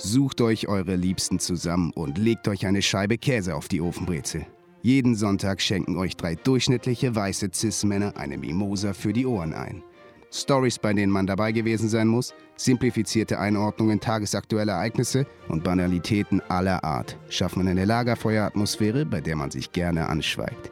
Sucht 0.00 0.40
euch 0.40 0.68
eure 0.68 0.94
Liebsten 0.94 1.40
zusammen 1.40 1.90
und 1.92 2.18
legt 2.18 2.46
euch 2.46 2.66
eine 2.66 2.82
Scheibe 2.82 3.18
Käse 3.18 3.56
auf 3.56 3.66
die 3.66 3.80
Ofenbrezel. 3.80 4.46
Jeden 4.80 5.16
Sonntag 5.16 5.60
schenken 5.60 5.96
euch 5.96 6.16
drei 6.16 6.36
durchschnittliche 6.36 7.16
weiße 7.16 7.50
Cis-Männer 7.52 8.16
eine 8.16 8.38
Mimosa 8.38 8.92
für 8.92 9.12
die 9.12 9.26
Ohren 9.26 9.54
ein. 9.54 9.82
Stories, 10.30 10.78
bei 10.78 10.92
denen 10.92 11.12
man 11.12 11.26
dabei 11.26 11.50
gewesen 11.50 11.88
sein 11.88 12.06
muss, 12.06 12.32
simplifizierte 12.56 13.40
Einordnungen 13.40 13.98
tagesaktueller 13.98 14.74
Ereignisse 14.74 15.26
und 15.48 15.64
Banalitäten 15.64 16.40
aller 16.48 16.84
Art 16.84 17.18
schaffen 17.28 17.66
eine 17.66 17.84
Lagerfeueratmosphäre, 17.84 19.04
bei 19.04 19.20
der 19.20 19.34
man 19.34 19.50
sich 19.50 19.72
gerne 19.72 20.08
anschweigt. 20.08 20.70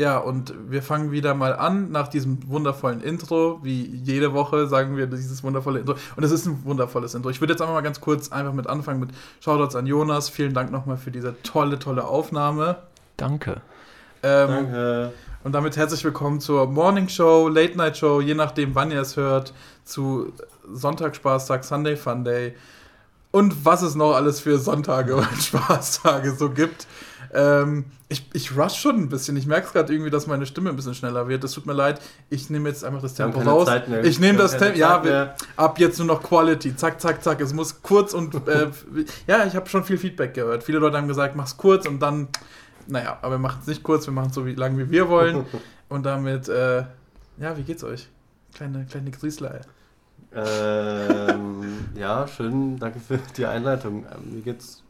Ja, 0.00 0.16
und 0.16 0.54
wir 0.70 0.82
fangen 0.82 1.12
wieder 1.12 1.34
mal 1.34 1.54
an 1.54 1.90
nach 1.90 2.08
diesem 2.08 2.48
wundervollen 2.48 3.02
Intro. 3.02 3.60
Wie 3.62 3.84
jede 3.84 4.32
Woche 4.32 4.66
sagen 4.66 4.96
wir 4.96 5.06
dieses 5.06 5.44
wundervolle 5.44 5.80
Intro. 5.80 5.94
Und 6.16 6.24
es 6.24 6.30
ist 6.30 6.46
ein 6.46 6.64
wundervolles 6.64 7.14
Intro. 7.14 7.28
Ich 7.28 7.42
würde 7.42 7.52
jetzt 7.52 7.60
einfach 7.60 7.74
mal 7.74 7.82
ganz 7.82 8.00
kurz 8.00 8.32
einfach 8.32 8.54
mit 8.54 8.66
anfangen 8.66 8.98
mit 8.98 9.10
Shoutouts 9.40 9.76
an 9.76 9.86
Jonas. 9.86 10.30
Vielen 10.30 10.54
Dank 10.54 10.72
nochmal 10.72 10.96
für 10.96 11.10
diese 11.10 11.34
tolle, 11.42 11.78
tolle 11.78 12.06
Aufnahme. 12.06 12.76
Danke. 13.18 13.60
Ähm, 14.22 14.48
Danke. 14.48 15.12
Und 15.44 15.52
damit 15.52 15.76
herzlich 15.76 16.02
willkommen 16.02 16.40
zur 16.40 16.66
Morning 16.66 17.10
Show, 17.10 17.48
Late 17.48 17.76
Night 17.76 17.98
Show, 17.98 18.22
je 18.22 18.32
nachdem, 18.32 18.74
wann 18.74 18.90
ihr 18.90 19.02
es 19.02 19.18
hört, 19.18 19.52
zu 19.84 20.32
Sonntagsspaßtag, 20.72 21.62
Sunday 21.62 21.96
Fun 21.96 22.24
Day 22.24 22.54
und 23.32 23.66
was 23.66 23.82
es 23.82 23.94
noch 23.96 24.14
alles 24.14 24.40
für 24.40 24.58
Sonntage 24.58 25.14
und 25.14 25.26
Spaßtage 25.42 26.30
so 26.32 26.48
gibt. 26.48 26.86
Ähm, 27.32 27.84
ich, 28.08 28.28
ich 28.32 28.56
rush 28.56 28.74
schon 28.74 28.96
ein 28.96 29.08
bisschen. 29.08 29.36
Ich 29.36 29.46
merke 29.46 29.68
es 29.68 29.72
gerade 29.72 29.92
irgendwie, 29.92 30.10
dass 30.10 30.26
meine 30.26 30.44
Stimme 30.44 30.70
ein 30.70 30.76
bisschen 30.76 30.94
schneller 30.94 31.28
wird. 31.28 31.44
Das 31.44 31.52
tut 31.52 31.66
mir 31.66 31.72
leid. 31.72 32.00
Ich 32.28 32.50
nehme 32.50 32.68
jetzt 32.68 32.84
einfach 32.84 33.00
das 33.00 33.14
Tempo 33.14 33.40
raus. 33.40 33.68
Ich 34.02 34.18
nehme 34.18 34.38
das 34.38 34.56
Tempo. 34.56 34.78
Ja, 34.78 35.04
wir, 35.04 35.34
ab 35.56 35.78
jetzt 35.78 35.98
nur 35.98 36.08
noch 36.08 36.22
Quality. 36.22 36.74
Zack, 36.74 37.00
zack, 37.00 37.22
zack. 37.22 37.40
Es 37.40 37.54
muss 37.54 37.82
kurz 37.82 38.12
und. 38.12 38.34
Äh, 38.48 38.70
ja, 39.26 39.46
ich 39.46 39.54
habe 39.54 39.68
schon 39.68 39.84
viel 39.84 39.98
Feedback 39.98 40.34
gehört. 40.34 40.64
Viele 40.64 40.78
Leute 40.78 40.96
haben 40.96 41.08
gesagt, 41.08 41.36
mach's 41.36 41.56
kurz 41.56 41.86
und 41.86 42.00
dann. 42.00 42.28
Naja, 42.88 43.18
aber 43.22 43.34
wir 43.34 43.38
machen 43.38 43.58
es 43.60 43.68
nicht 43.68 43.82
kurz. 43.84 44.06
Wir 44.06 44.12
machen 44.12 44.30
es 44.30 44.34
so 44.34 44.44
wie 44.44 44.54
lang 44.54 44.76
wie 44.76 44.90
wir 44.90 45.08
wollen. 45.08 45.46
und 45.88 46.04
damit. 46.04 46.48
Äh, 46.48 46.84
ja, 47.38 47.56
wie 47.56 47.62
geht's 47.62 47.84
euch? 47.84 48.08
Kleine, 48.54 48.86
kleine 48.90 49.12
Grüßler. 49.12 49.60
Ähm, 50.34 51.86
ja, 51.94 52.26
schön. 52.26 52.78
Danke 52.78 52.98
für 52.98 53.18
die 53.36 53.46
Einleitung. 53.46 54.04
Ähm, 54.04 54.34
mir 54.34 54.42
geht's 54.42 54.82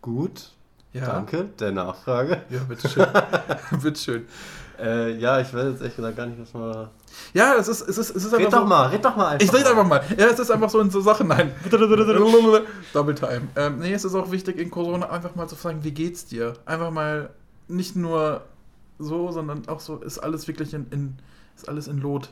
gut. 0.00 0.52
Ja. 0.92 1.06
Danke 1.06 1.44
der 1.58 1.72
Nachfrage. 1.72 2.42
Ja, 2.50 2.60
bitteschön. 2.60 3.06
bitteschön. 3.82 4.26
Äh, 4.78 5.18
ja, 5.18 5.40
ich 5.40 5.52
weiß 5.52 5.72
jetzt 5.72 5.82
echt 5.82 5.96
gesagt 5.96 6.16
gar 6.16 6.26
nicht, 6.26 6.40
was 6.40 6.54
man. 6.54 6.88
Ja, 7.34 7.54
es 7.56 7.68
ist, 7.68 7.82
es 7.82 7.98
ist, 7.98 8.14
es 8.14 8.24
ist 8.24 8.32
einfach. 8.32 8.46
Red 8.46 8.52
doch 8.52 8.60
so, 8.60 8.66
mal, 8.66 8.86
red 8.86 9.04
doch 9.04 9.16
mal 9.16 9.26
einfach. 9.28 9.46
Ich 9.46 9.52
rede 9.52 9.70
einfach 9.70 9.86
mal. 9.86 10.02
Ja, 10.16 10.26
es 10.26 10.38
ist 10.38 10.50
einfach 10.50 10.70
so 10.70 10.80
in 10.80 10.90
so 10.90 11.00
Sachen. 11.00 11.28
Nein. 11.28 11.52
Double 12.92 13.14
Time. 13.14 13.48
Ähm, 13.56 13.80
nee, 13.80 13.92
es 13.92 14.04
ist 14.04 14.14
auch 14.14 14.30
wichtig 14.30 14.58
in 14.58 14.70
Corona 14.70 15.10
einfach 15.10 15.34
mal 15.34 15.48
zu 15.48 15.56
fragen, 15.56 15.82
wie 15.82 15.90
geht's 15.90 16.26
dir? 16.26 16.54
Einfach 16.64 16.90
mal 16.90 17.30
nicht 17.66 17.96
nur 17.96 18.42
so, 18.98 19.30
sondern 19.30 19.68
auch 19.68 19.80
so, 19.80 19.96
ist 19.96 20.18
alles 20.18 20.48
wirklich 20.48 20.74
in, 20.74 20.86
in 20.90 21.18
ist 21.56 21.68
alles 21.68 21.88
in 21.88 21.98
Lot. 21.98 22.30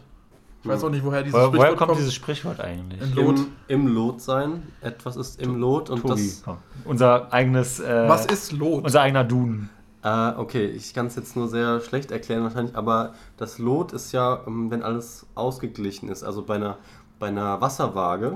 Ich 0.67 0.73
weiß 0.73 0.83
auch 0.83 0.91
nicht, 0.91 1.05
woher 1.05 1.23
dieses 1.23 1.35
woher, 1.35 1.47
Sprichwort 1.47 1.69
woher 1.69 1.77
kommt. 1.77 1.89
kommt 1.91 2.01
dieses 2.01 2.15
Sprichwort 2.15 2.61
eigentlich? 2.61 3.01
In 3.01 3.15
Lot. 3.15 3.39
Im, 3.69 3.87
Im, 3.87 3.95
Lot 3.95 4.21
sein. 4.21 4.65
Etwas 4.81 5.15
ist 5.17 5.41
im 5.41 5.61
Lot 5.61 5.91
und 5.91 6.03
Tobi, 6.03 6.15
das. 6.15 6.43
Komm. 6.45 6.57
Unser 6.85 7.33
eigenes. 7.33 7.79
Äh, 7.79 8.09
Was 8.09 8.27
ist 8.27 8.51
Lot? 8.51 8.83
Unser 8.85 9.01
eigener 9.01 9.23
Duden. 9.23 9.71
Äh, 10.03 10.33
okay, 10.37 10.67
ich 10.67 10.93
kann 10.93 11.07
es 11.07 11.15
jetzt 11.15 11.37
nur 11.37 11.47
sehr 11.47 11.81
schlecht 11.81 12.11
erklären 12.11 12.43
wahrscheinlich, 12.43 12.75
aber 12.75 13.15
das 13.37 13.59
Lot 13.59 13.93
ist 13.93 14.11
ja, 14.11 14.41
ähm, 14.47 14.69
wenn 14.73 14.83
alles 14.83 15.27
ausgeglichen 15.37 16.09
ist. 16.09 16.25
Also 16.25 16.43
bei 16.43 16.57
einer, 16.57 16.79
bei 17.21 17.29
einer 17.29 17.61
Wasserwaage 17.61 18.31
hm. 18.31 18.35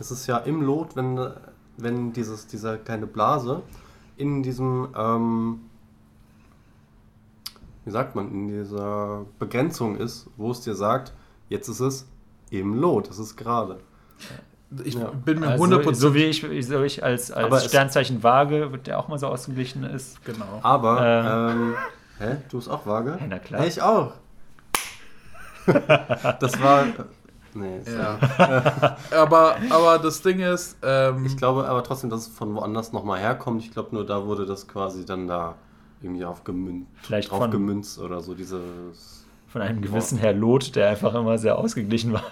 ist 0.00 0.10
es 0.10 0.26
ja 0.26 0.36
im 0.36 0.60
Lot, 0.60 0.96
wenn, 0.96 1.18
wenn 1.78 2.12
dieses, 2.12 2.46
diese 2.46 2.76
kleine 2.76 3.06
Blase 3.06 3.62
in 4.18 4.42
diesem. 4.42 4.88
Ähm, 4.94 5.60
wie 7.86 7.90
sagt 7.90 8.14
man, 8.14 8.30
in 8.30 8.48
dieser 8.48 9.24
Begrenzung 9.38 9.96
ist, 9.96 10.28
wo 10.36 10.50
es 10.50 10.60
dir 10.60 10.74
sagt, 10.74 11.14
Jetzt 11.50 11.68
ist 11.68 11.80
es 11.80 12.06
im 12.50 12.74
Lot, 12.74 13.10
es 13.10 13.18
ist 13.18 13.36
gerade. 13.36 13.80
Ich 14.84 14.94
ja. 14.94 15.10
bin 15.10 15.40
mir 15.40 15.48
also, 15.48 15.64
100% 15.64 15.94
so 15.94 16.14
wie 16.14 16.22
ich, 16.22 16.46
so 16.66 16.82
ich 16.82 17.02
als, 17.02 17.32
als 17.32 17.64
Sternzeichen 17.66 18.22
Waage, 18.22 18.70
wird 18.70 18.86
der 18.86 19.00
auch 19.00 19.08
mal 19.08 19.18
so 19.18 19.26
ausgeglichen 19.26 19.82
ist. 19.82 20.24
Genau. 20.24 20.60
Aber, 20.62 21.50
ähm, 21.50 21.50
ähm, 21.60 21.74
hä? 22.20 22.36
Du 22.48 22.58
bist 22.58 22.70
auch 22.70 22.86
Waage? 22.86 23.18
Ja, 23.20 23.26
na 23.28 23.38
klar. 23.40 23.66
Ich 23.66 23.82
auch. 23.82 24.12
das 25.66 26.62
war. 26.62 26.86
Nee, 27.52 27.80
ja. 27.84 28.96
aber, 29.10 29.56
aber 29.70 29.98
das 29.98 30.22
Ding 30.22 30.38
ist. 30.38 30.76
Ähm, 30.84 31.26
ich 31.26 31.36
glaube 31.36 31.68
aber 31.68 31.82
trotzdem, 31.82 32.10
dass 32.10 32.28
es 32.28 32.28
von 32.28 32.54
woanders 32.54 32.92
nochmal 32.92 33.18
herkommt. 33.18 33.60
Ich 33.64 33.72
glaube, 33.72 33.92
nur 33.92 34.06
da 34.06 34.24
wurde 34.24 34.46
das 34.46 34.68
quasi 34.68 35.04
dann 35.04 35.26
da 35.26 35.56
irgendwie 36.00 36.24
aufgemünzt, 36.24 36.88
Vielleicht 37.02 37.32
drauf 37.32 37.50
gemünzt 37.50 37.98
oder 37.98 38.20
so, 38.20 38.34
dieses 38.34 39.26
von 39.50 39.62
einem 39.62 39.82
gewissen 39.82 40.18
Herr 40.18 40.32
Loth, 40.32 40.76
der 40.76 40.88
einfach 40.88 41.14
immer 41.14 41.36
sehr 41.36 41.58
ausgeglichen 41.58 42.12
war. 42.12 42.24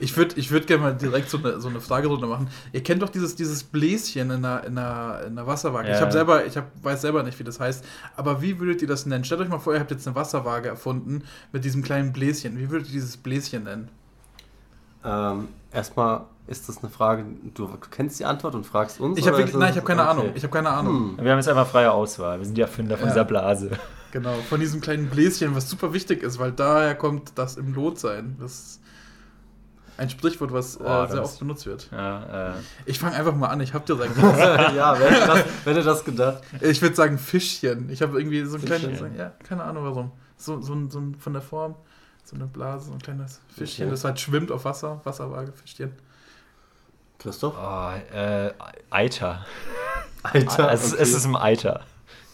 Ich 0.00 0.16
würde 0.16 0.34
ich 0.36 0.50
würd 0.50 0.66
gerne 0.66 0.82
mal 0.82 0.94
direkt 0.94 1.30
so 1.30 1.38
eine, 1.38 1.60
so 1.60 1.68
eine 1.68 1.80
Fragerunde 1.80 2.26
machen. 2.26 2.48
Ihr 2.72 2.82
kennt 2.82 3.02
doch 3.02 3.08
dieses, 3.08 3.36
dieses 3.36 3.62
Bläschen 3.62 4.30
in 4.32 4.44
einer, 4.44 4.64
in 4.64 4.76
einer, 4.76 5.20
in 5.20 5.38
einer 5.38 5.46
Wasserwaage. 5.46 5.88
Ja. 5.88 6.04
Ich, 6.04 6.12
selber, 6.12 6.44
ich 6.44 6.56
hab, 6.56 6.66
weiß 6.82 7.02
selber 7.02 7.22
nicht, 7.22 7.38
wie 7.38 7.44
das 7.44 7.60
heißt. 7.60 7.84
Aber 8.16 8.42
wie 8.42 8.58
würdet 8.58 8.82
ihr 8.82 8.88
das 8.88 9.06
nennen? 9.06 9.24
Stellt 9.24 9.42
euch 9.42 9.48
mal 9.48 9.60
vor, 9.60 9.74
ihr 9.74 9.80
habt 9.80 9.92
jetzt 9.92 10.06
eine 10.06 10.16
Wasserwaage 10.16 10.68
erfunden 10.68 11.22
mit 11.52 11.64
diesem 11.64 11.84
kleinen 11.84 12.12
Bläschen. 12.12 12.58
Wie 12.58 12.68
würdet 12.68 12.88
ihr 12.88 12.94
dieses 12.94 13.16
Bläschen 13.16 13.62
nennen? 13.62 13.88
Ähm, 15.04 15.48
erstmal 15.72 16.22
ist 16.48 16.68
das 16.68 16.78
eine 16.78 16.90
Frage, 16.90 17.24
du 17.54 17.68
kennst 17.90 18.18
die 18.18 18.24
Antwort 18.24 18.56
und 18.56 18.66
fragst 18.66 19.00
uns? 19.00 19.18
Ich 19.18 19.26
hab 19.26 19.36
wirklich, 19.36 19.54
nein, 19.54 19.70
ich 19.70 19.76
habe 19.76 19.86
keine 19.86 20.02
okay. 20.02 20.10
Ahnung. 20.10 20.30
Ich 20.34 20.42
habe 20.42 20.52
keine 20.52 20.70
Ahnung. 20.70 21.16
Hm. 21.16 21.24
Wir 21.24 21.30
haben 21.30 21.38
jetzt 21.38 21.48
einfach 21.48 21.66
freie 21.66 21.92
Auswahl. 21.92 22.38
Wir 22.38 22.44
sind 22.44 22.56
die 22.56 22.62
Erfinder 22.62 22.96
von 22.96 23.06
ja. 23.06 23.14
dieser 23.14 23.24
Blase. 23.24 23.70
Genau, 24.12 24.34
von 24.48 24.60
diesem 24.60 24.80
kleinen 24.80 25.08
Bläschen, 25.08 25.54
was 25.54 25.68
super 25.68 25.92
wichtig 25.92 26.22
ist, 26.22 26.38
weil 26.38 26.52
daher 26.52 26.94
kommt 26.94 27.32
das 27.36 27.56
im 27.56 27.74
Lot 27.74 27.98
sein. 27.98 28.36
Das 28.40 28.52
ist 28.52 28.80
ein 29.98 30.10
Sprichwort, 30.10 30.52
was 30.52 30.78
oh, 30.80 30.84
äh, 30.84 31.08
sehr 31.10 31.22
oft 31.22 31.38
benutzt 31.38 31.66
wird. 31.66 31.88
Ja, 31.90 32.50
äh. 32.50 32.54
Ich 32.84 32.98
fange 32.98 33.16
einfach 33.16 33.34
mal 33.34 33.48
an, 33.48 33.60
ich 33.60 33.72
hab 33.72 33.86
dir 33.86 33.96
sagen. 33.96 34.12
ja, 34.76 34.98
wer 34.98 35.10
hätte, 35.10 35.26
das, 35.26 35.44
wer 35.64 35.74
hätte 35.74 35.84
das 35.84 36.04
gedacht? 36.04 36.42
Ich 36.60 36.82
würde 36.82 36.94
sagen 36.94 37.18
Fischchen. 37.18 37.88
Ich 37.90 38.02
habe 38.02 38.18
irgendwie 38.18 38.44
so 38.44 38.56
ein 38.56 38.64
kleines, 38.64 39.00
ja, 39.16 39.32
keine 39.42 39.64
Ahnung 39.64 39.84
warum. 39.84 40.12
So, 40.36 40.60
so, 40.60 40.88
so 40.88 41.02
von 41.18 41.32
der 41.32 41.42
Form, 41.42 41.76
so 42.24 42.36
eine 42.36 42.46
Blase, 42.46 42.86
so 42.86 42.92
ein 42.92 42.98
kleines 42.98 43.40
Fischchen, 43.48 43.86
okay. 43.86 43.90
das 43.92 44.04
halt 44.04 44.20
schwimmt 44.20 44.52
auf 44.52 44.64
Wasser, 44.66 45.00
Wasserwaage, 45.04 45.52
Fischchen. 45.52 45.92
Christoph? 47.18 47.54
Oh, 47.58 48.14
äh, 48.14 48.52
Eiter. 48.90 49.46
Eiter? 50.22 50.68
Also, 50.68 50.94
okay. 50.94 51.02
Es 51.02 51.14
ist 51.14 51.24
im 51.24 51.36
Eiter. 51.36 51.80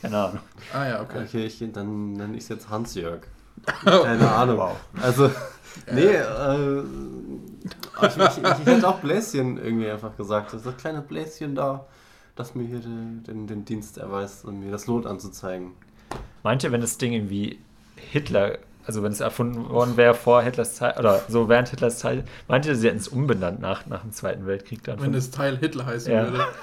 Keine 0.03 0.19
Ahnung. 0.19 0.41
Ah 0.75 0.87
ja, 0.87 1.01
okay. 1.01 1.25
Okay, 1.25 1.47
ich, 1.47 1.65
dann 1.73 2.13
nenne 2.15 2.37
ich 2.37 2.43
es 2.43 2.49
jetzt 2.49 2.69
Hans-Jörg. 2.69 3.23
Keine 3.85 4.31
Ahnung. 4.31 4.59
Wow. 4.59 4.77
Also, 5.01 5.31
nee, 5.93 6.01
äh, 6.01 6.83
ich, 8.03 8.17
ich, 8.17 8.39
ich, 8.39 8.67
hätte 8.67 8.89
auch 8.89 8.99
Bläschen 8.99 9.59
irgendwie 9.59 9.89
einfach 9.89 10.17
gesagt. 10.17 10.53
Das 10.53 10.77
kleine 10.77 11.03
Bläschen 11.03 11.55
da, 11.55 11.87
das 12.35 12.55
mir 12.55 12.65
hier 12.65 12.81
den, 12.81 13.23
den, 13.25 13.47
den 13.47 13.65
Dienst 13.65 13.99
erweist 13.99 14.45
und 14.45 14.61
mir 14.61 14.73
das 14.73 14.87
lohnt 14.87 15.07
anzuzeigen. 15.07 15.73
Meint 16.43 16.65
ihr, 16.65 16.73
wenn 16.73 16.81
das 16.81 16.99
Ding 16.99 17.13
irgendwie 17.13 17.61
Hitler 17.97 18.59
also 18.87 19.03
wenn 19.03 19.13
es 19.13 19.21
erfunden 19.21 19.69
worden 19.69 19.97
wäre 19.97 20.15
vor 20.15 20.43
Hitlers 20.43 20.75
Zeit, 20.75 20.99
oder 20.99 21.23
so 21.29 21.49
während 21.49 21.69
Hitlers 21.69 21.99
Zeit, 21.99 22.25
meint 22.49 22.67
ihr, 22.67 22.75
sie 22.75 22.89
hätten 22.89 22.99
es 22.99 23.09
umbenannt 23.09 23.61
nach, 23.61 23.87
nach 23.87 24.03
dem 24.03 24.13
Zweiten 24.13 24.47
Weltkrieg 24.47 24.83
dann? 24.83 25.01
Wenn 25.01 25.13
das 25.13 25.31
Teil 25.31 25.57
Hitler 25.57 25.87
heißen 25.87 26.13
ja. 26.13 26.25
würde. 26.25 26.45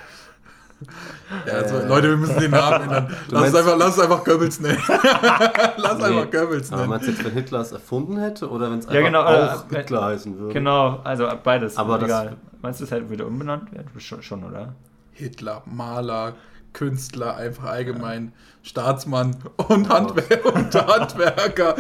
Ja, 1.46 1.54
also, 1.54 1.78
äh, 1.78 1.88
Leute, 1.88 2.10
wir 2.10 2.18
müssen 2.18 2.40
den 2.40 2.52
Namen 2.52 2.84
ändern. 2.84 3.16
Lass, 3.30 3.50
es 3.50 3.56
einfach, 3.56 3.78
lass 3.78 3.98
es 3.98 4.04
einfach 4.04 4.24
Goebbels 4.24 4.60
nennen. 4.60 4.82
lass 4.88 5.98
nee. 5.98 6.04
einfach 6.06 6.32
Goebbels 6.32 6.72
nennen. 6.72 6.84
Aber 6.84 6.90
meinst 6.90 7.08
du 7.08 7.12
jetzt, 7.12 7.24
wenn 7.24 7.34
Hitler 7.34 7.60
es 7.60 7.72
erfunden 7.72 8.18
hätte 8.18 8.50
oder 8.50 8.72
wenn 8.72 8.80
es 8.80 8.86
ja, 8.86 9.02
genau, 9.02 9.24
auch 9.24 9.72
äh, 9.72 9.76
Hitler 9.76 10.06
heißen 10.06 10.38
würde? 10.38 10.54
Genau, 10.54 11.00
also 11.04 11.28
beides. 11.44 11.78
Aber 11.78 12.02
egal. 12.02 12.38
meinst 12.62 12.80
du, 12.80 12.86
es 12.86 12.92
halt 12.92 13.10
wieder 13.10 13.28
umbenannt 13.28 13.72
werden? 13.72 13.88
Schon, 14.00 14.22
schon, 14.24 14.44
oder? 14.44 14.74
Hitler, 15.14 15.62
Maler, 15.66 16.34
Künstler, 16.74 17.36
einfach 17.36 17.66
allgemein 17.66 18.25
ja. 18.25 18.31
Staatsmann 18.62 19.38
und, 19.56 19.89
Handwer 19.89 20.45
und 20.54 20.75
Handwerker. 20.88 21.75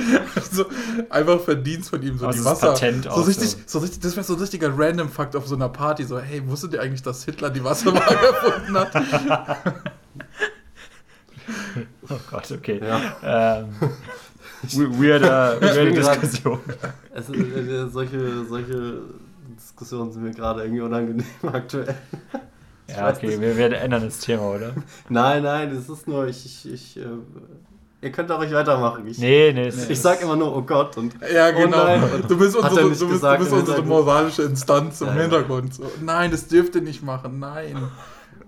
so, 0.51 0.65
einfach 1.09 1.39
Verdienst 1.41 1.89
von 1.89 2.01
ihm, 2.01 2.17
so 2.17 2.27
also 2.27 2.39
die 2.39 2.45
Wasser. 2.45 2.73
Patent 2.73 3.05
so 3.05 3.21
richtig, 3.21 3.57
so 3.65 3.79
richtig, 3.79 4.01
das 4.01 4.15
wäre 4.15 4.25
so 4.25 4.33
ein 4.33 4.39
richtiger 4.39 4.71
Random 4.75 5.09
Fakt 5.09 5.35
auf 5.35 5.47
so 5.47 5.55
einer 5.55 5.69
Party. 5.69 6.03
So, 6.03 6.19
hey, 6.19 6.41
wusstet 6.47 6.73
ihr 6.73 6.81
eigentlich, 6.81 7.03
dass 7.03 7.23
Hitler 7.25 7.49
die 7.49 7.63
Wasserwaage 7.63 8.15
erfunden 8.27 8.77
hat? 8.77 8.95
oh 12.09 12.19
Gott, 12.31 12.51
okay. 12.51 12.81
Ja. 12.83 13.61
Ähm, 13.61 13.69
weirder, 14.99 15.61
weirde 15.61 15.91
Diskussion. 15.91 16.59
Es, 17.13 17.29
äh, 17.29 17.87
solche, 17.89 18.45
solche 18.45 19.01
Diskussionen 19.57 20.11
sind 20.11 20.23
mir 20.23 20.31
gerade 20.31 20.63
irgendwie 20.63 20.81
unangenehm 20.81 21.25
aktuell. 21.43 21.95
Ja, 22.95 23.09
okay, 23.09 23.39
wir, 23.39 23.57
wir 23.57 23.71
ändern 23.73 24.03
das 24.03 24.19
Thema, 24.19 24.43
oder? 24.55 24.73
nein, 25.09 25.43
nein, 25.43 25.73
das 25.73 25.89
ist 25.89 26.07
nur, 26.07 26.27
ich, 26.27 26.45
ich, 26.45 26.73
ich 26.73 26.97
äh, 26.97 27.05
Ihr 28.01 28.13
könnt 28.13 28.31
auch 28.31 28.39
nicht 28.39 28.53
weitermachen. 28.53 29.05
Ich, 29.07 29.17
nee, 29.17 29.51
nee. 29.51 29.67
Ich 29.89 29.99
sag 29.99 30.21
immer 30.21 30.37
nur, 30.37 30.55
oh 30.55 30.61
Gott. 30.61 30.95
Und, 30.95 31.15
ja, 31.33 31.51
genau. 31.51 31.81
Oh 31.81 31.85
nein, 31.85 32.23
du 32.25 32.37
bist 32.37 32.55
unsere, 32.55 32.83
du 32.83 32.89
bist, 32.89 33.01
du 33.01 33.37
bist 33.37 33.51
unsere 33.51 33.81
moralische 33.81 34.43
Instanz 34.43 35.01
im 35.01 35.07
ja, 35.07 35.13
Hintergrund. 35.15 35.73
So, 35.73 35.83
nein, 36.01 36.31
das 36.31 36.47
dürft 36.47 36.75
ihr 36.75 36.81
nicht 36.81 37.03
machen. 37.03 37.39
Nein. 37.39 37.89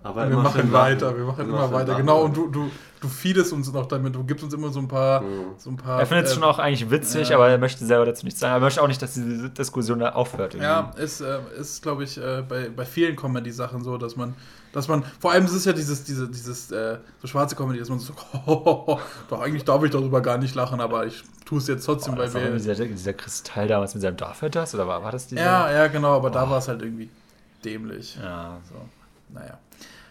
Aber 0.03 0.30
wir 0.30 0.38
machen 0.38 0.71
weiter, 0.71 1.15
wir 1.15 1.25
machen 1.25 1.48
immer, 1.48 1.65
immer 1.65 1.71
weiter. 1.71 1.95
Genau, 1.95 2.24
und 2.24 2.36
du, 2.36 2.48
du, 2.48 2.71
du 3.00 3.07
feedest 3.07 3.53
uns 3.53 3.71
noch 3.71 3.86
damit, 3.86 4.15
du 4.15 4.24
gibst 4.24 4.44
uns 4.44 4.53
immer 4.53 4.69
so 4.69 4.80
ein 4.80 4.88
paar. 4.88 5.21
Mhm. 5.21 5.44
So 5.57 5.69
ein 5.69 5.77
paar 5.77 6.00
er 6.00 6.06
findet 6.07 6.25
es 6.25 6.31
äh, 6.31 6.36
schon 6.36 6.44
auch 6.44 6.57
eigentlich 6.57 6.89
witzig, 6.89 7.30
äh, 7.30 7.33
aber 7.36 7.50
er 7.50 7.59
möchte 7.59 7.86
selber 7.86 8.06
dazu 8.06 8.25
nichts 8.25 8.39
sagen. 8.39 8.53
Er 8.53 8.59
möchte 8.59 8.81
auch 8.81 8.88
nicht, 8.88 9.01
dass 9.01 9.13
diese 9.13 9.50
Diskussion 9.50 10.00
da 10.00 10.13
aufhört. 10.13 10.56
Irgendwie. 10.56 10.65
Ja, 10.65 10.92
ist, 10.98 11.21
äh, 11.21 11.39
ist 11.59 11.83
glaube 11.83 12.03
ich, 12.03 12.18
äh, 12.18 12.44
bei, 12.48 12.69
bei 12.69 12.86
vielen 12.86 13.15
Comedy-Sachen 13.15 13.83
so, 13.83 13.98
dass 13.98 14.15
man, 14.15 14.33
dass 14.74 14.88
man, 14.88 15.03
vor 15.19 15.33
allem, 15.33 15.45
es 15.45 15.53
ist 15.53 15.65
ja 15.65 15.74
dieses, 15.74 16.04
diese, 16.04 16.27
dieses, 16.27 16.71
äh, 16.71 16.97
so 17.21 17.27
schwarze 17.27 17.56
Comedy, 17.56 17.77
dass 17.77 17.89
man 17.89 18.00
so, 18.00 18.13
oh, 18.47 19.00
doch, 19.30 19.42
eigentlich 19.42 19.65
darf 19.65 19.83
ich 19.83 19.92
darüber 19.92 20.21
gar 20.21 20.39
nicht 20.39 20.56
lachen, 20.56 20.81
aber 20.81 21.06
ich 21.06 21.24
tue 21.45 21.59
es 21.59 21.68
jetzt 21.68 21.86
trotzdem, 21.86 22.15
oh, 22.15 22.18
weil 22.18 22.33
wir. 22.33 22.51
Dieser, 22.51 22.74
dieser 22.74 23.13
Kristall 23.13 23.68
damals 23.68 23.94
mit 23.94 24.01
seinem 24.01 24.18
Darf 24.18 24.44
das? 24.50 24.74
Oder 24.74 24.88
war, 24.88 25.04
war 25.04 25.12
das 25.12 25.27
dieser? 25.27 25.44
Ja, 25.44 25.71
ja, 25.71 25.88
genau, 25.88 26.15
aber 26.15 26.30
oh. 26.30 26.33
da 26.33 26.50
war 26.50 26.57
es 26.57 26.68
halt 26.68 26.81
irgendwie 26.81 27.09
dämlich. 27.63 28.18
Ja. 28.19 28.57
So, 28.68 28.75
naja. 29.30 29.59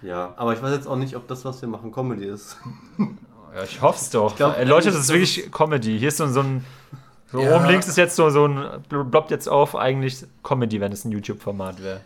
Ja, 0.03 0.35
aber 0.37 0.55
ich 0.55 0.63
weiß 0.63 0.73
jetzt 0.73 0.87
auch 0.87 0.97
nicht, 0.97 1.17
ob 1.17 1.29
das, 1.29 1.45
was 1.45 1.61
wir 1.61 1.69
machen, 1.69 1.93
Comedy 1.93 2.27
ist. 2.27 2.57
Ja, 3.55 3.65
ich 3.65 3.83
hoffe 3.83 3.99
es 4.01 4.11
doch. 4.11 4.37
Glaub, 4.37 4.57
Ey, 4.57 4.65
Leute, 4.65 4.91
das 4.91 5.01
ist 5.01 5.09
wirklich 5.09 5.51
Comedy. 5.51 5.99
Hier 5.99 6.09
ist 6.09 6.19
so, 6.19 6.29
so 6.29 6.41
ein. 6.41 6.65
So 7.33 7.41
ja. 7.41 7.57
Oben 7.57 7.67
links 7.67 7.89
ist 7.89 7.97
jetzt 7.97 8.15
so, 8.15 8.31
so 8.31 8.47
ein. 8.47 8.83
Bloppt 8.89 9.33
jetzt 9.33 9.49
auf, 9.49 9.75
eigentlich 9.75 10.25
Comedy, 10.45 10.81
wenn 10.81 10.93
es 10.93 11.05
ein 11.05 11.11
YouTube-Format 11.11 11.83
wäre. 11.83 12.01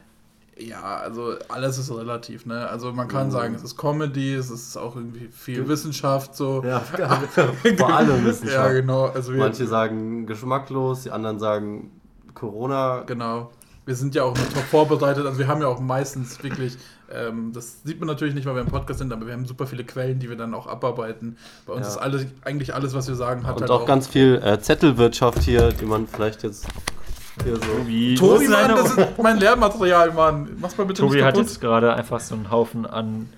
Ja, 0.57 0.99
also 0.99 1.35
alles 1.49 1.79
ist 1.79 1.91
relativ, 1.91 2.47
ne? 2.47 2.69
Also 2.69 2.93
man 2.93 3.09
kann 3.09 3.27
mhm. 3.27 3.33
sagen, 3.33 3.55
es 3.55 3.63
ist 3.63 3.77
Comedy, 3.77 4.35
es 4.35 4.51
ist 4.51 4.77
auch 4.77 4.95
irgendwie 4.95 5.29
viel 5.29 5.67
Wissenschaft, 5.67 6.37
so. 6.37 6.63
Ja, 6.65 6.81
vor 7.77 7.93
allem 7.93 8.25
Wissenschaft. 8.25 8.57
Ja, 8.57 8.73
genau. 8.73 9.07
Also 9.07 9.33
Manche 9.33 9.67
sagen 9.67 10.27
geschmacklos, 10.27 11.03
die 11.03 11.11
anderen 11.11 11.41
sagen 11.41 11.91
Corona. 12.35 13.03
Genau. 13.07 13.51
Wir 13.85 13.97
sind 13.97 14.15
ja 14.15 14.23
auch 14.23 14.35
noch 14.37 14.63
vorbereitet, 14.71 15.27
also 15.27 15.39
wir 15.39 15.49
haben 15.49 15.61
ja 15.61 15.67
auch 15.67 15.81
meistens 15.81 16.43
wirklich 16.43 16.79
ähm, 17.13 17.53
das 17.53 17.83
sieht 17.85 17.99
man 18.01 18.09
natürlich 18.09 18.35
nicht, 18.35 18.47
weil 18.47 18.55
wir 18.55 18.63
im 18.63 18.69
Podcast 18.69 18.99
sind, 18.99 19.13
aber 19.13 19.27
wir 19.27 19.33
haben 19.33 19.47
super 19.47 19.67
viele 19.67 19.85
Quellen, 19.85 20.19
die 20.19 20.29
wir 20.29 20.37
dann 20.37 20.55
auch 20.55 20.67
abarbeiten. 20.67 21.37
Bei 21.67 21.75
uns 21.75 21.87
ja. 21.87 21.93
ist 21.93 21.99
alles, 21.99 22.27
eigentlich 22.45 22.75
alles, 22.75 22.95
was 22.95 23.09
wir 23.09 23.15
sagen, 23.15 23.47
hat 23.47 23.57
Und 23.57 23.63
halt 23.63 23.71
auch, 23.71 23.83
auch 23.83 23.87
ganz 23.87 24.07
viel 24.07 24.41
äh, 24.43 24.59
Zettelwirtschaft 24.61 25.43
hier, 25.43 25.73
die 25.73 25.85
man 25.85 26.07
vielleicht 26.07 26.43
jetzt 26.43 26.67
hier 27.43 27.57
so. 27.57 27.61
Tobi, 27.61 28.15
Tobi 28.15 28.49
Mann, 28.49 28.71
das 28.71 28.97
ist 28.97 29.19
mein 29.23 29.39
Lehrmaterial, 29.39 30.13
Mann. 30.13 30.51
Mach's 30.59 30.77
mal 30.77 30.85
bitte 30.85 31.03
Tobi 31.03 31.23
hat 31.23 31.37
jetzt 31.37 31.61
gerade 31.61 31.95
einfach 31.95 32.21
so 32.21 32.35
einen 32.35 32.51
Haufen 32.51 32.87
an 32.87 33.29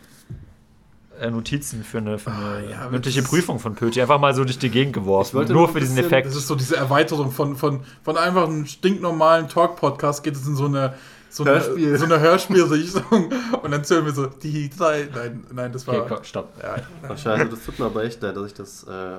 Notizen 1.31 1.85
für 1.85 1.99
eine, 1.99 2.19
für 2.19 2.31
eine 2.31 2.45
ah, 2.45 2.61
ja, 2.61 2.89
mündliche 2.91 3.23
Prüfung 3.23 3.59
von 3.59 3.75
Pöti 3.75 4.01
einfach 4.01 4.21
mal 4.21 4.35
so 4.35 4.45
durch 4.45 4.59
die 4.59 4.71
Gegend 4.71 4.93
geworfen. 4.93 5.47
Nur 5.49 5.69
für 5.69 5.81
diesen 5.81 5.99
Effekt. 5.99 6.27
Das 6.27 6.37
ist 6.37 6.47
so 6.47 6.55
diese 6.55 6.77
Erweiterung 6.77 7.31
von, 7.31 7.57
von, 7.57 7.81
von 8.03 8.17
einfach 8.17 8.49
einem 8.49 8.67
stinknormalen 8.67 9.49
Talk-Podcast 9.49 10.23
geht 10.23 10.35
es 10.35 10.47
in 10.47 10.57
so 10.57 10.67
eine 10.67 10.95
so 11.29 11.45
Hörspiel. 11.45 11.89
eine, 11.89 11.99
so 11.99 12.05
eine 12.05 12.21
Hörspielrichtung 12.21 13.33
und 13.63 13.71
dann 13.71 13.85
zählen 13.85 14.05
wir 14.05 14.13
so 14.13 14.27
die 14.27 14.71
drei. 14.71 15.09
Nein, 15.15 15.45
nein, 15.53 15.73
das 15.73 15.87
war. 15.87 15.97
Okay, 15.97 16.15
komm, 16.15 16.25
stopp. 16.25 16.53
Ja. 16.63 16.77
Ach, 17.09 17.19
scheiße, 17.19 17.47
das 17.51 17.65
tut 17.65 17.79
mir 17.79 17.87
aber 17.87 18.05
echt 18.05 18.23
leid, 18.23 18.37
dass 18.37 18.47
ich 18.47 18.55
das. 18.55 18.85
Äh, 18.85 19.19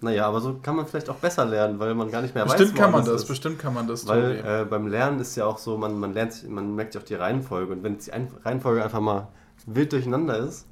naja, 0.00 0.26
aber 0.26 0.40
so 0.40 0.58
kann 0.62 0.76
man 0.76 0.86
vielleicht 0.86 1.08
auch 1.08 1.16
besser 1.16 1.46
lernen, 1.46 1.78
weil 1.78 1.94
man 1.94 2.10
gar 2.10 2.20
nicht 2.20 2.34
mehr 2.34 2.44
bestimmt 2.44 2.72
weiß, 2.72 2.78
kann 2.78 2.92
man 2.92 3.04
das, 3.04 3.22
ist. 3.22 3.28
Bestimmt 3.28 3.58
kann 3.58 3.72
man 3.72 3.86
das. 3.86 4.06
Weil 4.06 4.44
äh, 4.44 4.64
beim 4.68 4.86
Lernen 4.86 5.18
ist 5.18 5.34
ja 5.34 5.46
auch 5.46 5.58
so, 5.58 5.78
man, 5.78 5.98
man 5.98 6.12
lernt, 6.12 6.48
man 6.48 6.74
merkt 6.74 6.94
ja 6.94 7.00
auch 7.00 7.04
die 7.04 7.14
Reihenfolge 7.14 7.72
und 7.72 7.82
wenn 7.82 7.98
die 7.98 8.10
Reihenfolge 8.44 8.84
einfach 8.84 9.00
mal 9.00 9.28
wild 9.66 9.92
durcheinander 9.92 10.36
ist, 10.38 10.66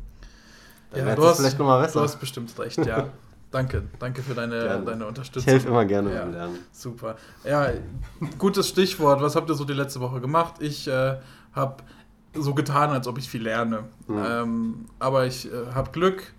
dann 0.92 1.08
ja, 1.08 1.14
du 1.14 1.24
hast, 1.24 1.38
vielleicht 1.38 1.58
nochmal 1.58 1.82
besser. 1.82 2.00
Du 2.00 2.04
hast 2.04 2.20
bestimmt 2.20 2.58
recht, 2.58 2.84
ja. 2.84 3.08
Danke, 3.52 3.82
danke 3.98 4.22
für 4.22 4.32
deine, 4.32 4.80
deine 4.80 5.06
Unterstützung. 5.06 5.42
Ich 5.42 5.46
helfe 5.46 5.68
immer 5.68 5.84
gerne 5.84 6.14
ja, 6.14 6.22
beim 6.22 6.32
Lernen. 6.32 6.58
Super. 6.72 7.16
Ja, 7.44 7.68
gutes 8.38 8.66
Stichwort. 8.66 9.20
Was 9.20 9.36
habt 9.36 9.50
ihr 9.50 9.54
so 9.54 9.66
die 9.66 9.74
letzte 9.74 10.00
Woche 10.00 10.22
gemacht? 10.22 10.54
Ich 10.60 10.88
äh, 10.88 11.18
habe 11.52 11.82
so 12.32 12.54
getan, 12.54 12.88
als 12.88 13.06
ob 13.06 13.18
ich 13.18 13.28
viel 13.28 13.42
lerne. 13.42 13.84
Mhm. 14.06 14.24
Ähm, 14.26 14.74
aber 14.98 15.26
ich 15.26 15.52
äh, 15.52 15.66
habe 15.74 15.90
Glück. 15.90 16.32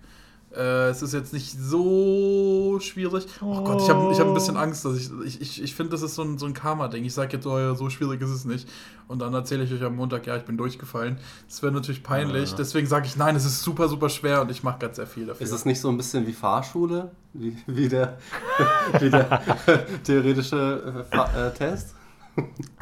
Äh, 0.56 0.88
es 0.88 1.02
ist 1.02 1.12
jetzt 1.12 1.32
nicht 1.32 1.56
so 1.58 2.78
schwierig. 2.80 3.26
Oh, 3.40 3.56
oh 3.58 3.64
Gott, 3.64 3.82
ich 3.82 3.88
habe 3.88 4.12
ich 4.12 4.20
hab 4.20 4.28
ein 4.28 4.34
bisschen 4.34 4.56
Angst. 4.56 4.84
Dass 4.84 4.96
ich 4.96 5.10
ich, 5.24 5.40
ich, 5.40 5.62
ich 5.62 5.74
finde, 5.74 5.92
das 5.92 6.02
ist 6.02 6.14
so 6.14 6.22
ein, 6.22 6.38
so 6.38 6.46
ein 6.46 6.54
Karma-Ding. 6.54 7.04
Ich 7.04 7.14
sage 7.14 7.36
jetzt, 7.36 7.46
oh, 7.46 7.74
so 7.74 7.90
schwierig 7.90 8.20
ist 8.22 8.30
es 8.30 8.44
nicht. 8.44 8.68
Und 9.08 9.20
dann 9.20 9.34
erzähle 9.34 9.64
ich 9.64 9.72
euch 9.72 9.82
am 9.82 9.96
Montag, 9.96 10.26
ja, 10.26 10.36
ich 10.36 10.44
bin 10.44 10.56
durchgefallen. 10.56 11.18
Das 11.48 11.62
wäre 11.62 11.72
natürlich 11.72 12.02
peinlich. 12.02 12.50
Ja. 12.52 12.56
Deswegen 12.56 12.86
sage 12.86 13.06
ich, 13.06 13.16
nein, 13.16 13.36
es 13.36 13.44
ist 13.44 13.62
super, 13.62 13.88
super 13.88 14.08
schwer 14.08 14.40
und 14.40 14.50
ich 14.50 14.62
mache 14.62 14.78
ganz 14.78 14.96
sehr 14.96 15.06
viel 15.06 15.26
dafür. 15.26 15.44
Ist 15.44 15.52
es 15.52 15.64
nicht 15.64 15.80
so 15.80 15.88
ein 15.88 15.96
bisschen 15.96 16.26
wie 16.26 16.32
Fahrschule? 16.32 17.10
Wie, 17.32 17.56
wie 17.66 17.88
der, 17.88 18.18
wie 19.00 19.10
der 19.10 19.42
theoretische 20.04 21.04
äh, 21.10 21.46
äh, 21.46 21.52
Test? 21.52 21.94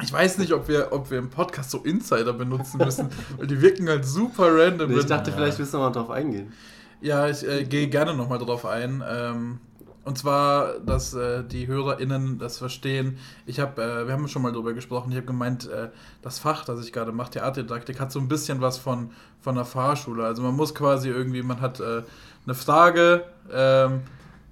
Ich 0.01 0.11
weiß 0.11 0.39
nicht, 0.39 0.51
ob 0.53 0.67
wir, 0.67 0.87
ob 0.91 1.11
wir 1.11 1.19
im 1.19 1.29
Podcast 1.29 1.71
so 1.71 1.79
Insider 1.79 2.33
benutzen 2.33 2.77
müssen, 2.77 3.09
weil 3.37 3.47
die 3.47 3.61
wirken 3.61 3.87
halt 3.87 4.05
super 4.05 4.47
random. 4.49 4.91
Nee, 4.91 4.99
ich 4.99 5.05
dachte, 5.05 5.29
ja. 5.29 5.35
vielleicht 5.37 5.59
willst 5.59 5.73
du 5.73 5.77
mal 5.77 5.91
drauf 5.91 6.09
eingehen. 6.09 6.51
Ja, 7.03 7.27
ich 7.27 7.45
äh, 7.45 7.65
gehe 7.65 7.89
gerne 7.89 8.13
nochmal 8.13 8.39
drauf 8.39 8.65
ein. 8.65 9.03
Ähm, 9.05 9.59
und 10.05 10.17
zwar, 10.17 10.79
dass 10.79 11.13
äh, 11.13 11.43
die 11.43 11.67
HörerInnen 11.67 12.39
das 12.39 12.57
verstehen. 12.57 13.17
Ich 13.45 13.59
habe, 13.59 13.81
äh, 13.81 14.07
wir 14.07 14.13
haben 14.13 14.29
schon 14.29 14.41
mal 14.41 14.53
drüber 14.53 14.71
gesprochen, 14.71 15.11
ich 15.11 15.17
habe 15.17 15.27
gemeint, 15.27 15.67
äh, 15.67 15.89
das 16.21 16.39
Fach, 16.39 16.63
das 16.63 16.79
ich 16.85 16.93
gerade 16.93 17.11
mache, 17.11 17.31
Theaterdidaktik, 17.31 17.99
hat 17.99 18.13
so 18.13 18.19
ein 18.19 18.29
bisschen 18.29 18.61
was 18.61 18.77
von, 18.77 19.11
von 19.41 19.55
einer 19.55 19.65
Fahrschule. 19.65 20.23
Also 20.25 20.43
man 20.43 20.55
muss 20.55 20.73
quasi 20.73 21.09
irgendwie, 21.09 21.43
man 21.43 21.59
hat 21.59 21.81
äh, 21.81 22.03
eine 22.45 22.55
Frage 22.55 23.25
ähm, 23.51 24.03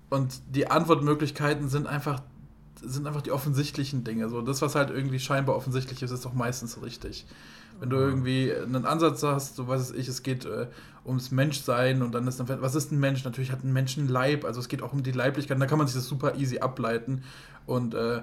und 0.10 0.42
die 0.54 0.70
Antwortmöglichkeiten 0.70 1.70
sind 1.70 1.88
einfach 1.88 2.22
sind 2.84 3.06
einfach 3.06 3.22
die 3.22 3.32
offensichtlichen 3.32 4.04
Dinge. 4.04 4.28
So, 4.28 4.42
das, 4.42 4.64
was 4.64 4.74
halt 4.74 4.90
irgendwie 4.90 5.20
scheinbar 5.20 5.56
offensichtlich 5.56 6.02
ist, 6.02 6.10
ist 6.10 6.26
doch 6.26 6.34
meistens 6.34 6.82
richtig. 6.82 7.28
Wenn 7.80 7.90
du 7.90 7.98
irgendwie 7.98 8.54
einen 8.54 8.86
Ansatz 8.86 9.24
hast, 9.24 9.56
so 9.56 9.68
weiß 9.68 9.92
ich, 9.92 10.08
es 10.08 10.24
geht 10.24 10.46
äh, 10.46 10.68
ums 11.06 11.32
Menschsein 11.32 12.02
und 12.02 12.14
dann 12.14 12.28
ist 12.28 12.40
dann, 12.40 12.48
was 12.62 12.76
ist 12.76 12.92
ein 12.92 13.00
Mensch? 13.00 13.24
Natürlich 13.24 13.52
hat 13.52 13.64
ein 13.64 13.74
Mensch 13.74 13.98
einen 13.98 14.08
Leib, 14.08 14.46
also 14.46 14.60
es 14.60 14.68
geht 14.68 14.82
auch 14.82 14.94
um 14.94 15.04
die 15.04 15.12
Leiblichkeit, 15.12 15.60
da 15.60 15.66
kann 15.66 15.78
man 15.78 15.88
sich 15.88 15.96
das 15.96 16.08
super 16.08 16.36
easy 16.36 16.60
ableiten. 16.60 17.24
Und 17.66 17.94
äh, 17.94 18.22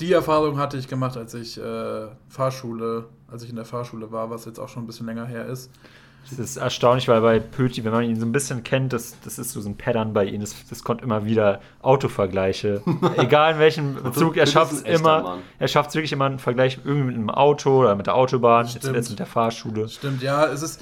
die 0.00 0.12
Erfahrung 0.12 0.58
hatte 0.58 0.76
ich 0.76 0.88
gemacht, 0.88 1.16
als 1.16 1.34
ich 1.34 1.58
äh, 1.58 2.06
Fahrschule, 2.28 3.06
als 3.30 3.42
ich 3.42 3.50
in 3.50 3.56
der 3.56 3.64
Fahrschule 3.64 4.12
war, 4.12 4.30
was 4.30 4.44
jetzt 4.44 4.58
auch 4.58 4.68
schon 4.68 4.84
ein 4.84 4.86
bisschen 4.86 5.06
länger 5.06 5.26
her 5.26 5.46
ist. 5.46 5.70
Das 6.30 6.38
ist 6.38 6.56
erstaunlich, 6.56 7.08
weil 7.08 7.20
bei 7.20 7.40
Pöti, 7.40 7.84
wenn 7.84 7.92
man 7.92 8.04
ihn 8.04 8.18
so 8.18 8.24
ein 8.24 8.32
bisschen 8.32 8.62
kennt, 8.62 8.92
das, 8.92 9.16
das 9.24 9.38
ist 9.38 9.52
so 9.52 9.60
ein 9.60 9.76
Pattern 9.76 10.12
bei 10.12 10.24
ihm, 10.24 10.40
das, 10.40 10.54
das 10.70 10.84
kommt 10.84 11.02
immer 11.02 11.24
wieder 11.24 11.60
Autovergleiche. 11.82 12.82
Egal 13.16 13.54
in 13.54 13.58
welchem 13.58 14.02
Bezug, 14.02 14.36
er 14.36 14.46
schafft 14.46 14.72
es 14.72 14.82
immer, 14.82 15.22
Mann. 15.22 15.38
er 15.58 15.68
schafft 15.68 15.90
es 15.90 15.96
wirklich 15.96 16.12
immer 16.12 16.26
einen 16.26 16.38
Vergleich 16.38 16.78
irgendwie 16.84 17.06
mit 17.06 17.16
einem 17.16 17.30
Auto 17.30 17.80
oder 17.80 17.96
mit 17.96 18.06
der 18.06 18.14
Autobahn, 18.14 18.66
jetzt, 18.66 18.84
jetzt 18.84 19.10
mit 19.10 19.18
der 19.18 19.26
Fahrschule. 19.26 19.88
Stimmt, 19.88 20.22
ja, 20.22 20.46
es 20.46 20.62
ist, 20.62 20.80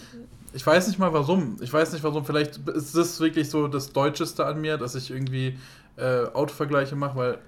ich 0.52 0.66
weiß 0.66 0.88
nicht 0.88 0.98
mal 0.98 1.12
warum, 1.12 1.56
ich 1.60 1.72
weiß 1.72 1.92
nicht 1.92 2.04
warum, 2.04 2.24
vielleicht 2.24 2.56
ist 2.68 2.96
das 2.96 3.20
wirklich 3.20 3.50
so 3.50 3.68
das 3.68 3.92
Deutscheste 3.92 4.46
an 4.46 4.60
mir, 4.60 4.76
dass 4.76 4.94
ich 4.94 5.10
irgendwie 5.10 5.58
äh, 5.96 6.26
Autovergleiche 6.32 6.96
mache, 6.96 7.16
weil 7.16 7.38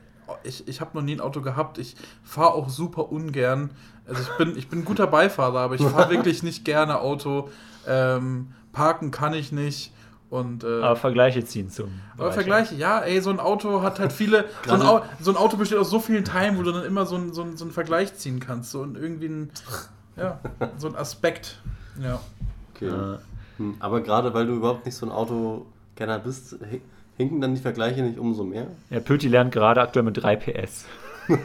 ich, 0.44 0.66
ich 0.68 0.80
habe 0.80 0.96
noch 0.96 1.02
nie 1.02 1.14
ein 1.14 1.20
Auto 1.20 1.40
gehabt, 1.40 1.78
ich 1.78 1.96
fahre 2.22 2.54
auch 2.54 2.68
super 2.68 3.10
ungern, 3.10 3.70
also 4.06 4.22
ich 4.22 4.36
bin, 4.36 4.56
ich 4.56 4.68
bin 4.68 4.80
ein 4.80 4.84
guter 4.84 5.06
Beifahrer, 5.06 5.60
aber 5.60 5.74
ich 5.74 5.82
fahre 5.82 6.10
wirklich 6.14 6.42
nicht 6.42 6.64
gerne 6.64 7.00
Auto. 7.00 7.48
Ähm, 7.86 8.52
parken 8.72 9.10
kann 9.10 9.34
ich 9.34 9.52
nicht. 9.52 9.92
Und, 10.30 10.64
äh, 10.64 10.80
aber 10.80 10.96
Vergleiche 10.96 11.44
ziehen 11.44 11.68
zum. 11.68 11.92
Aber 12.16 12.32
Vergleiche, 12.32 12.74
ja, 12.74 13.00
ey, 13.00 13.20
so 13.20 13.28
ein 13.28 13.38
Auto 13.38 13.82
hat 13.82 14.00
halt 14.00 14.12
viele. 14.12 14.46
so, 14.66 14.72
ein 14.72 14.82
Auto, 14.82 15.04
so, 15.20 15.30
ein 15.30 15.36
Auto, 15.36 15.56
besteht 15.58 15.78
aus 15.78 15.90
so 15.90 16.00
vielen 16.00 16.24
Teilen, 16.24 16.56
wo 16.56 16.62
du 16.62 16.72
dann 16.72 16.84
immer 16.84 17.04
so, 17.04 17.16
ein, 17.16 17.34
so, 17.34 17.42
ein, 17.42 17.56
so 17.58 17.64
einen 17.64 17.72
Vergleich 17.72 18.14
ziehen 18.14 18.40
kannst. 18.40 18.70
So 18.70 18.80
und 18.80 18.96
irgendwie 18.96 19.26
ein, 19.26 19.50
ja, 20.16 20.40
so 20.78 20.88
ein 20.88 20.96
Aspekt. 20.96 21.60
Ja. 22.00 22.18
Okay. 22.74 22.88
Äh. 22.88 23.18
Aber 23.80 24.00
gerade 24.00 24.34
weil 24.34 24.46
du 24.46 24.54
überhaupt 24.54 24.86
nicht 24.86 24.94
so 24.94 25.06
ein 25.06 25.12
Autokenner 25.12 26.18
bist, 26.18 26.56
hinken 27.16 27.40
dann 27.40 27.54
die 27.54 27.60
Vergleiche 27.60 28.02
nicht 28.02 28.18
umso 28.18 28.44
mehr? 28.44 28.66
Ja, 28.90 29.00
Pöti 29.00 29.28
lernt 29.28 29.52
gerade 29.52 29.80
aktuell 29.80 30.04
mit 30.04 30.22
3 30.22 30.36
PS. 30.36 30.86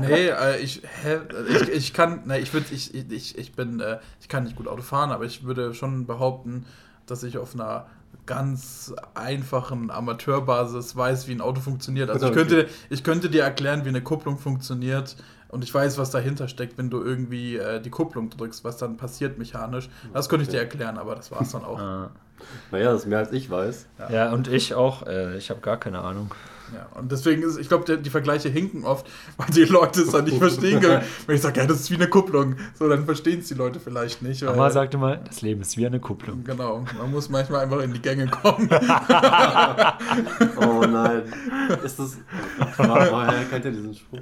nee, 0.00 0.28
äh, 0.28 0.58
ich, 0.58 0.82
hä, 1.02 1.20
ich, 1.48 1.68
ich 1.68 1.92
kann, 1.94 2.22
nee, 2.26 2.38
ich 2.38 2.52
würde, 2.52 2.66
ich, 2.70 2.94
ich, 2.94 3.38
ich 3.38 3.52
bin, 3.52 3.80
äh, 3.80 3.98
ich 4.20 4.28
kann 4.28 4.44
nicht 4.44 4.56
gut 4.56 4.68
Auto 4.68 4.82
fahren, 4.82 5.10
aber 5.10 5.24
ich 5.24 5.44
würde 5.44 5.72
schon 5.74 6.06
behaupten, 6.06 6.66
dass 7.06 7.22
ich 7.22 7.38
auf 7.38 7.54
einer 7.54 7.86
ganz 8.26 8.94
einfachen 9.14 9.90
Amateurbasis 9.90 10.96
weiß, 10.96 11.28
wie 11.28 11.32
ein 11.32 11.40
Auto 11.40 11.60
funktioniert. 11.60 12.10
Also 12.10 12.28
ich 12.28 12.32
könnte, 12.34 12.68
ich 12.90 13.04
könnte 13.04 13.30
dir 13.30 13.42
erklären, 13.42 13.84
wie 13.84 13.88
eine 13.88 14.02
Kupplung 14.02 14.38
funktioniert 14.38 15.16
und 15.54 15.62
ich 15.62 15.72
weiß, 15.72 15.98
was 15.98 16.10
dahinter 16.10 16.48
steckt, 16.48 16.76
wenn 16.78 16.90
du 16.90 17.00
irgendwie 17.00 17.56
äh, 17.56 17.80
die 17.80 17.90
Kupplung 17.90 18.28
drückst, 18.28 18.64
was 18.64 18.76
dann 18.76 18.96
passiert 18.96 19.38
mechanisch. 19.38 19.88
Das 20.12 20.28
könnte 20.28 20.42
ich 20.42 20.48
dir 20.48 20.58
erklären, 20.58 20.98
aber 20.98 21.14
das 21.14 21.30
war 21.30 21.42
es 21.42 21.52
dann 21.52 21.64
auch. 21.64 21.78
Ah. 21.84 22.10
Naja, 22.72 22.90
das 22.90 23.02
ist 23.02 23.06
mehr 23.06 23.18
als 23.18 23.32
ich 23.32 23.48
weiß. 23.48 23.86
Ja, 23.98 24.10
ja 24.10 24.32
und 24.32 24.48
ich 24.48 24.74
auch. 24.74 25.06
Äh, 25.06 25.36
ich 25.36 25.50
habe 25.50 25.60
gar 25.60 25.78
keine 25.78 26.00
Ahnung. 26.00 26.32
Ja, 26.72 26.86
und 26.98 27.12
deswegen 27.12 27.42
ist, 27.42 27.58
ich 27.58 27.68
glaube, 27.68 27.98
die 27.98 28.10
Vergleiche 28.10 28.48
hinken 28.48 28.84
oft, 28.84 29.06
weil 29.36 29.48
die 29.48 29.64
Leute 29.64 30.02
es 30.02 30.10
dann 30.10 30.24
nicht 30.24 30.38
verstehen 30.38 30.80
können. 30.80 31.02
Wenn 31.26 31.36
ich 31.36 31.42
sage, 31.42 31.60
ja, 31.60 31.66
das 31.66 31.80
ist 31.80 31.90
wie 31.90 31.96
eine 31.96 32.08
Kupplung, 32.08 32.56
so, 32.78 32.88
dann 32.88 33.04
verstehen 33.04 33.40
es 33.40 33.48
die 33.48 33.54
Leute 33.54 33.80
vielleicht 33.80 34.22
nicht. 34.22 34.42
Weil, 34.42 34.50
Mama 34.50 34.70
sagte 34.70 34.96
mal, 34.98 35.20
das 35.26 35.42
Leben 35.42 35.60
ist 35.60 35.76
wie 35.76 35.86
eine 35.86 36.00
Kupplung. 36.00 36.44
Genau, 36.44 36.84
man 36.98 37.10
muss 37.10 37.28
manchmal 37.28 37.64
einfach 37.64 37.80
in 37.80 37.92
die 37.92 38.00
Gänge 38.00 38.26
kommen. 38.26 38.68
oh 40.56 40.84
nein. 40.86 41.22
Ist 41.84 41.98
das. 41.98 42.18
Woher 42.76 43.44
kennt 43.50 43.64
ihr 43.64 43.70
diesen 43.72 43.94
Spruch? 43.94 44.20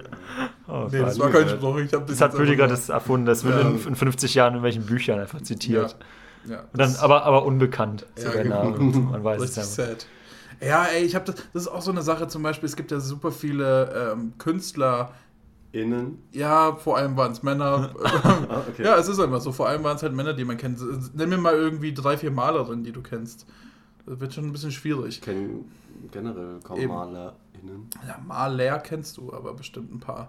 Oh, 0.66 0.88
nee, 0.90 1.00
das 1.00 1.18
war 1.18 1.30
kein 1.30 1.48
Spruch. 1.48 1.78
Ich 1.78 1.90
das, 1.90 2.02
das 2.06 2.20
hat 2.20 2.34
Rüdiger 2.34 2.66
das 2.66 2.88
erfunden. 2.88 3.26
Das 3.26 3.44
wird 3.44 3.62
ja. 3.62 3.68
in 3.68 3.96
50 3.96 4.34
Jahren 4.34 4.56
in 4.56 4.62
welchen 4.62 4.84
Büchern 4.84 5.20
einfach 5.20 5.42
zitiert. 5.42 5.92
Ja. 5.92 6.06
Ja, 6.44 6.64
dann, 6.72 6.96
aber, 6.96 7.24
aber 7.24 7.44
unbekannt 7.44 8.06
ja, 8.16 8.24
zu 8.24 8.30
der 8.30 8.42
genau. 8.42 8.70
Man 8.70 9.22
weiß 9.22 9.42
es 9.42 9.56
ja. 9.56 9.62
sad. 9.62 10.06
Ja, 10.64 10.84
ey, 10.84 11.04
ich 11.04 11.14
habe 11.14 11.24
das, 11.24 11.36
das 11.52 11.62
ist 11.62 11.68
auch 11.68 11.82
so 11.82 11.90
eine 11.90 12.02
Sache 12.02 12.28
zum 12.28 12.42
Beispiel, 12.42 12.68
es 12.68 12.76
gibt 12.76 12.90
ja 12.90 13.00
super 13.00 13.32
viele 13.32 14.12
ähm, 14.12 14.34
Künstler, 14.38 15.12
Innen? 15.72 16.22
Ja, 16.32 16.74
vor 16.76 16.98
allem 16.98 17.16
waren 17.16 17.32
es 17.32 17.42
Männer. 17.42 17.94
ah, 18.04 18.62
okay. 18.68 18.84
Ja, 18.84 18.96
es 18.98 19.08
ist 19.08 19.18
einfach 19.18 19.40
so. 19.40 19.52
Vor 19.52 19.68
allem 19.68 19.82
waren 19.82 19.96
es 19.96 20.02
halt 20.02 20.12
Männer, 20.12 20.34
die 20.34 20.44
man 20.44 20.58
kennt. 20.58 20.78
Nenn 21.16 21.30
mir 21.30 21.38
mal 21.38 21.54
irgendwie 21.54 21.94
drei, 21.94 22.18
vier 22.18 22.30
Malerinnen, 22.30 22.84
die 22.84 22.92
du 22.92 23.00
kennst. 23.00 23.46
Das 24.04 24.20
wird 24.20 24.34
schon 24.34 24.44
ein 24.44 24.52
bisschen 24.52 24.70
schwierig. 24.70 25.16
Ich 25.16 25.20
kenne 25.22 25.64
generell 26.10 26.60
kaum 26.62 26.78
Eben. 26.78 26.92
MalerInnen. 26.92 27.88
Ja, 28.06 28.18
Maler 28.26 28.80
kennst 28.80 29.16
du, 29.16 29.32
aber 29.32 29.54
bestimmt 29.54 29.94
ein 29.94 30.00
paar. 30.00 30.28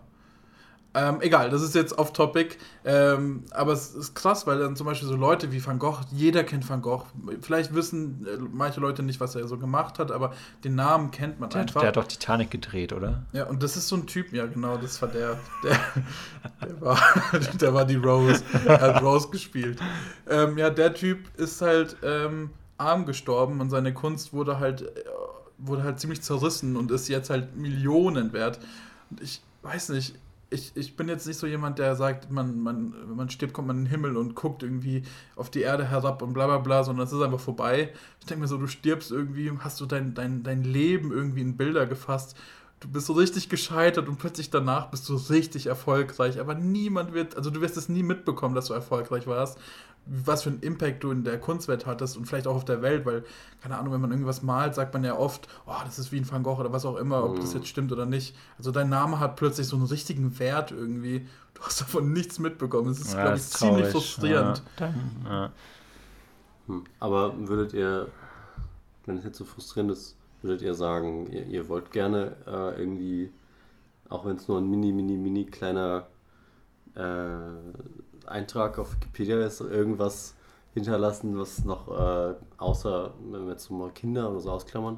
Ähm, 0.95 1.21
egal, 1.21 1.49
das 1.49 1.63
ist 1.63 1.73
jetzt 1.73 1.97
off 1.97 2.13
topic. 2.13 2.57
Ähm, 2.85 3.45
aber 3.51 3.73
es 3.73 3.95
ist 3.95 4.13
krass, 4.13 4.45
weil 4.45 4.59
dann 4.59 4.75
zum 4.75 4.85
Beispiel 4.85 5.07
so 5.07 5.15
Leute 5.15 5.51
wie 5.51 5.65
Van 5.65 5.79
Gogh, 5.79 6.01
jeder 6.11 6.43
kennt 6.43 6.69
Van 6.69 6.81
Gogh. 6.81 7.05
Vielleicht 7.41 7.73
wissen 7.73 8.27
äh, 8.27 8.37
manche 8.51 8.79
Leute 8.79 9.01
nicht, 9.01 9.19
was 9.19 9.35
er 9.35 9.47
so 9.47 9.57
gemacht 9.57 9.97
hat, 9.97 10.11
aber 10.11 10.33
den 10.63 10.75
Namen 10.75 11.09
kennt 11.09 11.39
man 11.39 11.49
der 11.49 11.61
einfach. 11.61 11.81
der 11.81 11.87
hat 11.87 11.97
doch 11.97 12.07
Titanic 12.07 12.51
gedreht, 12.51 12.93
oder? 12.93 13.23
Ja, 13.31 13.45
und 13.45 13.63
das 13.63 13.75
ist 13.75 13.87
so 13.87 13.95
ein 13.95 14.05
Typ, 14.05 14.33
ja 14.33 14.45
genau, 14.45 14.77
das 14.77 15.01
war 15.01 15.09
der. 15.09 15.39
Der, 15.63 15.79
der, 16.61 16.81
war, 16.81 16.99
der 17.59 17.73
war 17.73 17.85
die 17.85 17.95
Rose. 17.95 18.43
Er 18.65 18.81
hat 18.81 19.01
Rose 19.01 19.29
gespielt. 19.29 19.79
Ähm, 20.29 20.57
ja, 20.57 20.69
der 20.69 20.93
Typ 20.93 21.19
ist 21.37 21.61
halt 21.61 21.97
ähm, 22.03 22.51
arm 22.77 23.05
gestorben 23.07 23.61
und 23.61 23.71
seine 23.71 23.93
Kunst 23.93 24.33
wurde 24.33 24.59
halt, 24.59 24.83
äh, 24.83 25.03
wurde 25.57 25.83
halt 25.83 25.99
ziemlich 25.99 26.21
zerrissen 26.21 26.75
und 26.75 26.91
ist 26.91 27.07
jetzt 27.07 27.31
halt 27.31 27.55
Millionen 27.55 28.31
wert. 28.31 28.59
Und 29.09 29.21
ich 29.21 29.41
weiß 29.63 29.89
nicht, 29.89 30.15
ich, 30.53 30.71
ich 30.75 30.95
bin 30.95 31.09
jetzt 31.09 31.25
nicht 31.25 31.37
so 31.37 31.47
jemand, 31.47 31.79
der 31.79 31.95
sagt, 31.95 32.31
man, 32.31 32.59
man, 32.59 32.93
wenn 33.07 33.15
man 33.15 33.29
stirbt, 33.29 33.53
kommt 33.53 33.67
man 33.67 33.79
in 33.79 33.85
den 33.85 33.89
Himmel 33.89 34.15
und 34.15 34.35
guckt 34.35 34.63
irgendwie 34.63 35.03
auf 35.35 35.49
die 35.49 35.61
Erde 35.61 35.85
herab 35.85 36.21
und 36.21 36.33
bla 36.33 36.45
bla 36.45 36.59
bla, 36.59 36.83
sondern 36.83 37.05
es 37.05 37.11
ist 37.11 37.21
einfach 37.21 37.39
vorbei. 37.39 37.91
Ich 38.19 38.27
denke 38.27 38.41
mir 38.41 38.47
so, 38.47 38.57
du 38.57 38.67
stirbst 38.67 39.11
irgendwie, 39.11 39.51
hast 39.59 39.81
du 39.81 39.85
dein, 39.85 40.13
dein, 40.13 40.43
dein 40.43 40.63
Leben 40.63 41.11
irgendwie 41.11 41.41
in 41.41 41.57
Bilder 41.57 41.85
gefasst. 41.85 42.37
Du 42.79 42.87
bist 42.89 43.07
so 43.07 43.13
richtig 43.13 43.49
gescheitert 43.49 44.07
und 44.07 44.17
plötzlich 44.17 44.49
danach 44.49 44.91
bist 44.91 45.07
du 45.09 45.15
richtig 45.15 45.67
erfolgreich. 45.67 46.39
Aber 46.39 46.53
niemand 46.53 47.13
wird, 47.13 47.35
also 47.35 47.49
du 47.49 47.61
wirst 47.61 47.77
es 47.77 47.89
nie 47.89 48.03
mitbekommen, 48.03 48.55
dass 48.55 48.65
du 48.65 48.73
erfolgreich 48.73 49.25
warst 49.25 49.57
was 50.05 50.43
für 50.43 50.49
einen 50.49 50.59
Impact 50.59 51.03
du 51.03 51.11
in 51.11 51.23
der 51.23 51.39
Kunstwelt 51.39 51.85
hattest 51.85 52.17
und 52.17 52.25
vielleicht 52.25 52.47
auch 52.47 52.55
auf 52.55 52.65
der 52.65 52.81
Welt, 52.81 53.05
weil, 53.05 53.23
keine 53.61 53.77
Ahnung, 53.77 53.93
wenn 53.93 54.01
man 54.01 54.11
irgendwas 54.11 54.41
malt, 54.41 54.75
sagt 54.75 54.93
man 54.93 55.03
ja 55.03 55.17
oft, 55.17 55.47
oh, 55.65 55.75
das 55.85 55.97
ist 55.97 56.11
wie 56.11 56.17
ein 56.17 56.29
Van 56.29 56.43
Gogh 56.43 56.59
oder 56.59 56.73
was 56.73 56.85
auch 56.85 56.97
immer, 56.97 57.23
ob 57.23 57.39
das 57.39 57.53
mhm. 57.53 57.59
jetzt 57.59 57.69
stimmt 57.69 57.91
oder 57.91 58.05
nicht. 58.05 58.35
Also 58.57 58.71
dein 58.71 58.89
Name 58.89 59.19
hat 59.19 59.37
plötzlich 59.37 59.67
so 59.67 59.77
einen 59.77 59.85
richtigen 59.85 60.37
Wert 60.39 60.71
irgendwie. 60.71 61.27
Du 61.53 61.61
hast 61.61 61.79
davon 61.79 62.11
nichts 62.11 62.39
mitbekommen. 62.39 62.89
Es 62.89 62.99
ist, 62.99 63.13
ja, 63.13 63.21
glaube 63.21 63.37
ich, 63.37 63.43
ziemlich 63.43 63.87
frustrierend. 63.87 64.61
Ja, 64.79 64.93
ja. 65.25 65.51
Hm. 66.67 66.83
Aber 66.99 67.47
würdet 67.47 67.73
ihr, 67.73 68.07
wenn 69.05 69.17
es 69.17 69.23
jetzt 69.23 69.37
so 69.37 69.45
frustrierend 69.45 69.91
ist, 69.91 70.17
würdet 70.41 70.61
ihr 70.61 70.73
sagen, 70.73 71.31
ihr, 71.31 71.45
ihr 71.45 71.69
wollt 71.69 71.91
gerne 71.91 72.35
äh, 72.45 72.79
irgendwie, 72.79 73.31
auch 74.09 74.25
wenn 74.25 74.35
es 74.35 74.47
nur 74.47 74.59
ein 74.59 74.69
mini, 74.69 74.91
mini, 74.91 75.15
mini 75.15 75.45
kleiner 75.45 76.07
äh, 76.95 78.12
Eintrag 78.25 78.79
auf 78.79 78.93
Wikipedia 78.93 79.45
ist, 79.45 79.61
irgendwas 79.61 80.35
hinterlassen, 80.73 81.37
was 81.37 81.63
noch 81.65 81.87
äh, 81.87 82.35
außer, 82.57 83.13
wenn 83.31 83.45
wir 83.45 83.53
jetzt 83.53 83.69
mal 83.69 83.91
Kinder 83.91 84.29
oder 84.29 84.39
so 84.39 84.51
ausklammern, 84.51 84.97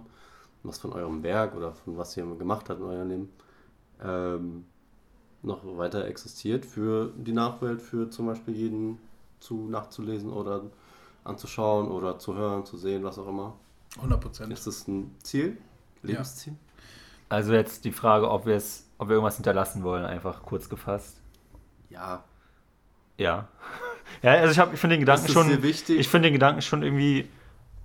was 0.63 0.77
von 0.77 0.93
eurem 0.93 1.21
Werk 1.23 1.55
oder 1.55 1.73
von 1.73 1.97
was 1.97 2.15
ihr 2.17 2.25
gemacht 2.25 2.69
habt 2.69 2.79
in 2.79 2.85
eurem 2.85 3.09
Leben, 3.09 3.29
ähm, 4.03 4.65
noch 5.43 5.61
weiter 5.77 6.05
existiert 6.05 6.65
für 6.65 7.11
die 7.17 7.33
Nachwelt, 7.33 7.81
für 7.81 8.09
zum 8.09 8.27
Beispiel 8.27 8.55
jeden 8.55 8.97
zu 9.39 9.67
nachzulesen 9.69 10.31
oder 10.31 10.63
anzuschauen 11.23 11.89
oder 11.89 12.17
zu 12.19 12.35
hören, 12.35 12.65
zu 12.65 12.77
sehen, 12.77 13.03
was 13.03 13.19
auch 13.19 13.27
immer. 13.27 13.53
100 13.97 14.21
Prozent. 14.21 14.53
Ist 14.53 14.67
das 14.67 14.87
ein 14.87 15.15
Ziel? 15.23 15.57
Lebensziel? 16.01 16.53
Ja. 16.53 16.59
Also 17.29 17.53
jetzt 17.53 17.85
die 17.85 17.91
Frage, 17.91 18.29
ob 18.29 18.45
wir 18.45 18.55
es, 18.55 18.87
ob 18.97 19.09
wir 19.09 19.15
irgendwas 19.15 19.35
hinterlassen 19.35 19.83
wollen, 19.83 20.05
einfach 20.05 20.43
kurz 20.43 20.69
gefasst. 20.69 21.21
Ja, 21.89 22.23
ja. 23.17 23.47
Ja, 24.21 24.31
also 24.33 24.63
ich, 24.63 24.73
ich 24.73 24.79
finde 24.79 24.95
den 24.95 25.01
Gedanken 25.01 25.27
schon. 25.27 25.63
Ich 25.63 26.07
finde 26.07 26.29
den 26.29 26.33
Gedanken 26.33 26.61
schon 26.61 26.83
irgendwie 26.83 27.27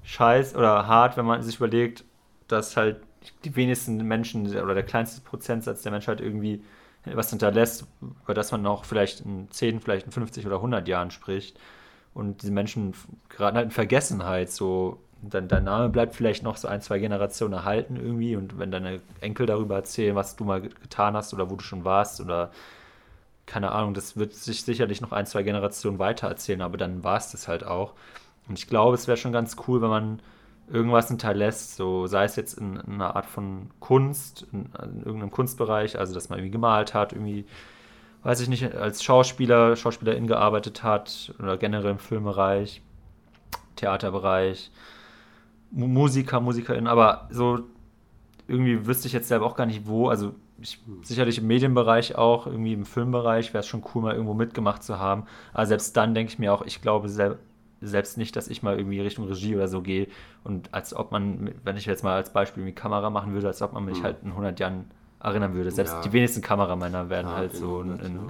scheiß 0.04 0.54
oder 0.54 0.86
hart, 0.86 1.16
wenn 1.16 1.26
man 1.26 1.42
sich 1.42 1.56
überlegt, 1.56 2.04
dass 2.48 2.76
halt 2.76 3.00
die 3.44 3.56
wenigsten 3.56 3.96
Menschen 4.06 4.46
oder 4.46 4.74
der 4.74 4.82
kleinste 4.82 5.20
Prozentsatz 5.20 5.82
der 5.82 5.92
Menschheit 5.92 6.20
irgendwie 6.20 6.62
was 7.04 7.30
hinterlässt, 7.30 7.86
über 8.00 8.34
das 8.34 8.52
man 8.52 8.66
auch 8.66 8.84
vielleicht 8.84 9.20
in 9.20 9.50
10, 9.50 9.80
vielleicht 9.80 10.06
in 10.06 10.12
50 10.12 10.46
oder 10.46 10.56
100 10.56 10.86
Jahren 10.86 11.10
spricht. 11.10 11.58
Und 12.12 12.42
diese 12.42 12.52
Menschen 12.52 12.94
geraten 13.28 13.56
halt 13.56 13.66
in 13.66 13.70
Vergessenheit. 13.70 14.50
So, 14.50 15.00
dann 15.22 15.48
dein 15.48 15.64
Name 15.64 15.88
bleibt 15.88 16.14
vielleicht 16.14 16.42
noch 16.42 16.56
so 16.56 16.68
ein, 16.68 16.82
zwei 16.82 16.98
Generationen 16.98 17.54
erhalten 17.54 17.96
irgendwie. 17.96 18.36
Und 18.36 18.58
wenn 18.58 18.70
deine 18.70 19.00
Enkel 19.20 19.46
darüber 19.46 19.76
erzählen, 19.76 20.14
was 20.14 20.36
du 20.36 20.44
mal 20.44 20.60
getan 20.60 21.14
hast 21.14 21.32
oder 21.32 21.50
wo 21.50 21.56
du 21.56 21.62
schon 21.62 21.84
warst 21.84 22.20
oder 22.20 22.50
keine 23.50 23.72
Ahnung, 23.72 23.94
das 23.94 24.16
wird 24.16 24.32
sich 24.32 24.62
sicherlich 24.62 25.00
noch 25.00 25.10
ein, 25.10 25.26
zwei 25.26 25.42
Generationen 25.42 25.98
weiter 25.98 26.28
erzählen, 26.28 26.62
aber 26.62 26.78
dann 26.78 27.02
war 27.02 27.16
es 27.16 27.32
das 27.32 27.48
halt 27.48 27.64
auch. 27.64 27.94
Und 28.48 28.56
ich 28.60 28.68
glaube, 28.68 28.94
es 28.94 29.08
wäre 29.08 29.16
schon 29.16 29.32
ganz 29.32 29.56
cool, 29.66 29.82
wenn 29.82 29.88
man 29.88 30.22
irgendwas 30.72 31.08
hinterlässt, 31.08 31.74
so 31.74 32.06
sei 32.06 32.24
es 32.24 32.36
jetzt 32.36 32.54
in, 32.58 32.76
in 32.76 32.94
einer 32.94 33.16
Art 33.16 33.26
von 33.26 33.70
Kunst, 33.80 34.46
in, 34.52 34.66
in, 34.80 34.98
irgendeinem 35.02 35.32
Kunstbereich, 35.32 35.98
also 35.98 36.14
dass 36.14 36.28
man 36.28 36.38
irgendwie 36.38 36.52
gemalt 36.52 36.94
hat, 36.94 37.12
irgendwie, 37.12 37.44
weiß 38.22 38.40
ich 38.40 38.48
nicht, 38.48 38.72
als 38.76 39.02
Schauspieler, 39.02 39.74
Schauspielerin 39.74 40.28
gearbeitet 40.28 40.84
hat 40.84 41.34
oder 41.40 41.56
generell 41.56 41.90
im 41.90 41.98
Filmbereich, 41.98 42.82
Theaterbereich, 43.74 44.70
Musiker, 45.72 46.38
Musikerin, 46.38 46.86
aber 46.86 47.26
so 47.32 47.64
irgendwie 48.46 48.86
wüsste 48.86 49.08
ich 49.08 49.12
jetzt 49.12 49.26
selber 49.26 49.46
auch 49.46 49.56
gar 49.56 49.66
nicht 49.66 49.88
wo, 49.88 50.08
also 50.08 50.36
ich, 50.60 50.80
sicherlich 51.02 51.38
im 51.38 51.46
Medienbereich 51.46 52.16
auch, 52.16 52.46
irgendwie 52.46 52.72
im 52.72 52.84
Filmbereich 52.84 53.52
wäre 53.52 53.60
es 53.60 53.66
schon 53.66 53.82
cool, 53.94 54.02
mal 54.02 54.12
irgendwo 54.12 54.34
mitgemacht 54.34 54.82
zu 54.82 54.98
haben. 54.98 55.24
Aber 55.52 55.66
selbst 55.66 55.96
dann 55.96 56.14
denke 56.14 56.32
ich 56.32 56.38
mir 56.38 56.52
auch, 56.52 56.62
ich 56.62 56.82
glaube 56.82 57.08
sel 57.08 57.38
selbst 57.82 58.18
nicht, 58.18 58.36
dass 58.36 58.48
ich 58.48 58.62
mal 58.62 58.76
irgendwie 58.76 59.00
Richtung 59.00 59.26
Regie 59.26 59.56
oder 59.56 59.66
so 59.66 59.80
gehe 59.80 60.08
und 60.44 60.74
als 60.74 60.94
ob 60.94 61.12
man, 61.12 61.54
wenn 61.64 61.78
ich 61.78 61.86
jetzt 61.86 62.04
mal 62.04 62.14
als 62.14 62.30
Beispiel 62.30 62.62
die 62.66 62.72
Kamera 62.72 63.08
machen 63.08 63.32
würde, 63.32 63.46
als 63.46 63.62
ob 63.62 63.72
man 63.72 63.86
mich 63.86 64.00
mhm. 64.00 64.02
halt 64.02 64.16
in 64.22 64.28
100 64.32 64.60
Jahren 64.60 64.90
erinnern 65.18 65.54
würde. 65.54 65.70
Selbst 65.70 65.94
ja. 65.94 66.00
die 66.02 66.12
wenigsten 66.12 66.42
Kameramänner 66.42 67.08
werden 67.08 67.28
ja, 67.28 67.36
halt 67.36 67.56
so 67.56 67.80
in, 67.80 67.98
in 68.00 68.20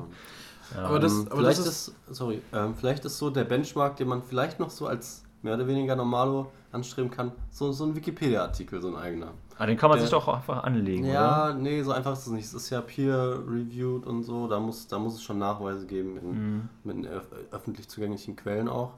ja. 0.75 0.83
aber 0.85 1.01
das, 1.01 1.27
aber 1.27 1.41
vielleicht 1.41 1.59
das 1.59 1.67
ist, 1.67 1.89
ist, 1.89 2.17
sorry, 2.17 2.43
ähm, 2.53 2.75
vielleicht 2.77 3.05
ist 3.05 3.19
so 3.19 3.31
der 3.31 3.43
Benchmark, 3.43 3.97
den 3.97 4.07
man 4.07 4.23
vielleicht 4.23 4.61
noch 4.61 4.71
so 4.71 4.87
als 4.87 5.25
mehr 5.43 5.55
oder 5.55 5.67
weniger 5.67 5.97
Normalo 5.97 6.51
anstreben 6.73 7.11
kann, 7.11 7.33
so, 7.51 7.73
so 7.73 7.85
ein 7.85 7.95
Wikipedia-Artikel, 7.95 8.81
so 8.81 8.89
ein 8.89 8.97
eigener. 8.97 9.33
Ah, 9.59 9.67
den 9.67 9.77
kann 9.77 9.91
man 9.91 9.99
der, 9.99 10.07
sich 10.07 10.11
doch 10.11 10.27
auch 10.27 10.37
einfach 10.37 10.65
anlegen, 10.65 11.05
ja, 11.05 11.47
oder? 11.47 11.55
nee, 11.55 11.83
so 11.83 11.93
einfach 11.93 12.13
ist 12.13 12.27
es 12.27 12.33
nicht. 12.33 12.45
Es 12.45 12.55
ist 12.55 12.71
ja 12.71 12.81
peer-reviewed 12.81 14.07
und 14.07 14.23
so, 14.23 14.47
da 14.47 14.59
muss, 14.59 14.87
da 14.87 14.99
muss 14.99 15.15
es 15.15 15.23
schon 15.23 15.39
Nachweise 15.39 15.87
geben, 15.87 16.17
in, 16.17 16.31
mhm. 16.31 16.69
mit 16.85 17.07
öf 17.07 17.25
öffentlich 17.51 17.89
zugänglichen 17.89 18.37
Quellen 18.37 18.69
auch. 18.69 18.95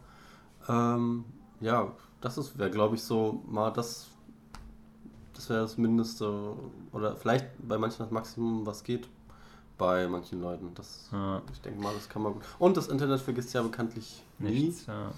Ähm, 0.69 1.25
ja, 1.61 1.91
das 2.21 2.59
wäre, 2.59 2.71
glaube 2.71 2.95
ich, 2.95 3.03
so 3.03 3.43
mal 3.47 3.71
das, 3.71 4.09
das 5.35 5.49
wäre 5.51 5.63
das 5.63 5.79
Mindeste, 5.79 6.55
oder 6.93 7.17
vielleicht 7.17 7.47
bei 7.67 7.79
manchen 7.79 7.99
das 7.99 8.11
Maximum, 8.11 8.65
was 8.67 8.85
geht 8.85 9.09
bei 9.79 10.07
manchen 10.07 10.41
Leuten. 10.41 10.71
Das, 10.75 11.09
ja. 11.11 11.43
Ich 11.53 11.61
denke 11.61 11.83
mal, 11.83 11.93
das 11.95 12.09
kann 12.09 12.23
man 12.23 12.35
gut. 12.35 12.43
Und 12.61 12.77
das 12.77 12.87
Internet 12.87 13.21
vergisst 13.21 13.53
ja 13.53 13.63
bekanntlich 13.63 14.23
Nichts, 14.39 14.87
nie. 14.87 14.93
Ja. 14.93 15.11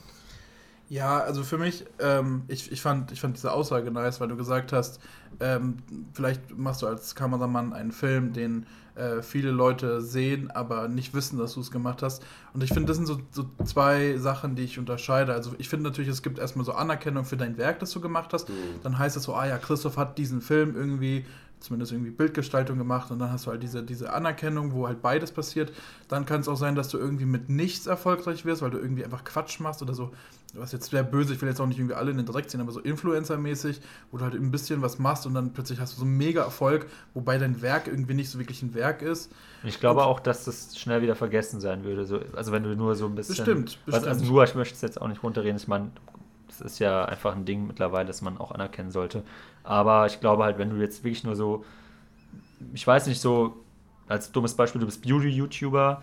Ja, 0.89 1.19
also 1.19 1.43
für 1.43 1.59
mich, 1.59 1.85
ähm, 1.99 2.43
ich, 2.49 2.71
ich, 2.71 2.83
fand, 2.83 3.11
ich 3.11 3.21
fand 3.21 3.37
diese 3.37 3.53
Aussage 3.53 3.91
nice, 3.91 4.21
weil 4.21 4.29
du 4.29 4.37
gesagt 4.37 4.73
hast, 4.73 5.01
ähm, 5.41 5.79
vielleicht 6.13 6.57
machst 6.57 6.83
du 6.83 6.87
als 6.87 7.15
Kameramann 7.15 7.73
einen 7.73 7.91
Film, 7.91 8.33
den 8.33 8.67
äh, 8.95 9.23
viele 9.23 9.51
Leute 9.51 10.03
sehen, 10.03 10.51
aber 10.51 10.89
nicht 10.89 11.15
wissen, 11.15 11.39
dass 11.39 11.55
du 11.55 11.61
es 11.61 11.71
gemacht 11.71 12.03
hast. 12.03 12.23
Und 12.53 12.63
ich 12.63 12.71
finde, 12.71 12.89
das 12.89 12.97
sind 12.97 13.07
so, 13.07 13.19
so, 13.33 13.45
zwei 13.65 14.17
Sachen, 14.19 14.55
die 14.55 14.63
ich 14.63 14.79
unterscheide. 14.79 15.33
Also 15.33 15.53
ich 15.59 15.69
finde 15.69 15.89
natürlich, 15.89 16.11
es 16.11 16.23
gibt 16.23 16.39
erstmal 16.39 16.65
so 16.65 16.73
Anerkennung 16.73 17.25
für 17.25 17.37
dein 17.37 17.57
Werk, 17.57 17.81
das 17.81 17.91
du 17.91 18.01
gemacht 18.01 18.33
hast. 18.33 18.49
Mhm. 18.49 18.55
Dann 18.83 18.99
heißt 18.99 19.17
es 19.17 19.25
so, 19.25 19.35
ah 19.35 19.47
ja, 19.47 19.59
Christoph 19.59 19.97
hat 19.97 20.19
diesen 20.19 20.41
Film 20.41 20.77
irgendwie 20.77 21.25
zumindest 21.65 21.93
irgendwie 21.93 22.11
Bildgestaltung 22.11 22.79
gemacht 22.79 23.11
und 23.11 23.19
dann 23.19 23.31
hast 23.31 23.47
du 23.47 23.51
halt 23.51 23.63
diese, 23.63 23.83
diese 23.83 24.13
Anerkennung, 24.13 24.73
wo 24.73 24.87
halt 24.87 25.03
beides 25.03 25.33
passiert. 25.33 25.73
Dann 26.09 26.27
kann 26.27 26.41
es 26.41 26.49
auch 26.49 26.57
sein, 26.57 26.75
dass 26.75 26.89
du 26.89 26.99
irgendwie 26.99 27.25
mit 27.25 27.49
nichts 27.49 27.87
erfolgreich 27.87 28.45
wirst, 28.45 28.63
weil 28.63 28.71
du 28.71 28.79
irgendwie 28.79 29.05
einfach 29.05 29.25
Quatsch 29.25 29.61
machst 29.61 29.83
oder 29.83 29.95
so, 29.95 30.13
was 30.55 30.73
jetzt 30.73 30.91
sehr 30.91 31.03
böse, 31.03 31.35
ich 31.35 31.41
will 31.41 31.49
jetzt 31.49 31.61
auch 31.61 31.67
nicht 31.67 31.79
irgendwie 31.79 31.95
alle 31.95 32.11
in 32.11 32.17
den 32.17 32.27
Dreck 32.27 32.49
ziehen, 32.49 32.61
aber 32.61 32.73
so 32.73 32.81
Influencer-mäßig, 32.81 33.81
wo 34.11 34.19
du 34.19 34.25
halt 34.25 34.35
ein 34.35 34.51
bisschen 34.51 34.83
was 34.83 34.99
machst 34.99 35.27
und 35.27 35.35
dann 35.35 35.53
plötzlich 35.53 35.81
hast 35.81 35.95
du 35.95 35.99
so 35.99 36.05
einen 36.05 36.17
mega 36.17 36.43
Erfolg, 36.43 36.87
wobei 37.13 37.39
dein 37.39 37.63
Werk 37.63 37.89
irgendwie 37.89 38.15
nicht 38.15 38.31
so 38.31 38.39
wirklich 38.39 38.63
ein 38.63 38.75
Werk 38.75 39.03
ist. 39.03 39.33
Ich 39.65 39.81
glaube 39.81 40.01
und, 40.01 40.07
auch, 40.07 40.21
dass 40.21 40.45
das 40.45 40.79
schnell 40.79 41.03
wieder 41.03 41.17
vergessen 41.17 41.61
sein 41.61 41.85
würde. 41.85 42.07
So, 42.07 42.21
also 42.35 42.53
wenn 42.53 42.63
du 42.63 42.77
nur 42.77 42.95
so 42.95 43.07
ein 43.07 43.15
bisschen. 43.15 43.37
Bestimmt, 43.37 43.79
bestimmt. 43.85 44.07
Also 44.07 44.25
nur, 44.25 44.45
ich 44.45 44.55
möchte 44.55 44.75
es 44.75 44.81
jetzt 44.83 45.01
auch 45.01 45.09
nicht 45.09 45.23
runterreden, 45.23 45.57
ich 45.57 45.69
meine, 45.69 45.91
das 46.47 46.61
ist 46.61 46.79
ja 46.79 47.05
einfach 47.05 47.35
ein 47.35 47.45
Ding 47.45 47.67
mittlerweile, 47.67 48.07
das 48.07 48.23
man 48.23 48.39
auch 48.39 48.53
anerkennen 48.53 48.91
sollte. 48.91 49.25
Aber 49.65 50.07
ich 50.07 50.21
glaube 50.21 50.45
halt, 50.45 50.59
wenn 50.59 50.71
du 50.71 50.77
jetzt 50.77 51.03
wirklich 51.03 51.25
nur 51.25 51.35
so, 51.35 51.65
ich 52.73 52.87
weiß 52.87 53.07
nicht, 53.07 53.21
so 53.21 53.57
als 54.07 54.31
dummes 54.31 54.55
Beispiel, 54.55 54.81
du 54.81 54.87
bist 54.87 55.03
Beauty-YouTuber, 55.03 56.03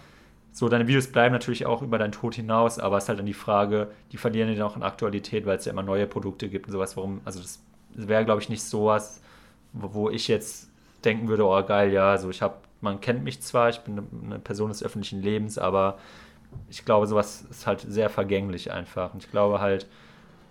so 0.51 0.67
deine 0.67 0.87
Videos 0.87 1.07
bleiben 1.07 1.31
natürlich 1.31 1.65
auch 1.65 1.81
über 1.81 1.97
deinen 1.97 2.11
Tod 2.11 2.35
hinaus, 2.35 2.79
aber 2.79 2.97
es 2.97 3.05
ist 3.05 3.09
halt 3.09 3.19
dann 3.19 3.25
die 3.25 3.33
Frage, 3.33 3.91
die 4.11 4.17
verlieren 4.17 4.51
ja 4.51 4.65
auch 4.65 4.75
in 4.75 4.83
Aktualität, 4.83 5.45
weil 5.45 5.57
es 5.57 5.65
ja 5.65 5.71
immer 5.71 5.83
neue 5.83 6.07
Produkte 6.07 6.49
gibt 6.49 6.65
und 6.65 6.73
sowas. 6.73 6.97
Warum, 6.97 7.21
also 7.23 7.39
das 7.39 7.61
wäre, 7.93 8.25
glaube 8.25 8.41
ich, 8.41 8.49
nicht 8.49 8.63
sowas, 8.63 9.21
wo, 9.71 9.93
wo 9.93 10.09
ich 10.09 10.27
jetzt 10.27 10.69
denken 11.05 11.27
würde, 11.27 11.45
oh 11.45 11.63
geil, 11.63 11.93
ja, 11.93 12.11
also 12.11 12.29
ich 12.29 12.41
habe, 12.41 12.55
man 12.81 12.99
kennt 12.99 13.23
mich 13.23 13.41
zwar, 13.41 13.69
ich 13.69 13.79
bin 13.79 14.07
eine 14.25 14.39
Person 14.39 14.69
des 14.69 14.83
öffentlichen 14.83 15.21
Lebens, 15.21 15.57
aber 15.57 15.97
ich 16.69 16.83
glaube, 16.83 17.07
sowas 17.07 17.45
ist 17.49 17.65
halt 17.65 17.81
sehr 17.81 18.09
vergänglich 18.09 18.71
einfach. 18.71 19.13
Und 19.13 19.23
ich 19.23 19.31
glaube 19.31 19.61
halt, 19.61 19.87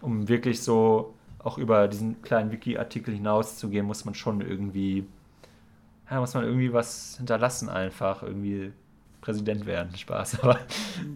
um 0.01 0.29
wirklich 0.29 0.63
so 0.63 1.15
auch 1.43 1.59
über 1.59 1.89
diesen 1.89 2.23
kleinen 2.23 2.53
Wiki-Artikel 2.53 3.15
hinauszugehen, 3.15 3.87
muss 3.87 4.05
man 4.05 4.15
schon 4.15 4.41
irgendwie, 4.41 5.07
ja, 6.11 6.21
muss 6.21 6.35
man 6.35 6.45
irgendwie 6.45 6.73
was 6.73 7.17
hinterlassen 7.17 7.69
einfach, 7.69 8.23
irgendwie 8.23 8.73
Präsident 9.21 9.67
werden. 9.67 9.95
Spaß, 9.97 10.41
aber. 10.43 10.59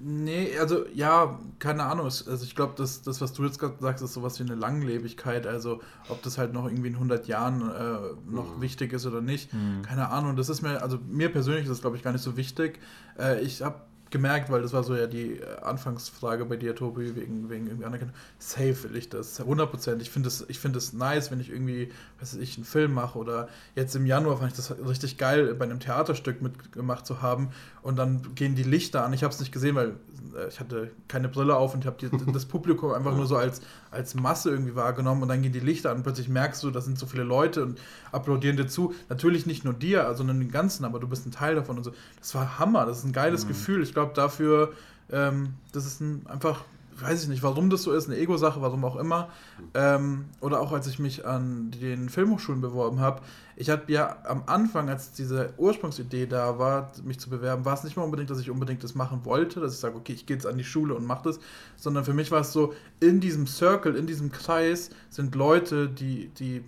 Nee, 0.03 0.59
also 0.59 0.87
ja, 0.95 1.39
keine 1.59 1.85
Ahnung. 1.85 2.05
Also 2.05 2.45
ich 2.45 2.55
glaube, 2.55 2.75
das, 2.77 3.03
das, 3.03 3.21
was 3.21 3.33
du 3.33 3.45
jetzt 3.45 3.59
gerade 3.59 3.77
sagst, 3.81 4.03
ist 4.05 4.13
sowas 4.13 4.39
wie 4.39 4.45
eine 4.45 4.55
Langlebigkeit. 4.55 5.47
Also 5.47 5.81
ob 6.09 6.23
das 6.23 6.39
halt 6.39 6.53
noch 6.53 6.67
irgendwie 6.67 6.89
in 6.89 6.95
100 6.95 7.27
Jahren 7.27 7.63
äh, 7.63 8.31
noch 8.31 8.57
mhm. 8.57 8.61
wichtig 8.61 8.93
ist 8.93 9.07
oder 9.07 9.21
nicht, 9.21 9.53
mhm. 9.53 9.83
keine 9.83 10.11
Ahnung. 10.11 10.37
Das 10.37 10.49
ist 10.49 10.63
mir, 10.63 10.83
also 10.83 10.99
mir 11.09 11.31
persönlich 11.31 11.65
ist 11.65 11.71
das, 11.71 11.81
glaube 11.81 11.97
ich, 11.97 12.03
gar 12.03 12.13
nicht 12.13 12.23
so 12.23 12.37
wichtig. 12.37 12.79
Äh, 13.19 13.41
ich 13.41 13.63
habe 13.63 13.81
gemerkt, 14.15 14.49
weil 14.49 14.63
das 14.63 14.73
war 14.73 14.85
so 14.85 14.95
ja 14.95 15.09
die 15.09 15.41
äh, 15.41 15.61
Anfangsfrage 15.61 16.45
bei 16.45 16.57
dir, 16.57 16.77
Tobi, 16.77 17.17
wegen, 17.17 17.51
wegen 17.51 17.67
irgendwie 17.67 17.85
Anerkennung. 17.85 18.15
Safe 18.39 18.85
will 18.85 18.95
ich 18.95 19.09
das, 19.09 19.41
100%. 19.41 20.01
Ich 20.01 20.09
finde 20.09 20.29
es 20.29 20.47
find 20.57 20.95
nice, 20.95 21.33
wenn 21.33 21.41
ich 21.41 21.51
irgendwie, 21.51 21.91
weiß 22.21 22.35
ich, 22.35 22.57
einen 22.57 22.65
Film 22.65 22.95
mache 22.95 23.19
oder 23.19 23.49
jetzt 23.75 23.97
im 23.97 24.07
Januar 24.07 24.39
fand 24.39 24.53
ich 24.53 24.57
das 24.57 24.73
richtig 24.87 25.19
geil, 25.19 25.53
bei 25.55 25.65
einem 25.65 25.81
Theaterstück 25.81 26.43
mitgemacht 26.43 27.07
zu 27.07 27.23
haben 27.23 27.49
und 27.83 27.97
dann 27.97 28.37
gehen 28.37 28.55
die 28.55 28.63
Lichter 28.63 29.05
an. 29.05 29.13
Ich 29.13 29.25
habe 29.25 29.35
es 29.35 29.41
nicht 29.41 29.51
gesehen, 29.51 29.75
weil 29.75 29.97
äh, 30.37 30.49
ich 30.49 30.61
hatte 30.61 30.93
keine 31.09 31.29
Brille 31.29 31.57
auf 31.57 31.75
und 31.75 31.85
habe 31.85 32.09
das 32.33 32.47
Publikum 32.47 32.93
einfach 32.93 33.17
nur 33.17 33.27
so 33.27 33.37
als, 33.37 33.63
als 33.95 34.15
Masse 34.15 34.51
irgendwie 34.51 34.75
wahrgenommen 34.75 35.23
und 35.23 35.29
dann 35.29 35.43
gehen 35.43 35.53
die 35.53 35.61
Lichter 35.61 35.91
an 35.91 35.99
und 35.99 36.03
plötzlich 36.03 36.29
merkst 36.29 36.63
du, 36.63 36.71
da 36.71 36.81
sind 36.81 36.99
so 36.99 37.07
viele 37.07 37.23
Leute 37.23 37.63
und 37.63 37.81
applaudieren 38.13 38.57
dir 38.57 38.67
zu. 38.67 38.95
Natürlich 39.09 39.47
nicht 39.47 39.65
nur 39.65 39.75
dir, 39.75 40.13
sondern 40.15 40.41
den 40.41 40.51
Ganzen, 40.51 40.85
aber 40.85 40.99
du 40.99 41.09
bist 41.09 41.27
ein 41.27 41.33
Teil 41.33 41.55
davon 41.55 41.79
und 41.79 41.85
so. 41.85 41.93
Das 42.19 42.35
war 42.35 42.59
Hammer, 42.59 42.87
das 42.87 42.99
ist 42.99 43.05
ein 43.05 43.13
geiles 43.13 43.45
mhm. 43.45 43.49
Gefühl. 43.49 43.83
Ich 43.83 43.95
glaube 43.95 44.13
dafür, 44.15 44.73
ähm, 45.11 45.55
das 45.73 45.87
ist 45.87 46.01
ein, 46.01 46.27
einfach 46.27 46.65
weiß 47.01 47.25
ich 47.25 47.29
nicht, 47.29 47.43
warum 47.43 47.71
das 47.71 47.83
so 47.83 47.93
ist, 47.93 48.09
eine 48.09 48.19
Ego-Sache, 48.19 48.61
warum 48.63 48.85
auch 48.85 48.97
immer. 48.97 49.29
Ähm, 49.75 50.27
oder 50.41 50.61
auch 50.61 50.73
als 50.73 50.87
ich 50.87 50.99
mich 50.99 51.27
an 51.27 51.71
den 51.71 52.09
Filmhochschulen 52.09 52.61
beworben 52.61 53.01
habe. 53.01 53.23
Ich 53.57 53.71
hatte 53.71 53.93
ja 53.93 54.17
am 54.25 54.43
Anfang, 54.47 54.89
als 54.89 55.13
diese 55.13 55.55
Ursprungsidee 55.57 56.27
da 56.27 56.59
war, 56.59 56.93
mich 57.05 57.21
zu 57.21 57.31
bewerben, 57.31 57.65
war 57.65 57.75
es 57.75 57.85
nicht 57.85 57.97
mal 57.97 58.03
unbedingt, 58.03 58.31
dass 58.31 58.41
ich 58.41 58.51
unbedingt 58.51 58.83
das 58.83 58.95
machen 58.95 59.25
wollte, 59.25 59.61
dass 59.61 59.75
ich 59.75 59.81
sage, 59.81 59.97
okay, 59.97 60.13
ich 60.13 60.27
gehe 60.27 60.37
jetzt 60.37 60.47
an 60.47 60.59
die 60.59 60.65
Schule 60.65 60.95
und 60.95 61.07
mache 61.07 61.25
das, 61.25 61.41
sondern 61.77 62.05
für 62.05 62.15
mich 62.15 62.31
war 62.31 62.41
es 62.41 62.53
so, 62.53 62.75
in 63.01 63.21
diesem 63.21 63.47
Circle, 63.47 63.97
in 63.97 64.07
diesem 64.07 64.33
Kreis 64.33 64.91
sind 65.11 65.35
Leute, 65.35 65.89
die, 65.89 66.29
die 66.29 66.65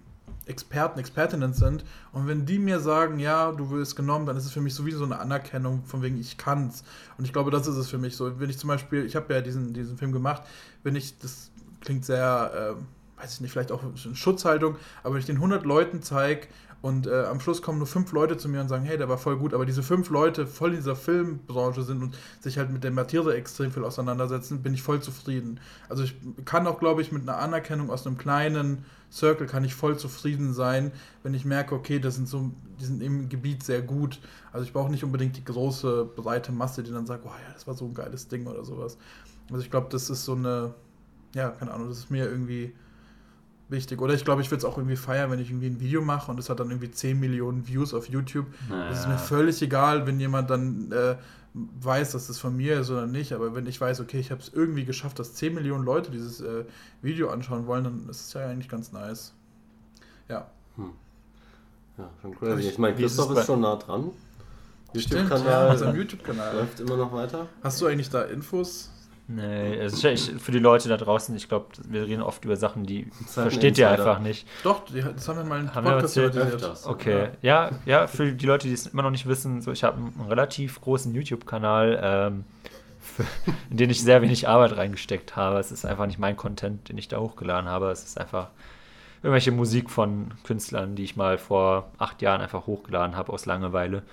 Experten, 0.47 0.99
Expertinnen 0.99 1.53
sind. 1.53 1.85
Und 2.13 2.27
wenn 2.27 2.47
die 2.47 2.59
mir 2.59 2.81
sagen, 2.81 3.19
ja, 3.19 3.53
du 3.53 3.71
wirst 3.71 3.97
genommen, 3.97 4.27
dann 4.27 4.37
ist 4.37 4.47
es 4.47 4.53
für 4.53 4.61
mich 4.61 4.75
sowieso 4.75 5.05
eine 5.05 5.19
Anerkennung, 5.19 5.85
von 5.85 6.03
wegen 6.03 6.19
ich 6.19 6.39
kann's. 6.39 6.85
Und 7.19 7.25
ich 7.25 7.33
glaube, 7.33 7.51
das 7.51 7.67
ist 7.67 7.77
es 7.77 7.89
für 7.89 7.99
mich 7.99 8.17
so. 8.17 8.39
Wenn 8.39 8.51
ich 8.51 8.59
zum 8.59 8.69
Beispiel, 8.69 9.05
ich 9.05 9.17
habe 9.17 9.33
ja 9.35 9.41
diesen, 9.41 9.73
diesen 9.73 9.99
Film 9.99 10.13
gemacht, 10.13 10.43
wenn 10.83 10.97
ich, 10.97 11.19
das 11.19 11.51
klingt 11.81 12.05
sehr, 12.05 12.77
äh, 12.77 13.21
weiß 13.21 13.35
ich 13.35 13.41
nicht, 13.41 13.51
vielleicht 13.51 13.73
auch 13.73 13.83
in 13.83 14.15
Schutzhaltung, 14.15 14.77
aber 15.03 15.15
wenn 15.15 15.21
ich 15.21 15.27
den 15.27 15.37
100 15.37 15.65
Leuten 15.65 16.03
zeige 16.03 16.47
und 16.83 17.07
äh, 17.07 17.25
am 17.25 17.41
Schluss 17.41 17.63
kommen 17.63 17.79
nur 17.79 17.87
fünf 17.87 18.13
Leute 18.13 18.37
zu 18.37 18.49
mir 18.49 18.61
und 18.61 18.69
sagen, 18.69 18.85
hey, 18.85 18.99
der 18.99 19.09
war 19.09 19.19
voll 19.19 19.37
gut, 19.37 19.55
aber 19.55 19.67
diese 19.67 19.83
fünf 19.83 20.11
Leute 20.11 20.47
voll 20.47 20.71
in 20.71 20.77
dieser 20.77 20.97
Filmbranche 20.97 21.83
sind 21.83 22.03
und 22.03 22.17
sich 22.41 22.59
halt 22.59 22.71
mit 22.71 22.85
der 22.85 22.91
Materie 22.91 23.35
extrem 23.35 23.73
viel 23.73 23.85
auseinandersetzen, 23.85 24.63
bin 24.63 24.75
ich 24.75 24.83
voll 24.83 25.01
zufrieden. 25.01 25.59
Also 25.89 26.05
ich 26.05 26.17
kann 26.45 26.67
auch, 26.67 26.79
glaube 26.79 27.03
ich, 27.03 27.13
mit 27.13 27.23
einer 27.23 27.39
Anerkennung 27.39 27.91
aus 27.91 28.07
einem 28.07 28.19
kleinen 28.19 28.85
Circle 29.11 29.47
kann 29.47 29.65
ich 29.65 29.75
voll 29.75 29.99
zufrieden 29.99 30.53
sein, 30.53 30.93
wenn 31.23 31.33
ich 31.33 31.45
merke, 31.45 31.75
okay, 31.75 31.99
das 31.99 32.17
sind 32.17 32.29
so, 32.29 32.51
die 32.81 32.85
sind 32.85 33.03
im 33.03 33.29
Gebiet 33.29 33.63
sehr 33.63 33.83
gut. 33.83 34.21
Also 34.53 34.67
ich 34.67 34.73
brauche 34.73 34.91
nicht 34.91 35.05
unbedingt 35.05 35.37
die 35.37 35.45
große, 35.45 36.11
breite 36.17 36.53
Masse, 36.53 36.83
die 36.83 36.91
dann 36.93 37.07
sagt, 37.07 37.25
oh 37.25 37.29
ja, 37.29 37.53
das 37.53 37.67
war 37.67 37.75
so 37.75 37.87
ein 37.87 37.95
geiles 37.95 38.29
Ding 38.29 38.47
oder 38.47 38.65
sowas. 38.65 38.99
Also 39.51 39.63
ich 39.63 39.71
glaube, 39.71 39.89
das 39.91 40.11
ist 40.11 40.25
so 40.25 40.35
eine, 40.35 40.75
ja, 41.35 41.51
keine 41.51 41.73
Ahnung, 41.73 41.89
das 41.89 41.99
ist 41.99 42.11
mir 42.11 42.29
irgendwie 42.29 42.75
wichtig. 43.69 44.01
Oder 44.01 44.15
ich 44.15 44.25
glaube, 44.25 44.43
ich 44.43 44.51
würde 44.51 44.59
es 44.59 44.65
auch 44.65 44.79
irgendwie 44.79 44.97
feiern, 44.97 45.31
wenn 45.31 45.39
ich 45.39 45.51
irgendwie 45.51 45.67
ein 45.67 45.81
Video 45.81 46.03
mache 46.03 46.31
und 46.31 46.39
es 46.39 46.49
hat 46.49 46.61
dann 46.61 46.71
irgendwie 46.71 46.91
10 46.91 47.19
Millionen 47.19 47.67
Views 47.67 47.95
auf 47.95 48.09
YouTube. 48.09 48.47
Naja. 48.69 48.89
Das 48.89 49.01
ist 49.01 49.09
mir 49.09 49.19
völlig 49.19 49.61
egal, 49.63 50.07
wenn 50.07 50.21
jemand 50.21 50.51
dann 50.51 50.93
äh, 50.93 51.17
weiß, 51.55 52.13
dass 52.13 52.27
das 52.27 52.39
von 52.39 52.57
mir 52.57 52.81
ist 52.81 52.91
oder 52.91 53.07
nicht. 53.07 53.33
Aber 53.33 53.55
wenn 53.55 53.67
ich 53.67 53.81
weiß, 53.81 54.01
okay, 54.01 54.19
ich 54.19 54.31
habe 54.31 54.41
es 54.41 54.53
irgendwie 54.53 54.85
geschafft, 54.85 55.19
dass 55.19 55.35
10 55.35 55.55
Millionen 55.55 55.85
Leute 55.85 56.11
dieses 56.11 56.41
äh, 56.41 56.65
Video 57.03 57.31
anschauen 57.31 57.67
wollen, 57.67 57.85
dann 57.85 58.09
ist 58.09 58.27
es 58.27 58.33
ja 58.33 58.47
eigentlich 58.47 58.69
ganz 58.69 58.93
nice. 58.93 59.33
Ja. 60.29 60.49
Hm. 60.77 60.91
Ja, 61.99 62.11
schon 62.21 62.37
crazy. 62.37 62.69
Ich 62.69 62.79
meine, 62.79 62.95
Christoph 62.95 63.31
ist, 63.31 63.39
ist 63.39 63.47
schon 63.47 63.61
nah 63.61 63.77
dran. 63.77 64.11
YouTube-Kanal 64.93 65.79
ja, 65.81 65.93
YouTube-Kanal 65.93 66.57
läuft 66.57 66.81
immer 66.81 66.97
noch 66.97 67.13
weiter. 67.13 67.47
Hast 67.63 67.81
du 67.81 67.87
eigentlich 67.87 68.09
da 68.09 68.23
Infos? 68.23 68.91
Nee, 69.29 69.81
also 69.81 70.07
ich, 70.09 70.31
für 70.39 70.53
die 70.53 70.61
Leute 70.61 70.89
da 70.89 70.97
draußen, 70.97 71.35
ich 71.35 71.49
glaube, 71.49 71.67
wir 71.89 72.07
reden 72.07 72.23
oft 72.23 72.45
über 72.45 72.55
Sachen, 72.55 72.87
die 72.87 73.09
versteht 73.27 73.77
ihr 73.77 73.91
einfach 73.91 74.21
nicht. 74.21 74.47
Doch, 74.63 74.85
das 74.85 75.29
haben 75.29 75.39
wir 75.39 75.45
mal 75.45 75.61
in 75.61 75.75
haben 75.75 75.85
Podcast 75.85 76.17
erzählt. 76.17 76.87
Okay, 76.87 77.29
ja. 77.43 77.71
ja, 77.87 78.07
für 78.07 78.33
die 78.33 78.47
Leute, 78.47 78.69
die 78.69 78.75
es 78.75 78.87
immer 78.87 79.03
noch 79.03 79.11
nicht 79.11 79.27
wissen, 79.27 79.63
so 79.63 79.73
ich 79.73 79.83
habe 79.83 79.97
einen 79.97 80.29
relativ 80.29 80.81
großen 80.81 81.13
YouTube-Kanal, 81.13 82.01
ähm, 82.01 82.45
in 83.71 83.77
den 83.79 83.91
ich 83.91 84.01
sehr 84.01 84.23
wenig 84.23 84.47
Arbeit 84.47 84.77
reingesteckt 84.77 85.35
habe. 85.35 85.59
Es 85.59 85.73
ist 85.73 85.85
einfach 85.85 86.07
nicht 86.07 86.21
mein 86.21 86.37
Content, 86.37 86.89
den 86.89 86.97
ich 86.97 87.09
da 87.09 87.19
hochgeladen 87.19 87.69
habe. 87.69 87.91
Es 87.91 88.05
ist 88.05 88.21
einfach 88.21 88.49
irgendwelche 89.25 89.51
Musik 89.51 89.91
von 89.91 90.35
Künstlern, 90.45 90.95
die 90.95 91.03
ich 91.03 91.17
mal 91.17 91.37
vor 91.37 91.91
acht 91.99 92.23
Jahren 92.23 92.41
einfach 92.41 92.69
hochgeladen 92.69 93.17
habe 93.17 93.33
aus 93.33 93.45
Langeweile. 93.45 94.05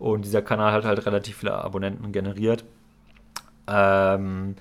Und 0.00 0.24
dieser 0.24 0.42
Kanal 0.42 0.72
hat 0.72 0.84
halt 0.84 1.06
relativ 1.06 1.36
viele 1.38 1.54
Abonnenten 1.54 2.10
generiert. 2.10 2.64
Ähm, 3.68 4.56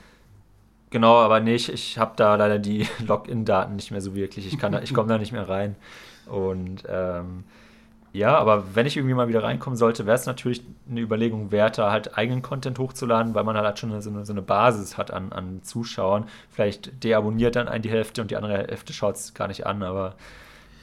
genau, 0.89 1.15
aber 1.15 1.39
nicht. 1.39 1.70
Ich 1.70 1.98
habe 1.98 2.13
da 2.15 2.36
leider 2.36 2.60
die 2.60 2.88
Login-Daten 3.06 3.76
nicht 3.76 3.91
mehr 3.91 4.02
so 4.02 4.15
wirklich. 4.15 4.46
Ich, 4.48 4.54
ich 4.54 4.93
komme 4.93 5.08
da 5.08 5.17
nicht 5.17 5.32
mehr 5.32 5.48
rein. 5.48 5.76
Und 6.26 6.84
ähm, 6.89 7.46
ja, 8.13 8.38
aber 8.38 8.76
wenn 8.76 8.86
ich 8.86 8.98
irgendwie 8.98 9.13
mal 9.13 9.28
wieder 9.28 9.43
reinkommen 9.43 9.78
sollte, 9.78 10.06
wäre 10.06 10.15
es 10.15 10.26
natürlich 10.26 10.63
eine 10.89 11.02
Überlegung 11.02 11.52
wert, 11.52 11.78
da 11.78 11.91
halt 11.91 12.17
eigenen 12.17 12.41
Content 12.41 12.80
hochzuladen, 12.80 13.36
weil 13.36 13.43
man 13.43 13.56
halt 13.56 13.80
schon 13.80 14.02
so 14.02 14.10
eine, 14.10 14.26
so 14.26 14.34
eine 14.34 14.41
Basis 14.41 14.98
hat 14.98 15.12
an, 15.12 15.32
an 15.32 15.62
Zuschauern. 15.62 16.26
Vielleicht 16.50 17.04
deabonniert 17.04 17.56
dann 17.56 17.67
ein 17.67 17.82
die 17.82 17.91
Hälfte 17.91 18.22
und 18.22 18.32
die 18.32 18.36
andere 18.36 18.58
Hälfte 18.58 18.93
schaut 18.93 19.15
es 19.15 19.34
gar 19.34 19.48
nicht 19.48 19.67
an, 19.67 19.84
aber 19.84 20.15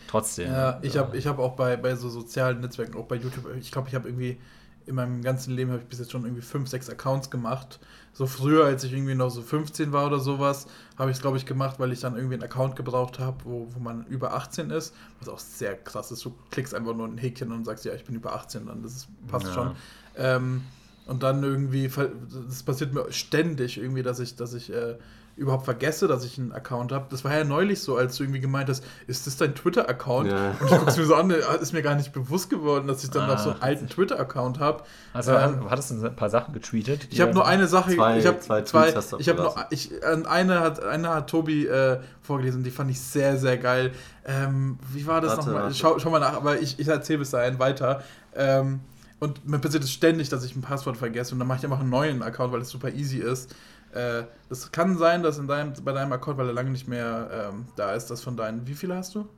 trotzdem. 0.07 0.53
Ja, 0.53 0.79
ich 0.83 0.97
habe 0.97 1.17
ich 1.17 1.27
hab 1.27 1.39
auch 1.39 1.57
bei, 1.57 1.77
bei 1.77 1.97
so 1.97 2.09
sozialen 2.09 2.61
Netzwerken, 2.61 2.97
auch 2.97 3.07
bei 3.07 3.17
YouTube, 3.17 3.47
ich 3.59 3.73
glaube, 3.73 3.89
ich 3.89 3.95
habe 3.95 4.09
irgendwie 4.09 4.39
in 4.87 4.95
meinem 4.95 5.23
ganzen 5.23 5.55
Leben 5.55 5.71
habe 5.71 5.83
ich 5.83 5.89
bis 5.89 5.99
jetzt 5.99 6.13
schon 6.13 6.25
irgendwie 6.25 6.43
fünf, 6.43 6.69
sechs 6.69 6.91
Accounts 6.91 7.31
gemacht. 7.31 7.81
So 8.13 8.27
früher, 8.27 8.67
als 8.67 8.85
ich 8.85 8.93
irgendwie 8.93 9.15
noch 9.15 9.31
so 9.31 9.43
15 9.43 9.93
war 9.93 10.07
oder 10.07 10.21
sowas, 10.21 10.67
habe 10.99 11.11
ich 11.11 11.17
es, 11.17 11.23
glaube 11.23 11.37
ich, 11.37 11.47
gemacht, 11.47 11.79
weil 11.79 11.93
ich 11.93 12.01
dann 12.01 12.17
irgendwie 12.17 12.35
einen 12.35 12.45
Account 12.45 12.77
gebraucht 12.77 13.19
habe, 13.19 13.39
wo, 13.45 13.69
wo 13.75 13.81
man 13.81 14.07
über 14.07 14.35
18 14.35 14.71
ist. 14.71 14.95
Was 15.19 15.29
auch 15.29 15.39
sehr 15.39 15.77
krass 15.77 16.11
ist. 16.11 16.25
Du 16.25 16.35
klickst 16.51 16.75
einfach 16.75 16.95
nur 16.95 17.09
ein 17.09 17.19
Häkchen 17.19 17.51
und 17.51 17.65
sagst, 17.65 17.85
ja, 17.85 17.95
ich 17.95 18.05
bin 18.05 18.15
über 18.15 18.35
18, 18.35 18.67
dann 18.67 18.83
das 18.83 18.95
ist, 18.95 19.09
passt 19.27 19.47
ja. 19.47 19.53
schon. 19.53 19.77
Ähm, 20.17 20.63
und 21.07 21.23
dann 21.23 21.43
irgendwie, 21.43 21.89
das 21.89 22.63
passiert 22.63 22.95
mir 22.95 23.11
ständig 23.13 23.79
irgendwie, 23.79 24.03
dass 24.03 24.21
ich, 24.21 24.37
dass 24.37 24.55
ich 24.55 24.73
äh, 24.73 24.97
überhaupt 25.37 25.65
vergesse, 25.65 26.07
dass 26.07 26.25
ich 26.25 26.39
einen 26.39 26.53
Account 26.53 26.93
habe. 26.93 27.07
Das 27.11 27.25
war 27.25 27.37
ja 27.37 27.45
neulich 27.45 27.81
so, 27.81 27.97
als 27.97 28.17
du 28.17 28.23
irgendwie 28.23 28.41
gemeint 28.41 28.69
hast, 28.69 28.85
ist 29.07 29.27
das 29.27 29.37
dein 29.37 29.55
Twitter-Account? 29.55 30.31
Ja. 30.31 30.55
Und 30.61 30.71
ich 30.71 30.79
guck's 30.79 30.97
mir 30.97 31.05
so 31.05 31.15
an, 31.15 31.31
ist 31.31 31.73
mir 31.73 31.83
gar 31.83 31.97
nicht 31.97 32.13
bewusst 32.13 32.51
geworden, 32.51 32.87
dass 32.87 33.03
ich 33.03 33.11
dann 33.11 33.25
ah, 33.25 33.35
noch 33.35 33.39
so 33.39 33.51
einen 33.51 33.63
alten 33.63 33.89
Twitter-Account 33.89 34.61
habe. 34.61 34.85
Also 35.13 35.33
ähm, 35.33 35.69
hattest 35.69 35.91
du 35.91 36.05
ein 36.05 36.17
paar 36.17 36.31
Sachen 36.31 36.55
getweetet? 36.55 37.09
Ich 37.11 37.21
habe 37.21 37.35
nur 37.35 37.47
eine 37.47 37.67
Sache, 37.67 37.95
zwei, 37.95 38.19
ich 38.19 38.27
habe 38.27 38.39
zwei, 38.41 38.63
zwei 38.63 38.95
ich 39.19 39.29
habe 39.29 39.43
nur, 39.43 39.55
ich, 39.71 39.91
eine 40.05 40.61
hat, 40.61 40.83
eine 40.85 41.09
hat 41.09 41.29
Tobi 41.29 41.67
äh, 41.67 41.99
vorgelesen, 42.23 42.63
die 42.63 42.71
fand 42.71 42.91
ich 42.91 43.01
sehr, 43.01 43.37
sehr 43.37 43.59
geil. 43.59 43.93
Ähm, 44.25 44.79
wie 44.93 45.07
war 45.07 45.21
das 45.21 45.37
nochmal? 45.37 45.75
Schau, 45.75 45.99
schau 45.99 46.11
mal 46.11 46.21
nach, 46.21 46.35
aber 46.35 46.61
ich, 46.61 46.79
ich 46.79 46.89
erzähle 46.89 47.19
bis 47.21 47.31
dahin 47.31 47.59
weiter. 47.59 48.03
Ähm, 48.35 48.81
und 49.21 49.49
mir 49.49 49.59
passiert 49.59 49.83
es 49.83 49.91
ständig, 49.91 50.29
dass 50.29 50.45
ich 50.45 50.55
ein 50.55 50.61
Passwort 50.61 50.97
vergesse 50.97 51.33
und 51.33 51.39
dann 51.39 51.49
mache 51.49 51.59
ich 51.59 51.65
einfach 51.65 51.81
einen 51.81 51.91
neuen 51.91 52.23
Account, 52.23 52.53
weil 52.53 52.61
es 52.61 52.69
super 52.69 52.93
easy 52.93 53.19
ist. 53.19 53.55
Äh, 53.95 54.25
das 54.49 54.73
kann 54.73 54.99
sein, 54.99 55.23
dass 55.23 55.39
in 55.39 55.47
deinem, 55.47 55.73
bei 55.85 55.93
deinem 55.93 56.13
Account, 56.13 56.37
weil 56.39 56.49
er 56.49 56.53
lange 56.53 56.71
nicht 56.71 56.89
mehr 56.89 57.51
ähm, 57.53 57.67
da 57.77 57.93
ist, 57.93 58.11
das 58.11 58.23
von 58.23 58.37
deinen. 58.37 58.67
Wie 58.67 58.75
viele 58.75 58.97
hast 58.97 59.15
du? 59.15 59.29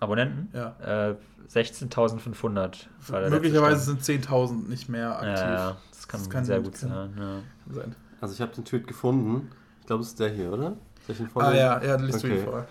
Abonnenten? 0.00 0.48
Ja. 0.52 1.10
Äh, 1.10 1.16
16.500. 1.50 3.30
Möglicherweise 3.30 3.84
sind 3.84 4.02
10.000 4.02 4.68
nicht 4.68 4.88
mehr 4.88 5.16
aktiv. 5.16 5.44
Ja, 5.44 5.54
ja. 5.54 5.76
Das, 5.90 6.08
kann 6.08 6.20
das, 6.20 6.30
kann 6.30 6.44
sehr 6.44 6.60
gut 6.60 6.76
sein. 6.76 6.90
Ja. 6.90 7.74
sein. 7.74 7.94
Also 8.20 8.34
ich 8.34 8.40
habe 8.40 8.52
den 8.54 8.64
Tweet 8.64 8.86
gefunden. 8.86 9.50
Ich 9.80 9.86
glaube, 9.86 10.02
es 10.02 10.08
ist 10.08 10.20
der 10.20 10.28
hier, 10.28 10.52
oder? 10.52 10.76
Soll 11.06 11.16
ich 11.16 11.20
ihn 11.20 11.28
ah 11.34 11.52
ja, 11.52 11.82
ja, 11.82 11.96
liest 11.96 12.18
okay. 12.18 12.28
du 12.28 12.34
ihn 12.36 12.44
vor. 12.44 12.66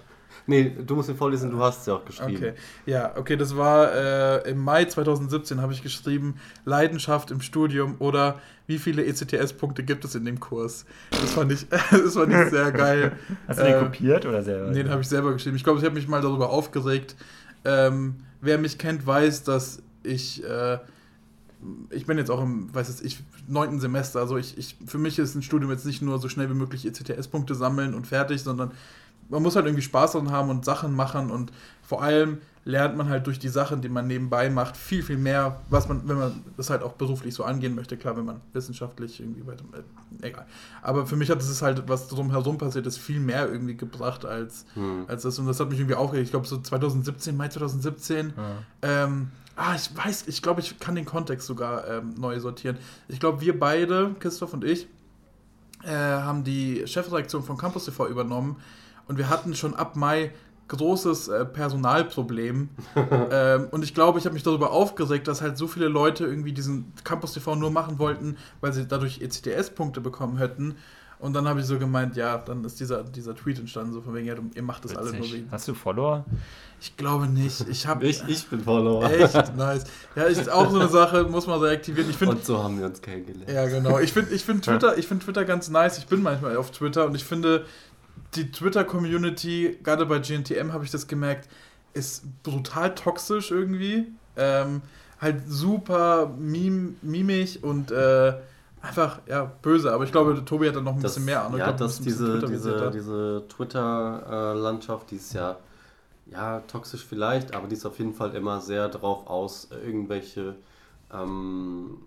Nee, 0.48 0.72
du 0.86 0.96
musst 0.96 1.10
ihn 1.10 1.16
vorlesen, 1.16 1.52
du 1.52 1.60
hast 1.60 1.82
es 1.82 1.86
ja 1.86 1.96
auch 1.96 2.06
geschrieben. 2.06 2.38
Okay, 2.38 2.54
ja, 2.86 3.16
okay, 3.16 3.36
das 3.38 3.56
war 3.56 3.94
äh, 3.94 4.50
im 4.50 4.60
Mai 4.60 4.86
2017 4.86 5.62
habe 5.62 5.74
ich 5.74 5.84
geschrieben, 5.84 6.36
Leidenschaft 6.66 7.32
im 7.32 7.42
Studium 7.42 7.96
oder 8.00 8.40
wie 8.68 8.80
viele 8.80 9.06
ECTS-Punkte 9.06 9.84
gibt 9.84 10.06
es 10.06 10.16
in 10.16 10.26
dem 10.26 10.40
Kurs? 10.40 10.86
Das 11.10 11.34
fand 11.34 11.52
ich, 11.52 11.68
das 11.70 12.14
fand 12.14 12.34
ich 12.34 12.50
sehr 12.50 12.72
geil. 12.72 13.14
Hast 13.48 13.60
du 13.60 13.64
den 13.64 13.76
äh, 13.76 13.80
kopiert 13.80 14.26
oder 14.26 14.44
selber? 14.44 14.72
Nee, 14.72 14.84
den 14.84 14.92
habe 14.92 15.02
ich 15.02 15.08
selber 15.08 15.34
geschrieben. 15.34 15.56
Ich 15.56 15.64
glaube, 15.64 15.80
ich 15.80 15.86
habe 15.86 15.96
mich 15.96 16.08
mal 16.08 16.22
darüber 16.22 16.50
aufgeregt. 16.50 17.16
Ähm, 17.66 18.16
wer 18.40 18.58
mich 18.58 18.78
kennt, 18.78 19.06
weiß, 19.06 19.44
dass 19.44 19.82
ich 20.04 20.44
äh, 20.44 20.80
ich 21.90 22.06
bin 22.06 22.18
jetzt 22.18 22.32
auch 22.32 22.42
im, 22.42 22.74
weiß 22.74 23.02
ich, 23.02 23.20
neunten 23.48 23.80
Semester. 23.80 24.20
Also 24.20 24.38
ich, 24.38 24.58
ich, 24.58 24.78
für 24.86 24.98
mich 24.98 25.20
ist 25.20 25.36
ein 25.36 25.44
Studium 25.44 25.72
jetzt 25.72 25.86
nicht 25.86 26.02
nur 26.02 26.20
so 26.20 26.30
schnell 26.30 26.50
wie 26.50 26.56
möglich 26.56 26.86
ECTS-Punkte 26.86 27.56
sammeln 27.56 27.94
und 27.94 28.08
fertig, 28.08 28.42
sondern 28.42 28.72
man 29.32 29.42
muss 29.42 29.56
halt 29.56 29.66
irgendwie 29.66 29.82
Spaß 29.82 30.12
daran 30.14 30.32
haben 30.32 30.50
und 30.50 30.66
Sachen 30.66 30.96
machen 30.96 31.32
und 31.32 31.52
vor 31.82 32.04
allem 32.04 32.40
lernt 32.64 32.96
man 32.96 33.10
halt 33.10 33.26
durch 33.26 33.40
die 33.40 33.50
Sachen, 33.50 33.82
die 33.82 33.90
man 33.90 34.06
nebenbei 34.06 34.50
macht, 34.50 34.78
viel, 34.78 35.02
viel 35.02 35.18
mehr, 35.18 35.62
was 35.70 35.90
man, 35.90 36.08
wenn 36.08 36.18
man 36.18 36.44
das 36.58 36.70
halt 36.70 36.84
auch 36.84 36.94
beruflich 36.94 37.34
so 37.34 37.44
angehen 37.44 37.74
möchte. 37.74 37.98
Klar, 37.98 38.16
wenn 38.18 38.26
man 38.26 38.42
wissenschaftlich 38.54 39.20
irgendwie 39.20 39.48
weiter, 39.48 39.64
äh, 39.74 40.28
egal. 40.28 40.46
Aber 40.84 41.08
für 41.08 41.16
mich 41.16 41.32
hat 41.32 41.42
es 41.42 41.62
halt, 41.64 41.90
was 41.90 42.08
drumherum 42.08 42.60
passiert 42.60 42.86
ist, 42.86 43.00
viel 43.00 43.20
mehr 43.20 43.50
irgendwie 43.50 43.76
gebracht 43.76 44.26
als, 44.26 44.66
hm. 44.76 45.06
als 45.08 45.24
das. 45.24 45.40
Und 45.40 45.48
das 45.48 45.60
hat 45.60 45.70
mich 45.70 45.80
irgendwie 45.80 45.96
aufgeregt. 45.96 46.26
Ich 46.26 46.32
glaube, 46.32 46.46
so 46.46 46.60
2017, 46.60 47.36
Mai 47.36 47.48
2017, 47.48 48.34
ja. 48.38 49.04
ähm, 49.06 49.32
Ah, 49.58 49.76
ich 49.76 49.96
weiß, 49.96 50.28
ich 50.28 50.42
glaube, 50.42 50.62
ich 50.62 50.80
kann 50.80 50.96
den 50.96 51.06
Kontext 51.06 51.46
sogar 51.46 51.86
ähm, 51.88 52.16
neu 52.18 52.40
sortieren. 52.40 52.78
Ich 53.10 53.20
glaube, 53.20 53.42
wir 53.42 53.60
beide, 53.60 54.16
Christoph 54.18 54.54
und 54.54 54.64
ich, 54.64 54.88
äh, 55.84 55.90
haben 55.90 56.44
die 56.44 56.84
Chefredaktion 56.88 57.44
von 57.44 57.58
Campus 57.58 57.86
TV 57.86 58.08
übernommen 58.08 58.56
und 59.12 59.18
wir 59.18 59.30
hatten 59.30 59.56
schon 59.56 59.76
ab 59.76 59.98
Mai 59.98 60.32
großes 60.70 61.28
äh, 61.28 61.44
Personalproblem. 61.44 62.70
ähm, 63.30 63.68
und 63.72 63.84
ich 63.84 63.94
glaube, 63.94 64.20
ich 64.20 64.26
habe 64.26 64.34
mich 64.34 64.44
darüber 64.44 64.72
aufgeregt, 64.72 65.28
dass 65.28 65.42
halt 65.42 65.58
so 65.58 65.68
viele 65.68 65.90
Leute 65.90 66.26
irgendwie 66.26 66.54
diesen 66.54 66.94
Campus 67.04 67.34
TV 67.34 67.56
nur 67.56 67.72
machen 67.72 68.00
wollten, 68.00 68.38
weil 68.62 68.72
sie 68.72 68.88
dadurch 68.88 69.20
ECTS-Punkte 69.20 70.00
bekommen 70.00 70.38
hätten. 70.38 70.78
Und 71.20 71.34
dann 71.34 71.48
habe 71.48 71.60
ich 71.60 71.68
so 71.68 71.78
gemeint, 71.78 72.16
ja, 72.16 72.38
dann 72.38 72.64
ist 72.64 72.80
dieser, 72.80 73.04
dieser 73.04 73.36
Tweet 73.36 73.60
entstanden, 73.60 73.94
so 73.94 74.02
von 74.02 74.16
wegen, 74.16 74.26
ja, 74.26 74.34
du, 74.34 74.50
ihr 74.56 74.64
macht 74.64 74.86
das 74.86 74.94
Witzig. 74.94 75.08
alle 75.08 75.18
nur 75.20 75.32
wegen. 75.32 75.52
Hast 75.52 75.68
du 75.68 75.76
Follower? 75.76 76.26
Ich 76.80 76.98
glaube 76.98 77.28
nicht. 77.28 77.68
Ich, 77.70 77.86
hab, 77.86 78.02
ich, 78.04 78.24
ich 78.28 78.48
bin 78.48 78.62
Follower. 78.62 79.04
Echt 79.04 79.56
nice. 79.56 79.84
Ja, 80.16 80.24
ist 80.24 80.50
auch 80.50 80.72
so 80.72 80.80
eine 80.80 80.90
Sache, 80.90 81.26
muss 81.26 81.46
man 81.46 81.60
so 81.60 81.68
aktivieren. 81.68 82.10
Ich 82.10 82.18
find, 82.18 82.32
und 82.32 82.44
so 82.44 82.64
haben 82.64 82.80
wir 82.80 82.88
uns 82.88 83.04
kennengelernt. 83.04 83.52
Ja, 83.52 83.68
genau. 83.68 84.00
Ich 84.00 84.14
finde 84.14 84.34
ich 84.34 84.44
find 84.44 84.66
Twitter, 84.66 84.94
find 84.94 85.22
Twitter 85.22 85.46
ganz 85.46 85.70
nice. 85.70 86.00
Ich 86.00 86.08
bin 86.08 86.24
manchmal 86.24 86.58
auf 86.58 86.72
Twitter 86.72 87.06
und 87.06 87.14
ich 87.14 87.24
finde, 87.24 87.66
die 88.36 88.52
Twitter-Community, 88.52 89.80
gerade 89.84 90.06
bei 90.06 90.20
GNTM 90.20 90.72
habe 90.74 90.86
ich 90.86 90.92
das 90.92 91.08
gemerkt, 91.08 91.50
ist 91.94 92.24
brutal 92.44 92.96
toxisch 92.96 93.52
irgendwie. 93.52 94.08
Ähm, 94.38 94.82
halt 95.20 95.44
super 95.48 96.34
mim 96.38 96.96
mimig 97.02 97.64
und 97.64 97.92
äh, 97.92 98.34
einfach 98.82 99.20
ja 99.28 99.52
böse. 99.62 99.94
Aber 99.94 100.04
ich 100.04 100.12
glaube, 100.12 100.44
Tobi 100.46 100.68
hat 100.68 100.76
da 100.76 100.82
noch 100.82 100.94
ein 100.96 101.02
das, 101.02 101.14
bisschen 101.14 101.26
mehr 101.26 101.44
Ahnung. 101.44 101.60
Ja, 101.60 101.66
glaub, 101.66 101.78
dass 101.78 102.00
diese, 102.00 102.40
diese, 102.40 102.92
diese 102.92 103.44
Twitter-Landschaft, 103.48 105.12
die 105.12 105.18
ist 105.18 105.34
ja, 105.34 105.58
ja 106.26 106.62
toxisch 106.62 107.06
vielleicht, 107.06 107.54
aber 107.54 107.68
die 107.68 107.76
ist 107.76 107.86
auf 107.86 108.00
jeden 108.00 108.14
Fall 108.14 108.34
immer 108.36 108.62
sehr 108.62 108.90
drauf 108.90 109.28
aus, 109.28 109.70
irgendwelche 109.86 110.56
ähm, 111.14 111.98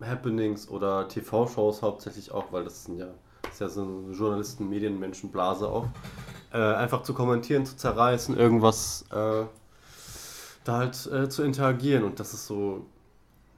Happenings 0.00 0.68
oder 0.68 1.08
TV-Shows 1.08 1.82
hauptsächlich 1.82 2.30
auch, 2.30 2.52
weil 2.52 2.64
das 2.64 2.84
sind 2.84 2.98
ja 2.98 3.08
ist 3.50 3.60
ja 3.60 3.68
so 3.68 3.82
eine 3.82 4.12
Journalisten-, 4.14 4.68
Medienmenschen-Blase 4.68 5.68
auch, 5.68 5.86
äh, 6.52 6.58
einfach 6.58 7.02
zu 7.02 7.14
kommentieren, 7.14 7.66
zu 7.66 7.76
zerreißen, 7.76 8.36
irgendwas 8.36 9.04
äh, 9.10 9.44
da 10.64 10.76
halt 10.76 11.06
äh, 11.06 11.28
zu 11.28 11.42
interagieren. 11.42 12.04
Und 12.04 12.20
das 12.20 12.34
ist 12.34 12.46
so 12.46 12.86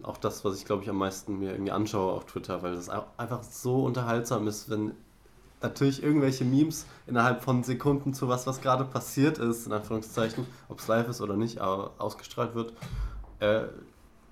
auch 0.03 0.19
das, 0.19 0.45
was 0.45 0.59
ich 0.59 0.65
glaube 0.65 0.83
ich 0.83 0.91
am 0.91 0.99
meisten 0.99 1.39
mir 1.39 1.53
irgendwie 1.53 1.73
anschaue 1.73 2.13
auf 2.13 2.27
Twitter, 2.27 2.63
weil 2.63 2.75
das 2.75 2.89
einfach 2.89 3.43
so 3.43 3.85
unterhaltsam 3.85 4.47
ist, 4.47 4.69
wenn 4.71 4.93
natürlich 5.63 6.03
irgendwelche 6.03 6.45
Memes 6.45 6.87
innerhalb 7.07 7.43
von 7.43 7.63
Sekunden 7.63 8.13
zu 8.13 8.29
was, 8.29 8.47
was 8.47 8.61
gerade 8.61 8.85
passiert 8.85 9.39
ist, 9.39 9.67
in 9.67 9.73
Anführungszeichen, 9.73 10.47
ob 10.69 10.79
es 10.81 10.87
live 10.87 11.09
ist 11.09 11.21
oder 11.21 11.37
nicht, 11.37 11.59
aber 11.59 11.93
ausgestrahlt 11.99 12.55
wird, 12.55 12.75
äh, 13.41 13.63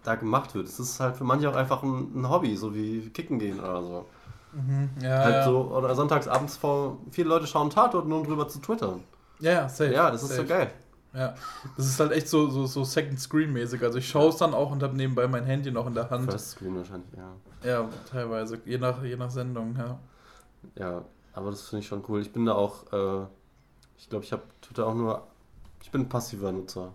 da 0.02 0.14
gemacht 0.16 0.54
wird. 0.54 0.68
Es 0.68 0.78
ist 0.78 1.00
halt 1.00 1.16
für 1.16 1.24
manche 1.24 1.48
auch 1.48 1.56
einfach 1.56 1.82
ein, 1.82 2.12
ein 2.14 2.28
Hobby, 2.28 2.56
so 2.56 2.74
wie 2.74 3.08
Kicken 3.10 3.38
gehen 3.38 3.58
oder 3.58 3.82
so. 3.82 4.06
Mhm, 4.54 4.90
ja, 5.02 5.24
halt 5.24 5.34
ja. 5.36 5.44
so, 5.44 5.72
oder 5.74 5.94
sonntags 5.94 6.28
abends 6.28 6.56
vor, 6.56 6.98
viele 7.10 7.28
Leute 7.28 7.46
schauen 7.46 7.70
Tatort 7.70 8.06
nur 8.06 8.20
um 8.20 8.26
drüber 8.26 8.48
zu 8.48 8.60
twittern. 8.60 9.02
Ja, 9.40 9.68
safe. 9.68 9.92
Ja, 9.92 10.10
das 10.10 10.22
safe. 10.22 10.32
ist 10.32 10.36
so 10.38 10.44
geil. 10.46 10.70
Ja, 11.12 11.34
das 11.76 11.86
ist 11.86 12.00
halt 12.00 12.10
echt 12.12 12.28
so, 12.28 12.50
so, 12.50 12.66
so 12.66 12.82
Second 12.84 13.20
Screen 13.20 13.52
mäßig. 13.52 13.82
Also 13.82 13.98
ich 13.98 14.08
schaue 14.08 14.30
es 14.30 14.36
dann 14.36 14.52
auch 14.52 14.72
und 14.72 14.82
habe 14.82 14.96
nebenbei 14.96 15.28
mein 15.28 15.44
Handy 15.44 15.70
noch 15.70 15.86
in 15.86 15.94
der 15.94 16.10
Hand. 16.10 16.30
First 16.30 16.52
Screen 16.52 16.76
wahrscheinlich, 16.76 17.08
ja. 17.16 17.32
Ja, 17.68 17.88
teilweise, 18.10 18.60
je 18.64 18.78
nach, 18.78 19.02
je 19.02 19.16
nach 19.16 19.30
Sendung, 19.30 19.76
ja. 19.76 19.98
Ja, 20.76 21.04
aber 21.32 21.50
das 21.50 21.68
finde 21.68 21.80
ich 21.82 21.86
schon 21.86 22.04
cool. 22.08 22.20
Ich 22.20 22.32
bin 22.32 22.46
da 22.46 22.54
auch, 22.54 22.92
äh, 22.92 23.26
ich 23.96 24.08
glaube, 24.08 24.24
ich 24.24 24.32
habe 24.32 24.42
Twitter 24.60 24.86
auch 24.86 24.94
nur, 24.94 25.26
ich 25.82 25.90
bin 25.90 26.02
ein 26.02 26.08
passiver 26.08 26.50
Nutzer. 26.50 26.94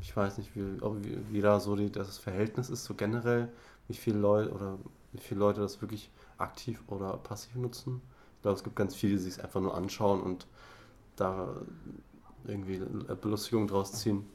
Ich 0.00 0.16
weiß 0.16 0.38
nicht, 0.38 0.54
wie, 0.56 0.82
ob, 0.82 1.02
wie, 1.04 1.16
wie 1.30 1.40
da 1.40 1.60
so 1.60 1.76
die, 1.76 1.90
das 1.90 2.18
Verhältnis 2.18 2.68
ist, 2.68 2.84
so 2.84 2.94
generell, 2.94 3.48
wie 3.86 3.94
viele 3.94 4.18
Leute 4.18 4.50
oder 4.52 4.78
wie 5.12 5.20
viele 5.20 5.40
Leute 5.40 5.60
das 5.60 5.80
wirklich 5.80 6.10
aktiv 6.38 6.82
oder 6.88 7.16
passiv 7.18 7.54
nutzen. 7.56 8.00
Ich 8.36 8.42
glaube, 8.42 8.56
es 8.56 8.64
gibt 8.64 8.76
ganz 8.76 8.94
viele, 8.94 9.14
die 9.14 9.18
sich 9.18 9.42
einfach 9.42 9.60
nur 9.60 9.74
anschauen 9.74 10.22
und 10.22 10.46
da 11.16 11.48
irgendwie 12.46 12.82
Belustigung 13.20 13.66
draus 13.66 13.92
ziehen. 13.92 14.26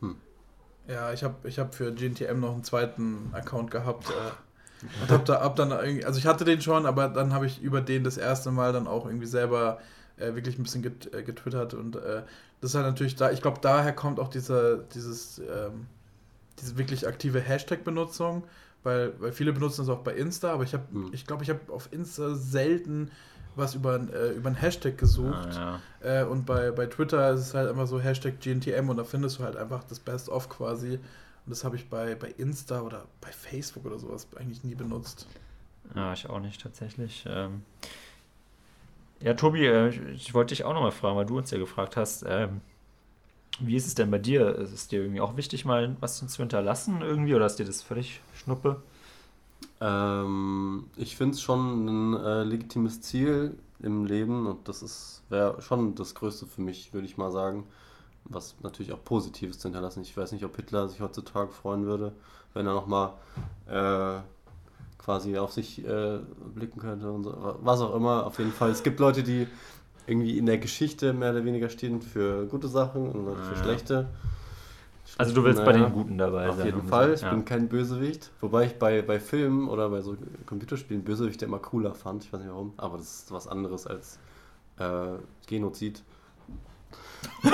Hm. 0.00 0.16
Ja, 0.88 1.12
ich 1.12 1.22
habe 1.22 1.48
ich 1.48 1.58
hab 1.58 1.74
für 1.74 1.92
GNTM 1.92 2.40
noch 2.40 2.52
einen 2.52 2.64
zweiten 2.64 3.30
Account 3.32 3.70
gehabt. 3.70 4.08
Äh, 4.10 4.82
und 5.02 5.10
hab 5.10 5.24
da 5.26 5.40
ab 5.40 5.56
dann 5.56 5.72
irgendwie, 5.72 6.04
also 6.04 6.18
ich 6.18 6.26
hatte 6.26 6.44
den 6.44 6.62
schon, 6.62 6.86
aber 6.86 7.08
dann 7.08 7.34
habe 7.34 7.46
ich 7.46 7.60
über 7.60 7.82
den 7.82 8.02
das 8.02 8.16
erste 8.16 8.50
Mal 8.50 8.72
dann 8.72 8.86
auch 8.86 9.04
irgendwie 9.04 9.26
selber 9.26 9.78
äh, 10.16 10.34
wirklich 10.34 10.58
ein 10.58 10.62
bisschen 10.62 10.82
get, 10.82 11.12
äh, 11.14 11.22
getwittert 11.22 11.74
und 11.74 11.96
äh, 11.96 12.22
das 12.60 12.70
ist 12.70 12.74
halt 12.74 12.86
natürlich 12.86 13.16
da, 13.16 13.30
ich 13.30 13.42
glaube, 13.42 13.58
daher 13.60 13.92
kommt 13.92 14.18
auch 14.18 14.28
dieser, 14.28 14.78
dieses, 14.78 15.38
ähm, 15.38 15.86
diese 16.60 16.78
wirklich 16.78 17.06
aktive 17.06 17.40
Hashtag-Benutzung 17.40 18.44
weil, 18.82 19.12
weil 19.20 19.32
viele 19.32 19.52
benutzen 19.52 19.82
es 19.82 19.88
auch 19.88 20.00
bei 20.00 20.14
Insta, 20.14 20.52
aber 20.52 20.64
ich 20.64 20.72
habe, 20.72 20.84
mhm. 20.90 21.10
ich 21.12 21.26
glaube, 21.26 21.42
ich 21.42 21.50
habe 21.50 21.60
auf 21.72 21.88
Insta 21.92 22.34
selten 22.34 23.10
was 23.56 23.74
über, 23.74 23.96
äh, 23.96 24.32
über 24.32 24.48
einen 24.48 24.56
Hashtag 24.56 24.96
gesucht. 24.96 25.56
Ah, 25.56 25.80
ja. 26.02 26.22
äh, 26.22 26.24
und 26.24 26.46
bei, 26.46 26.70
bei 26.70 26.86
Twitter 26.86 27.30
ist 27.32 27.40
es 27.40 27.54
halt 27.54 27.70
immer 27.70 27.86
so 27.86 28.00
Hashtag 28.00 28.40
GNTM 28.40 28.88
und 28.88 28.96
da 28.96 29.04
findest 29.04 29.38
du 29.38 29.44
halt 29.44 29.56
einfach 29.56 29.84
das 29.84 29.98
Best-of 29.98 30.48
quasi. 30.48 30.94
Und 30.94 31.50
das 31.50 31.64
habe 31.64 31.76
ich 31.76 31.88
bei, 31.88 32.14
bei 32.14 32.28
Insta 32.38 32.80
oder 32.80 33.06
bei 33.20 33.32
Facebook 33.32 33.86
oder 33.86 33.98
sowas 33.98 34.28
eigentlich 34.36 34.62
nie 34.62 34.74
benutzt. 34.74 35.26
Ja, 35.94 36.12
ich 36.12 36.28
auch 36.28 36.40
nicht 36.40 36.62
tatsächlich. 36.62 37.24
Ähm 37.28 37.62
ja, 39.20 39.34
Tobi, 39.34 39.66
äh, 39.66 39.88
ich 40.12 40.32
wollte 40.32 40.54
dich 40.54 40.64
auch 40.64 40.72
nochmal 40.72 40.92
fragen, 40.92 41.16
weil 41.16 41.26
du 41.26 41.38
uns 41.38 41.50
ja 41.50 41.58
gefragt 41.58 41.96
hast, 41.96 42.24
ähm, 42.26 42.60
wie 43.60 43.76
ist 43.76 43.86
es 43.86 43.94
denn 43.94 44.10
bei 44.10 44.18
dir? 44.18 44.56
Ist 44.56 44.72
es 44.72 44.88
dir 44.88 45.00
irgendwie 45.02 45.20
auch 45.20 45.36
wichtig, 45.36 45.64
mal 45.64 45.96
was 46.00 46.18
zu 46.18 46.36
hinterlassen 46.36 47.00
irgendwie 47.02 47.34
oder 47.34 47.46
ist 47.46 47.56
dir 47.56 47.64
das 47.66 47.82
völlig 47.82 48.20
Schnuppe? 48.34 48.82
Ähm, 49.80 50.84
ich 50.96 51.16
finde 51.16 51.34
es 51.34 51.42
schon 51.42 51.86
ein 51.86 52.24
äh, 52.24 52.42
legitimes 52.44 53.00
Ziel 53.00 53.56
im 53.82 54.04
Leben 54.04 54.46
und 54.46 54.68
das 54.68 55.22
wäre 55.28 55.60
schon 55.62 55.94
das 55.94 56.14
Größte 56.14 56.46
für 56.46 56.60
mich, 56.60 56.92
würde 56.92 57.06
ich 57.06 57.16
mal 57.16 57.30
sagen. 57.30 57.64
Was 58.24 58.54
natürlich 58.62 58.92
auch 58.92 59.02
Positives 59.02 59.58
zu 59.58 59.68
hinterlassen. 59.68 60.02
Ich 60.02 60.16
weiß 60.16 60.32
nicht, 60.32 60.44
ob 60.44 60.54
Hitler 60.54 60.88
sich 60.88 61.00
heutzutage 61.00 61.50
freuen 61.50 61.86
würde, 61.86 62.12
wenn 62.52 62.66
er 62.66 62.74
nochmal 62.74 63.14
äh, 63.66 64.20
quasi 64.98 65.38
auf 65.38 65.52
sich 65.52 65.84
äh, 65.84 66.18
blicken 66.54 66.78
könnte 66.78 67.10
und 67.10 67.24
so, 67.24 67.56
was 67.62 67.80
auch 67.80 67.94
immer. 67.94 68.26
Auf 68.26 68.38
jeden 68.38 68.52
Fall. 68.52 68.70
Es 68.70 68.82
gibt 68.82 69.00
Leute, 69.00 69.22
die 69.22 69.48
irgendwie 70.10 70.36
in 70.36 70.46
der 70.46 70.58
Geschichte 70.58 71.12
mehr 71.12 71.30
oder 71.30 71.44
weniger 71.44 71.68
stehen 71.68 72.02
für 72.02 72.46
gute 72.46 72.68
Sachen 72.68 73.10
und 73.10 73.36
für 73.36 73.54
ja. 73.54 73.62
schlechte. 73.62 74.08
Also 75.18 75.34
du 75.34 75.44
willst 75.44 75.60
naja, 75.60 75.72
bei 75.72 75.78
den 75.78 75.92
Guten 75.92 76.18
dabei 76.18 76.48
auf 76.48 76.56
sein. 76.56 76.68
Auf 76.68 76.74
jeden 76.74 76.88
Fall, 76.88 77.14
ich 77.14 77.22
ja. 77.22 77.30
bin 77.30 77.44
kein 77.44 77.68
Bösewicht. 77.68 78.30
Wobei 78.40 78.66
ich 78.66 78.78
bei, 78.78 79.02
bei 79.02 79.18
Filmen 79.18 79.68
oder 79.68 79.88
bei 79.88 80.00
so 80.02 80.16
Computerspielen 80.46 81.02
Bösewichte 81.02 81.44
immer 81.44 81.58
cooler 81.58 81.94
fand. 81.94 82.24
Ich 82.24 82.32
weiß 82.32 82.40
nicht 82.40 82.50
warum, 82.50 82.72
aber 82.76 82.96
das 82.98 83.22
ist 83.22 83.32
was 83.32 83.48
anderes 83.48 83.86
als 83.86 84.18
äh, 84.78 85.18
Genozid. 85.46 86.02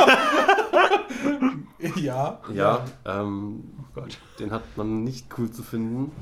ja. 1.96 2.40
Ja, 2.52 2.84
ähm, 3.04 3.64
oh 3.96 4.02
den 4.38 4.50
hat 4.50 4.62
man 4.76 5.04
nicht 5.04 5.26
cool 5.38 5.50
zu 5.50 5.62
finden. 5.62 6.12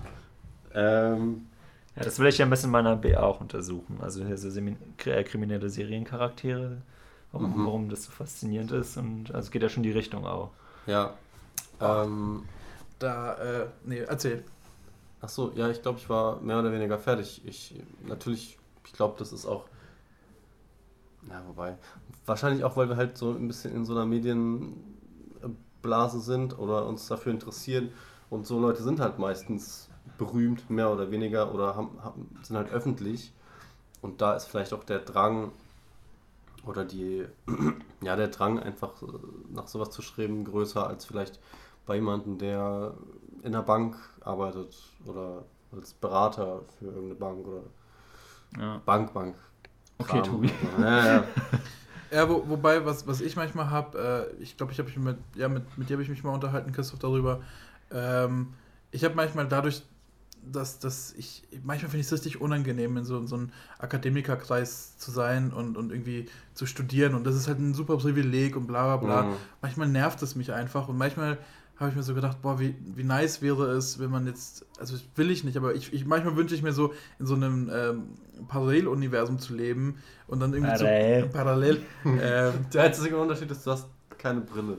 Ähm, 0.73 1.47
ja, 1.97 2.03
das 2.03 2.19
will 2.19 2.29
ich 2.29 2.39
ja 2.39 2.47
ein 2.47 2.51
bisschen 2.51 2.69
in 2.69 2.73
meiner 2.73 2.97
BA 2.97 3.21
auch 3.21 3.41
untersuchen. 3.41 3.99
Also 4.01 4.25
hier 4.25 4.37
so 4.37 4.49
äh, 4.49 5.25
kriminelle 5.25 5.71
Seriencharaktere, 5.71 6.83
warum, 7.33 7.57
mhm. 7.57 7.67
warum 7.67 7.89
das 7.89 8.05
so 8.05 8.11
faszinierend 8.11 8.73
ist. 8.73 8.97
Und 8.97 9.35
also 9.35 9.47
es 9.47 9.51
geht 9.51 9.63
ja 9.63 9.69
schon 9.69 9.83
die 9.83 9.93
Richtung 9.93 10.27
auch. 10.27 10.51
Ja. 10.87 11.15
Ähm, 11.81 12.45
da, 12.99 13.35
äh, 13.35 13.67
nee, 13.85 14.01
erzähl. 14.01 14.45
Ach 15.21 15.29
so, 15.29 15.53
ja, 15.55 15.71
ich 15.71 15.83
glaube, 15.83 15.99
ich 15.99 16.09
war 16.11 16.41
mehr 16.41 16.59
oder 16.59 16.73
weniger 16.73 16.99
fertig. 16.99 17.43
Ich, 17.47 17.75
natürlich, 18.07 18.59
ich 18.85 18.93
glaube, 18.93 19.15
das 19.19 19.33
ist 19.33 19.47
auch 19.47 19.65
ja, 21.31 21.43
wobei. 21.47 21.77
Wahrscheinlich 22.27 22.65
auch, 22.65 22.77
weil 22.77 22.89
wir 22.89 22.97
halt 22.97 23.17
so 23.19 23.31
ein 23.31 23.47
bisschen 23.47 23.73
in 23.75 23.85
so 23.85 23.93
einer 23.93 24.07
Medienblase 24.07 26.21
sind 26.21 26.59
oder 26.59 26.87
uns 26.87 27.07
dafür 27.07 27.33
interessieren. 27.33 27.91
Und 28.31 28.47
so 28.47 28.59
Leute 28.59 28.83
sind 28.83 29.01
halt 29.01 29.19
meistens 29.19 29.91
berühmt, 30.19 30.69
mehr 30.71 30.91
oder 30.91 31.11
weniger, 31.11 31.55
oder 31.55 31.77
haben, 31.77 32.03
haben, 32.03 32.39
sind 32.43 32.57
halt 32.57 32.71
öffentlich. 32.71 33.33
Und 34.01 34.21
da 34.21 34.35
ist 34.35 34.47
vielleicht 34.47 34.73
auch 34.73 34.85
der 34.85 35.01
Drang 35.01 35.53
oder 36.67 36.85
die, 36.85 37.25
ja, 38.03 38.17
der 38.17 38.29
Drang 38.29 38.59
einfach 38.59 38.93
nach 39.51 39.69
sowas 39.69 39.91
zu 39.91 40.03
schreiben 40.03 40.45
größer 40.45 40.87
als 40.87 41.05
vielleicht 41.05 41.41
bei 41.87 41.97
jemandem, 41.97 42.39
der 42.39 42.95
in 43.43 43.53
der 43.53 43.63
Bank 43.63 43.97
arbeitet 44.21 44.75
oder 45.05 45.45
als 45.73 45.93
Berater 45.93 46.63
für 46.79 46.87
irgendeine 46.87 47.15
Bank 47.15 47.47
oder 47.47 47.63
ja. 48.59 48.81
Bank, 48.85 49.13
Bank, 49.13 49.35
Okay, 49.99 50.23
Tobi. 50.23 50.51
Ja, 50.79 51.07
ja. 51.07 51.25
ja 52.11 52.29
wo, 52.29 52.49
wobei, 52.49 52.85
was, 52.85 53.07
was 53.07 53.21
ich 53.21 53.37
manchmal 53.37 53.71
habe, 53.71 54.31
äh, 54.39 54.43
ich 54.43 54.57
glaube, 54.57 54.73
ich 54.73 54.79
habe 54.79 54.89
mich 54.89 54.99
mit, 54.99 55.19
ja, 55.35 55.49
mit, 55.49 55.79
mit 55.79 55.89
dir 55.89 55.95
habe 55.95 56.03
ich 56.03 56.09
mich 56.09 56.23
mal 56.25 56.33
unterhalten, 56.33 56.73
Christoph, 56.73 56.99
darüber. 56.99 57.43
Ähm, 57.91 58.55
ich 58.91 59.05
habe 59.05 59.15
manchmal 59.15 59.47
dadurch, 59.49 59.83
dass, 60.51 60.79
dass 60.79 61.15
ich, 61.17 61.43
manchmal 61.63 61.91
finde 61.91 62.01
ich 62.01 62.07
es 62.07 62.13
richtig 62.13 62.41
unangenehm, 62.41 62.97
in 62.97 63.05
so, 63.05 63.19
in 63.19 63.27
so 63.27 63.37
einem 63.37 63.51
Akademikerkreis 63.79 64.99
zu 64.99 65.11
sein 65.11 65.53
und, 65.53 65.77
und 65.77 65.91
irgendwie 65.91 66.27
zu 66.55 66.67
studieren. 66.67 67.15
Und 67.15 67.25
das 67.25 67.35
ist 67.35 67.49
halt 67.49 67.59
ein 67.59 67.75
super 67.75 67.97
Privileg 67.97 68.57
und 68.57 68.67
bla 68.67 68.97
bla 68.97 68.97
bla. 68.97 69.23
Mhm. 69.23 69.35
Manchmal 69.63 69.89
nervt 69.89 70.23
es 70.23 70.35
mich 70.37 70.53
einfach 70.53 70.89
und 70.89 70.99
manchmal 70.99 71.39
habe 71.77 71.91
ich 71.91 71.97
mir 71.97 72.03
so 72.03 72.15
gedacht, 72.15 72.41
boah, 72.41 72.61
wie, 72.61 72.77
wie 72.95 73.03
nice 73.03 73.43
wäre 73.43 73.73
es, 73.73 73.99
wenn 73.99 74.11
man 74.11 74.27
jetzt, 74.27 74.65
also 74.79 74.97
will 75.17 75.31
ich 75.31 75.43
nicht, 75.43 75.57
aber 75.57 75.75
ich, 75.75 75.93
ich 75.93 76.07
manchmal 76.07 76.37
wünsche 76.37 76.55
ich 76.55 76.63
mir 76.63 76.73
so 76.73 76.95
in 77.19 77.27
so 77.27 77.35
einem 77.35 77.69
ähm, 77.73 78.03
Paralleluniversum 78.47 79.39
zu 79.41 79.55
leben 79.55 79.97
und 80.29 80.41
dann 80.41 80.53
irgendwie 80.55 80.73
parallel. 80.73 81.23
so 81.23 81.29
parallel. 81.31 81.83
Ähm, 82.05 82.53
Der 82.73 82.85
einzige 82.85 83.19
Unterschied 83.19 83.51
ist, 83.51 83.67
du 83.67 83.73
hast 83.73 83.89
keine 84.19 84.41
Brille. 84.41 84.79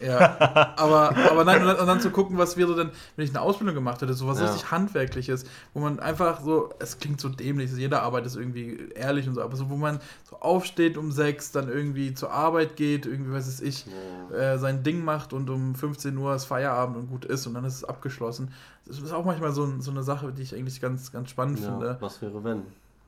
Ja, 0.00 0.74
aber, 0.76 1.16
aber 1.16 1.44
nein, 1.44 1.60
und 1.60 1.66
dann, 1.66 1.76
und 1.76 1.86
dann, 1.86 2.00
zu 2.00 2.10
gucken, 2.10 2.38
was 2.38 2.56
wäre 2.56 2.74
denn, 2.76 2.90
wenn 3.16 3.24
ich 3.24 3.30
eine 3.30 3.40
Ausbildung 3.40 3.74
gemacht 3.74 4.00
hätte, 4.00 4.14
so 4.14 4.26
was 4.26 4.38
ja. 4.38 4.46
richtig 4.46 4.70
Handwerkliches, 4.70 5.44
wo 5.74 5.80
man 5.80 5.98
einfach 5.98 6.40
so, 6.40 6.70
es 6.78 6.98
klingt 6.98 7.20
so 7.20 7.28
dämlich, 7.28 7.72
jede 7.72 8.00
Arbeit 8.00 8.26
ist 8.26 8.36
irgendwie 8.36 8.90
ehrlich 8.94 9.26
und 9.26 9.34
so, 9.34 9.42
aber 9.42 9.56
so, 9.56 9.68
wo 9.70 9.76
man 9.76 10.00
so 10.28 10.36
aufsteht 10.40 10.96
um 10.96 11.10
sechs, 11.10 11.50
dann 11.50 11.68
irgendwie 11.68 12.14
zur 12.14 12.30
Arbeit 12.30 12.76
geht, 12.76 13.06
irgendwie, 13.06 13.32
weiß 13.32 13.46
es 13.46 13.60
ich, 13.60 13.86
ja. 14.30 14.36
äh, 14.36 14.58
sein 14.58 14.82
Ding 14.82 15.04
macht 15.04 15.32
und 15.32 15.50
um 15.50 15.74
15 15.74 16.16
Uhr 16.16 16.34
ist 16.34 16.44
Feierabend 16.44 16.96
und 16.96 17.08
gut 17.08 17.24
ist 17.24 17.46
und 17.46 17.54
dann 17.54 17.64
ist 17.64 17.74
es 17.74 17.84
abgeschlossen. 17.84 18.52
Das 18.86 18.98
ist 18.98 19.12
auch 19.12 19.24
manchmal 19.24 19.52
so, 19.52 19.80
so 19.80 19.90
eine 19.90 20.02
Sache, 20.02 20.32
die 20.32 20.42
ich 20.42 20.54
eigentlich 20.54 20.80
ganz, 20.80 21.12
ganz 21.12 21.30
spannend 21.30 21.60
ja, 21.60 21.66
finde. 21.66 21.96
Was 22.00 22.22
wäre, 22.22 22.42
wenn? 22.44 22.62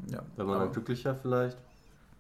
Ja. 0.09 0.23
Wenn 0.37 0.47
man 0.47 0.59
dann 0.59 0.73
glücklicher 0.73 1.15
vielleicht? 1.15 1.57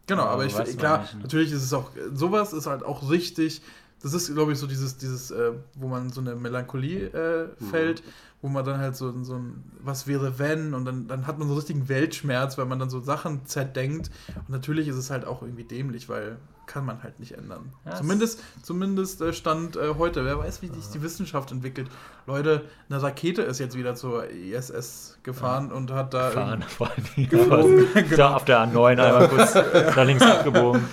Genau, 0.07 0.23
aber, 0.23 0.33
aber 0.33 0.47
ich 0.47 0.55
finde, 0.55 0.75
klar, 0.75 1.05
natürlich 1.23 1.53
ist 1.53 1.63
es 1.63 1.73
auch, 1.73 1.91
sowas 2.13 2.53
ist 2.53 2.67
halt 2.67 2.85
auch 2.85 3.11
richtig 3.11 3.63
das 4.03 4.15
ist, 4.15 4.33
glaube 4.33 4.53
ich, 4.53 4.59
so 4.59 4.67
dieses, 4.67 4.97
dieses 4.97 5.31
äh, 5.31 5.53
wo 5.75 5.89
man 5.89 6.11
so 6.11 6.21
eine 6.21 6.35
Melancholie 6.35 7.09
äh, 7.09 7.49
mhm. 7.63 7.67
fällt, 7.67 8.05
mhm. 8.05 8.11
wo 8.43 8.49
man 8.49 8.65
dann 8.65 8.79
halt 8.79 8.97
so, 8.97 9.13
so 9.23 9.35
ein, 9.35 9.63
was 9.81 10.07
wäre 10.07 10.39
wenn, 10.39 10.75
und 10.75 10.85
dann, 10.85 11.07
dann 11.07 11.27
hat 11.27 11.39
man 11.39 11.49
so 11.49 11.55
richtigen 11.55 11.89
Weltschmerz, 11.89 12.57
weil 12.57 12.67
man 12.67 12.79
dann 12.79 12.91
so 12.91 13.01
Sachen 13.01 13.45
zerdenkt. 13.47 14.11
Und 14.37 14.51
natürlich 14.51 14.89
ist 14.89 14.97
es 14.97 15.11
halt 15.11 15.25
auch 15.25 15.43
irgendwie 15.43 15.65
dämlich, 15.65 16.09
weil 16.09 16.39
kann 16.71 16.87
man 16.87 17.03
halt 17.03 17.19
nicht 17.19 17.33
ändern. 17.33 17.73
Ja, 17.85 17.97
zumindest 17.97 18.39
zumindest 18.63 19.21
äh, 19.21 19.33
Stand 19.33 19.77
äh, 19.77 19.95
heute. 19.99 20.25
Wer 20.25 20.39
weiß, 20.39 20.63
wie 20.63 20.69
sich 20.69 20.87
die 20.87 21.03
Wissenschaft 21.03 21.51
entwickelt. 21.51 21.91
Leute, 22.29 22.65
eine 22.89 23.03
Rakete 23.03 23.43
ist 23.43 23.59
jetzt 23.59 23.77
wieder 23.77 23.97
zur 23.97 24.31
ISS 24.31 25.19
gefahren 25.25 25.71
ja. 25.71 25.75
und 25.75 25.91
hat 25.91 26.15
da. 26.15 26.29
Gefahren, 26.29 26.63
vor 26.63 26.89
allem. 26.89 27.29
Geflogen. 27.29 27.87
genau. 28.09 28.35
auf 28.35 28.45
der 28.45 28.61
A9 28.61 29.03
einmal 29.03 29.29
kurz 29.29 29.55
nach 29.55 30.05
links 30.05 30.23
abgebogen. 30.27 30.85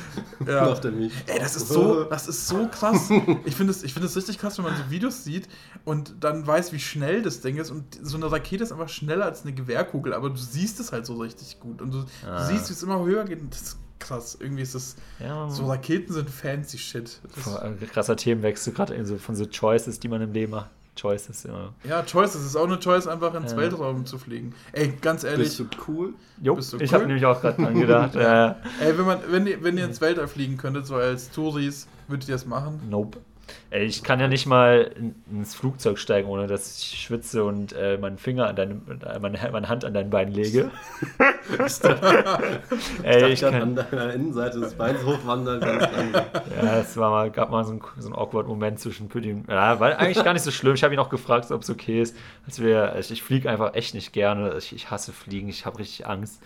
Ja. 0.47 0.67
Ey, 0.67 1.39
das 1.39 1.55
ist 1.55 1.69
so, 1.69 2.03
das 2.09 2.27
ist 2.27 2.47
so 2.47 2.67
krass. 2.69 3.11
Ich 3.45 3.55
finde 3.55 3.71
es 3.71 3.81
find 3.81 4.15
richtig 4.15 4.39
krass, 4.39 4.57
wenn 4.57 4.65
man 4.65 4.75
so 4.75 4.89
Videos 4.89 5.23
sieht 5.23 5.47
und 5.85 6.15
dann 6.23 6.47
weiß, 6.47 6.73
wie 6.73 6.79
schnell 6.79 7.21
das 7.21 7.41
Ding 7.41 7.57
ist. 7.57 7.69
Und 7.69 7.99
so 8.01 8.17
eine 8.17 8.31
Rakete 8.31 8.63
ist 8.63 8.71
einfach 8.71 8.89
schneller 8.89 9.25
als 9.25 9.43
eine 9.43 9.53
Gewehrkugel, 9.53 10.15
aber 10.15 10.31
du 10.31 10.37
siehst 10.37 10.79
es 10.79 10.91
halt 10.91 11.05
so 11.05 11.17
richtig 11.17 11.59
gut. 11.59 11.83
Und 11.83 11.93
du, 11.93 12.05
ah. 12.27 12.39
du 12.39 12.45
siehst, 12.45 12.69
wie 12.69 12.73
es 12.73 12.81
immer 12.81 13.03
höher 13.05 13.25
geht. 13.25 13.41
Und 13.41 13.53
das 13.53 13.77
krass. 13.99 14.37
Irgendwie 14.39 14.63
ist 14.63 14.75
das. 14.75 14.95
Ja, 15.19 15.49
so 15.49 15.65
Raketen 15.67 16.13
sind 16.13 16.29
fancy 16.29 16.77
shit. 16.77 17.19
Krasser 17.91 18.15
Themenwechsel, 18.15 18.73
gerade 18.73 19.05
so 19.05 19.17
von 19.17 19.35
so 19.35 19.45
Choices, 19.45 19.99
die 19.99 20.07
man 20.07 20.21
im 20.21 20.33
Leben 20.33 20.51
macht. 20.51 20.69
Choices, 20.99 21.43
ja. 21.43 21.73
Ja, 21.83 22.01
Choices 22.03 22.43
ist 22.43 22.55
auch 22.55 22.65
eine 22.65 22.79
Choice, 22.79 23.07
einfach 23.07 23.33
ins 23.35 23.51
ja. 23.51 23.57
Weltraum 23.57 24.05
zu 24.05 24.17
fliegen. 24.17 24.55
Ey, 24.71 24.93
ganz 24.99 25.23
ehrlich. 25.23 25.55
Bist 25.55 25.59
du 25.59 25.67
cool? 25.87 26.13
Jo, 26.41 26.55
Bist 26.55 26.73
du 26.73 26.77
ich 26.79 26.93
habe 26.93 27.05
nämlich 27.05 27.25
auch 27.25 27.39
gerade 27.39 27.61
dran 27.61 27.73
gedacht. 27.79 28.15
ja. 28.15 28.57
Ey, 28.81 28.97
wenn, 28.97 29.05
man, 29.05 29.19
wenn, 29.29 29.63
wenn 29.63 29.77
ihr 29.77 29.85
ins 29.85 30.01
Weltall 30.01 30.27
fliegen 30.27 30.57
könntet, 30.57 30.87
so 30.87 30.95
als 30.95 31.29
Touris, 31.29 31.87
würdet 32.07 32.27
ihr 32.27 32.35
das 32.35 32.45
machen? 32.45 32.81
Nope. 32.89 33.19
Ich 33.69 34.03
kann 34.03 34.19
ja 34.19 34.27
nicht 34.27 34.45
mal 34.45 34.91
ins 35.31 35.53
Flugzeug 35.53 35.99
steigen, 35.99 36.29
ohne 36.29 36.47
dass 36.47 36.79
ich 36.79 36.99
schwitze 37.01 37.43
und 37.43 37.73
äh, 37.73 37.97
meinen 37.97 38.17
Finger 38.17 38.47
an 38.47 38.55
deine, 38.55 38.81
äh, 39.05 39.19
meine, 39.19 39.37
meine 39.51 39.67
Hand 39.69 39.83
an 39.83 39.93
dein 39.93 40.09
Bein 40.09 40.31
lege. 40.31 40.71
Ey, 43.03 43.25
ich, 43.25 43.33
ich 43.33 43.41
kann 43.41 43.61
an 43.61 43.75
deiner 43.75 44.13
Innenseite 44.13 44.59
des 44.59 44.73
Beins 44.73 45.03
hochwandern. 45.03 45.61
ja, 45.61 46.79
es 46.79 46.95
war 46.97 47.11
mal, 47.11 47.29
gab 47.29 47.51
mal 47.51 47.63
so 47.65 47.71
einen, 47.71 47.81
so 47.97 48.07
einen 48.07 48.15
awkward 48.15 48.47
Moment 48.47 48.79
zwischen 48.79 49.09
Pütti 49.09 49.33
und. 49.33 49.49
Ja, 49.49 49.79
war 49.79 49.97
eigentlich 49.97 50.23
gar 50.23 50.33
nicht 50.33 50.43
so 50.43 50.51
schlimm. 50.51 50.75
Ich 50.75 50.83
habe 50.83 50.93
ihn 50.93 50.99
auch 50.99 51.09
gefragt, 51.09 51.51
ob 51.51 51.61
es 51.61 51.69
okay 51.69 52.01
ist. 52.01 52.15
Als 52.45 52.61
wir, 52.61 52.95
ich, 52.97 53.11
ich 53.11 53.21
fliege 53.21 53.49
einfach 53.49 53.73
echt 53.75 53.93
nicht 53.93 54.13
gerne. 54.13 54.55
Ich, 54.57 54.73
ich 54.73 54.89
hasse 54.91 55.11
Fliegen, 55.11 55.49
ich 55.49 55.65
habe 55.65 55.79
richtig 55.79 56.07
Angst. 56.07 56.41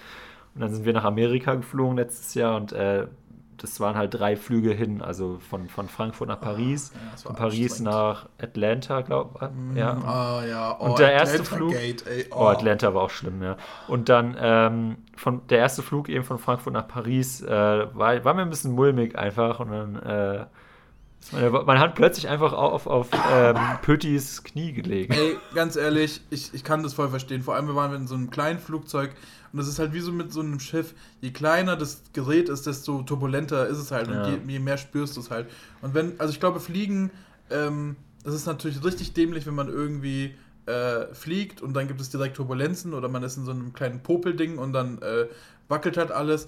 Und 0.55 0.61
dann 0.61 0.73
sind 0.73 0.85
wir 0.85 0.93
nach 0.93 1.05
Amerika 1.05 1.55
geflogen 1.55 1.97
letztes 1.97 2.33
Jahr 2.33 2.57
und 2.57 2.73
äh, 2.73 3.07
das 3.61 3.79
waren 3.79 3.95
halt 3.95 4.13
drei 4.15 4.35
Flüge 4.35 4.71
hin, 4.71 5.01
also 5.03 5.37
von, 5.37 5.69
von 5.69 5.87
Frankfurt 5.87 6.27
nach 6.27 6.39
Paris, 6.39 6.91
ja, 6.93 7.17
von 7.17 7.35
Paris 7.35 7.79
nach 7.79 8.27
Atlanta, 8.41 9.01
glaube 9.01 9.37
ich. 9.39 9.73
Mm, 9.73 9.77
ja. 9.77 9.91
Ah, 10.03 10.43
ja. 10.43 10.77
Oh, 10.79 10.85
und 10.85 10.99
der 10.99 11.09
Atlanta 11.09 11.31
erste 11.31 11.43
Flug. 11.43 11.71
Gate, 11.73 12.03
oh. 12.31 12.35
oh. 12.37 12.45
Atlanta 12.47 12.93
war 12.95 13.03
auch 13.03 13.09
schlimm, 13.11 13.43
ja. 13.43 13.57
Und 13.87 14.09
dann 14.09 14.35
ähm, 14.39 14.97
von 15.15 15.45
der 15.49 15.59
erste 15.59 15.83
Flug 15.83 16.09
eben 16.09 16.23
von 16.23 16.39
Frankfurt 16.39 16.73
nach 16.73 16.87
Paris 16.87 17.41
äh, 17.41 17.49
war, 17.49 18.25
war 18.25 18.33
mir 18.33 18.41
ein 18.41 18.49
bisschen 18.49 18.71
mulmig 18.71 19.15
einfach 19.15 19.59
und 19.59 19.71
dann 19.71 19.95
äh, 19.97 20.45
ist 21.19 21.33
meine, 21.33 21.51
meine 21.51 21.79
Hand 21.79 21.93
plötzlich 21.93 22.27
einfach 22.27 22.53
auf, 22.53 22.87
auf 22.87 23.09
ähm, 23.31 23.55
Pötis 23.83 24.43
Knie 24.43 24.73
gelegt. 24.73 25.15
Ey, 25.15 25.37
ganz 25.53 25.75
ehrlich, 25.75 26.21
ich, 26.31 26.51
ich 26.53 26.63
kann 26.63 26.81
das 26.81 26.95
voll 26.95 27.09
verstehen. 27.09 27.43
Vor 27.43 27.53
allem, 27.53 27.67
wir 27.67 27.75
waren 27.75 27.93
in 27.93 28.07
so 28.07 28.15
einem 28.15 28.31
kleinen 28.31 28.57
Flugzeug 28.57 29.11
und 29.51 29.59
das 29.59 29.67
ist 29.67 29.79
halt 29.79 29.93
wie 29.93 29.99
so 29.99 30.11
mit 30.11 30.31
so 30.31 30.39
einem 30.39 30.59
Schiff. 30.59 30.93
Je 31.19 31.31
kleiner 31.31 31.75
das 31.75 32.03
Gerät 32.13 32.49
ist, 32.49 32.67
desto 32.67 33.03
turbulenter 33.03 33.67
ist 33.67 33.77
es 33.77 33.91
halt. 33.91 34.09
Ja. 34.09 34.23
Und 34.23 34.31
je, 34.47 34.53
je, 34.53 34.59
mehr 34.59 34.77
spürst 34.77 35.17
du 35.17 35.21
es 35.21 35.29
halt. 35.29 35.49
Und 35.81 35.93
wenn, 35.93 36.19
also 36.19 36.31
ich 36.31 36.39
glaube, 36.39 36.59
Fliegen, 36.59 37.11
ähm, 37.49 37.95
das 38.23 38.33
ist 38.33 38.45
natürlich 38.45 38.83
richtig 38.83 39.13
dämlich, 39.13 39.45
wenn 39.45 39.55
man 39.55 39.67
irgendwie 39.67 40.35
äh, 40.67 41.13
fliegt 41.13 41.61
und 41.61 41.73
dann 41.73 41.87
gibt 41.87 41.99
es 41.99 42.09
direkt 42.09 42.37
Turbulenzen 42.37 42.93
oder 42.93 43.09
man 43.09 43.23
ist 43.23 43.37
in 43.37 43.45
so 43.45 43.51
einem 43.51 43.73
kleinen 43.73 44.01
Popelding 44.01 44.57
und 44.57 44.73
dann 44.73 45.01
äh, 45.01 45.27
wackelt 45.67 45.97
halt 45.97 46.11
alles 46.11 46.47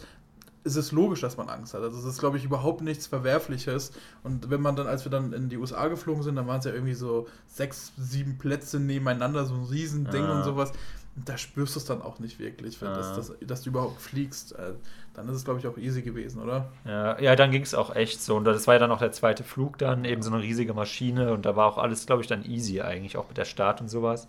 ist 0.64 0.78
es 0.78 0.92
logisch, 0.92 1.22
dass 1.22 1.38
man 1.38 1.50
Angst 1.50 1.74
hat. 1.74 1.82
Also 1.82 2.00
es 2.00 2.06
ist, 2.06 2.20
glaube 2.20 2.38
ich, 2.38 2.46
überhaupt 2.46 2.82
nichts 2.82 3.08
Verwerfliches. 3.08 3.92
Und 4.24 4.50
wenn 4.50 4.62
man 4.62 4.76
dann, 4.76 4.88
als 4.88 5.06
wir 5.06 5.12
dann 5.12 5.34
in 5.34 5.50
die 5.50 5.58
USA 5.58 5.88
geflogen 5.88 6.24
sind, 6.24 6.36
dann 6.36 6.48
waren 6.48 6.60
es 6.60 6.66
ja 6.66 6.72
irgendwie 6.72 6.94
so 6.94 7.28
sechs, 7.48 7.92
sieben 7.98 8.38
Plätze 8.38 8.80
nebeneinander, 8.80 9.46
so 9.46 9.56
ein 9.56 9.66
Riesending 9.66 10.24
ah. 10.24 10.38
und 10.38 10.44
sowas 10.46 10.72
da 11.16 11.38
spürst 11.38 11.76
du 11.76 11.80
es 11.80 11.86
dann 11.86 12.02
auch 12.02 12.20
nicht 12.20 12.40
wirklich, 12.40 12.80
ja. 12.82 12.94
dass, 12.94 13.16
dass, 13.16 13.34
dass, 13.40 13.62
du 13.62 13.70
überhaupt 13.70 14.02
fliegst. 14.02 14.54
Äh, 14.54 14.74
dann 15.14 15.30
ist 15.30 15.36
es, 15.36 15.46
glaube 15.46 15.60
ich, 15.60 15.68
auch 15.68 15.78
easy 15.78 16.02
gewesen, 16.02 16.42
oder? 16.42 16.70
Ja, 16.86 17.20
ja 17.20 17.36
dann 17.36 17.52
ging 17.52 17.62
es 17.62 17.76
auch 17.76 17.96
echt 17.96 18.22
so. 18.22 18.36
Und 18.36 18.46
das 18.46 18.66
war 18.66 18.76
ja 18.76 18.80
dann 18.80 18.92
auch 18.92 19.00
der 19.00 19.12
zweite 19.12 19.44
Flug 19.44 19.78
dann, 19.78 20.06
eben 20.06 20.24
so 20.24 20.32
eine 20.32 20.42
riesige 20.42 20.74
Maschine. 20.74 21.32
Und 21.32 21.46
da 21.46 21.56
war 21.56 21.68
auch 21.68 21.78
alles, 21.78 22.08
glaube 22.08 22.24
ich, 22.24 22.28
dann 22.28 22.44
easy 22.44 22.82
eigentlich, 22.82 23.16
auch 23.18 23.28
mit 23.28 23.38
der 23.38 23.46
Start 23.46 23.80
und 23.80 23.90
sowas. 23.90 24.28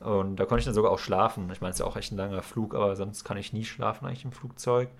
Und 0.00 0.36
da 0.36 0.44
konnte 0.44 0.60
ich 0.60 0.64
dann 0.66 0.74
sogar 0.74 0.92
auch 0.92 0.98
schlafen. 0.98 1.50
Ich 1.50 1.60
meine, 1.60 1.70
es 1.70 1.76
ist 1.76 1.80
ja 1.80 1.86
auch 1.86 1.96
echt 1.96 2.12
ein 2.12 2.18
langer 2.18 2.42
Flug, 2.42 2.74
aber 2.74 2.94
sonst 2.94 3.24
kann 3.24 3.38
ich 3.38 3.52
nie 3.54 3.64
schlafen 3.64 4.06
eigentlich 4.06 4.24
im 4.24 4.32
Flugzeug. 4.32 4.90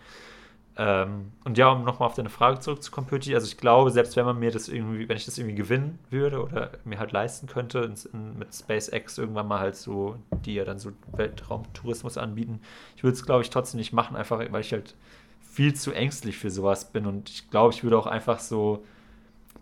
Ähm, 0.81 1.33
und 1.45 1.59
ja, 1.59 1.71
um 1.71 1.83
nochmal 1.83 2.09
auf 2.09 2.15
deine 2.15 2.31
Frage 2.31 2.61
zurückzukommen, 2.61 3.09
Pötti, 3.09 3.35
also 3.35 3.49
ich 3.49 3.57
glaube, 3.57 3.91
selbst 3.91 4.15
wenn 4.15 4.25
man 4.25 4.39
mir 4.39 4.53
das 4.53 4.69
irgendwie, 4.69 5.09
wenn 5.09 5.17
ich 5.17 5.25
das 5.25 5.37
irgendwie 5.37 5.57
gewinnen 5.57 5.99
würde 6.09 6.41
oder 6.41 6.71
mir 6.85 7.01
halt 7.01 7.11
leisten 7.11 7.49
könnte, 7.49 7.81
in, 7.81 7.95
in, 8.13 8.39
mit 8.39 8.55
SpaceX 8.55 9.19
irgendwann 9.19 9.49
mal 9.49 9.59
halt 9.59 9.75
so, 9.75 10.17
die 10.45 10.55
ja 10.55 10.65
dann 10.65 10.79
so 10.79 10.93
Weltraumtourismus 11.17 12.17
anbieten, 12.17 12.61
ich 12.97 13.03
würde 13.03 13.15
es, 13.15 13.27
glaube 13.27 13.43
ich, 13.43 13.51
trotzdem 13.51 13.79
nicht 13.79 13.93
machen, 13.93 14.17
einfach 14.17 14.39
weil 14.53 14.61
ich 14.61 14.73
halt 14.73 14.95
viel 15.41 15.75
zu 15.75 15.93
ängstlich 15.93 16.39
für 16.39 16.51
sowas 16.51 16.93
bin. 16.93 17.07
Und 17.07 17.29
ich 17.29 17.51
glaube, 17.51 17.75
ich 17.75 17.83
würde 17.83 17.99
auch 17.99 18.07
einfach 18.07 18.39
so 18.39 18.85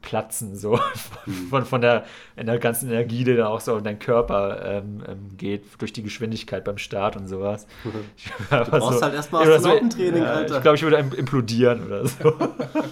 platzen, 0.03 0.57
so 0.57 0.79
hm. 1.25 1.49
von, 1.49 1.65
von 1.65 1.81
der, 1.81 2.05
in 2.37 2.47
der 2.47 2.59
ganzen 2.59 2.89
Energie, 2.89 3.25
die 3.25 3.37
da 3.37 3.49
auch 3.49 3.61
so 3.61 3.77
in 3.77 3.85
deinen 3.85 3.99
Körper 3.99 4.65
ähm, 4.65 5.03
ähm, 5.07 5.37
geht, 5.37 5.65
durch 5.79 5.93
die 5.93 6.03
Geschwindigkeit 6.03 6.65
beim 6.65 6.79
Start 6.79 7.17
und 7.17 7.29
sowas. 7.29 7.67
Ich, 8.17 8.31
du 8.49 8.71
brauchst 8.71 8.99
so, 8.99 9.05
halt 9.05 9.15
erstmal 9.15 9.51
Astronautentraining, 9.51 10.23
so, 10.23 10.25
ja, 10.25 10.33
Alter. 10.33 10.57
Ich 10.57 10.63
glaube, 10.63 10.77
ich 10.77 10.83
würde 10.83 10.97
implodieren 11.17 11.87
oder 11.87 12.07
so. 12.07 12.35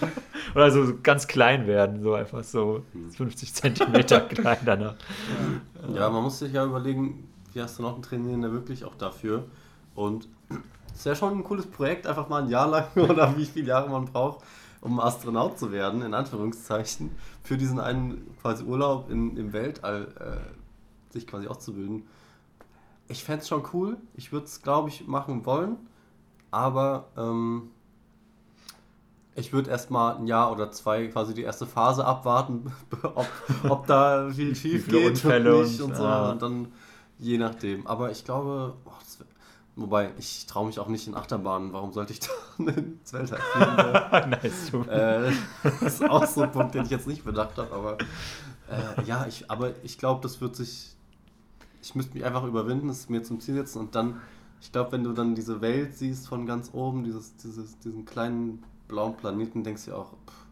oder 0.54 0.70
so 0.70 0.94
ganz 1.02 1.26
klein 1.26 1.66
werden, 1.66 2.02
so 2.02 2.14
einfach 2.14 2.42
so 2.42 2.84
50 3.16 3.48
hm. 3.48 3.54
Zentimeter 3.54 4.20
klein 4.20 4.58
danach. 4.64 4.94
Ja, 5.94 6.10
man 6.10 6.22
muss 6.22 6.38
sich 6.38 6.52
ja 6.52 6.64
überlegen, 6.64 7.28
wie 7.52 7.60
Astronauten 7.60 8.02
trainieren 8.02 8.42
da 8.42 8.52
wirklich 8.52 8.84
auch 8.84 8.94
dafür. 8.94 9.44
Und 9.94 10.28
es 10.92 10.96
ist 10.96 11.06
ja 11.06 11.14
schon 11.14 11.38
ein 11.38 11.44
cooles 11.44 11.66
Projekt, 11.66 12.06
einfach 12.06 12.28
mal 12.28 12.42
ein 12.42 12.48
Jahr 12.48 12.68
lang 12.68 12.88
oder 12.96 13.36
wie 13.36 13.46
viele 13.46 13.68
Jahre 13.68 13.88
man 13.88 14.06
braucht 14.06 14.44
um 14.84 15.00
Astronaut 15.00 15.58
zu 15.58 15.72
werden, 15.72 16.02
in 16.02 16.14
Anführungszeichen, 16.14 17.10
für 17.42 17.56
diesen 17.56 17.80
einen 17.80 18.36
quasi 18.40 18.64
Urlaub 18.64 19.10
in, 19.10 19.36
im 19.36 19.52
Weltall 19.52 20.08
äh, 20.20 21.12
sich 21.12 21.26
quasi 21.26 21.48
auszubilden. 21.48 22.04
Ich 23.08 23.24
fände 23.24 23.40
es 23.40 23.48
schon 23.48 23.64
cool. 23.72 23.96
Ich 24.14 24.30
würde 24.30 24.46
es, 24.46 24.62
glaube 24.62 24.90
ich, 24.90 25.06
machen 25.06 25.46
wollen. 25.46 25.76
Aber 26.50 27.08
ähm, 27.16 27.70
ich 29.34 29.54
würde 29.54 29.70
erstmal 29.70 30.16
ein 30.16 30.26
Jahr 30.26 30.52
oder 30.52 30.70
zwei 30.70 31.06
quasi 31.08 31.32
die 31.32 31.42
erste 31.42 31.66
Phase 31.66 32.04
abwarten, 32.04 32.70
ob, 33.14 33.26
ob 33.68 33.86
da 33.86 34.30
viel 34.30 34.54
schief 34.54 34.86
geht 34.86 35.24
und, 35.24 35.44
nicht 35.44 35.80
und, 35.80 35.96
so. 35.96 36.04
Ja. 36.04 36.30
Und 36.30 36.42
dann 36.42 36.72
je 37.18 37.38
nachdem. 37.38 37.86
Aber 37.86 38.10
ich 38.10 38.24
glaube, 38.24 38.76
boah, 38.84 38.98
Wobei, 39.76 40.12
ich 40.18 40.46
traue 40.46 40.66
mich 40.66 40.78
auch 40.78 40.86
nicht 40.86 41.08
in 41.08 41.16
Achterbahnen. 41.16 41.72
Warum 41.72 41.92
sollte 41.92 42.12
ich 42.12 42.20
da 42.58 42.70
ins 42.70 43.12
Weltall 43.12 43.40
fliegen? 43.52 44.30
nice. 44.30 44.72
Äh, 44.88 45.32
das 45.62 45.94
ist 45.94 46.08
auch 46.08 46.26
so 46.26 46.42
ein 46.42 46.52
Punkt, 46.52 46.74
den 46.74 46.84
ich 46.84 46.90
jetzt 46.90 47.08
nicht 47.08 47.24
bedacht 47.24 47.58
habe. 47.58 47.72
Aber 47.72 47.98
äh, 48.70 49.02
ja, 49.04 49.26
ich, 49.26 49.50
aber 49.50 49.72
ich 49.82 49.98
glaube, 49.98 50.20
das 50.22 50.40
wird 50.40 50.54
sich. 50.56 50.96
Ich 51.82 51.94
müsste 51.94 52.14
mich 52.14 52.24
einfach 52.24 52.44
überwinden, 52.44 52.88
es 52.88 53.08
mir 53.08 53.22
zum 53.22 53.40
Ziel 53.40 53.54
setzen 53.54 53.78
und 53.80 53.94
dann. 53.94 54.20
Ich 54.60 54.72
glaube, 54.72 54.92
wenn 54.92 55.04
du 55.04 55.12
dann 55.12 55.34
diese 55.34 55.60
Welt 55.60 55.94
siehst 55.94 56.26
von 56.26 56.46
ganz 56.46 56.70
oben, 56.72 57.04
dieses, 57.04 57.36
dieses, 57.36 57.78
diesen 57.80 58.06
kleinen 58.06 58.62
blauen 58.88 59.14
Planeten, 59.14 59.62
denkst 59.62 59.84
du 59.86 59.94
auch, 59.94 60.12
pff, 60.12 60.46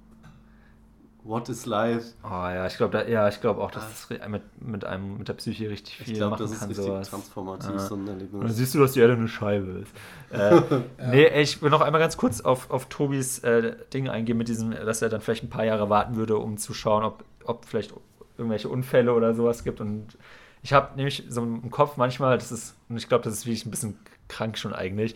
What 1.24 1.48
is 1.48 1.66
Life? 1.66 2.14
Oh 2.24 2.28
ja, 2.28 2.66
ich 2.66 2.76
glaube 2.76 3.06
ja, 3.08 3.28
ich 3.28 3.44
auch, 3.44 3.70
dass 3.70 3.88
das 3.88 4.28
mit, 4.28 4.42
mit, 4.60 4.84
einem, 4.84 5.18
mit 5.18 5.28
der 5.28 5.34
Psyche 5.34 5.70
richtig 5.70 5.98
viel 5.98 6.14
ich 6.14 6.18
glaub, 6.18 6.32
machen 6.32 6.48
das 6.48 6.58
kann. 6.58 6.70
Ich 6.70 6.76
glaube, 6.76 6.98
das 6.98 7.08
ist 7.08 7.14
richtig 7.14 7.32
transformativ, 7.32 7.70
ja. 7.70 7.78
so 7.78 7.94
ein 7.94 8.08
Erlebnis. 8.08 8.34
Und 8.34 8.42
dann 8.42 8.52
siehst 8.52 8.74
du, 8.74 8.80
dass 8.80 8.92
die 8.92 9.00
Erde 9.00 9.12
eine 9.12 9.28
Scheibe 9.28 9.70
ist. 9.82 9.92
äh, 10.32 10.56
ja. 10.56 10.82
Nee, 11.10 11.40
ich 11.40 11.62
will 11.62 11.70
noch 11.70 11.80
einmal 11.80 12.00
ganz 12.00 12.16
kurz 12.16 12.40
auf, 12.40 12.70
auf 12.70 12.86
Tobis 12.86 13.38
äh, 13.40 13.76
Ding 13.94 14.08
eingehen, 14.08 14.36
mit 14.36 14.48
diesem, 14.48 14.72
dass 14.72 15.00
er 15.00 15.10
dann 15.10 15.20
vielleicht 15.20 15.44
ein 15.44 15.50
paar 15.50 15.64
Jahre 15.64 15.88
warten 15.88 16.16
würde, 16.16 16.36
um 16.38 16.56
zu 16.56 16.74
schauen, 16.74 17.04
ob, 17.04 17.24
ob 17.44 17.66
vielleicht 17.66 17.94
irgendwelche 18.36 18.68
Unfälle 18.68 19.14
oder 19.14 19.34
sowas 19.34 19.62
gibt. 19.62 19.80
Und 19.80 20.18
ich 20.62 20.72
habe 20.72 20.96
nämlich 20.96 21.24
so 21.28 21.42
im 21.42 21.70
Kopf 21.70 21.96
manchmal, 21.96 22.36
das 22.36 22.50
ist, 22.50 22.76
und 22.88 22.96
ich 22.96 23.08
glaube, 23.08 23.22
das 23.22 23.34
ist 23.34 23.46
wirklich 23.46 23.64
ein 23.64 23.70
bisschen 23.70 23.96
krank 24.28 24.58
schon 24.58 24.72
eigentlich, 24.72 25.14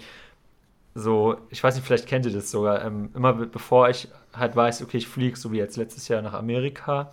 so, 0.96 1.37
ich 1.50 1.62
weiß 1.62 1.74
nicht, 1.74 1.85
vielleicht 1.85 2.06
kennt 2.06 2.24
ihr 2.24 2.32
das 2.32 2.50
sogar, 2.50 2.82
ähm, 2.82 3.11
immer 3.14 3.35
bevor 3.35 3.90
ich 3.90 4.09
halt 4.32 4.56
weiß, 4.56 4.82
okay, 4.82 4.96
ich 4.96 5.06
fliege, 5.06 5.37
so 5.37 5.52
wie 5.52 5.59
jetzt 5.59 5.76
letztes 5.76 6.09
Jahr 6.09 6.22
nach 6.22 6.32
Amerika. 6.32 7.12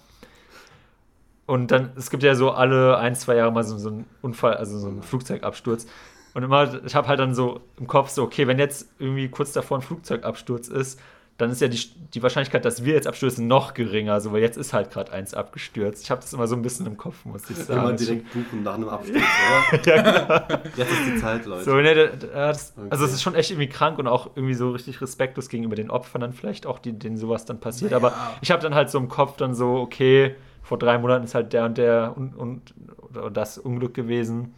Und 1.46 1.72
dann, 1.72 1.92
es 1.98 2.10
gibt 2.10 2.24
ja 2.24 2.34
so 2.36 2.52
alle 2.52 2.98
ein, 2.98 3.14
zwei 3.16 3.36
Jahre 3.36 3.52
mal 3.52 3.66
so, 3.66 3.78
so 3.78 3.90
einen 3.90 4.06
Unfall, 4.22 4.56
also 4.56 4.80
so 4.80 4.88
einen 4.88 5.04
Flugzeugabsturz. 5.04 5.86
Und 6.34 6.44
immer, 6.44 6.82
ich 6.86 6.96
habe 6.96 7.10
halt 7.10 7.20
dann 7.20 7.36
so 7.36 7.60
im 7.78 7.88
Kopf 7.88 8.10
so, 8.10 8.24
okay, 8.24 8.48
wenn 8.48 8.58
jetzt 8.58 8.88
irgendwie 9.00 9.28
kurz 9.28 9.52
davor 9.52 9.80
ein 9.80 9.82
Flugzeugabsturz 9.82 10.70
ist, 10.70 11.00
dann 11.38 11.50
ist 11.50 11.62
ja 11.62 11.68
die, 11.68 11.80
die 12.14 12.22
Wahrscheinlichkeit, 12.22 12.64
dass 12.64 12.86
wir 12.86 12.94
jetzt 12.94 13.08
abstürzen, 13.08 13.48
noch 13.48 13.74
geringer. 13.74 14.22
So, 14.22 14.32
weil 14.32 14.42
jetzt 14.42 14.56
ist 14.56 14.72
halt 14.72 14.92
gerade 14.92 15.12
eins 15.12 15.34
abgestürzt. 15.34 16.04
Ich 16.04 16.12
habe 16.12 16.22
das 16.22 16.32
immer 16.32 16.48
so 16.48 16.56
ein 16.56 16.62
bisschen 16.62 16.86
im 16.86 16.96
Kopf, 16.96 17.26
muss 17.26 17.50
ich 17.50 17.58
sagen. 17.58 17.82
Immer 17.82 17.94
direkt 17.94 18.32
buchen 18.34 18.64
nach 18.64 18.76
einem 18.76 18.90
Absturz, 18.90 19.24
oder? 19.72 19.86
ja, 19.96 20.02
genau. 20.02 20.60
Jetzt 20.78 20.92
ist 20.92 21.06
die 21.08 21.18
Zeit, 21.18 21.46
Leute. 21.46 21.64
So, 21.64 21.76
ne, 21.76 22.12
das, 22.18 22.74
okay. 22.78 22.88
Also 22.92 23.06
es 23.06 23.14
ist 23.14 23.24
schon 23.24 23.34
echt 23.34 23.50
irgendwie 23.50 23.70
krank 23.70 23.98
und 23.98 24.08
auch 24.08 24.32
irgendwie 24.36 24.54
so 24.54 24.72
richtig 24.72 25.02
respektlos 25.02 25.50
gegenüber 25.50 25.76
den 25.76 25.90
Opfern 25.90 26.22
dann 26.22 26.34
vielleicht 26.34 26.68
auch, 26.68 26.78
die, 26.78 26.94
denen 26.94 27.18
sowas 27.18 27.46
dann 27.46 27.60
passiert. 27.60 27.92
Naja. 27.92 28.06
Aber 28.06 28.16
ich 28.42 28.52
habe 28.52 28.62
dann 28.62 28.76
halt 28.76 28.92
so 28.92 29.00
im 29.00 29.10
Kopf 29.10 29.36
dann 29.38 29.56
so, 29.56 29.76
okay, 29.78 30.36
vor 30.62 30.78
drei 30.78 31.00
Monaten 31.00 31.26
ist 31.26 31.34
halt 31.34 31.52
der 31.52 31.66
und 31.66 31.78
der 31.78 32.14
und, 32.16 32.36
und 32.36 32.74
oder 33.12 33.32
das 33.32 33.58
Unglück 33.58 33.94
gewesen 33.94 34.54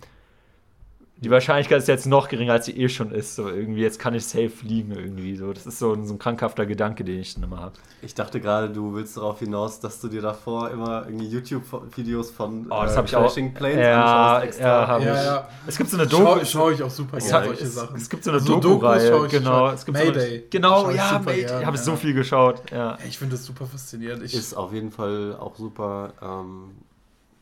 die 1.18 1.32
Wahrscheinlichkeit 1.32 1.78
ist 1.80 1.88
jetzt 1.88 2.08
noch 2.08 2.28
geringer, 2.28 2.54
als 2.54 2.66
sie 2.66 2.78
eh 2.78 2.90
schon 2.90 3.12
ist. 3.12 3.36
So 3.36 3.48
irgendwie, 3.48 3.82
jetzt 3.82 4.00
kann 4.00 4.14
ich 4.14 4.26
safe 4.26 4.50
fliegen 4.50 4.92
irgendwie. 4.92 5.38
So, 5.38 5.54
das 5.54 5.66
ist 5.66 5.80
so 5.80 5.94
ein, 5.94 6.06
so 6.06 6.14
ein 6.14 6.20
krankhafter 6.20 6.66
Gedanke, 6.66 7.06
den 7.06 7.22
ich 7.22 7.34
dann 7.36 7.44
immer 7.44 7.62
habe. 7.62 7.74
Ich 8.02 8.14
dachte 8.16 8.42
gerade, 8.42 8.70
du 8.70 8.94
willst 8.94 9.16
darauf 9.16 9.40
hinaus, 9.40 9.80
dass 9.80 10.02
du 10.02 10.10
dir 10.10 10.22
davor 10.22 10.72
immer 10.72 11.06
irgendwie 11.06 11.28
YouTube-Videos 11.28 12.32
von 12.32 12.68
oh, 12.70 12.84
das 12.84 12.98
äh, 12.98 13.04
ich 13.06 13.16
auch. 13.16 13.34
Planes 13.34 13.78
ja, 13.78 14.36
anschaust. 14.36 14.60
Ja, 14.60 14.88
habe 14.88 15.06
ja, 15.06 15.14
ich. 15.16 15.26
Ja. 15.26 15.50
Es 15.68 15.78
gibt 15.78 15.90
so 15.90 15.98
eine 15.98 16.06
Doku. 16.06 16.24
Schaue 16.26 16.46
schau 16.46 16.70
ich 16.72 16.84
auch 16.84 16.90
super 16.90 17.18
gerne 17.18 17.48
solche 17.48 17.68
Sachen. 17.68 17.96
Es 17.96 18.10
gibt 18.10 18.24
so 18.26 18.32
eine 18.32 18.40
also 18.42 18.60
Doku-Reihe. 18.60 19.28
Genau. 19.30 19.70
Es 19.70 19.86
gibt 19.86 19.98
Mayday. 19.98 20.40
So 20.40 20.46
genau, 20.50 20.90
ja, 20.90 21.22
Mayday. 21.24 21.46
Ich 21.46 21.66
habe 21.66 21.78
ja. 21.78 21.84
so 21.84 21.96
viel 21.96 22.14
geschaut. 22.14 22.62
Ja. 22.72 22.98
Ich 23.08 23.18
finde 23.18 23.36
das 23.36 23.46
super 23.46 23.66
faszinierend. 23.66 24.22
Ich 24.22 24.34
ist 24.34 24.54
auf 24.54 24.74
jeden 24.74 24.92
Fall 24.92 25.38
auch 25.40 25.56
super. 25.56 26.14
Ähm, 26.22 26.72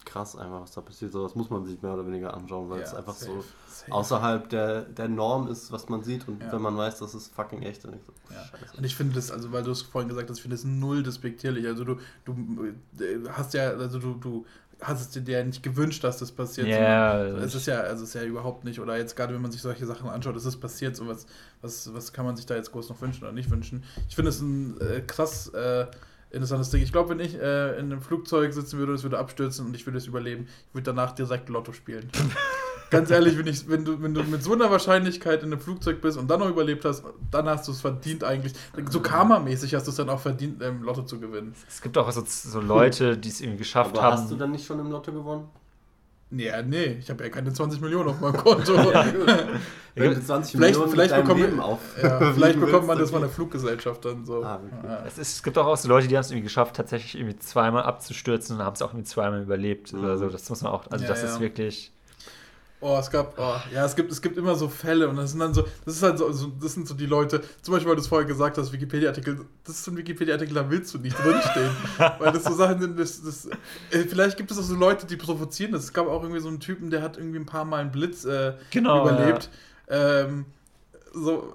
krass 0.05 0.35
einfach, 0.35 0.61
was 0.61 0.71
da 0.71 0.81
passiert. 0.81 1.11
So, 1.11 1.23
das 1.23 1.35
muss 1.35 1.49
man 1.49 1.65
sich 1.65 1.81
mehr 1.81 1.93
oder 1.93 2.05
weniger 2.05 2.33
anschauen, 2.33 2.69
weil 2.69 2.79
ja, 2.79 2.85
es 2.85 2.93
einfach 2.93 3.13
safe, 3.13 3.31
so 3.31 3.45
safe. 3.67 3.91
außerhalb 3.91 4.49
der, 4.49 4.81
der 4.83 5.07
Norm 5.07 5.47
ist, 5.47 5.71
was 5.71 5.89
man 5.89 6.03
sieht. 6.03 6.27
Und 6.27 6.41
ja. 6.41 6.51
wenn 6.51 6.61
man 6.61 6.77
weiß, 6.77 6.99
das 6.99 7.15
ist 7.15 7.33
fucking 7.33 7.61
echt, 7.63 7.83
dann 7.85 7.93
ich 7.93 8.03
so, 8.03 8.13
ja. 8.31 8.43
Und 8.77 8.83
ich 8.83 8.95
finde 8.95 9.15
das, 9.15 9.31
also 9.31 9.51
weil 9.51 9.63
du 9.63 9.71
es 9.71 9.81
vorhin 9.81 10.09
gesagt 10.09 10.29
hast, 10.29 10.37
ich 10.37 10.41
finde 10.41 10.55
es 10.55 10.63
null 10.63 11.03
despektierlich. 11.03 11.65
Also 11.67 11.83
du, 11.83 11.97
du 12.25 12.33
äh, 12.99 13.27
hast 13.29 13.53
ja, 13.53 13.69
also 13.69 13.99
du, 13.99 14.15
du 14.15 14.45
hast 14.81 15.15
es 15.15 15.23
dir 15.23 15.37
ja 15.39 15.43
nicht 15.43 15.63
gewünscht, 15.63 16.03
dass 16.03 16.17
das 16.17 16.31
passiert. 16.31 16.67
Ja. 16.67 16.77
Yeah, 16.77 17.37
es 17.37 17.55
ist 17.55 17.67
ja, 17.67 17.81
also 17.81 18.03
es 18.03 18.09
ist 18.09 18.15
ja 18.15 18.23
überhaupt 18.23 18.63
nicht, 18.63 18.79
oder 18.79 18.97
jetzt 18.97 19.15
gerade 19.15 19.33
wenn 19.33 19.41
man 19.41 19.51
sich 19.51 19.61
solche 19.61 19.85
Sachen 19.85 20.09
anschaut, 20.09 20.35
ist 20.35 20.45
es 20.45 20.59
passiert, 20.59 20.95
so 20.95 21.07
was, 21.07 21.25
was, 21.61 21.93
was 21.93 22.13
kann 22.13 22.25
man 22.25 22.35
sich 22.35 22.45
da 22.45 22.55
jetzt 22.55 22.71
groß 22.71 22.89
noch 22.89 23.01
wünschen 23.01 23.23
oder 23.23 23.33
nicht 23.33 23.49
wünschen. 23.49 23.83
Ich 24.09 24.15
finde 24.15 24.29
es 24.29 24.41
ein 24.41 24.79
äh, 24.81 25.01
krass 25.01 25.49
äh, 25.49 25.87
interessantes 26.33 26.69
Ding. 26.69 26.81
Ich 26.81 26.91
glaube, 26.91 27.09
wenn 27.09 27.19
ich 27.19 27.35
äh, 27.35 27.79
in 27.79 27.85
einem 27.85 28.01
Flugzeug 28.01 28.53
sitzen 28.53 28.79
würde, 28.79 28.93
es 28.93 29.03
würde 29.03 29.19
abstürzen 29.19 29.65
und 29.65 29.75
ich 29.75 29.85
würde 29.85 29.97
es 29.97 30.07
überleben, 30.07 30.47
ich 30.69 30.73
würde 30.73 30.85
danach 30.85 31.13
direkt 31.13 31.49
Lotto 31.49 31.71
spielen. 31.71 32.09
Ganz 32.89 33.09
ehrlich, 33.09 33.37
wenn, 33.39 33.47
ich, 33.47 33.67
wenn, 33.67 33.85
du, 33.85 34.01
wenn 34.03 34.13
du 34.13 34.23
mit 34.23 34.43
so 34.43 34.53
einer 34.53 34.69
Wahrscheinlichkeit 34.69 35.41
in 35.41 35.51
einem 35.51 35.59
Flugzeug 35.59 35.99
bist 35.99 36.15
und 36.15 36.29
dann 36.29 36.39
noch 36.39 36.49
überlebt 36.49 36.85
hast, 36.85 37.03
dann 37.31 37.47
hast 37.47 37.67
du 37.67 37.71
es 37.71 37.81
verdient 37.81 38.23
eigentlich. 38.23 38.53
So 38.89 38.99
karmamäßig 38.99 39.73
hast 39.73 39.87
du 39.87 39.91
es 39.91 39.97
dann 39.97 40.09
auch 40.09 40.19
verdient, 40.19 40.61
im 40.61 40.83
Lotto 40.83 41.01
zu 41.01 41.19
gewinnen. 41.19 41.55
Es 41.67 41.81
gibt 41.81 41.97
auch 41.97 42.11
so, 42.11 42.23
so 42.25 42.61
Leute, 42.61 43.17
die 43.17 43.29
es 43.29 43.41
irgendwie 43.41 43.59
geschafft 43.59 43.97
Aber 43.97 44.03
haben. 44.03 44.21
Hast 44.21 44.29
du 44.29 44.35
dann 44.35 44.51
nicht 44.51 44.65
schon 44.65 44.79
im 44.79 44.91
Lotto 44.91 45.11
gewonnen? 45.11 45.49
Ja, 46.35 46.61
nee, 46.61 46.97
ich 46.99 47.09
habe 47.09 47.23
ja 47.23 47.29
keine 47.29 47.53
20 47.53 47.79
Millionen 47.79 48.09
auf 48.09 48.19
meinem 48.19 48.35
Konto. 48.35 48.73
ja, 48.91 49.05
Wenn 49.95 50.13
du 50.15 50.21
20 50.21 50.51
vielleicht, 50.51 50.73
Millionen 50.73 50.91
vielleicht, 50.91 51.15
bekommen, 51.15 51.59
auf, 51.59 51.79
ja, 52.01 52.33
vielleicht 52.33 52.59
bekommt 52.59 52.87
man 52.87 52.97
das 52.97 53.11
von 53.11 53.21
der 53.21 53.29
Fluggesellschaft 53.29 54.03
dann 54.03 54.25
so. 54.25 54.43
Ah, 54.43 54.59
ja. 54.83 55.03
es, 55.05 55.17
ist, 55.17 55.35
es, 55.35 55.43
gibt 55.43 55.57
auch, 55.57 55.77
so 55.77 55.87
Leute, 55.87 56.07
die 56.07 56.15
haben 56.15 56.21
es 56.21 56.31
irgendwie 56.31 56.45
geschafft, 56.45 56.75
tatsächlich 56.75 57.15
irgendwie 57.15 57.37
zweimal 57.37 57.83
abzustürzen 57.83 58.57
und 58.57 58.63
haben 58.63 58.73
es 58.73 58.81
auch 58.81 58.89
irgendwie 58.89 59.07
zweimal 59.07 59.41
überlebt. 59.41 59.93
Mhm. 59.93 59.99
Oder 59.99 60.17
so. 60.17 60.29
Das 60.29 60.49
muss 60.49 60.61
man 60.61 60.71
auch, 60.71 60.89
also 60.89 61.05
das 61.05 61.23
ist 61.23 61.39
wirklich 61.39 61.92
Oh, 62.85 62.97
es 62.99 63.09
gab, 63.09 63.35
oh, 63.37 63.55
ja, 63.73 63.85
es 63.85 63.95
gibt, 63.95 64.11
es 64.11 64.21
gibt 64.21 64.37
immer 64.37 64.55
so 64.55 64.67
Fälle 64.67 65.07
und 65.07 65.15
das 65.15 65.31
sind 65.31 65.39
dann 65.39 65.53
so, 65.53 65.65
das 65.85 65.95
ist 65.95 66.03
halt 66.03 66.17
so, 66.17 66.29
so 66.33 66.51
das 66.61 66.73
sind 66.73 66.85
so 66.85 66.93
die 66.93 67.05
Leute, 67.05 67.41
zum 67.61 67.73
Beispiel, 67.73 67.89
weil 67.89 67.95
du 67.95 68.01
es 68.01 68.07
vorher 68.07 68.27
gesagt 68.27 68.57
hast, 68.57 68.73
Wikipedia-Artikel, 68.73 69.45
das 69.63 69.75
ist 69.75 69.85
so 69.85 69.91
ein 69.91 69.97
Wikipedia-Artikel, 69.97 70.53
da 70.53 70.69
willst 70.69 70.93
du 70.93 70.97
nicht 70.97 71.17
drinstehen. 71.17 71.71
weil 72.19 72.33
das 72.33 72.43
so 72.43 72.53
Sachen 72.53 72.81
sind, 72.81 72.99
das, 72.99 73.23
das, 73.23 73.45
äh, 73.45 73.99
vielleicht 73.99 74.35
gibt 74.35 74.51
es 74.51 74.59
auch 74.59 74.63
so 74.63 74.75
Leute, 74.75 75.05
die 75.05 75.15
provozieren 75.15 75.71
das. 75.71 75.85
Es 75.85 75.93
gab 75.93 76.07
auch 76.07 76.23
irgendwie 76.23 76.41
so 76.41 76.49
einen 76.49 76.59
Typen, 76.59 76.89
der 76.89 77.01
hat 77.01 77.15
irgendwie 77.15 77.39
ein 77.39 77.45
paar 77.45 77.63
Mal 77.63 77.79
einen 77.79 77.91
Blitz 77.91 78.25
äh, 78.25 78.53
genau, 78.69 79.07
überlebt. 79.07 79.49
Ja. 79.89 80.19
Ähm, 80.19 80.45
so, 81.13 81.53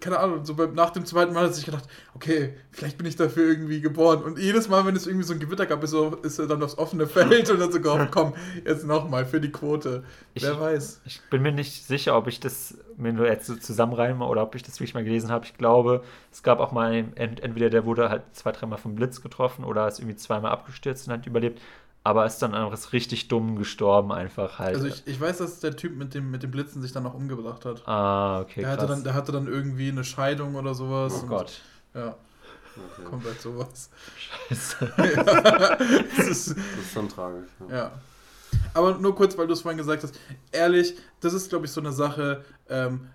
keine 0.00 0.20
Ahnung, 0.20 0.44
so 0.44 0.54
beim, 0.54 0.74
nach 0.74 0.90
dem 0.90 1.04
zweiten 1.04 1.34
Mal 1.34 1.46
hat 1.46 1.54
sich 1.54 1.64
gedacht, 1.64 1.84
okay, 2.14 2.54
vielleicht 2.70 2.96
bin 2.96 3.06
ich 3.06 3.16
dafür 3.16 3.48
irgendwie 3.48 3.80
geboren. 3.80 4.22
Und 4.22 4.38
jedes 4.38 4.68
Mal, 4.68 4.86
wenn 4.86 4.94
es 4.94 5.06
irgendwie 5.06 5.26
so 5.26 5.32
ein 5.32 5.40
Gewitter 5.40 5.66
gab, 5.66 5.82
ist, 5.82 5.90
so, 5.90 6.14
ist 6.22 6.38
er 6.38 6.46
dann 6.46 6.62
aufs 6.62 6.78
offene 6.78 7.06
Feld 7.08 7.50
und 7.50 7.58
dann 7.58 7.72
so 7.72 7.80
gehofft, 7.80 8.12
komm, 8.12 8.34
jetzt 8.64 8.86
nochmal 8.86 9.26
für 9.26 9.40
die 9.40 9.50
Quote. 9.50 10.04
Ich, 10.34 10.44
Wer 10.44 10.60
weiß. 10.60 11.00
Ich 11.06 11.20
bin 11.28 11.42
mir 11.42 11.50
nicht 11.50 11.86
sicher, 11.86 12.16
ob 12.16 12.28
ich 12.28 12.38
das 12.38 12.78
mir 12.96 13.12
nur 13.12 13.26
jetzt 13.26 13.46
so 13.46 13.56
zusammenreime 13.56 14.24
oder 14.24 14.42
ob 14.42 14.54
ich 14.54 14.62
das 14.62 14.74
wirklich 14.74 14.94
mal 14.94 15.04
gelesen 15.04 15.30
habe. 15.30 15.44
Ich 15.44 15.58
glaube, 15.58 16.04
es 16.30 16.44
gab 16.44 16.60
auch 16.60 16.70
mal, 16.70 16.94
entweder 17.16 17.68
der 17.68 17.84
wurde 17.84 18.08
halt 18.08 18.22
zwei, 18.32 18.52
dreimal 18.52 18.78
vom 18.78 18.94
Blitz 18.94 19.22
getroffen 19.22 19.64
oder 19.64 19.88
ist 19.88 19.98
irgendwie 19.98 20.16
zweimal 20.16 20.52
abgestürzt 20.52 21.08
und 21.08 21.14
hat 21.14 21.26
überlebt 21.26 21.60
aber 22.06 22.24
ist 22.24 22.38
dann 22.38 22.54
einfach 22.54 22.92
richtig 22.92 23.26
dumm 23.26 23.56
gestorben, 23.56 24.12
einfach 24.12 24.60
halt. 24.60 24.76
Also 24.76 24.86
ich, 24.86 25.02
ich 25.06 25.20
weiß, 25.20 25.38
dass 25.38 25.58
der 25.58 25.74
Typ 25.74 25.96
mit 25.96 26.14
dem, 26.14 26.30
mit 26.30 26.40
dem 26.44 26.52
Blitzen 26.52 26.80
sich 26.80 26.92
dann 26.92 27.02
noch 27.02 27.14
umgebracht 27.14 27.64
hat. 27.64 27.82
Ah, 27.88 28.42
okay. 28.42 28.60
Der, 28.60 28.70
hatte 28.70 28.86
dann, 28.86 29.02
der 29.02 29.14
hatte 29.14 29.32
dann 29.32 29.48
irgendwie 29.48 29.88
eine 29.88 30.04
Scheidung 30.04 30.54
oder 30.54 30.72
sowas. 30.72 31.22
Oh 31.24 31.26
Gott. 31.26 31.62
Ja. 31.94 32.14
Okay. 32.76 33.08
Kommt 33.10 33.24
halt 33.24 33.40
sowas. 33.40 33.90
Scheiße. 34.48 34.92
ja, 34.98 35.24
das, 35.76 36.28
ist, 36.28 36.50
das 36.50 36.56
ist 36.56 36.92
schon 36.92 37.08
tragisch. 37.08 37.48
Ja. 37.68 37.76
ja. 37.76 37.92
Aber 38.72 38.98
nur 38.98 39.16
kurz, 39.16 39.36
weil 39.36 39.48
du 39.48 39.54
es 39.54 39.62
vorhin 39.62 39.78
gesagt 39.78 40.04
hast. 40.04 40.16
Ehrlich, 40.52 40.94
das 41.18 41.34
ist, 41.34 41.48
glaube 41.48 41.66
ich, 41.66 41.72
so 41.72 41.80
eine 41.80 41.90
Sache. 41.90 42.44
Ähm, 42.68 43.08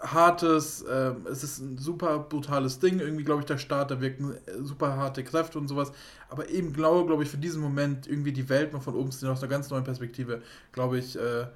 hartes, 0.00 0.82
äh, 0.82 1.12
es 1.30 1.44
ist 1.44 1.58
ein 1.58 1.78
super 1.78 2.18
brutales 2.18 2.78
Ding. 2.78 3.00
Irgendwie, 3.00 3.24
glaube 3.24 3.40
ich, 3.40 3.46
der 3.46 3.58
Staat, 3.58 3.90
da 3.90 4.00
wirken 4.00 4.34
super 4.62 4.96
harte 4.96 5.22
Kräfte 5.24 5.58
und 5.58 5.68
sowas. 5.68 5.92
Aber 6.28 6.48
eben 6.48 6.72
glaube, 6.72 7.06
glaube 7.06 7.22
ich, 7.22 7.28
für 7.28 7.38
diesen 7.38 7.60
Moment 7.60 8.06
irgendwie 8.06 8.32
die 8.32 8.48
Welt 8.48 8.72
mal 8.72 8.80
von 8.80 8.94
oben 8.94 9.10
zu 9.10 9.18
sehen, 9.18 9.28
aus 9.28 9.42
einer 9.42 9.50
ganz 9.50 9.70
neuen 9.70 9.84
Perspektive, 9.84 10.42
glaube 10.72 10.98
ich, 10.98 11.16
äh, 11.16 11.46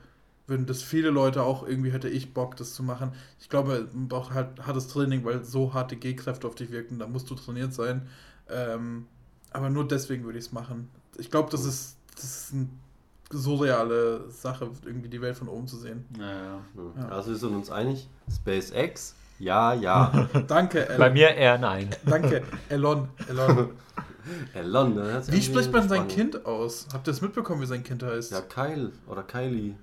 würden 0.46 0.66
das 0.66 0.82
viele 0.82 1.10
Leute 1.10 1.42
auch 1.42 1.66
irgendwie 1.66 1.90
hätte 1.90 2.08
ich 2.08 2.34
Bock, 2.34 2.56
das 2.56 2.74
zu 2.74 2.82
machen. 2.82 3.12
Ich 3.40 3.48
glaube, 3.48 3.88
man 3.94 4.08
braucht 4.08 4.34
halt 4.34 4.66
hartes 4.66 4.88
Training, 4.88 5.24
weil 5.24 5.42
so 5.42 5.72
harte 5.72 5.96
G-Kräfte 5.96 6.46
auf 6.46 6.54
dich 6.54 6.70
wirken, 6.70 6.98
da 6.98 7.06
musst 7.06 7.30
du 7.30 7.34
trainiert 7.34 7.72
sein. 7.72 8.08
Ähm, 8.50 9.06
aber 9.52 9.70
nur 9.70 9.88
deswegen 9.88 10.24
würde 10.24 10.38
ich 10.38 10.46
es 10.46 10.52
machen. 10.52 10.90
Ich 11.16 11.30
glaube, 11.30 11.50
das 11.50 11.64
ist, 11.64 11.96
das 12.14 12.24
ist 12.24 12.52
ein 12.52 12.78
surreale 13.38 14.30
Sache, 14.30 14.70
irgendwie 14.84 15.08
die 15.08 15.20
Welt 15.20 15.36
von 15.36 15.48
oben 15.48 15.66
zu 15.66 15.76
sehen. 15.76 16.04
Ja, 16.18 16.60
ja. 16.96 17.08
Also 17.08 17.30
wir 17.30 17.36
sind 17.36 17.54
uns 17.54 17.70
einig, 17.70 18.08
SpaceX, 18.30 19.14
ja, 19.38 19.74
ja. 19.74 20.28
Danke, 20.46 20.86
Elon. 20.86 20.98
Bei 20.98 21.10
mir 21.10 21.34
eher 21.34 21.58
nein. 21.58 21.90
Danke, 22.06 22.42
Elon. 22.68 23.08
Elon. 23.28 23.70
Elon, 24.54 24.94
ne? 24.94 25.22
Wie 25.26 25.42
spricht 25.42 25.72
man 25.72 25.88
sein 25.88 26.08
Kind 26.08 26.46
aus? 26.46 26.86
Habt 26.92 27.06
ihr 27.06 27.12
das 27.12 27.20
mitbekommen, 27.20 27.60
wie 27.60 27.66
sein 27.66 27.82
Kind 27.82 28.02
heißt? 28.02 28.32
Ja, 28.32 28.40
Kyle 28.40 28.92
oder 29.06 29.22
Kylie. 29.22 29.74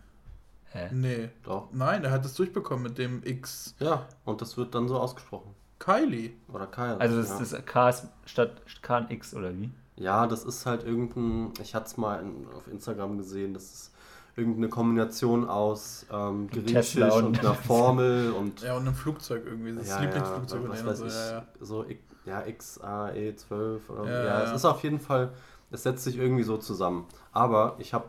Hä? 0.71 0.89
Nee. 0.91 1.29
Doch. 1.43 1.67
Nein, 1.73 2.03
er 2.03 2.11
hat 2.11 2.25
es 2.25 2.33
durchbekommen 2.33 2.83
mit 2.83 2.97
dem 2.97 3.21
X. 3.23 3.75
Ja, 3.79 4.07
und 4.25 4.41
das 4.41 4.57
wird 4.57 4.73
dann 4.73 4.87
so 4.87 4.97
ausgesprochen. 4.97 5.53
Kylie. 5.79 6.31
Oder 6.51 6.67
Kyle. 6.67 6.99
Also 6.99 7.17
das, 7.17 7.29
ja. 7.29 7.57
das 7.57 7.65
K 7.65 7.89
ist 7.89 8.07
statt 8.25 8.61
K 8.81 8.97
ein 8.97 9.11
X 9.11 9.33
oder 9.33 9.53
wie? 9.53 9.69
Ja, 10.01 10.27
das 10.27 10.43
ist 10.43 10.65
halt 10.65 10.83
irgendein, 10.83 11.53
ich 11.61 11.75
hatte 11.75 11.85
es 11.85 11.97
mal 11.97 12.21
in, 12.21 12.47
auf 12.55 12.67
Instagram 12.67 13.17
gesehen, 13.17 13.53
das 13.53 13.63
ist 13.63 13.91
irgendeine 14.35 14.69
Kombination 14.69 15.47
aus 15.47 16.05
ähm, 16.11 16.47
Griechisch 16.49 16.95
und, 16.97 17.23
und, 17.23 17.39
einer 17.39 17.53
Formel 17.67 18.31
und. 18.31 18.61
Ja, 18.61 18.75
und 18.75 18.81
einem 18.81 18.95
Flugzeug 18.95 19.43
irgendwie, 19.45 19.75
das 19.75 19.89
ja, 19.89 19.99
Lieblingsflugzeug. 19.99 20.63
Ja, 20.63 20.69
was 20.69 20.85
weiß 20.85 20.97
so, 20.97 21.05
ich, 21.05 21.13
ja, 21.13 21.45
so 21.59 21.85
ja, 22.25 22.41
XAE12 22.41 23.79
oder 23.89 24.05
ja, 24.05 24.25
ja, 24.25 24.43
es 24.43 24.53
ist 24.53 24.65
auf 24.65 24.83
jeden 24.83 24.99
Fall, 24.99 25.33
es 25.69 25.83
setzt 25.83 26.03
sich 26.03 26.17
irgendwie 26.17 26.43
so 26.43 26.57
zusammen. 26.57 27.05
Aber 27.31 27.75
ich 27.79 27.93
habe 27.93 28.05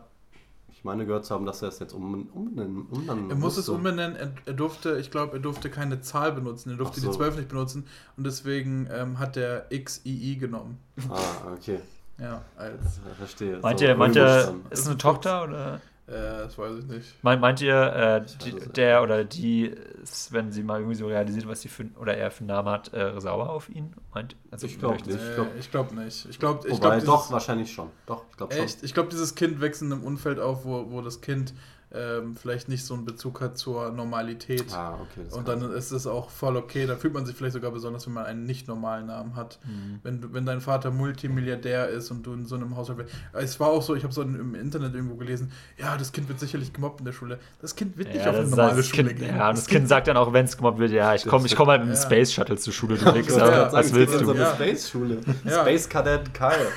ich 0.82 0.84
meine 0.84 1.06
gehört 1.06 1.24
zu 1.24 1.32
haben, 1.32 1.46
dass 1.46 1.62
er 1.62 1.68
es 1.68 1.78
jetzt 1.78 1.92
um, 1.92 2.26
umbenennen, 2.34 2.86
umbenennen 2.90 3.30
Er 3.30 3.36
muss 3.36 3.56
es 3.56 3.68
umbenennen, 3.68 4.16
er, 4.16 4.32
er, 4.46 4.52
durfte, 4.52 4.98
ich 4.98 5.12
glaube, 5.12 5.34
er 5.34 5.38
durfte 5.38 5.70
keine 5.70 6.00
Zahl 6.00 6.32
benutzen, 6.32 6.70
er 6.70 6.76
durfte 6.76 6.98
so. 6.98 7.08
die 7.08 7.16
12 7.16 7.36
nicht 7.36 7.48
benutzen 7.48 7.86
und 8.16 8.26
deswegen 8.26 8.88
ähm, 8.92 9.20
hat 9.20 9.36
er 9.36 9.68
XII 9.70 10.38
genommen. 10.38 10.78
Ah, 11.08 11.52
okay. 11.54 11.78
ja, 12.18 12.42
als. 12.56 12.98
Verstehe. 13.16 13.60
Meint 13.62 13.80
ihr, 13.80 13.94
meint 13.94 14.16
ihr, 14.16 14.56
ist 14.70 14.80
es 14.80 14.86
eine 14.88 14.98
Tochter 14.98 15.44
oder? 15.44 15.80
Äh, 16.06 16.12
das 16.12 16.58
weiß 16.58 16.78
ich 16.78 16.84
nicht. 16.86 17.22
Meint, 17.22 17.40
meint 17.40 17.60
ihr, 17.60 17.74
äh, 17.74 18.26
die, 18.44 18.72
der 18.72 19.02
oder 19.02 19.24
die, 19.24 19.66
ist, 20.02 20.32
wenn 20.32 20.50
sie 20.50 20.64
mal 20.64 20.80
irgendwie 20.80 20.96
so 20.96 21.06
realisiert, 21.06 21.46
was 21.46 21.60
sie 21.60 21.68
für 21.68 21.84
oder 22.00 22.16
er 22.16 22.30
für 22.32 22.40
einen 22.40 22.48
Namen 22.48 22.68
hat, 22.68 22.92
äh, 22.92 23.20
sauer 23.20 23.50
auf 23.50 23.68
ihn? 23.68 23.94
Meint, 24.12 24.36
also 24.50 24.66
ich 24.66 24.78
glaube 24.78 24.96
nicht. 24.96 25.10
Ich 25.10 25.34
glaube 25.34 25.50
ich 25.58 25.70
glaub 25.70 25.92
nicht. 25.92 26.26
Ich 26.28 26.38
glaub, 26.40 26.64
ich 26.66 26.80
glaub, 26.80 27.04
doch, 27.04 27.30
wahrscheinlich 27.30 27.72
schon. 27.72 27.88
Doch, 28.06 28.24
ich 28.30 28.36
glaube 28.36 28.52
schon. 28.52 28.64
Echt? 28.64 28.82
Ich 28.82 28.94
glaube, 28.94 29.10
dieses 29.10 29.36
Kind 29.36 29.60
wächst 29.60 29.82
in 29.82 29.92
einem 29.92 30.02
Umfeld 30.02 30.40
auf, 30.40 30.64
wo, 30.64 30.90
wo 30.90 31.02
das 31.02 31.20
Kind 31.20 31.54
ähm, 31.94 32.36
vielleicht 32.36 32.68
nicht 32.68 32.84
so 32.84 32.94
einen 32.94 33.04
Bezug 33.04 33.40
hat 33.40 33.58
zur 33.58 33.90
Normalität. 33.90 34.72
Ah, 34.72 34.98
okay. 35.00 35.26
Und 35.30 35.48
dann 35.48 35.60
ist 35.72 35.90
es 35.90 36.06
auch 36.06 36.30
voll 36.30 36.56
okay. 36.56 36.86
Da 36.86 36.96
fühlt 36.96 37.14
man 37.14 37.26
sich 37.26 37.36
vielleicht 37.36 37.54
sogar 37.54 37.70
besonders, 37.70 38.06
wenn 38.06 38.14
man 38.14 38.24
einen 38.24 38.44
nicht 38.44 38.68
normalen 38.68 39.06
Namen 39.06 39.36
hat. 39.36 39.58
Mhm. 39.64 40.00
Wenn, 40.02 40.34
wenn 40.34 40.46
dein 40.46 40.60
Vater 40.60 40.90
Multimilliardär 40.90 41.88
ist 41.88 42.10
und 42.10 42.26
du 42.26 42.32
in 42.32 42.46
so 42.46 42.54
einem 42.54 42.76
Haushalt 42.76 42.98
bist. 42.98 43.10
Es 43.32 43.60
war 43.60 43.68
auch 43.68 43.82
so, 43.82 43.94
ich 43.94 44.04
habe 44.04 44.12
so 44.12 44.22
im 44.22 44.54
Internet 44.54 44.94
irgendwo 44.94 45.16
gelesen, 45.16 45.52
ja, 45.78 45.96
das 45.96 46.12
Kind 46.12 46.28
wird 46.28 46.40
sicherlich 46.40 46.72
gemobbt 46.72 47.00
in 47.00 47.04
der 47.06 47.12
Schule. 47.12 47.38
Das 47.60 47.76
Kind 47.76 47.96
wird 47.98 48.08
nicht 48.08 48.24
ja, 48.24 48.30
auf 48.30 48.38
eine 48.38 48.48
normale 48.48 48.82
Schule 48.82 49.08
kind, 49.08 49.18
gehen. 49.20 49.36
Ja, 49.36 49.48
und 49.48 49.56
das, 49.56 49.64
das 49.64 49.66
Kind, 49.66 49.80
kind 49.80 49.88
sagt 49.88 50.08
dann 50.08 50.16
auch, 50.16 50.32
wenn 50.32 50.46
es 50.46 50.56
gemobbt 50.56 50.78
wird, 50.78 50.92
ja, 50.92 51.14
ich 51.14 51.26
komme 51.26 51.46
ich 51.46 51.56
komm 51.56 51.68
halt 51.68 51.82
mit 51.82 51.90
dem 51.90 51.94
ja. 51.94 52.00
Space 52.00 52.32
Shuttle 52.32 52.56
zur 52.56 52.72
Schule, 52.72 52.96
du 52.96 53.14
Wichser. 53.14 53.52
Ja, 53.52 53.72
was 53.72 53.92
willst 53.92 54.14
du? 54.14 54.24
So 54.24 54.32
eine 54.32 54.46
Space-Schule. 54.46 55.20
Space 55.46 55.88
Cadet 55.88 56.32
Kyle. 56.32 56.68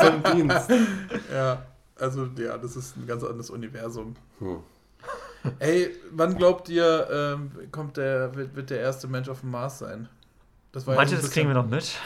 Zum 0.00 0.36
Dienst. 0.36 0.70
Ja. 1.32 1.62
Also, 2.02 2.28
ja, 2.36 2.58
das 2.58 2.74
ist 2.76 2.96
ein 2.96 3.06
ganz 3.06 3.22
anderes 3.22 3.48
Universum. 3.50 4.14
Hm. 4.40 4.58
Ey, 5.60 5.94
wann 6.10 6.36
glaubt 6.36 6.68
ihr, 6.68 7.08
ähm, 7.10 7.52
kommt 7.70 7.96
der, 7.96 8.34
wird, 8.34 8.56
wird 8.56 8.70
der 8.70 8.80
erste 8.80 9.06
Mensch 9.06 9.28
auf 9.28 9.40
dem 9.40 9.50
Mars 9.50 9.78
sein? 9.78 10.08
Das 10.72 10.86
war 10.86 10.96
Manche, 10.96 11.14
ja 11.14 11.20
so 11.20 11.26
das 11.26 11.32
kriegen 11.32 11.48
wir 11.48 11.54
noch 11.54 11.68
mit. 11.68 11.96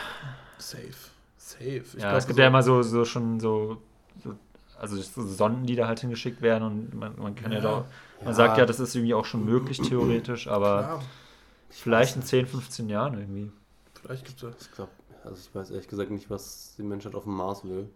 Safe. 0.59 0.93
Safe. 1.39 1.83
Ich 1.95 2.03
ja, 2.03 2.17
es 2.17 2.27
gibt 2.27 2.37
so 2.37 2.43
ja 2.43 2.49
immer 2.49 2.63
so, 2.63 2.83
so 2.83 3.05
schon 3.05 3.41
so, 3.41 3.79
so 4.23 4.37
also 4.79 4.97
so 4.97 5.27
Sonden, 5.27 5.65
die 5.65 5.77
da 5.77 5.87
halt 5.87 6.01
hingeschickt 6.01 6.43
werden 6.43 6.65
und 6.65 6.95
man, 6.95 7.17
man 7.17 7.35
kann 7.35 7.53
ja, 7.53 7.59
ja 7.59 7.65
da, 7.65 7.85
man 8.19 8.29
ja. 8.29 8.33
sagt 8.35 8.59
ja, 8.59 8.67
das 8.67 8.81
ist 8.81 8.95
irgendwie 8.95 9.15
auch 9.15 9.25
schon 9.25 9.45
möglich 9.45 9.81
theoretisch, 9.81 10.49
aber 10.49 11.01
vielleicht 11.71 12.17
in 12.17 12.23
10, 12.23 12.47
15 12.47 12.89
Jahren 12.91 13.19
irgendwie. 13.19 13.51
Vielleicht 13.95 14.27
gibt 14.27 14.43
es 14.43 14.67
Ich 14.67 14.73
glaube, 14.73 14.91
also 15.25 15.37
ich 15.37 15.55
weiß 15.55 15.71
ehrlich 15.71 15.89
gesagt 15.89 16.11
nicht, 16.11 16.29
was 16.29 16.75
die 16.77 16.83
Menschheit 16.83 17.15
auf 17.15 17.25
dem 17.25 17.35
Mars 17.35 17.65
will. 17.65 17.89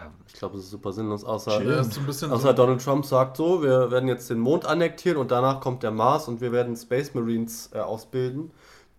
Ja, 0.00 0.10
ich 0.26 0.34
glaube, 0.34 0.56
es 0.56 0.64
ist 0.64 0.70
super 0.70 0.92
sinnlos, 0.92 1.24
außer, 1.24 1.82
so 1.84 2.26
außer 2.28 2.54
Donald 2.54 2.82
Trump 2.82 3.04
sagt 3.04 3.36
so, 3.36 3.62
wir 3.62 3.90
werden 3.90 4.08
jetzt 4.08 4.30
den 4.30 4.38
Mond 4.38 4.64
annektieren 4.66 5.18
und 5.18 5.30
danach 5.30 5.60
kommt 5.60 5.82
der 5.82 5.90
Mars 5.90 6.28
und 6.28 6.40
wir 6.40 6.52
werden 6.52 6.76
Space 6.76 7.14
Marines 7.14 7.70
äh, 7.74 7.78
ausbilden, 7.78 8.50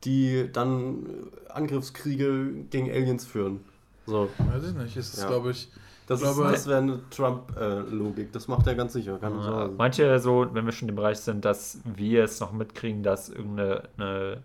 die 0.03 0.49
dann 0.51 1.05
äh, 1.05 1.51
Angriffskriege 1.51 2.65
gegen 2.69 2.89
Aliens 2.89 3.25
führen. 3.25 3.61
So. 4.05 4.29
Weiß 4.37 4.63
ich 4.69 4.75
nicht, 4.75 4.97
ist 4.97 5.17
ja. 5.17 5.27
glaube 5.27 5.51
ich. 5.51 5.69
Das, 6.05 6.19
das 6.19 6.67
wäre 6.67 6.77
eine 6.79 6.99
Trump-Logik, 7.09 8.27
äh, 8.27 8.31
das 8.31 8.49
macht 8.49 8.67
er 8.67 8.75
ganz 8.75 8.91
sicher. 8.91 9.17
Keine 9.19 9.37
ja, 9.37 9.69
manche 9.77 10.19
so, 10.19 10.47
wenn 10.51 10.65
wir 10.65 10.73
schon 10.73 10.89
im 10.89 10.95
Bereich 10.95 11.19
sind, 11.19 11.45
dass 11.45 11.79
wir 11.85 12.25
es 12.25 12.41
noch 12.41 12.51
mitkriegen, 12.51 13.03
dass 13.03 13.29
irgendeine 13.29 14.43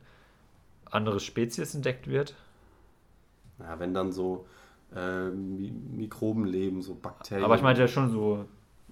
andere 0.91 1.19
Spezies 1.19 1.75
entdeckt 1.75 2.09
wird. 2.09 2.35
Ja, 3.59 3.79
wenn 3.81 3.93
dann 3.93 4.13
so 4.13 4.47
äh, 4.95 5.31
Mikroben 5.31 6.45
leben, 6.45 6.83
so 6.83 6.95
Bakterien. 6.95 7.45
Aber 7.45 7.57
ich 7.57 7.63
meinte 7.63 7.81
ja 7.81 7.89
schon 7.89 8.11
so. 8.11 8.45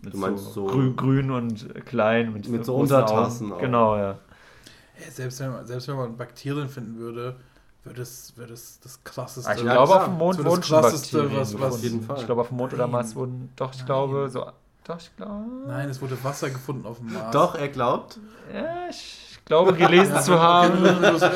du 0.03 0.17
meinst 0.17 0.45
so, 0.45 0.51
so 0.51 0.67
grün, 0.67 0.97
grün, 0.97 1.31
und 1.31 1.87
klein. 1.87 2.33
Mit, 2.33 2.49
mit 2.49 2.65
so 2.65 2.77
Untertassen 2.77 3.53
auch. 3.53 3.59
Genau, 3.59 3.97
ja. 3.97 4.11
ja. 4.13 5.11
selbst, 5.11 5.41
wenn 5.41 5.51
man, 5.53 5.67
selbst 5.67 5.89
wenn 5.89 5.97
man 5.97 6.17
Bakterien 6.17 6.69
finden 6.69 6.99
würde, 6.99 7.37
würde 7.85 8.03
es, 8.03 8.37
würde 8.37 8.53
es 8.53 8.81
das 8.81 9.03
krasseste. 9.05 9.51
Ich 9.55 9.63
glaube, 9.63 9.95
auf 9.95 10.05
dem 10.05 10.19
Mond 10.19 10.45
wurden 10.45 10.63
schon 10.63 10.83
Bakterien. 10.83 11.37
Was, 11.37 11.59
was 11.59 11.75
auf 11.75 11.83
jeden 11.83 12.03
Fall. 12.03 12.19
Ich 12.19 12.27
glaube, 12.27 12.41
auf 12.43 12.49
dem 12.49 12.57
Mond 12.57 12.73
Nein. 12.73 12.81
oder 12.81 12.89
Mars 12.89 13.15
wurden, 13.15 13.51
doch, 13.57 13.73
ich 13.73 13.79
Nein. 13.79 13.87
glaube, 13.87 14.29
so. 14.29 14.47
Doch, 14.85 14.99
ich 14.99 15.17
glaube. 15.17 15.45
Nein, 15.67 15.89
es 15.89 16.01
wurde 16.01 16.23
Wasser 16.23 16.51
gefunden 16.51 16.87
auf 16.87 16.99
dem 16.99 17.13
Mars. 17.13 17.33
Doch, 17.33 17.57
er 17.57 17.69
glaubt. 17.69 18.21
Ja, 18.53 18.89
ich 18.89 19.26
glaube, 19.47 19.73
gelesen 19.75 20.21
zu 20.21 20.39
haben. 20.41 20.85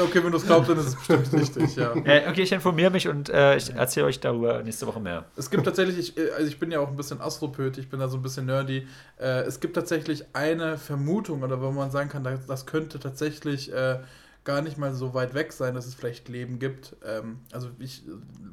Okay, 0.03 0.23
wenn 0.23 0.33
du 0.33 0.39
es 0.39 0.45
glaubst, 0.45 0.69
dann 0.69 0.79
ist 0.79 0.89
es 0.89 0.97
bestimmt 0.97 1.33
richtig, 1.33 1.77
ja. 1.77 1.95
Äh, 2.05 2.29
okay, 2.29 2.43
ich 2.43 2.53
informiere 2.53 2.91
mich 2.91 3.09
und 3.09 3.29
äh, 3.29 3.57
ich 3.57 3.73
erzähle 3.73 4.07
euch 4.07 4.21
darüber 4.21 4.63
nächste 4.63 4.87
Woche 4.87 5.01
mehr. 5.01 5.25
Es 5.37 5.49
gibt 5.49 5.65
tatsächlich, 5.65 5.99
ich, 5.99 6.19
äh, 6.19 6.33
also 6.33 6.47
ich 6.49 6.59
bin 6.59 6.71
ja 6.71 6.81
auch 6.81 6.89
ein 6.89 6.97
bisschen 6.97 7.21
Astropöt, 7.21 7.79
ich 7.79 7.89
bin 7.89 8.01
da 8.01 8.09
so 8.09 8.19
ein 8.19 8.23
bisschen 8.23 8.47
nerdy. 8.47 8.87
Äh, 9.19 9.43
es 9.43 9.61
gibt 9.61 9.75
tatsächlich 9.75 10.25
eine 10.33 10.77
Vermutung, 10.77 11.43
oder 11.43 11.61
wo 11.61 11.71
man 11.71 11.91
sagen 11.91 12.09
kann, 12.09 12.25
das, 12.25 12.47
das 12.47 12.67
könnte 12.67 12.99
tatsächlich 12.99 13.73
äh, 13.73 14.01
gar 14.45 14.63
nicht 14.63 14.79
mal 14.79 14.93
so 14.93 15.15
weit 15.15 15.35
weg 15.35 15.53
sein, 15.53 15.75
dass 15.75 15.87
es 15.87 15.95
vielleicht 15.95 16.29
Leben 16.29 16.59
gibt. 16.59 16.97
Ähm, 17.07 17.39
also 17.53 17.69
ich 17.79 18.03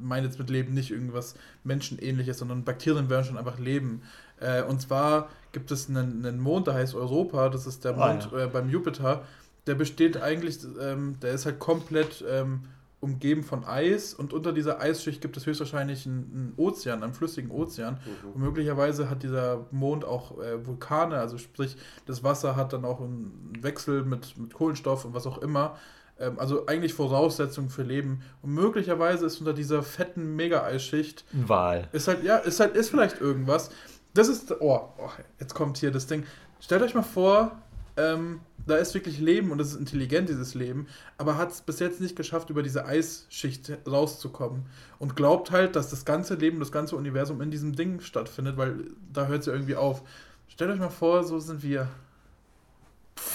meine 0.00 0.26
jetzt 0.26 0.38
mit 0.38 0.50
Leben 0.50 0.74
nicht 0.74 0.90
irgendwas 0.92 1.34
Menschenähnliches, 1.64 2.38
sondern 2.38 2.64
Bakterien 2.64 3.10
werden 3.10 3.24
schon 3.24 3.38
einfach 3.38 3.58
leben. 3.58 4.02
Äh, 4.40 4.62
und 4.62 4.80
zwar 4.80 5.30
gibt 5.50 5.70
es 5.72 5.88
einen, 5.88 6.24
einen, 6.24 6.38
Mond, 6.38 6.66
der 6.66 6.74
heißt 6.74 6.94
Europa, 6.94 7.48
das 7.48 7.66
ist 7.66 7.84
der 7.84 7.94
Mond 7.94 8.30
ah, 8.32 8.38
ja. 8.38 8.46
beim 8.46 8.68
Jupiter 8.68 9.24
der 9.68 9.74
besteht 9.74 10.20
eigentlich, 10.20 10.58
ähm, 10.80 11.20
der 11.20 11.32
ist 11.32 11.46
halt 11.46 11.58
komplett 11.58 12.24
ähm, 12.28 12.62
umgeben 13.00 13.44
von 13.44 13.64
Eis 13.64 14.12
und 14.12 14.32
unter 14.32 14.52
dieser 14.52 14.80
Eisschicht 14.80 15.20
gibt 15.20 15.36
es 15.36 15.46
höchstwahrscheinlich 15.46 16.04
einen, 16.06 16.16
einen 16.16 16.54
Ozean, 16.56 17.02
einen 17.02 17.14
flüssigen 17.14 17.50
Ozean. 17.50 17.94
Mhm. 17.94 18.30
Und 18.32 18.40
möglicherweise 18.40 19.08
hat 19.08 19.22
dieser 19.22 19.66
Mond 19.70 20.04
auch 20.04 20.38
äh, 20.38 20.66
Vulkane, 20.66 21.18
also 21.18 21.38
sprich, 21.38 21.76
das 22.06 22.24
Wasser 22.24 22.56
hat 22.56 22.72
dann 22.72 22.84
auch 22.84 23.00
einen 23.00 23.52
Wechsel 23.60 24.04
mit, 24.04 24.36
mit 24.36 24.52
Kohlenstoff 24.52 25.04
und 25.04 25.14
was 25.14 25.26
auch 25.26 25.38
immer. 25.38 25.76
Ähm, 26.18 26.38
also 26.40 26.66
eigentlich 26.66 26.92
Voraussetzungen 26.94 27.68
für 27.68 27.84
Leben. 27.84 28.22
Und 28.42 28.52
möglicherweise 28.52 29.26
ist 29.26 29.38
unter 29.38 29.52
dieser 29.52 29.84
fetten 29.84 30.34
Mega-Eisschicht. 30.34 31.24
Ein 31.32 31.48
Wal. 31.48 31.88
Ist 31.92 32.08
halt, 32.08 32.24
ja, 32.24 32.38
ist 32.38 32.58
halt, 32.58 32.74
ist 32.74 32.90
vielleicht 32.90 33.20
irgendwas. 33.20 33.70
Das 34.14 34.26
ist. 34.28 34.50
Oh, 34.60 34.88
oh, 34.98 35.10
jetzt 35.38 35.54
kommt 35.54 35.78
hier 35.78 35.92
das 35.92 36.06
Ding. 36.06 36.24
Stellt 36.60 36.82
euch 36.82 36.94
mal 36.94 37.02
vor, 37.02 37.52
ähm, 37.96 38.40
da 38.68 38.76
ist 38.76 38.94
wirklich 38.94 39.18
Leben 39.18 39.50
und 39.50 39.60
es 39.60 39.72
ist 39.72 39.78
intelligent, 39.78 40.28
dieses 40.28 40.54
Leben, 40.54 40.86
aber 41.16 41.36
hat 41.36 41.50
es 41.50 41.60
bis 41.60 41.80
jetzt 41.80 42.00
nicht 42.00 42.16
geschafft, 42.16 42.50
über 42.50 42.62
diese 42.62 42.84
Eisschicht 42.84 43.72
rauszukommen. 43.86 44.66
Und 44.98 45.16
glaubt 45.16 45.50
halt, 45.50 45.76
dass 45.76 45.90
das 45.90 46.04
ganze 46.04 46.34
Leben, 46.34 46.60
das 46.60 46.72
ganze 46.72 46.96
Universum 46.96 47.40
in 47.40 47.50
diesem 47.50 47.74
Ding 47.74 48.00
stattfindet, 48.00 48.56
weil 48.56 48.84
da 49.12 49.26
hört 49.26 49.40
es 49.40 49.46
ja 49.46 49.52
irgendwie 49.52 49.76
auf. 49.76 50.02
Stellt 50.48 50.70
euch 50.70 50.78
mal 50.78 50.90
vor, 50.90 51.24
so 51.24 51.38
sind 51.38 51.62
wir. 51.62 51.88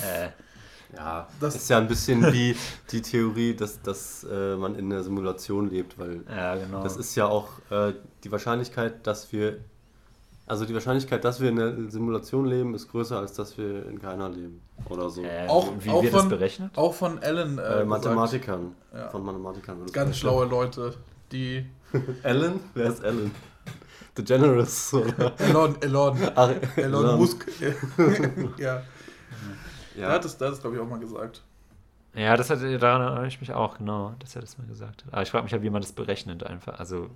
Äh. 0.01 0.29
Ja, 0.95 1.27
das 1.39 1.55
ist 1.55 1.69
ja 1.69 1.79
ein 1.79 1.87
bisschen 1.87 2.21
wie 2.33 2.55
die 2.91 3.01
Theorie, 3.01 3.55
dass, 3.55 3.81
dass 3.81 4.23
äh, 4.29 4.55
man 4.55 4.75
in 4.75 4.91
einer 4.91 5.03
Simulation 5.03 5.69
lebt, 5.69 5.97
weil 5.97 6.23
ja, 6.29 6.55
genau. 6.55 6.83
das 6.83 6.97
ist 6.97 7.15
ja 7.15 7.25
auch 7.25 7.49
äh, 7.71 7.93
die 8.23 8.31
Wahrscheinlichkeit, 8.31 9.07
dass 9.07 9.31
wir 9.31 9.59
also 10.53 10.65
die 10.65 10.73
Wahrscheinlichkeit, 10.75 11.25
dass 11.25 11.41
wir 11.41 11.49
in 11.49 11.59
einer 11.59 11.89
Simulation 11.89 12.45
leben, 12.45 12.75
ist 12.75 12.87
größer, 12.91 13.17
als 13.17 13.33
dass 13.33 13.57
wir 13.57 13.87
in 13.87 13.99
keiner 13.99 14.29
leben. 14.29 14.61
Oder 14.87 15.09
so. 15.09 15.23
Äh, 15.23 15.47
auch, 15.47 15.71
wie 15.79 15.89
auch 15.89 16.03
wird 16.03 16.13
von, 16.13 16.29
das 16.29 16.29
berechnet? 16.29 16.77
Auch 16.77 16.93
von 16.93 17.17
Alan. 17.23 17.57
Äh, 17.57 17.81
äh, 17.81 17.85
Mathematikern. 17.85 18.75
Ja. 18.93 19.09
Von 19.09 19.25
Mathematikern. 19.25 19.79
Ganz 19.91 20.17
schlaue 20.17 20.45
Leute, 20.45 20.93
die. 21.31 21.65
Alan? 22.23 22.59
Wer 22.75 22.85
ist 22.85 23.03
Alan? 23.03 23.31
The 24.15 24.23
Generous, 24.23 24.93
oder? 24.93 25.33
Elon, 25.39 25.81
Elon. 25.81 26.17
Ach, 26.35 26.49
Elon, 26.75 27.05
Elon 27.05 27.17
Musk. 27.17 27.47
ja. 28.59 28.73
ja. 28.75 28.83
Der 29.97 30.09
hat 30.09 30.23
das, 30.23 30.37
das 30.37 30.61
glaube 30.61 30.75
ich, 30.75 30.81
auch 30.83 30.87
mal 30.87 30.99
gesagt. 30.99 31.41
Ja, 32.13 32.37
das 32.37 32.51
hat, 32.51 32.59
daran 32.61 33.01
erinnere 33.01 33.25
ich 33.25 33.41
mich 33.41 33.53
auch, 33.53 33.79
genau, 33.79 34.13
dass 34.19 34.35
er 34.35 34.41
das 34.41 34.59
mal 34.59 34.67
gesagt 34.67 35.03
hat. 35.03 35.13
Aber 35.13 35.23
ich 35.23 35.31
frage 35.31 35.45
mich 35.45 35.53
halt, 35.53 35.63
wie 35.63 35.71
man 35.71 35.81
das 35.81 35.93
berechnet 35.93 36.43
einfach. 36.43 36.79
Also, 36.79 37.09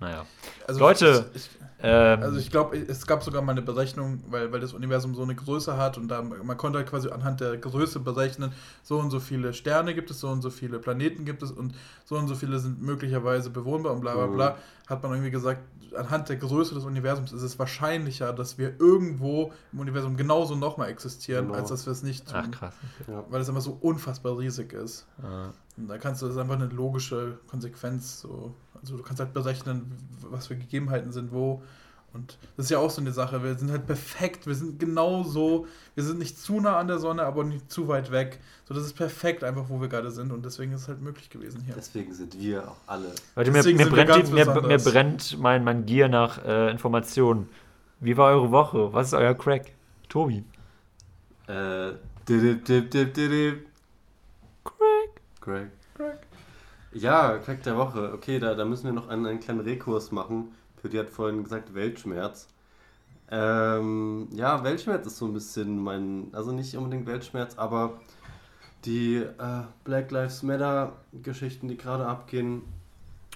naja. 0.00 0.26
Also 0.66 0.80
Leute. 0.80 1.30
Ich, 1.34 1.50
ähm, 1.80 2.22
also 2.22 2.38
ich 2.38 2.50
glaube, 2.50 2.76
es 2.76 3.06
gab 3.06 3.22
sogar 3.22 3.40
mal 3.42 3.52
eine 3.52 3.62
Berechnung, 3.62 4.22
weil, 4.28 4.52
weil 4.52 4.60
das 4.60 4.72
Universum 4.72 5.14
so 5.14 5.22
eine 5.22 5.34
Größe 5.34 5.76
hat 5.76 5.96
und 5.96 6.08
da 6.08 6.22
man 6.22 6.56
konnte 6.56 6.78
halt 6.78 6.88
quasi 6.88 7.08
anhand 7.08 7.40
der 7.40 7.56
Größe 7.56 8.00
berechnen, 8.00 8.52
so 8.82 8.98
und 8.98 9.10
so 9.10 9.20
viele 9.20 9.52
Sterne 9.52 9.94
gibt 9.94 10.10
es, 10.10 10.20
so 10.20 10.28
und 10.28 10.42
so 10.42 10.50
viele 10.50 10.80
Planeten 10.80 11.24
gibt 11.24 11.42
es 11.42 11.52
und 11.52 11.74
so 12.04 12.16
und 12.16 12.26
so 12.26 12.34
viele 12.34 12.58
sind 12.58 12.82
möglicherweise 12.82 13.50
bewohnbar 13.50 13.92
und 13.92 14.00
bla 14.00 14.14
bla 14.14 14.26
bla. 14.26 14.50
Mhm. 14.50 14.88
Hat 14.88 15.02
man 15.02 15.12
irgendwie 15.12 15.30
gesagt, 15.30 15.60
anhand 15.96 16.28
der 16.28 16.36
Größe 16.36 16.74
des 16.74 16.84
Universums 16.84 17.32
ist 17.32 17.42
es 17.42 17.58
wahrscheinlicher, 17.58 18.32
dass 18.32 18.58
wir 18.58 18.80
irgendwo 18.80 19.52
im 19.72 19.80
Universum 19.80 20.16
genauso 20.16 20.56
nochmal 20.56 20.88
existieren, 20.88 21.46
genau. 21.46 21.58
als 21.58 21.68
dass 21.70 21.86
wir 21.86 21.92
es 21.92 22.02
nicht 22.02 22.26
tun. 22.26 22.42
Ach 22.44 22.50
krass. 22.50 22.74
Okay. 23.02 23.22
Weil 23.28 23.40
es 23.40 23.48
immer 23.48 23.60
so 23.60 23.78
unfassbar 23.80 24.36
riesig 24.38 24.72
ist. 24.72 25.06
Ah. 25.22 25.50
Und 25.78 25.88
da 25.88 25.98
kannst 25.98 26.22
du, 26.22 26.26
das 26.26 26.34
ist 26.34 26.40
einfach 26.40 26.56
eine 26.56 26.66
logische 26.66 27.38
Konsequenz. 27.46 28.20
So. 28.20 28.54
Also 28.80 28.96
du 28.96 29.02
kannst 29.02 29.20
halt 29.20 29.32
berechnen, 29.32 29.92
was 30.28 30.48
für 30.48 30.56
Gegebenheiten 30.56 31.12
sind 31.12 31.32
wo. 31.32 31.62
Und 32.14 32.38
das 32.56 32.66
ist 32.66 32.70
ja 32.70 32.78
auch 32.78 32.90
so 32.90 33.00
eine 33.00 33.12
Sache. 33.12 33.42
Wir 33.44 33.54
sind 33.54 33.70
halt 33.70 33.86
perfekt. 33.86 34.46
Wir 34.46 34.54
sind 34.54 34.80
genau 34.80 35.22
so. 35.22 35.66
Wir 35.94 36.02
sind 36.02 36.18
nicht 36.18 36.38
zu 36.38 36.58
nah 36.58 36.78
an 36.78 36.88
der 36.88 36.98
Sonne, 36.98 37.22
aber 37.22 37.44
nicht 37.44 37.70
zu 37.70 37.86
weit 37.86 38.10
weg. 38.10 38.40
So, 38.66 38.74
das 38.74 38.84
ist 38.84 38.94
perfekt 38.94 39.44
einfach, 39.44 39.66
wo 39.68 39.80
wir 39.80 39.88
gerade 39.88 40.10
sind. 40.10 40.32
Und 40.32 40.44
deswegen 40.44 40.72
ist 40.72 40.82
es 40.82 40.88
halt 40.88 41.02
möglich 41.02 41.28
gewesen 41.28 41.62
hier. 41.64 41.74
Deswegen 41.76 42.12
sind 42.14 42.38
wir 42.40 42.68
auch 42.68 42.76
alle. 42.86 43.12
Leute, 43.36 43.50
mir, 43.50 43.62
mir, 43.62 43.86
brennt, 43.86 44.32
mir, 44.32 44.46
mir, 44.46 44.78
brennt 44.78 45.38
mein, 45.38 45.62
mein 45.64 45.84
Gier 45.84 46.08
nach 46.08 46.42
äh, 46.44 46.70
Informationen. 46.70 47.48
Wie 48.00 48.16
war 48.16 48.30
eure 48.32 48.50
Woche? 48.50 48.92
Was 48.92 49.08
ist 49.08 49.14
euer 49.14 49.34
Crack? 49.34 49.72
Tobi. 50.08 50.44
Äh. 51.46 51.92
Dip, 52.28 52.64
dip, 52.64 52.90
dip, 52.90 53.14
dip, 53.14 53.14
Crack. 53.14 53.67
Crack. 55.48 55.70
Crack. 55.94 56.26
Ja, 56.92 57.38
Crack 57.38 57.62
der 57.62 57.78
Woche. 57.78 58.12
Okay, 58.12 58.38
da, 58.38 58.54
da 58.54 58.66
müssen 58.66 58.84
wir 58.84 58.92
noch 58.92 59.08
einen, 59.08 59.24
einen 59.24 59.40
kleinen 59.40 59.60
Rekurs 59.60 60.12
machen. 60.12 60.52
Pötti 60.76 60.98
hat 60.98 61.08
vorhin 61.08 61.42
gesagt 61.42 61.74
Weltschmerz. 61.74 62.48
Ähm, 63.30 64.28
ja, 64.32 64.62
Weltschmerz 64.62 65.06
ist 65.06 65.16
so 65.16 65.24
ein 65.24 65.32
bisschen 65.32 65.82
mein, 65.82 66.28
also 66.32 66.52
nicht 66.52 66.76
unbedingt 66.76 67.06
Weltschmerz, 67.06 67.56
aber 67.56 67.98
die 68.84 69.16
äh, 69.16 69.62
Black 69.84 70.10
Lives 70.10 70.42
Matter 70.42 70.92
Geschichten, 71.22 71.68
die 71.68 71.78
gerade 71.78 72.06
abgehen. 72.06 72.62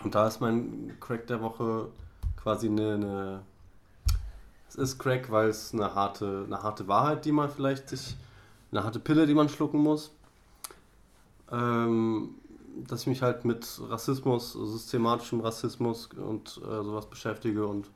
Und 0.04 0.14
da 0.14 0.28
ist 0.28 0.40
mein 0.40 0.92
Crack 1.00 1.26
der 1.28 1.40
Woche 1.40 1.88
quasi 2.36 2.68
eine, 2.68 2.94
eine 2.94 3.42
es 4.68 4.76
ist 4.76 4.98
Crack, 4.98 5.30
weil 5.30 5.48
es 5.48 5.72
eine 5.72 5.94
harte, 5.94 6.44
eine 6.46 6.62
harte 6.62 6.88
Wahrheit, 6.88 7.24
die 7.24 7.32
man 7.32 7.48
vielleicht 7.48 7.88
sich, 7.88 8.16
eine 8.70 8.84
harte 8.84 9.00
Pille, 9.00 9.26
die 9.26 9.34
man 9.34 9.48
schlucken 9.48 9.78
muss. 9.78 10.10
Ähm, 11.52 12.34
dass 12.76 13.02
ich 13.02 13.06
mich 13.06 13.22
halt 13.22 13.44
mit 13.44 13.80
Rassismus, 13.88 14.52
systematischem 14.52 15.40
Rassismus 15.40 16.08
und 16.16 16.60
äh, 16.64 16.82
sowas 16.82 17.08
beschäftige 17.08 17.66
und 17.66 17.90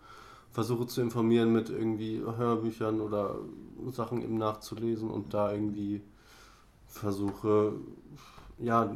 versuche 0.51 0.87
zu 0.87 1.01
informieren 1.01 1.53
mit 1.53 1.71
irgendwie 1.71 2.21
Hörbüchern 2.21 3.01
oder 3.01 3.37
Sachen 3.91 4.23
eben 4.23 4.39
nachzulesen 4.39 5.11
und 5.11 5.35
da 5.35 5.53
irgendwie 5.53 6.03
versuche, 6.87 7.75
ja, 8.59 8.95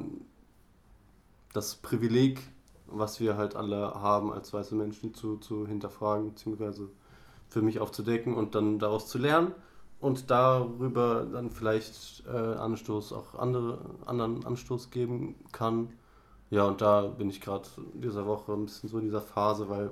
das 1.53 1.75
Privileg, 1.77 2.41
was 2.87 3.21
wir 3.21 3.37
halt 3.37 3.57
alle 3.57 3.95
haben 3.95 4.33
als 4.33 4.53
weiße 4.53 4.75
Menschen, 4.75 5.15
zu, 5.15 5.37
zu 5.37 5.67
hinterfragen, 5.67 6.29
beziehungsweise 6.29 6.89
für 7.49 7.63
mich 7.63 7.81
aufzudecken 7.81 8.35
und 8.35 8.55
dann 8.55 8.79
daraus 8.79 9.09
zu 9.09 9.19
lernen 9.19 9.53
und 10.01 10.31
darüber 10.31 11.27
dann 11.31 11.51
vielleicht 11.51 12.25
äh, 12.27 12.31
Anstoß, 12.31 13.13
auch 13.13 13.35
andere, 13.35 13.79
anderen 14.07 14.45
Anstoß 14.45 14.91
geben 14.91 15.35
kann. 15.53 15.93
Ja, 16.49 16.65
und 16.65 16.81
da 16.81 17.03
bin 17.03 17.31
ich 17.31 17.41
gerade 17.41 17.69
dieser 17.95 18.27
Woche 18.27 18.53
ein 18.53 18.65
bisschen 18.65 18.89
so 18.89 18.99
in 18.99 19.05
dieser 19.05 19.21
Phase, 19.21 19.69
weil 19.69 19.91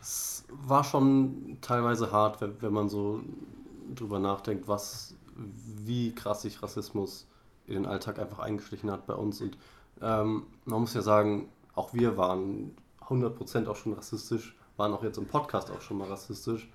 es 0.00 0.44
war 0.50 0.84
schon 0.84 1.58
teilweise 1.60 2.12
hart, 2.12 2.40
wenn, 2.40 2.60
wenn 2.62 2.72
man 2.72 2.88
so 2.88 3.20
drüber 3.94 4.18
nachdenkt, 4.18 4.68
was, 4.68 5.14
wie 5.36 6.14
krass 6.14 6.42
sich 6.42 6.62
Rassismus 6.62 7.26
in 7.66 7.74
den 7.74 7.86
Alltag 7.86 8.18
einfach 8.18 8.40
eingeschlichen 8.40 8.90
hat 8.90 9.06
bei 9.06 9.14
uns. 9.14 9.40
Und 9.40 9.56
ähm, 10.00 10.44
man 10.64 10.80
muss 10.80 10.94
ja 10.94 11.02
sagen, 11.02 11.48
auch 11.74 11.94
wir 11.94 12.16
waren 12.16 12.76
100% 13.08 13.68
auch 13.68 13.76
schon 13.76 13.94
rassistisch, 13.94 14.56
waren 14.76 14.92
auch 14.92 15.02
jetzt 15.02 15.18
im 15.18 15.26
Podcast 15.26 15.70
auch 15.70 15.80
schon 15.80 15.98
mal 15.98 16.08
rassistisch. 16.08 16.68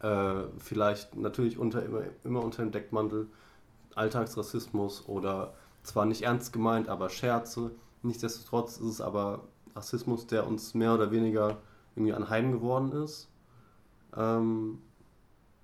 Äh, 0.00 0.44
vielleicht 0.58 1.14
natürlich 1.16 1.58
unter, 1.58 1.84
immer, 1.84 2.02
immer 2.24 2.42
unter 2.42 2.62
dem 2.62 2.72
Deckmantel 2.72 3.28
Alltagsrassismus 3.94 5.06
oder 5.06 5.54
zwar 5.82 6.06
nicht 6.06 6.22
ernst 6.22 6.52
gemeint, 6.52 6.88
aber 6.88 7.10
Scherze. 7.10 7.70
Nichtsdestotrotz 8.02 8.78
ist 8.78 8.86
es 8.86 9.00
aber 9.00 9.44
Rassismus, 9.74 10.26
der 10.26 10.46
uns 10.46 10.74
mehr 10.74 10.94
oder 10.94 11.10
weniger 11.10 11.58
irgendwie 11.94 12.14
anheim 12.14 12.52
geworden 12.52 12.92
ist. 12.92 13.28
Ähm, 14.16 14.78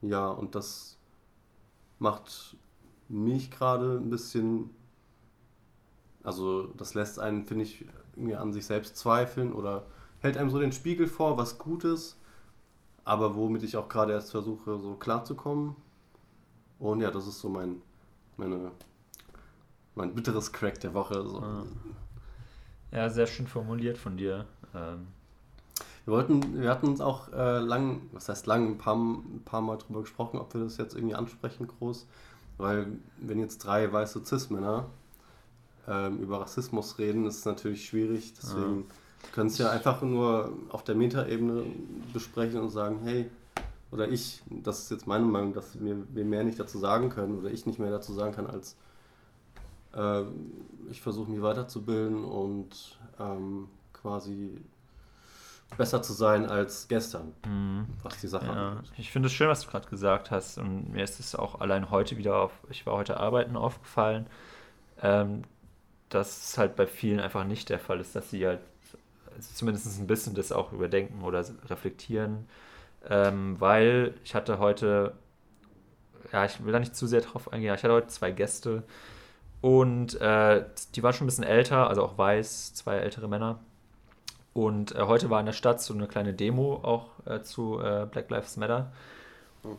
ja, 0.03 0.28
und 0.28 0.55
das 0.55 0.99
macht 1.99 2.57
mich 3.09 3.51
gerade 3.51 3.97
ein 3.97 4.11
bisschen, 4.11 4.70
also 6.22 6.66
das 6.76 6.93
lässt 6.93 7.18
einen, 7.18 7.47
finde 7.47 7.64
ich, 7.64 7.87
irgendwie 8.14 8.37
an 8.37 8.53
sich 8.53 8.66
selbst 8.66 8.97
zweifeln 8.97 9.53
oder 9.53 9.87
hält 10.20 10.37
einem 10.37 10.51
so 10.51 10.59
den 10.59 10.72
Spiegel 10.72 11.07
vor, 11.07 11.39
was 11.39 11.59
gut 11.59 11.84
ist 11.84 12.18
aber 13.07 13.36
womit 13.36 13.62
ich 13.62 13.76
auch 13.76 13.88
gerade 13.88 14.12
erst 14.12 14.32
versuche, 14.32 14.78
so 14.78 14.94
klarzukommen. 14.94 15.76
Und 16.80 17.00
ja, 17.00 17.11
das 17.11 17.26
ist 17.26 17.40
so 17.40 17.48
mein, 17.48 17.80
meine, 18.36 18.72
mein 19.94 20.12
bitteres 20.12 20.52
Crack 20.52 20.80
der 20.80 20.92
Woche. 20.92 21.22
So. 21.22 21.42
Ja, 22.90 23.09
sehr 23.09 23.28
schön 23.28 23.46
formuliert 23.46 23.96
von 23.96 24.16
dir. 24.16 24.44
Ähm. 24.74 25.07
Wir 26.04 26.14
wollten, 26.14 26.61
wir 26.61 26.68
hatten 26.68 26.86
uns 26.86 27.00
auch 27.00 27.32
äh, 27.32 27.59
lang, 27.59 28.02
was 28.12 28.28
heißt 28.28 28.46
lang, 28.46 28.72
ein 28.72 28.78
paar, 28.78 28.96
ein 28.96 29.42
paar 29.44 29.61
Mal 29.61 29.78
drüber 29.78 30.00
gesprochen, 30.00 30.38
ob 30.38 30.52
wir 30.54 30.62
das 30.62 30.76
jetzt 30.76 30.94
irgendwie 30.94 31.14
ansprechen 31.14 31.68
groß. 31.68 32.07
Weil 32.59 32.88
wenn 33.18 33.38
jetzt 33.38 33.59
drei 33.59 33.92
weiße 33.92 34.24
Cis-Männer 34.24 34.86
ähm, 35.86 36.18
über 36.18 36.40
Rassismus 36.40 36.98
reden, 36.98 37.24
ist 37.24 37.38
es 37.38 37.44
natürlich 37.44 37.86
schwierig. 37.86 38.34
Deswegen 38.34 38.86
ah 38.88 38.94
können 39.32 39.48
es 39.48 39.58
ja 39.58 39.70
einfach 39.70 40.02
nur 40.02 40.52
auf 40.70 40.84
der 40.84 40.94
Metaebene 40.94 41.64
besprechen 42.12 42.60
und 42.60 42.70
sagen, 42.70 43.00
hey, 43.04 43.30
oder 43.90 44.08
ich, 44.08 44.42
das 44.50 44.80
ist 44.80 44.90
jetzt 44.90 45.06
meine 45.06 45.24
Meinung, 45.24 45.52
dass 45.52 45.80
wir, 45.80 45.96
wir 46.08 46.24
mehr 46.24 46.44
nicht 46.44 46.58
dazu 46.58 46.78
sagen 46.78 47.08
können 47.10 47.38
oder 47.38 47.50
ich 47.50 47.66
nicht 47.66 47.78
mehr 47.78 47.90
dazu 47.90 48.12
sagen 48.12 48.34
kann, 48.34 48.46
als 48.46 48.76
äh, 49.94 50.22
ich 50.90 51.00
versuche 51.00 51.30
mich 51.30 51.40
weiterzubilden 51.40 52.24
und 52.24 52.98
ähm, 53.18 53.68
quasi 53.92 54.60
besser 55.76 56.02
zu 56.02 56.12
sein 56.12 56.46
als 56.46 56.88
gestern, 56.88 57.32
mhm. 57.46 57.86
was 58.02 58.20
die 58.20 58.28
Sache 58.28 58.46
ja. 58.46 58.68
angeht. 58.70 58.92
Ich 58.96 59.10
finde 59.10 59.26
es 59.26 59.32
schön, 59.32 59.48
was 59.48 59.62
du 59.62 59.70
gerade 59.70 59.88
gesagt 59.88 60.30
hast 60.30 60.58
und 60.58 60.92
mir 60.92 61.02
ist 61.02 61.18
es 61.18 61.34
auch 61.34 61.60
allein 61.60 61.90
heute 61.90 62.16
wieder 62.16 62.36
auf, 62.36 62.52
ich 62.70 62.86
war 62.86 62.94
heute 62.94 63.18
arbeiten 63.18 63.56
aufgefallen, 63.56 64.26
ähm, 65.02 65.42
das 66.08 66.56
halt 66.56 66.76
bei 66.76 66.86
vielen 66.86 67.18
einfach 67.18 67.44
nicht 67.44 67.68
der 67.68 67.80
Fall 67.80 68.00
ist, 68.00 68.14
dass 68.14 68.30
sie 68.30 68.46
halt 68.46 68.60
zumindest 69.41 69.99
ein 70.01 70.07
bisschen 70.07 70.34
das 70.34 70.53
auch 70.53 70.72
überdenken 70.72 71.22
oder 71.22 71.45
reflektieren. 71.68 72.49
Ähm, 73.09 73.57
weil 73.61 74.14
ich 74.24 74.34
hatte 74.34 74.59
heute, 74.59 75.14
ja, 76.32 76.45
ich 76.45 76.64
will 76.64 76.72
da 76.72 76.80
nicht 76.80 76.97
zu 76.97 77.07
sehr 77.07 77.20
drauf 77.20 77.53
eingehen, 77.53 77.74
ich 77.74 77.82
hatte 77.82 77.95
heute 77.95 78.09
zwei 78.09 78.32
Gäste 78.32 78.82
und 79.61 80.20
äh, 80.20 80.64
die 80.95 81.03
waren 81.03 81.12
schon 81.12 81.24
ein 81.24 81.28
bisschen 81.28 81.45
älter, 81.45 81.89
also 81.89 82.03
auch 82.03 82.18
weiß, 82.18 82.74
zwei 82.74 82.97
ältere 82.97 83.28
Männer. 83.28 83.61
Und 84.53 84.95
äh, 84.95 85.03
heute 85.03 85.28
war 85.28 85.41
in 85.41 85.47
der 85.47 85.53
Stadt 85.53 85.82
so 85.82 85.93
eine 85.93 86.07
kleine 86.07 86.32
Demo 86.32 86.80
auch 86.82 87.11
äh, 87.26 87.43
zu 87.43 87.78
äh, 87.80 88.07
Black 88.11 88.30
Lives 88.30 88.57
Matter. 88.57 88.91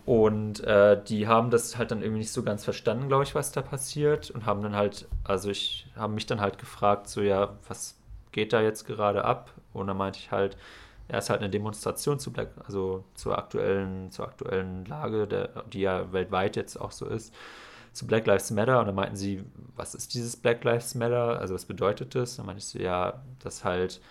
Und 0.06 0.62
äh, 0.66 1.02
die 1.02 1.28
haben 1.28 1.50
das 1.50 1.78
halt 1.78 1.92
dann 1.92 2.02
irgendwie 2.02 2.20
nicht 2.20 2.32
so 2.32 2.44
ganz 2.44 2.64
verstanden, 2.64 3.08
glaube 3.08 3.24
ich, 3.24 3.34
was 3.34 3.52
da 3.52 3.62
passiert. 3.62 4.30
Und 4.30 4.46
haben 4.46 4.62
dann 4.62 4.76
halt, 4.76 5.08
also 5.24 5.50
ich 5.50 5.88
habe 5.96 6.14
mich 6.14 6.26
dann 6.26 6.42
halt 6.42 6.60
gefragt, 6.60 7.08
so 7.08 7.22
ja, 7.22 7.56
was 7.68 7.96
geht 8.38 8.54
da 8.54 8.62
jetzt 8.62 8.86
gerade 8.86 9.26
ab? 9.26 9.52
Und 9.74 9.88
dann 9.88 9.98
meinte 9.98 10.20
ich 10.20 10.30
halt, 10.30 10.58
ja, 11.10 11.18
ist 11.18 11.32
halt 11.32 11.42
eine 11.42 11.50
Demonstration 11.50 12.20
zu 12.20 12.32
Black, 12.32 12.50
also 12.68 13.04
zur 13.16 13.36
aktuellen, 13.36 14.12
zur 14.12 14.28
aktuellen 14.28 14.86
Lage, 14.86 15.26
der, 15.26 15.64
die 15.74 15.82
ja 15.82 16.14
weltweit 16.14 16.56
jetzt 16.56 16.80
auch 16.80 16.92
so 16.92 17.08
ist, 17.08 17.34
zu 17.94 18.06
Black 18.06 18.28
Lives 18.28 18.52
Matter. 18.52 18.80
Und 18.80 18.86
dann 18.86 18.94
meinten 18.94 19.16
sie, 19.16 19.44
was 19.76 19.96
ist 19.96 20.14
dieses 20.14 20.36
Black 20.38 20.64
Lives 20.64 20.94
Matter? 20.94 21.40
Also 21.40 21.56
was 21.56 21.66
bedeutet 21.66 22.14
das? 22.14 22.36
Dann 22.36 22.46
meinte 22.46 22.60
ich 22.60 22.68
so, 22.68 22.78
ja, 22.78 23.24
dass 23.40 23.66
halt 23.66 24.02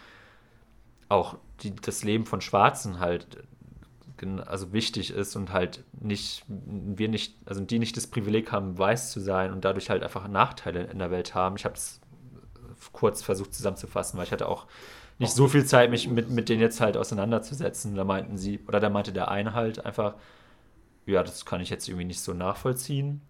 auch 1.08 1.36
die, 1.60 1.72
das 1.76 2.02
Leben 2.02 2.26
von 2.26 2.40
Schwarzen 2.40 2.98
halt 2.98 3.28
also 4.46 4.72
wichtig 4.72 5.10
ist 5.10 5.36
und 5.36 5.52
halt 5.52 5.84
nicht, 6.00 6.42
wir 6.48 7.08
nicht, 7.08 7.36
also 7.44 7.60
die 7.60 7.78
nicht 7.78 7.96
das 7.96 8.06
Privileg 8.08 8.50
haben, 8.50 8.76
weiß 8.76 9.12
zu 9.12 9.20
sein 9.20 9.52
und 9.52 9.64
dadurch 9.64 9.90
halt 9.90 10.02
einfach 10.02 10.26
Nachteile 10.26 10.84
in 10.84 10.98
der 10.98 11.10
Welt 11.10 11.34
haben. 11.34 11.56
Ich 11.56 11.66
habe 11.66 11.74
es 11.74 12.00
kurz 12.92 13.22
versucht 13.22 13.54
zusammenzufassen, 13.54 14.18
weil 14.18 14.26
ich 14.26 14.32
hatte 14.32 14.48
auch 14.48 14.66
nicht 15.18 15.32
so 15.32 15.48
viel 15.48 15.64
Zeit, 15.64 15.90
mich 15.90 16.08
mit, 16.08 16.30
mit 16.30 16.48
denen 16.48 16.60
jetzt 16.60 16.80
halt 16.80 16.96
auseinanderzusetzen. 16.96 17.94
Da 17.94 18.04
meinten 18.04 18.36
sie, 18.36 18.60
oder 18.68 18.80
da 18.80 18.90
meinte 18.90 19.12
der 19.12 19.30
eine 19.30 19.54
halt 19.54 19.84
einfach, 19.86 20.14
ja, 21.06 21.22
das 21.22 21.46
kann 21.46 21.60
ich 21.60 21.70
jetzt 21.70 21.88
irgendwie 21.88 22.04
nicht 22.04 22.20
so 22.20 22.34
nachvollziehen. 22.34 23.22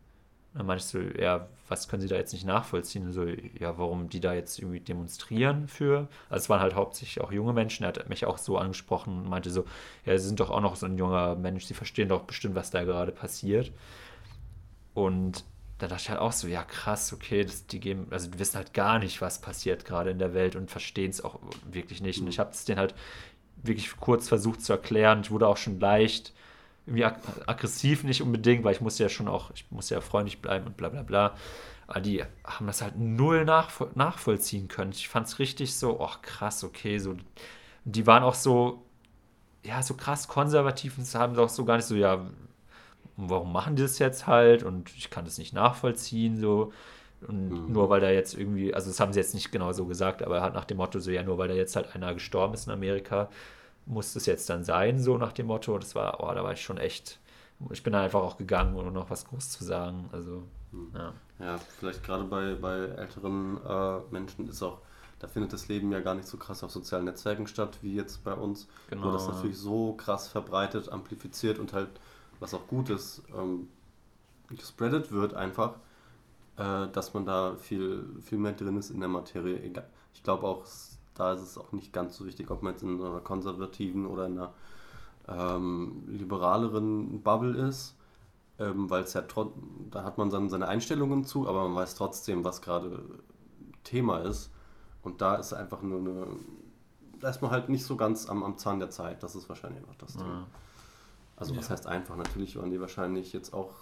Dann 0.54 0.66
meinte 0.66 0.82
ich 0.82 0.90
so, 0.90 0.98
ja, 1.20 1.48
was 1.68 1.88
können 1.88 2.00
Sie 2.00 2.08
da 2.08 2.16
jetzt 2.16 2.32
nicht 2.32 2.46
nachvollziehen? 2.46 3.12
So, 3.12 3.24
ja, 3.24 3.76
warum 3.76 4.08
die 4.08 4.20
da 4.20 4.32
jetzt 4.32 4.58
irgendwie 4.58 4.80
demonstrieren 4.80 5.68
für? 5.68 6.08
Also 6.30 6.44
es 6.44 6.48
waren 6.48 6.60
halt 6.60 6.74
hauptsächlich 6.74 7.20
auch 7.22 7.30
junge 7.30 7.52
Menschen. 7.52 7.84
Er 7.84 7.88
hat 7.88 8.08
mich 8.08 8.24
auch 8.24 8.38
so 8.38 8.56
angesprochen 8.56 9.18
und 9.18 9.28
meinte 9.28 9.50
so, 9.50 9.64
ja, 10.06 10.16
Sie 10.16 10.26
sind 10.26 10.40
doch 10.40 10.50
auch 10.50 10.62
noch 10.62 10.76
so 10.76 10.86
ein 10.86 10.96
junger 10.96 11.34
Mensch, 11.36 11.66
Sie 11.66 11.74
verstehen 11.74 12.08
doch 12.08 12.22
bestimmt, 12.22 12.54
was 12.54 12.70
da 12.70 12.84
gerade 12.84 13.12
passiert. 13.12 13.70
Und 14.94 15.44
da 15.78 15.88
dachte 15.88 16.02
ich 16.02 16.10
halt 16.10 16.20
auch 16.20 16.32
so, 16.32 16.48
ja 16.48 16.62
krass, 16.64 17.12
okay, 17.12 17.44
das, 17.44 17.66
die 17.66 17.80
geben, 17.80 18.06
also 18.10 18.30
die 18.30 18.38
wissen 18.38 18.56
halt 18.56 18.72
gar 18.72 18.98
nicht, 18.98 19.20
was 19.20 19.40
passiert 19.40 19.84
gerade 19.84 20.10
in 20.10 20.18
der 20.18 20.32
Welt 20.34 20.56
und 20.56 20.70
verstehen 20.70 21.10
es 21.10 21.22
auch 21.22 21.38
wirklich 21.70 22.00
nicht. 22.00 22.20
Und 22.20 22.28
ich 22.28 22.38
habe 22.38 22.50
es 22.50 22.64
denen 22.64 22.78
halt 22.78 22.94
wirklich 23.62 23.94
kurz 23.98 24.28
versucht 24.28 24.62
zu 24.62 24.72
erklären. 24.72 25.20
Ich 25.22 25.30
wurde 25.30 25.48
auch 25.48 25.56
schon 25.56 25.78
leicht 25.80 26.32
irgendwie 26.86 27.04
ag 27.04 27.16
aggressiv 27.46 28.04
nicht 28.04 28.22
unbedingt, 28.22 28.64
weil 28.64 28.74
ich 28.74 28.80
musste 28.80 29.02
ja 29.02 29.08
schon 29.08 29.28
auch, 29.28 29.50
ich 29.54 29.70
musste 29.70 29.94
ja 29.94 30.00
freundlich 30.00 30.40
bleiben 30.40 30.66
und 30.66 30.76
bla 30.76 30.88
bla 30.88 31.02
bla. 31.02 31.34
Aber 31.88 32.00
die 32.00 32.24
haben 32.44 32.66
das 32.66 32.82
halt 32.82 32.96
null 32.98 33.44
nachvoll 33.44 33.90
nachvollziehen 33.94 34.68
können. 34.68 34.92
Ich 34.92 35.08
fand 35.08 35.26
es 35.26 35.38
richtig 35.38 35.76
so, 35.76 36.00
ach 36.00 36.22
krass, 36.22 36.64
okay, 36.64 36.98
so. 36.98 37.16
Die 37.84 38.06
waren 38.06 38.22
auch 38.24 38.34
so, 38.34 38.84
ja, 39.64 39.82
so 39.82 39.94
krass 39.94 40.28
konservativ 40.28 40.98
und 40.98 41.14
haben 41.14 41.38
auch 41.38 41.48
so 41.48 41.64
gar 41.64 41.76
nicht 41.76 41.86
so, 41.86 41.96
ja, 41.96 42.26
warum 43.16 43.52
machen 43.52 43.76
die 43.76 43.82
das 43.82 43.98
jetzt 43.98 44.26
halt? 44.26 44.62
Und 44.62 44.90
ich 44.96 45.10
kann 45.10 45.24
das 45.24 45.38
nicht 45.38 45.52
nachvollziehen, 45.52 46.38
so. 46.38 46.72
Und 47.26 47.48
mhm. 47.48 47.72
nur 47.72 47.88
weil 47.88 48.00
da 48.00 48.10
jetzt 48.10 48.34
irgendwie, 48.34 48.74
also 48.74 48.90
das 48.90 49.00
haben 49.00 49.12
sie 49.12 49.18
jetzt 49.18 49.34
nicht 49.34 49.50
genau 49.50 49.72
so 49.72 49.86
gesagt, 49.86 50.22
aber 50.22 50.42
halt 50.42 50.54
nach 50.54 50.66
dem 50.66 50.76
Motto 50.76 50.98
so, 50.98 51.10
ja, 51.10 51.22
nur 51.22 51.38
weil 51.38 51.48
da 51.48 51.54
jetzt 51.54 51.74
halt 51.74 51.94
einer 51.94 52.12
gestorben 52.14 52.54
ist 52.54 52.66
in 52.66 52.72
Amerika, 52.72 53.30
muss 53.86 54.12
das 54.12 54.26
jetzt 54.26 54.50
dann 54.50 54.64
sein, 54.64 54.98
so 54.98 55.16
nach 55.16 55.32
dem 55.32 55.46
Motto. 55.46 55.78
Das 55.78 55.94
war, 55.94 56.20
oh, 56.20 56.32
da 56.34 56.44
war 56.44 56.52
ich 56.52 56.60
schon 56.60 56.76
echt, 56.76 57.18
ich 57.70 57.82
bin 57.82 57.94
da 57.94 58.02
einfach 58.02 58.20
auch 58.20 58.36
gegangen, 58.36 58.76
ohne 58.76 58.90
noch 58.90 59.08
was 59.08 59.26
groß 59.26 59.50
zu 59.50 59.64
sagen. 59.64 60.08
Also, 60.12 60.42
mhm. 60.72 60.90
ja. 60.94 61.12
Ja, 61.38 61.58
vielleicht 61.58 62.02
gerade 62.02 62.24
bei, 62.24 62.54
bei 62.54 62.86
älteren 62.96 63.58
äh, 63.66 63.98
Menschen 64.10 64.48
ist 64.48 64.62
auch, 64.62 64.78
da 65.18 65.28
findet 65.28 65.52
das 65.52 65.68
Leben 65.68 65.92
ja 65.92 66.00
gar 66.00 66.14
nicht 66.14 66.28
so 66.28 66.36
krass 66.36 66.62
auf 66.62 66.70
sozialen 66.70 67.04
Netzwerken 67.04 67.46
statt, 67.46 67.78
wie 67.82 67.94
jetzt 67.94 68.24
bei 68.24 68.32
uns. 68.34 68.68
Genau. 68.90 69.06
Wo 69.06 69.12
das 69.12 69.26
natürlich 69.26 69.58
so 69.58 69.94
krass 69.94 70.28
verbreitet, 70.28 70.90
amplifiziert 70.90 71.58
und 71.58 71.72
halt 71.72 71.88
was 72.40 72.54
auch 72.54 72.66
gut 72.66 72.90
ist, 72.90 73.22
ähm, 73.36 73.68
gespreadet 74.48 75.12
wird 75.12 75.34
einfach, 75.34 75.74
äh, 76.56 76.88
dass 76.88 77.14
man 77.14 77.26
da 77.26 77.56
viel, 77.56 78.04
viel 78.22 78.38
mehr 78.38 78.52
drin 78.52 78.76
ist 78.76 78.90
in 78.90 79.00
der 79.00 79.08
Materie. 79.08 79.56
Ich 80.14 80.22
glaube 80.22 80.46
auch, 80.46 80.64
da 81.14 81.32
ist 81.32 81.42
es 81.42 81.58
auch 81.58 81.72
nicht 81.72 81.92
ganz 81.92 82.16
so 82.16 82.26
wichtig, 82.26 82.50
ob 82.50 82.62
man 82.62 82.74
jetzt 82.74 82.82
in 82.82 83.00
einer 83.00 83.20
konservativen 83.20 84.06
oder 84.06 84.26
in 84.26 84.38
einer 84.38 84.52
ähm, 85.28 86.04
liberaleren 86.06 87.22
Bubble 87.22 87.56
ist, 87.68 87.96
ähm, 88.58 88.88
weil 88.88 89.02
es 89.02 89.14
ja 89.14 89.22
da 89.90 90.04
hat 90.04 90.18
man 90.18 90.30
dann 90.30 90.48
seine 90.48 90.68
Einstellungen 90.68 91.24
zu, 91.24 91.48
aber 91.48 91.64
man 91.68 91.76
weiß 91.76 91.94
trotzdem, 91.94 92.44
was 92.44 92.62
gerade 92.62 93.02
Thema 93.84 94.18
ist. 94.18 94.50
Und 95.02 95.20
da 95.20 95.36
ist 95.36 95.52
einfach 95.52 95.82
nur 95.82 96.00
eine, 96.00 96.26
da 97.20 97.30
ist 97.30 97.42
man 97.42 97.50
halt 97.50 97.68
nicht 97.68 97.84
so 97.84 97.96
ganz 97.96 98.28
am, 98.28 98.42
am 98.42 98.58
Zahn 98.58 98.78
der 98.78 98.90
Zeit. 98.90 99.22
Das 99.22 99.34
ist 99.36 99.48
wahrscheinlich 99.48 99.80
einfach 99.80 99.96
das 99.96 100.14
Thema. 100.14 100.46
Also 101.36 101.56
was 101.56 101.66
ja. 101.66 101.72
heißt 101.72 101.86
einfach? 101.86 102.16
Natürlich 102.16 102.56
waren 102.56 102.70
die 102.70 102.80
wahrscheinlich 102.80 103.32
jetzt 103.32 103.52
auch 103.52 103.74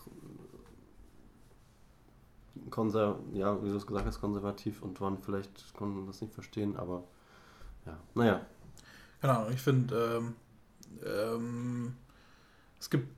konser 2.71 3.19
ja, 3.33 3.63
wie 3.63 3.69
du 3.69 3.77
es 3.77 3.87
gesagt 3.87 4.07
hast, 4.07 4.21
konservativ 4.21 4.83
und 4.83 5.01
waren 5.01 5.19
vielleicht, 5.19 5.75
konnten 5.75 6.07
das 6.07 6.21
nicht 6.21 6.33
verstehen, 6.33 6.77
aber 6.77 7.05
ja, 7.87 7.97
naja. 8.15 8.41
Genau, 9.21 9.49
ich 9.49 9.61
finde, 9.61 10.17
ähm, 10.17 10.35
ähm, 11.05 11.97
es 12.79 12.91
gibt 12.91 13.09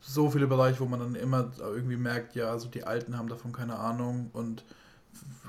so 0.00 0.30
viele 0.30 0.46
Bereiche, 0.46 0.80
wo 0.80 0.86
man 0.86 1.00
dann 1.00 1.14
immer 1.14 1.50
irgendwie 1.60 1.96
merkt, 1.96 2.34
ja, 2.34 2.50
also 2.50 2.68
die 2.68 2.84
Alten 2.84 3.18
haben 3.18 3.28
davon 3.28 3.52
keine 3.52 3.78
Ahnung 3.78 4.30
und 4.32 4.64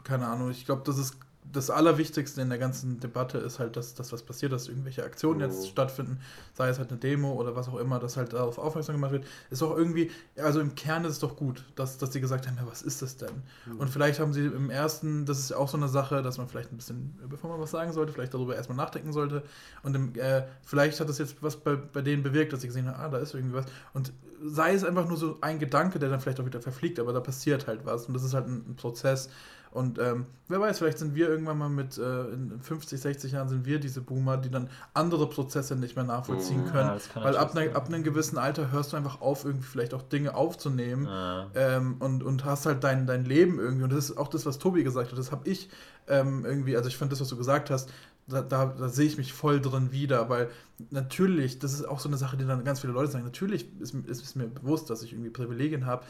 keine 0.04 0.28
Ahnung, 0.28 0.50
ich 0.52 0.66
glaube, 0.66 0.82
das 0.86 0.98
ist 0.98 1.18
das 1.52 1.70
Allerwichtigste 1.70 2.42
in 2.42 2.50
der 2.50 2.58
ganzen 2.58 3.00
Debatte 3.00 3.38
ist 3.40 3.60
halt, 3.60 3.76
dass 3.76 3.96
das, 3.96 4.12
was 4.12 4.24
passiert, 4.24 4.52
dass 4.52 4.68
irgendwelche 4.68 5.04
Aktionen 5.04 5.40
jetzt 5.40 5.62
oh. 5.62 5.66
stattfinden, 5.68 6.20
sei 6.54 6.70
es 6.70 6.78
halt 6.78 6.90
eine 6.90 7.00
Demo 7.00 7.34
oder 7.34 7.56
was 7.56 7.68
auch 7.68 7.78
immer, 7.78 8.00
dass 8.00 8.18
halt 8.18 8.34
darauf 8.34 8.58
aufmerksam 8.58 8.96
gemacht 8.96 9.12
wird, 9.12 9.26
ist 9.50 9.64
auch 9.64 9.76
irgendwie, 9.76 10.12
also 10.38 10.60
im 10.60 10.76
Kern 10.76 11.06
ist 11.06 11.14
es 11.14 11.20
doch 11.20 11.36
gut, 11.36 11.66
dass, 11.76 11.98
dass 11.98 12.12
die 12.12 12.22
gesagt 12.22 12.48
haben, 12.48 12.58
ja, 12.58 12.68
was 12.68 12.82
ist 12.82 13.02
das 13.02 13.18
denn? 13.18 13.44
Mhm. 13.66 13.80
Und 13.80 13.90
vielleicht 13.90 14.20
haben 14.20 14.34
sie 14.34 14.46
im 14.46 14.70
ersten, 14.70 15.26
das 15.26 15.40
ist 15.40 15.52
auch 15.52 15.70
so 15.70 15.78
eine 15.78 15.88
Sache, 15.88 16.22
dass 16.22 16.38
man 16.38 16.48
vielleicht 16.48 16.72
ein 16.72 16.78
bisschen, 16.78 17.18
bevor 17.28 17.50
man 17.50 17.60
was 17.60 17.72
sagen 17.72 17.94
sollte, 17.94 18.14
vielleicht 18.14 18.34
darüber 18.34 18.56
erstmal 18.56 18.78
nachdenken 18.78 19.12
sollte 19.12 19.44
und 19.84 19.96
im, 19.96 20.16
äh, 20.16 20.44
vielleicht 20.64 21.00
hat 21.00 21.10
das 21.10 21.18
jetzt 21.18 21.42
was 21.42 21.58
bei, 21.58 21.76
bei 21.76 22.02
denen 22.02 22.22
bewirkt, 22.22 22.54
dass 22.54 22.62
sie 22.62 22.68
gesehen 22.68 22.88
haben, 22.88 23.00
ah, 23.00 23.10
da 23.10 23.18
ist 23.18 23.34
irgendwie 23.34 23.56
was 23.56 23.66
und 23.94 24.14
sei 24.46 24.74
es 24.74 24.84
einfach 24.84 25.08
nur 25.08 25.18
so 25.18 25.38
ein 25.42 25.60
Gedanke, 25.60 26.00
der 26.00 26.10
dann 26.10 26.20
vielleicht 26.20 26.40
auch 26.40 26.46
wieder 26.46 26.62
verfliegt, 26.62 27.00
aber 27.00 27.14
da 27.14 27.20
passiert 27.20 27.68
halt 27.68 27.86
was 27.86 28.06
und 28.06 28.14
das 28.14 28.24
ist 28.24 28.34
halt 28.34 28.48
ein, 28.48 28.64
ein 28.70 28.76
Prozess, 28.76 29.30
und 29.72 30.00
ähm, 30.00 30.26
wer 30.48 30.60
weiß, 30.60 30.80
vielleicht 30.80 30.98
sind 30.98 31.14
wir 31.14 31.30
irgendwann 31.30 31.58
mal 31.60 31.70
mit 31.70 31.98
äh, 31.98 32.24
in 32.34 32.60
50, 32.60 33.00
60 33.00 33.32
Jahren 33.34 33.50
sind 33.50 33.66
wir 33.66 33.80
diese 33.80 34.02
Boomer, 34.02 34.38
die 34.38 34.50
dann 34.50 34.70
andere 34.96 35.30
Prozesse 35.30 35.76
nicht 35.76 35.96
mehr 35.96 36.06
nachvollziehen 36.06 36.66
mhm. 36.66 36.72
können. 36.72 37.00
Ja, 37.16 37.24
weil 37.24 37.38
ab, 37.38 37.54
ne, 37.54 37.72
ab 37.76 37.88
einem 37.88 38.04
gewissen 38.04 38.40
Alter 38.40 38.72
hörst 38.72 38.94
du 38.94 38.98
einfach 38.98 39.22
auf, 39.22 39.46
irgendwie 39.46 39.68
vielleicht 39.68 39.94
auch 39.94 40.02
Dinge 40.02 40.34
aufzunehmen 40.34 41.06
ja. 41.06 41.48
ähm, 41.54 41.98
und, 42.00 42.24
und 42.24 42.46
hast 42.46 42.66
halt 42.66 42.84
dein, 42.84 43.06
dein 43.06 43.26
Leben 43.26 43.60
irgendwie. 43.60 43.84
Und 43.84 43.94
das 43.94 44.10
ist 44.10 44.18
auch 44.18 44.28
das, 44.28 44.46
was 44.48 44.58
Tobi 44.58 44.84
gesagt 44.84 45.12
hat. 45.12 45.20
Das 45.20 45.32
habe 45.32 45.48
ich 45.48 45.70
ähm, 46.08 46.46
irgendwie, 46.46 46.76
also 46.76 46.90
ich 46.90 46.98
fand 46.98 47.12
das, 47.12 47.22
was 47.22 47.28
du 47.28 47.38
gesagt 47.38 47.70
hast, 47.70 47.92
da, 48.28 48.42
da, 48.42 48.66
da, 48.66 48.90
sehe 48.90 49.08
ich 49.08 49.18
mich 49.18 49.34
voll 49.34 49.60
drin 49.60 49.92
wieder, 49.92 50.30
weil 50.30 50.50
natürlich, 50.92 51.60
das 51.60 51.74
ist 51.74 51.88
auch 51.88 52.00
so 52.00 52.10
eine 52.10 52.18
Sache, 52.18 52.38
die 52.38 52.46
dann 52.46 52.64
ganz 52.64 52.80
viele 52.80 52.94
Leute 52.94 53.12
sagen, 53.12 53.26
natürlich 53.26 53.68
ist, 53.80 53.94
ist, 53.94 54.22
ist 54.22 54.36
mir 54.36 54.48
bewusst, 54.48 54.90
dass 54.90 55.04
ich 55.04 55.14
irgendwie 55.14 55.32
Privilegien 55.32 55.86
habe. 55.86 56.06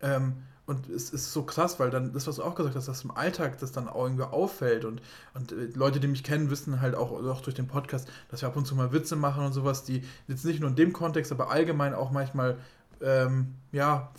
Ähm, 0.00 0.34
und 0.68 0.86
es 0.90 1.08
ist 1.08 1.32
so 1.32 1.44
krass, 1.44 1.80
weil 1.80 1.88
dann 1.88 2.12
das, 2.12 2.26
was 2.26 2.36
du 2.36 2.42
auch 2.42 2.54
gesagt 2.54 2.76
hast, 2.76 2.88
dass 2.88 3.02
im 3.02 3.10
Alltag 3.10 3.58
das 3.58 3.72
dann 3.72 3.88
auch 3.88 4.04
irgendwie 4.04 4.24
auffällt. 4.24 4.84
Und, 4.84 5.00
und 5.32 5.50
äh, 5.52 5.70
Leute, 5.74 5.98
die 5.98 6.08
mich 6.08 6.22
kennen, 6.22 6.50
wissen 6.50 6.82
halt 6.82 6.94
auch, 6.94 7.10
auch 7.10 7.40
durch 7.40 7.56
den 7.56 7.66
Podcast, 7.66 8.06
dass 8.30 8.42
wir 8.42 8.48
ab 8.48 8.56
und 8.56 8.66
zu 8.66 8.74
mal 8.74 8.92
Witze 8.92 9.16
machen 9.16 9.46
und 9.46 9.52
sowas, 9.54 9.84
die 9.84 10.02
jetzt 10.26 10.44
nicht 10.44 10.60
nur 10.60 10.68
in 10.68 10.76
dem 10.76 10.92
Kontext, 10.92 11.32
aber 11.32 11.50
allgemein 11.50 11.94
auch 11.94 12.10
manchmal 12.10 12.58
ähm, 13.00 13.54
ja, 13.72 14.12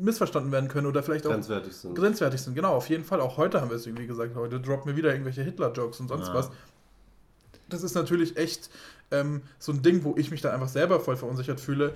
missverstanden 0.00 0.52
werden 0.52 0.68
können 0.68 0.86
oder 0.86 1.02
vielleicht 1.02 1.26
auch 1.26 1.32
grenzwertig 1.32 1.74
sind. 1.74 1.96
Grenzwertig 1.96 2.40
sind, 2.40 2.54
genau, 2.54 2.74
auf 2.74 2.88
jeden 2.88 3.02
Fall. 3.02 3.20
Auch 3.20 3.36
heute 3.36 3.60
haben 3.60 3.70
wir 3.70 3.76
es 3.76 3.84
irgendwie 3.84 4.06
gesagt, 4.06 4.36
heute 4.36 4.60
droppen 4.60 4.86
wir 4.86 4.96
wieder 4.96 5.10
irgendwelche 5.10 5.42
Hitler-Jokes 5.42 5.98
und 5.98 6.06
sonst 6.06 6.28
ja. 6.28 6.34
was. 6.34 6.50
Das 7.68 7.82
ist 7.82 7.94
natürlich 7.94 8.36
echt 8.36 8.70
ähm, 9.10 9.42
so 9.58 9.72
ein 9.72 9.82
Ding, 9.82 10.04
wo 10.04 10.14
ich 10.16 10.30
mich 10.30 10.42
da 10.42 10.52
einfach 10.52 10.68
selber 10.68 11.00
voll 11.00 11.16
verunsichert 11.16 11.58
fühle, 11.58 11.94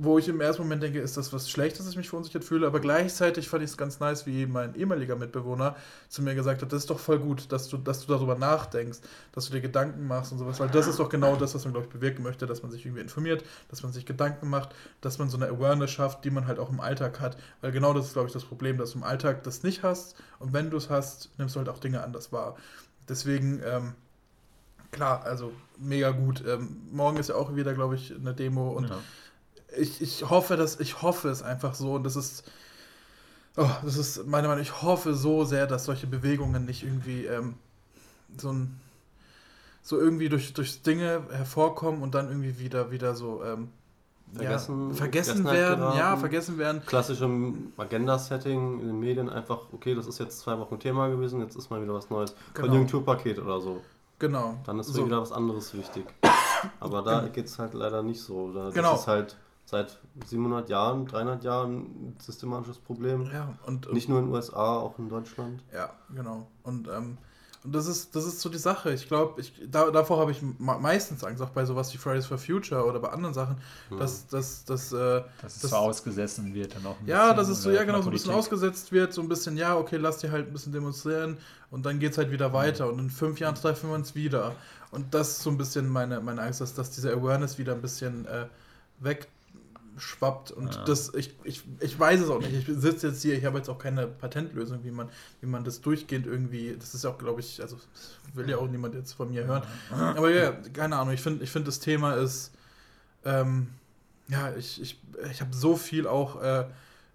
wo 0.00 0.16
ich 0.16 0.28
im 0.28 0.40
ersten 0.40 0.62
Moment 0.62 0.80
denke, 0.80 1.00
ist 1.00 1.16
das 1.16 1.32
was 1.32 1.50
Schlechtes, 1.50 1.80
dass 1.80 1.90
ich 1.90 1.96
mich 1.96 2.08
verunsichert 2.08 2.44
fühle, 2.44 2.68
aber 2.68 2.78
gleichzeitig 2.78 3.48
fand 3.48 3.64
ich 3.64 3.70
es 3.70 3.76
ganz 3.76 3.98
nice, 3.98 4.26
wie 4.26 4.46
mein 4.46 4.76
ehemaliger 4.76 5.16
Mitbewohner 5.16 5.74
zu 6.08 6.22
mir 6.22 6.36
gesagt 6.36 6.62
hat, 6.62 6.72
das 6.72 6.82
ist 6.82 6.90
doch 6.90 7.00
voll 7.00 7.18
gut, 7.18 7.50
dass 7.50 7.68
du, 7.68 7.76
dass 7.76 8.06
du 8.06 8.12
darüber 8.12 8.36
nachdenkst, 8.36 9.00
dass 9.32 9.46
du 9.46 9.52
dir 9.52 9.60
Gedanken 9.60 10.06
machst 10.06 10.30
und 10.30 10.38
sowas, 10.38 10.60
weil 10.60 10.68
das 10.68 10.86
ist 10.86 11.00
doch 11.00 11.08
genau 11.08 11.34
das, 11.34 11.56
was 11.56 11.64
man, 11.64 11.72
glaube 11.74 11.88
ich, 11.88 11.92
bewirken 11.92 12.22
möchte, 12.22 12.46
dass 12.46 12.62
man 12.62 12.70
sich 12.70 12.86
irgendwie 12.86 13.02
informiert, 13.02 13.42
dass 13.70 13.82
man 13.82 13.92
sich 13.92 14.06
Gedanken 14.06 14.48
macht, 14.48 14.72
dass 15.00 15.18
man 15.18 15.30
so 15.30 15.36
eine 15.36 15.48
Awareness 15.48 15.90
schafft, 15.90 16.24
die 16.24 16.30
man 16.30 16.46
halt 16.46 16.60
auch 16.60 16.70
im 16.70 16.78
Alltag 16.78 17.18
hat, 17.18 17.36
weil 17.60 17.72
genau 17.72 17.92
das 17.92 18.06
ist, 18.06 18.12
glaube 18.12 18.28
ich, 18.28 18.32
das 18.32 18.44
Problem, 18.44 18.78
dass 18.78 18.92
du 18.92 18.98
im 18.98 19.04
Alltag 19.04 19.42
das 19.42 19.64
nicht 19.64 19.82
hast 19.82 20.14
und 20.38 20.52
wenn 20.52 20.70
du 20.70 20.76
es 20.76 20.90
hast, 20.90 21.36
nimmst 21.38 21.56
du 21.56 21.58
halt 21.58 21.68
auch 21.68 21.78
Dinge 21.78 22.04
anders 22.04 22.30
wahr. 22.32 22.54
Deswegen, 23.08 23.60
ähm, 23.64 23.94
klar, 24.92 25.24
also 25.24 25.52
mega 25.76 26.10
gut. 26.10 26.44
Ähm, 26.46 26.76
morgen 26.92 27.16
ist 27.16 27.30
ja 27.30 27.34
auch 27.34 27.56
wieder, 27.56 27.74
glaube 27.74 27.96
ich, 27.96 28.14
eine 28.14 28.32
Demo 28.32 28.70
und 28.70 28.90
ja 28.90 28.98
ich, 29.76 30.00
ich 30.00 30.28
hoffe, 30.28 30.56
dass 30.56 30.80
ich 30.80 31.02
hoffe 31.02 31.28
es 31.28 31.42
einfach 31.42 31.74
so 31.74 31.94
und 31.94 32.04
das 32.04 32.16
ist 32.16 32.44
oh, 33.58 33.70
das 33.84 33.96
ist 33.96 34.26
meine 34.26 34.48
Meinung. 34.48 34.62
Ich 34.62 34.82
hoffe 34.82 35.14
so 35.14 35.44
sehr, 35.44 35.66
dass 35.66 35.84
solche 35.84 36.06
Bewegungen 36.06 36.64
nicht 36.64 36.82
irgendwie 36.84 37.26
ähm, 37.26 37.54
so 38.36 38.52
ein 38.52 38.80
so 39.82 39.98
irgendwie 39.98 40.28
durch, 40.28 40.52
durch 40.52 40.82
Dinge 40.82 41.22
hervorkommen 41.30 42.02
und 42.02 42.14
dann 42.14 42.28
irgendwie 42.28 42.58
wieder 42.58 42.90
wieder 42.90 43.14
so 43.14 43.42
ähm, 43.44 43.68
vergessen, 44.34 44.90
ja, 44.90 44.96
vergessen 44.96 45.44
werden, 45.44 45.80
geraten. 45.80 45.98
ja, 45.98 46.16
vergessen 46.16 46.58
werden. 46.58 46.82
Klassischem 46.84 47.72
Agenda-Setting 47.76 48.80
in 48.80 48.86
den 48.86 49.00
Medien 49.00 49.30
einfach, 49.30 49.60
okay, 49.72 49.94
das 49.94 50.06
ist 50.06 50.18
jetzt 50.18 50.40
zwei 50.40 50.58
Wochen 50.58 50.78
Thema 50.78 51.08
gewesen, 51.08 51.40
jetzt 51.40 51.56
ist 51.56 51.70
mal 51.70 51.82
wieder 51.82 51.94
was 51.94 52.10
Neues. 52.10 52.34
Genau. 52.52 52.68
Konjunkturpaket 52.68 53.38
oder 53.38 53.60
so. 53.60 53.80
Genau. 54.18 54.58
Dann 54.66 54.78
ist 54.78 54.88
so. 54.88 55.06
wieder 55.06 55.20
was 55.22 55.32
anderes 55.32 55.72
wichtig. 55.74 56.04
Aber 56.80 57.02
da 57.02 57.28
geht 57.28 57.46
es 57.46 57.58
halt 57.58 57.72
leider 57.72 58.02
nicht 58.02 58.20
so. 58.20 58.52
Da, 58.52 58.70
genau. 58.70 58.92
Das 58.92 59.02
ist 59.02 59.06
halt 59.06 59.36
seit 59.68 59.98
700 60.24 60.70
Jahren, 60.70 61.04
300 61.04 61.44
Jahren 61.44 61.74
ein 61.74 62.16
systematisches 62.18 62.78
Problem. 62.78 63.28
Ja, 63.30 63.52
und, 63.66 63.92
Nicht 63.92 64.08
nur 64.08 64.18
in 64.18 64.26
den 64.26 64.34
USA, 64.34 64.78
auch 64.78 64.98
in 64.98 65.10
Deutschland. 65.10 65.62
Ja, 65.74 65.90
genau. 66.14 66.48
Und, 66.62 66.88
ähm, 66.88 67.18
und 67.64 67.74
das 67.74 67.86
ist, 67.86 68.16
das 68.16 68.24
ist 68.24 68.40
so 68.40 68.48
die 68.48 68.56
Sache. 68.56 68.94
Ich 68.94 69.08
glaube, 69.08 69.42
ich, 69.42 69.52
da, 69.70 69.90
davor 69.90 70.20
habe 70.20 70.30
ich 70.30 70.40
meistens 70.58 71.22
Angst, 71.22 71.42
auch 71.42 71.50
bei 71.50 71.66
sowas 71.66 71.92
wie 71.92 71.98
Fridays 71.98 72.24
for 72.24 72.38
Future 72.38 72.82
oder 72.86 72.98
bei 72.98 73.10
anderen 73.10 73.34
Sachen, 73.34 73.56
mhm. 73.90 73.98
dass, 73.98 74.26
dass, 74.28 74.64
dass, 74.64 74.90
äh, 74.90 75.22
dass 75.42 75.56
es 75.56 75.60
das, 75.60 75.70
so 75.72 75.76
ausgesessen 75.76 76.54
wird 76.54 76.74
dann 76.74 76.86
auch 76.86 76.96
Ja, 77.04 77.34
dass 77.34 77.48
es 77.48 77.62
so, 77.62 77.70
ja 77.70 77.84
genau, 77.84 78.00
so 78.00 78.08
ein 78.08 78.12
bisschen 78.12 78.32
ausgesetzt 78.32 78.90
wird, 78.90 79.12
so 79.12 79.20
ein 79.20 79.28
bisschen, 79.28 79.58
ja, 79.58 79.76
okay, 79.76 79.98
lass 79.98 80.16
die 80.16 80.30
halt 80.30 80.46
ein 80.46 80.52
bisschen 80.54 80.72
demonstrieren 80.72 81.36
und 81.70 81.84
dann 81.84 81.98
geht 81.98 82.12
es 82.12 82.18
halt 82.18 82.30
wieder 82.30 82.54
weiter 82.54 82.86
mhm. 82.86 82.92
und 82.92 82.98
in 83.00 83.10
fünf 83.10 83.38
Jahren 83.38 83.54
treffen 83.54 83.90
wir 83.90 83.96
uns 83.96 84.14
wieder. 84.14 84.54
Und 84.90 85.12
das 85.12 85.28
ist 85.32 85.42
so 85.42 85.50
ein 85.50 85.58
bisschen 85.58 85.90
meine, 85.90 86.20
meine 86.20 86.40
Angst, 86.40 86.62
dass, 86.62 86.72
dass 86.72 86.90
diese 86.90 87.12
Awareness 87.12 87.58
wieder 87.58 87.74
ein 87.74 87.82
bisschen 87.82 88.24
äh, 88.24 88.46
weg 89.00 89.28
schwappt. 89.98 90.50
Und 90.50 90.74
ja. 90.74 90.84
das, 90.84 91.12
ich, 91.14 91.34
ich, 91.44 91.62
ich 91.80 91.98
weiß 91.98 92.20
es 92.20 92.30
auch 92.30 92.40
nicht. 92.40 92.68
Ich 92.68 92.76
sitze 92.78 93.08
jetzt 93.08 93.22
hier, 93.22 93.36
ich 93.36 93.44
habe 93.44 93.58
jetzt 93.58 93.68
auch 93.68 93.78
keine 93.78 94.06
Patentlösung, 94.06 94.84
wie 94.84 94.90
man, 94.90 95.08
wie 95.40 95.46
man 95.46 95.64
das 95.64 95.80
durchgehend 95.80 96.26
irgendwie, 96.26 96.76
das 96.78 96.94
ist 96.94 97.04
auch, 97.04 97.18
glaube 97.18 97.40
ich, 97.40 97.60
also 97.60 97.76
will 98.34 98.48
ja 98.48 98.58
auch 98.58 98.68
niemand 98.68 98.94
jetzt 98.94 99.12
von 99.12 99.30
mir 99.30 99.44
hören. 99.44 99.62
Aber 99.90 100.30
ja, 100.30 100.52
keine 100.72 100.96
Ahnung, 100.96 101.14
ich 101.14 101.20
finde, 101.20 101.44
ich 101.44 101.50
find, 101.50 101.66
das 101.66 101.80
Thema 101.80 102.14
ist, 102.14 102.52
ähm, 103.24 103.68
ja, 104.28 104.54
ich, 104.56 104.80
ich, 104.80 105.00
ich 105.30 105.40
habe 105.40 105.54
so 105.54 105.76
viel 105.76 106.06
auch 106.06 106.40
äh, 106.42 106.66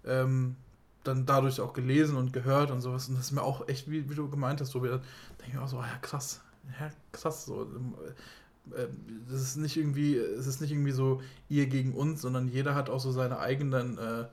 ähm, 0.04 0.56
dann 1.04 1.26
dadurch 1.26 1.60
auch 1.60 1.72
gelesen 1.72 2.16
und 2.16 2.32
gehört 2.32 2.70
und 2.70 2.80
sowas. 2.80 3.08
Und 3.08 3.16
das 3.16 3.26
ist 3.26 3.32
mir 3.32 3.42
auch 3.42 3.68
echt, 3.68 3.90
wie, 3.90 4.08
wie 4.08 4.14
du 4.14 4.28
gemeint 4.28 4.60
hast, 4.60 4.70
so 4.70 4.82
wieder, 4.82 5.00
denke 5.40 5.52
ich 5.52 5.58
auch 5.58 5.68
so, 5.68 5.78
ja 5.78 5.98
krass, 6.00 6.40
ja 6.80 6.90
krass, 7.12 7.46
so 7.46 7.62
äh, 7.62 8.12
das 9.28 9.42
ist 9.42 9.56
nicht 9.56 9.76
irgendwie, 9.76 10.16
es 10.16 10.46
ist 10.46 10.60
nicht 10.60 10.72
irgendwie 10.72 10.92
so 10.92 11.20
ihr 11.48 11.66
gegen 11.66 11.92
uns, 11.92 12.22
sondern 12.22 12.48
jeder 12.48 12.74
hat 12.74 12.88
auch 12.88 13.00
so 13.00 13.12
seine 13.12 13.38
eigenen, 13.38 13.98
äh, 13.98 14.24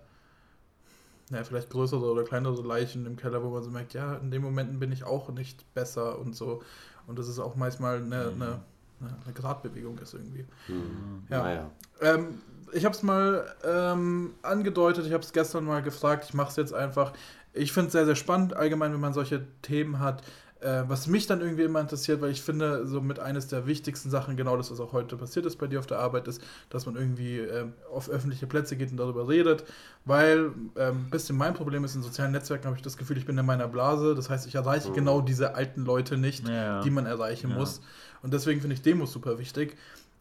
naja, 1.30 1.44
vielleicht 1.44 1.70
größere 1.70 2.12
oder 2.12 2.24
kleinere 2.24 2.62
Leichen 2.62 3.06
im 3.06 3.18
Keller, 3.18 3.44
wo 3.44 3.50
man 3.50 3.64
so 3.64 3.70
merkt, 3.70 3.94
ja, 3.94 4.16
in 4.16 4.32
den 4.32 4.42
Momenten 4.42 4.80
bin 4.80 4.92
ich 4.92 5.04
auch 5.04 5.30
nicht 5.30 5.74
besser 5.74 6.20
und 6.20 6.36
so. 6.36 6.62
Und 7.08 7.20
das 7.20 7.28
ist 7.28 7.40
auch 7.40 7.56
manchmal 7.56 7.98
eine, 7.98 8.32
mhm. 8.32 8.42
eine, 8.42 8.60
eine 9.00 9.34
Gradbewegung 9.34 9.98
ist 10.00 10.14
irgendwie. 10.14 10.46
Mhm. 10.68 11.24
Ja. 11.30 11.44
Naja. 11.44 11.72
Ähm, 12.02 12.42
ich 12.74 12.86
habe 12.86 12.96
es 12.96 13.04
mal 13.04 13.54
ähm, 13.66 14.34
angedeutet, 14.44 15.06
ich 15.06 15.14
habe 15.14 15.24
es 15.24 15.34
gestern 15.34 15.66
mal 15.66 15.82
gefragt, 15.82 16.26
ich 16.26 16.34
mache 16.34 16.50
es 16.50 16.56
jetzt 16.56 16.74
einfach. 16.74 17.14
Ich 17.54 17.74
finde 17.74 17.88
es 17.88 17.94
sehr, 17.94 18.06
sehr 18.06 18.16
spannend, 18.16 18.54
allgemein, 18.54 18.94
wenn 18.94 19.02
man 19.02 19.14
solche 19.14 19.46
Themen 19.62 20.00
hat. 20.00 20.24
Äh, 20.62 20.84
was 20.88 21.08
mich 21.08 21.26
dann 21.26 21.42
irgendwie 21.42 21.64
immer 21.64 21.80
interessiert, 21.80 22.22
weil 22.22 22.30
ich 22.30 22.44
finde, 22.44 22.86
so 22.86 23.02
mit 23.02 23.20
eines 23.20 23.48
der 23.48 23.66
wichtigsten 23.66 24.12
Sachen, 24.12 24.38
genau 24.38 24.56
das, 24.58 24.70
was 24.70 24.80
auch 24.80 24.94
heute 24.94 25.18
passiert 25.18 25.48
ist 25.48 25.56
bei 25.56 25.66
dir 25.66 25.80
auf 25.80 25.88
der 25.88 25.98
Arbeit, 25.98 26.28
ist, 26.28 26.40
dass 26.70 26.86
man 26.86 26.96
irgendwie 26.96 27.40
äh, 27.40 27.66
auf 27.92 28.10
öffentliche 28.10 28.46
Plätze 28.46 28.76
geht 28.76 28.92
und 28.92 28.98
darüber 28.98 29.28
redet. 29.28 29.64
Weil 30.06 30.52
ähm, 30.78 31.06
ein 31.06 31.10
bisschen 31.10 31.36
mein 31.36 31.56
Problem 31.56 31.84
ist, 31.84 31.96
in 31.96 32.04
sozialen 32.04 32.32
Netzwerken 32.32 32.68
habe 32.68 32.76
ich 32.76 32.84
das 32.84 32.96
Gefühl, 32.96 33.18
ich 33.18 33.26
bin 33.26 33.36
in 33.40 33.46
meiner 33.46 33.68
Blase. 33.68 34.14
Das 34.14 34.30
heißt, 34.30 34.46
ich 34.46 34.54
erreiche 34.54 34.90
oh. 34.90 34.94
genau 34.94 35.22
diese 35.22 35.56
alten 35.56 35.84
Leute 35.84 36.16
nicht, 36.18 36.48
ja. 36.48 36.82
die 36.82 36.92
man 36.92 37.08
erreichen 37.08 37.50
ja. 37.50 37.58
muss. 37.58 37.82
Und 38.22 38.32
deswegen 38.32 38.62
finde 38.62 38.76
ich 38.76 38.84
Demos 38.84 39.12
super 39.12 39.40
wichtig. 39.40 39.76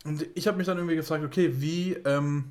Und 0.07 0.27
ich 0.35 0.49
habe 0.49 0.57
mich 0.57 0.67
dann 0.67 0.79
irgendwie 0.79 0.97
gefragt, 0.97 1.23
okay, 1.23 1.53
wie. 1.57 1.99
Ähm, 2.05 2.51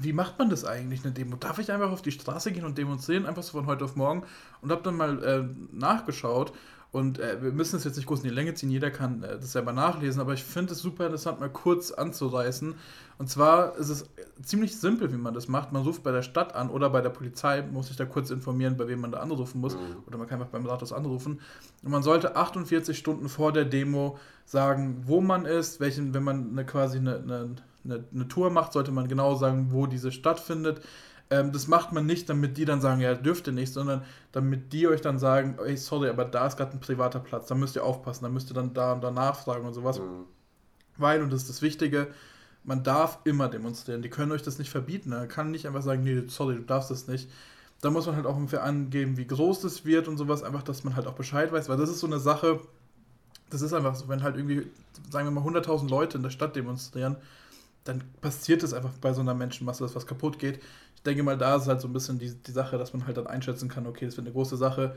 wie 0.00 0.12
macht 0.12 0.38
man 0.38 0.48
das 0.48 0.64
eigentlich, 0.64 1.04
eine 1.04 1.12
Demo? 1.12 1.34
Darf 1.36 1.58
ich 1.58 1.72
einfach 1.72 1.90
auf 1.90 2.02
die 2.02 2.12
Straße 2.12 2.52
gehen 2.52 2.64
und 2.64 2.78
demonstrieren, 2.78 3.26
einfach 3.26 3.42
so 3.42 3.52
von 3.52 3.66
heute 3.66 3.84
auf 3.84 3.96
morgen? 3.96 4.22
Und 4.60 4.70
habe 4.70 4.82
dann 4.82 4.96
mal 4.96 5.24
äh, 5.24 5.44
nachgeschaut 5.72 6.52
und 6.90 7.18
äh, 7.18 7.42
wir 7.42 7.52
müssen 7.52 7.76
es 7.76 7.84
jetzt 7.84 7.96
nicht 7.96 8.06
groß 8.06 8.20
in 8.20 8.30
die 8.30 8.34
Länge 8.34 8.54
ziehen, 8.54 8.70
jeder 8.70 8.90
kann 8.90 9.22
äh, 9.22 9.38
das 9.38 9.52
selber 9.52 9.74
nachlesen, 9.74 10.22
aber 10.22 10.32
ich 10.32 10.42
finde 10.42 10.72
es 10.72 10.78
super 10.78 11.04
interessant, 11.04 11.38
mal 11.38 11.50
kurz 11.50 11.90
anzureißen. 11.90 12.74
Und 13.18 13.28
zwar 13.28 13.76
ist 13.76 13.90
es 13.90 14.06
ziemlich 14.42 14.78
simpel, 14.78 15.12
wie 15.12 15.18
man 15.18 15.34
das 15.34 15.48
macht. 15.48 15.72
Man 15.72 15.82
ruft 15.82 16.02
bei 16.02 16.12
der 16.12 16.22
Stadt 16.22 16.54
an 16.54 16.70
oder 16.70 16.88
bei 16.88 17.02
der 17.02 17.10
Polizei, 17.10 17.62
muss 17.62 17.88
sich 17.88 17.96
da 17.96 18.06
kurz 18.06 18.30
informieren, 18.30 18.76
bei 18.78 18.88
wem 18.88 19.00
man 19.00 19.12
da 19.12 19.18
anrufen 19.18 19.60
muss. 19.60 19.74
Mhm. 19.74 20.04
Oder 20.06 20.16
man 20.16 20.28
kann 20.28 20.40
einfach 20.40 20.52
beim 20.52 20.64
Rathaus 20.64 20.92
anrufen. 20.92 21.40
Und 21.82 21.90
man 21.90 22.02
sollte 22.02 22.36
48 22.36 22.96
Stunden 22.96 23.28
vor 23.28 23.52
der 23.52 23.66
Demo 23.66 24.18
sagen, 24.46 25.02
wo 25.04 25.20
man 25.20 25.44
ist, 25.44 25.80
welchen, 25.80 26.14
wenn 26.14 26.22
man 26.22 26.52
eine, 26.52 26.64
quasi 26.64 26.98
eine, 26.98 27.16
eine, 27.18 27.56
eine, 27.84 28.04
eine 28.14 28.28
Tour 28.28 28.50
macht, 28.50 28.72
sollte 28.72 28.92
man 28.92 29.08
genau 29.08 29.34
sagen, 29.34 29.72
wo 29.72 29.86
diese 29.86 30.10
stattfindet 30.10 30.80
ähm, 31.30 31.52
das 31.52 31.68
macht 31.68 31.92
man 31.92 32.06
nicht, 32.06 32.28
damit 32.28 32.56
die 32.56 32.64
dann 32.64 32.80
sagen, 32.80 33.00
ja, 33.00 33.14
dürft 33.14 33.46
ihr 33.46 33.52
nicht, 33.52 33.72
sondern 33.72 34.02
damit 34.32 34.72
die 34.72 34.88
euch 34.88 35.00
dann 35.00 35.18
sagen, 35.18 35.58
ey, 35.64 35.76
sorry, 35.76 36.08
aber 36.08 36.24
da 36.24 36.46
ist 36.46 36.56
gerade 36.56 36.72
ein 36.72 36.80
privater 36.80 37.20
Platz, 37.20 37.48
da 37.48 37.54
müsst 37.54 37.76
ihr 37.76 37.84
aufpassen, 37.84 38.24
da 38.24 38.30
müsst 38.30 38.50
ihr 38.50 38.54
dann 38.54 38.72
da 38.72 38.92
und 38.92 39.02
da 39.02 39.10
nachfragen 39.10 39.66
und 39.66 39.74
sowas. 39.74 39.98
Mhm. 39.98 40.24
Weil, 40.96 41.22
und 41.22 41.32
das 41.32 41.42
ist 41.42 41.50
das 41.50 41.62
Wichtige, 41.62 42.08
man 42.64 42.82
darf 42.82 43.18
immer 43.24 43.48
demonstrieren. 43.48 44.02
Die 44.02 44.10
können 44.10 44.32
euch 44.32 44.42
das 44.42 44.58
nicht 44.58 44.70
verbieten. 44.70 45.10
Man 45.10 45.28
kann 45.28 45.50
nicht 45.50 45.66
einfach 45.66 45.82
sagen, 45.82 46.02
nee, 46.02 46.24
sorry, 46.28 46.56
du 46.56 46.62
darfst 46.62 46.90
das 46.90 47.06
nicht. 47.06 47.30
Da 47.80 47.90
muss 47.90 48.06
man 48.06 48.16
halt 48.16 48.26
auch 48.26 48.36
ungefähr 48.36 48.64
angeben, 48.64 49.16
wie 49.16 49.26
groß 49.26 49.60
das 49.60 49.84
wird 49.84 50.08
und 50.08 50.16
sowas, 50.16 50.42
einfach, 50.42 50.62
dass 50.62 50.82
man 50.82 50.96
halt 50.96 51.06
auch 51.06 51.14
Bescheid 51.14 51.52
weiß, 51.52 51.68
weil 51.68 51.76
das 51.76 51.88
ist 51.88 52.00
so 52.00 52.08
eine 52.08 52.18
Sache, 52.18 52.60
das 53.50 53.62
ist 53.62 53.72
einfach 53.72 53.94
so, 53.94 54.08
wenn 54.08 54.22
halt 54.22 54.36
irgendwie, 54.36 54.66
sagen 55.10 55.26
wir 55.26 55.30
mal, 55.30 55.44
100.000 55.48 55.88
Leute 55.88 56.16
in 56.16 56.24
der 56.24 56.30
Stadt 56.30 56.56
demonstrieren, 56.56 57.16
dann 57.84 58.02
passiert 58.20 58.62
es 58.62 58.74
einfach 58.74 58.92
bei 59.00 59.12
so 59.12 59.20
einer 59.20 59.34
Menschenmasse, 59.34 59.84
dass 59.84 59.94
was 59.94 60.06
kaputt 60.06 60.38
geht. 60.38 60.60
Ich 61.08 61.14
denke 61.14 61.22
mal, 61.22 61.38
da 61.38 61.56
ist 61.56 61.66
halt 61.66 61.80
so 61.80 61.88
ein 61.88 61.92
bisschen 61.92 62.18
die, 62.18 62.34
die 62.34 62.52
Sache, 62.52 62.76
dass 62.76 62.92
man 62.92 63.06
halt 63.06 63.16
dann 63.16 63.26
einschätzen 63.26 63.68
kann, 63.68 63.86
okay, 63.86 64.04
das 64.04 64.16
wird 64.18 64.26
eine 64.26 64.34
große 64.34 64.58
Sache, 64.58 64.94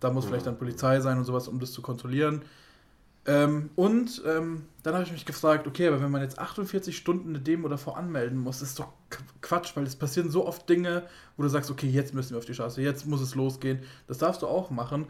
da 0.00 0.10
muss 0.10 0.24
mhm. 0.24 0.30
vielleicht 0.30 0.46
dann 0.46 0.58
Polizei 0.58 0.98
sein 1.00 1.16
und 1.16 1.24
sowas, 1.24 1.46
um 1.46 1.60
das 1.60 1.72
zu 1.72 1.80
kontrollieren. 1.80 2.42
Ähm, 3.26 3.70
und 3.76 4.22
ähm, 4.26 4.64
dann 4.82 4.94
habe 4.94 5.04
ich 5.04 5.12
mich 5.12 5.24
gefragt, 5.24 5.66
okay, 5.66 5.88
aber 5.88 6.02
wenn 6.02 6.10
man 6.10 6.22
jetzt 6.22 6.38
48 6.38 6.96
Stunden 6.96 7.30
eine 7.30 7.40
Demo 7.40 7.68
davor 7.68 7.96
anmelden 7.96 8.38
muss, 8.38 8.62
ist 8.62 8.78
doch 8.78 8.88
Quatsch, 9.40 9.76
weil 9.76 9.84
es 9.84 9.96
passieren 9.96 10.28
so 10.28 10.46
oft 10.46 10.68
Dinge, 10.68 11.04
wo 11.36 11.42
du 11.42 11.48
sagst, 11.48 11.70
okay, 11.70 11.88
jetzt 11.88 12.14
müssen 12.14 12.32
wir 12.32 12.38
auf 12.38 12.44
die 12.44 12.54
Straße, 12.54 12.82
jetzt 12.82 13.06
muss 13.06 13.20
es 13.20 13.34
losgehen. 13.34 13.78
Das 14.08 14.18
darfst 14.18 14.42
du 14.42 14.46
auch 14.46 14.70
machen. 14.70 15.06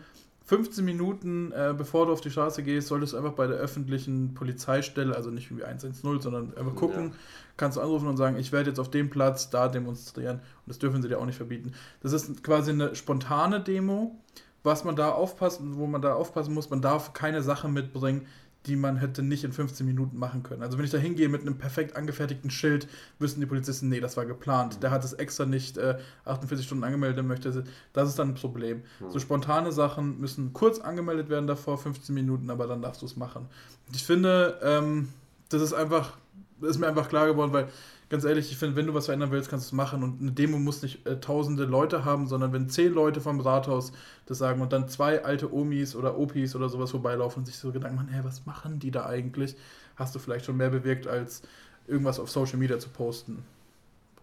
15 0.47 0.85
Minuten 0.85 1.53
äh, 1.53 1.75
bevor 1.77 2.07
du 2.07 2.13
auf 2.13 2.21
die 2.21 2.31
Straße 2.31 2.63
gehst, 2.63 2.89
solltest 2.89 3.15
du 3.15 3.17
einfach 3.17 3.33
bei 3.33 3.47
der 3.47 3.57
öffentlichen 3.57 4.35
Polizeistelle, 4.35 5.17
also 5.17 5.31
nicht 5.31 5.55
wie 5.57 5.65
110, 5.65 6.21
sondern 6.21 6.55
einfach 6.57 6.75
gucken, 6.75 7.09
ja. 7.09 7.17
kannst 7.57 7.79
du 7.79 7.81
anrufen 7.81 8.09
und 8.09 8.19
sagen, 8.19 8.37
ich 8.37 8.53
werde 8.53 8.71
jetzt 8.71 8.79
auf 8.79 8.91
dem 8.91 9.09
Platz 9.09 9.49
da 9.49 9.69
demonstrieren. 9.69 10.37
Und 10.37 10.67
das 10.67 10.79
dürfen 10.79 11.01
sie 11.01 11.09
dir 11.09 11.19
auch 11.19 11.25
nicht 11.25 11.37
verbieten. 11.37 11.73
Das 12.03 12.13
ist 12.13 12.45
quasi 12.45 12.73
eine 12.73 12.95
spontane 12.95 13.61
Demo. 13.61 14.21
Was 14.63 14.83
man 14.83 14.97
da 14.97 15.11
aufpassen, 15.11 15.77
wo 15.77 15.87
man 15.87 16.01
da 16.01 16.15
aufpassen 16.15 16.55
muss, 16.55 16.71
man 16.71 16.81
darf 16.81 17.13
keine 17.13 17.43
Sache 17.43 17.69
mitbringen, 17.69 18.27
die 18.67 18.77
man 18.77 18.97
hätte 18.97 19.23
nicht 19.23 19.45
in 19.45 19.53
15 19.53 19.85
Minuten 19.85 20.19
machen 20.19 20.43
können. 20.43 20.63
Also 20.63 20.79
wenn 20.79 20.85
ich 20.85 20.91
da 20.91 20.99
hingehe 20.99 21.29
mit 21.29 21.43
einem 21.43 21.59
perfekt 21.59 21.97
angefertigten 21.97 22.51
Schild, 22.51 22.89
wüssten 23.19 23.41
die 23.41 23.47
Polizisten, 23.47 23.89
nee, 23.89 24.01
das 24.01 24.17
war 24.17 24.25
geplant. 24.25 24.83
Der 24.83 24.91
hat 24.91 25.05
es 25.05 25.13
extra 25.13 25.45
nicht 25.45 25.77
äh, 25.77 25.99
48 26.25 26.65
Stunden 26.65 26.85
angemeldet 26.85 27.25
möchte. 27.27 27.65
Das 27.93 28.09
ist 28.09 28.19
dann 28.19 28.31
ein 28.31 28.35
Problem. 28.35 28.83
Mhm. 29.01 29.11
So 29.11 29.19
spontane 29.19 29.73
Sachen 29.73 30.19
müssen 30.21 30.53
kurz 30.53 30.79
angemeldet 30.79 31.29
werden 31.29 31.47
davor, 31.47 31.79
15 31.79 32.15
Minuten, 32.15 32.51
aber 32.51 32.67
dann 32.67 32.81
darfst 32.81 33.03
du 33.03 33.07
es 33.07 33.17
machen. 33.17 33.47
Ich 33.93 34.05
finde, 34.05 34.59
ähm, 34.63 35.09
das 35.51 35.61
ist 35.61 35.75
einfach, 35.75 36.17
das 36.61 36.71
ist 36.71 36.79
mir 36.79 36.87
einfach 36.87 37.09
klar 37.09 37.27
geworden, 37.27 37.53
weil 37.53 37.69
ganz 38.15 38.25
ehrlich, 38.25 38.49
ich 38.53 38.57
finde, 38.57 38.77
wenn 38.77 38.87
du 38.87 38.95
was 38.95 39.07
verändern 39.07 39.33
willst, 39.33 39.51
kannst 39.51 39.67
du 39.67 39.69
es 39.71 39.73
machen. 39.73 40.05
Und 40.05 40.21
eine 40.21 40.31
Demo 40.31 40.57
muss 40.57 40.83
nicht 40.83 41.05
äh, 41.05 41.19
tausende 41.19 41.65
Leute 41.65 42.05
haben, 42.05 42.29
sondern 42.29 42.53
wenn 42.53 42.69
zehn 42.69 42.95
Leute 42.95 43.21
vom 43.21 43.41
Rathaus 43.41 43.91
das 44.27 44.39
sagen 44.39 44.63
und 44.63 44.73
dann 44.73 44.89
zwei 44.89 45.25
alte 45.25 45.53
Omis 45.53 45.97
oder 45.97 46.17
Opis 46.17 46.55
oder 46.55 46.69
sowas 46.69 46.93
vorbeilaufen 46.93 47.41
und 47.41 47.47
sich 47.47 47.59
so 47.59 47.73
Gedanken 47.73 47.97
machen, 47.97 48.11
hey, 48.11 48.23
was 48.23 48.47
machen 48.47 48.79
die 48.79 48.93
da 48.93 49.07
eigentlich? 49.07 49.57
Hast 49.97 50.15
du 50.15 50.21
vielleicht 50.21 50.45
schon 50.45 50.57
mehr 50.57 50.71
bewirkt, 50.71 51.09
als 51.09 51.43
irgendwas 51.89 52.21
auf 52.21 52.31
Social 52.31 52.57
Media 52.57 52.79
zu 52.79 52.89
posten. 52.89 53.45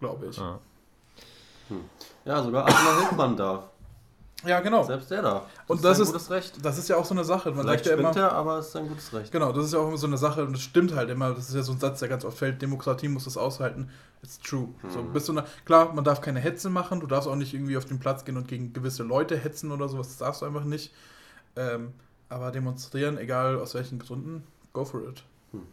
glaube 0.00 0.28
ich. 0.30 0.38
Ja. 0.38 0.58
Hm. 1.68 1.80
ja, 2.24 2.42
sogar 2.42 2.66
Attila 2.66 2.98
Hildmann 2.98 3.36
darf. 3.36 3.64
Ja, 4.44 4.60
genau. 4.60 4.82
Selbst 4.82 5.10
der 5.10 5.22
darf. 5.22 5.42
Das 5.44 5.70
und 5.76 5.84
das 5.84 5.98
ist, 5.98 6.08
ein 6.08 6.12
gutes 6.12 6.30
Recht. 6.30 6.64
das 6.64 6.78
ist 6.78 6.88
ja 6.88 6.96
auch 6.96 7.04
so 7.04 7.14
eine 7.14 7.24
Sache. 7.24 7.50
Man 7.50 7.60
Vielleicht 7.60 7.84
sagt 7.84 7.96
ja 7.96 8.00
immer, 8.00 8.16
er, 8.16 8.32
aber 8.32 8.58
es 8.58 8.68
ist 8.68 8.76
ein 8.76 8.88
gutes 8.88 9.12
Recht. 9.12 9.30
Genau, 9.30 9.52
das 9.52 9.66
ist 9.66 9.72
ja 9.72 9.78
auch 9.78 9.88
immer 9.88 9.96
so 9.96 10.06
eine 10.06 10.18
Sache 10.18 10.44
und 10.44 10.52
das 10.52 10.62
stimmt 10.62 10.94
halt 10.94 11.10
immer. 11.10 11.30
Das 11.34 11.48
ist 11.48 11.54
ja 11.54 11.62
so 11.62 11.72
ein 11.72 11.78
Satz, 11.78 12.00
der 12.00 12.08
ganz 12.08 12.24
oft 12.24 12.38
fällt. 12.38 12.60
Demokratie 12.60 13.08
muss 13.08 13.24
das 13.24 13.36
aushalten. 13.36 13.90
It's 14.22 14.38
true. 14.40 14.68
Hm. 14.80 14.90
So, 14.90 15.02
bist 15.02 15.28
du 15.28 15.32
eine, 15.32 15.44
klar, 15.64 15.92
man 15.92 16.04
darf 16.04 16.20
keine 16.20 16.40
Hetze 16.40 16.70
machen. 16.70 17.00
Du 17.00 17.06
darfst 17.06 17.28
auch 17.28 17.36
nicht 17.36 17.54
irgendwie 17.54 17.76
auf 17.76 17.84
den 17.84 18.00
Platz 18.00 18.24
gehen 18.24 18.36
und 18.36 18.48
gegen 18.48 18.72
gewisse 18.72 19.02
Leute 19.02 19.36
hetzen 19.36 19.70
oder 19.70 19.88
sowas. 19.88 20.08
Das 20.08 20.18
darfst 20.18 20.42
du 20.42 20.46
einfach 20.46 20.64
nicht. 20.64 20.92
Ähm, 21.56 21.92
aber 22.28 22.50
demonstrieren, 22.50 23.18
egal 23.18 23.58
aus 23.58 23.74
welchen 23.74 23.98
Gründen, 23.98 24.44
go 24.72 24.84
for 24.84 25.02
it. 25.08 25.22
Hm. 25.52 25.66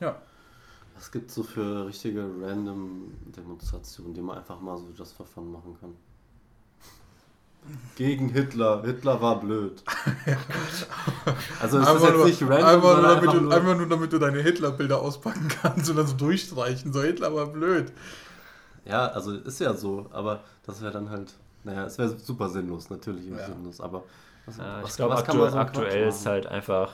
Ja. 0.00 0.16
Was 0.96 1.10
gibt 1.10 1.28
es 1.28 1.34
so 1.34 1.42
für 1.42 1.86
richtige 1.86 2.22
random 2.40 3.12
Demonstrationen, 3.36 4.14
die 4.14 4.20
man 4.20 4.38
einfach 4.38 4.60
mal 4.60 4.76
so 4.78 4.88
just 4.96 5.14
for 5.14 5.26
fun 5.26 5.50
machen 5.50 5.76
kann? 5.80 5.94
Gegen 7.96 8.28
Hitler. 8.28 8.82
Hitler 8.84 9.20
war 9.20 9.40
blöd. 9.40 9.82
also 11.60 11.78
ist 11.78 11.86
einfach 11.86 12.02
jetzt 12.02 12.16
nur, 12.16 12.26
nicht 12.26 12.42
random, 12.42 12.64
einfach, 12.64 12.82
nur, 12.82 13.02
damit 13.02 13.16
einfach, 13.16 13.32
du, 13.32 13.40
nur 13.40 13.54
einfach 13.54 13.76
nur 13.76 13.88
damit 13.88 14.12
du 14.12 14.18
deine 14.18 14.42
Hitler-Bilder 14.42 15.00
auspacken 15.00 15.48
kannst 15.62 15.88
und 15.90 15.96
dann 15.96 16.06
so 16.06 16.14
durchstreichen. 16.14 16.92
So 16.92 17.02
Hitler 17.02 17.34
war 17.34 17.46
blöd. 17.46 17.92
Ja, 18.84 19.06
also 19.06 19.32
ist 19.32 19.60
ja 19.60 19.74
so, 19.74 20.06
aber 20.12 20.40
das 20.66 20.82
wäre 20.82 20.92
dann 20.92 21.08
halt, 21.08 21.32
naja, 21.62 21.84
es 21.86 21.96
wäre 21.96 22.18
super 22.18 22.48
sinnlos, 22.48 22.90
natürlich 22.90 23.26
ja. 23.26 23.46
sinnlos, 23.46 23.80
aber 23.80 24.04
was, 24.44 24.58
ja, 24.58 24.82
was, 24.82 24.90
ich 24.90 24.96
glaube, 24.96 25.16
aktu 25.16 25.38
so 25.38 25.56
aktuell 25.56 26.08
ist 26.08 26.26
halt 26.26 26.46
einfach 26.46 26.90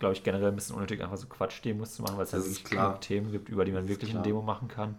glaube 0.00 0.14
ich, 0.14 0.24
generell 0.24 0.48
ein 0.48 0.56
bisschen 0.56 0.74
unnötig, 0.74 1.02
einfach 1.02 1.16
so 1.16 1.26
Quatsch-Demos 1.28 1.94
zu 1.94 2.02
machen, 2.02 2.16
weil 2.16 2.24
es 2.24 2.32
halt 2.32 2.44
wirklich 2.44 2.64
klar. 2.64 3.00
Themen 3.00 3.30
gibt, 3.30 3.48
über 3.48 3.64
die 3.64 3.72
man 3.72 3.86
wirklich 3.86 4.12
eine 4.12 4.22
Demo 4.22 4.42
machen 4.42 4.66
kann. 4.66 4.98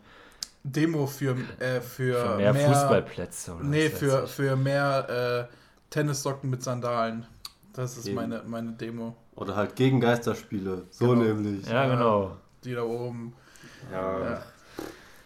Demo 0.63 1.07
für, 1.07 1.35
äh, 1.59 1.81
für, 1.81 2.15
für 2.15 2.37
mehr, 2.37 2.53
mehr, 2.53 2.67
Fußballplätze 2.69 3.53
oder 3.53 3.63
Nee, 3.63 3.89
für, 3.89 4.27
für 4.27 4.55
mehr 4.55 5.49
äh, 5.49 5.55
Tennissocken 5.89 6.49
mit 6.49 6.63
Sandalen. 6.63 7.25
Das 7.73 7.97
ist 7.97 8.11
meine, 8.11 8.43
meine 8.45 8.73
Demo. 8.73 9.15
Oder 9.35 9.55
halt 9.55 9.75
gegen 9.75 9.99
Geisterspiele. 9.99 10.83
So 10.89 11.09
genau. 11.09 11.23
nämlich. 11.23 11.67
Ja, 11.67 11.87
genau. 11.87 12.37
Die 12.63 12.73
da 12.73 12.83
oben. 12.83 13.33
Ja. 13.91 14.19
ja. 14.19 14.43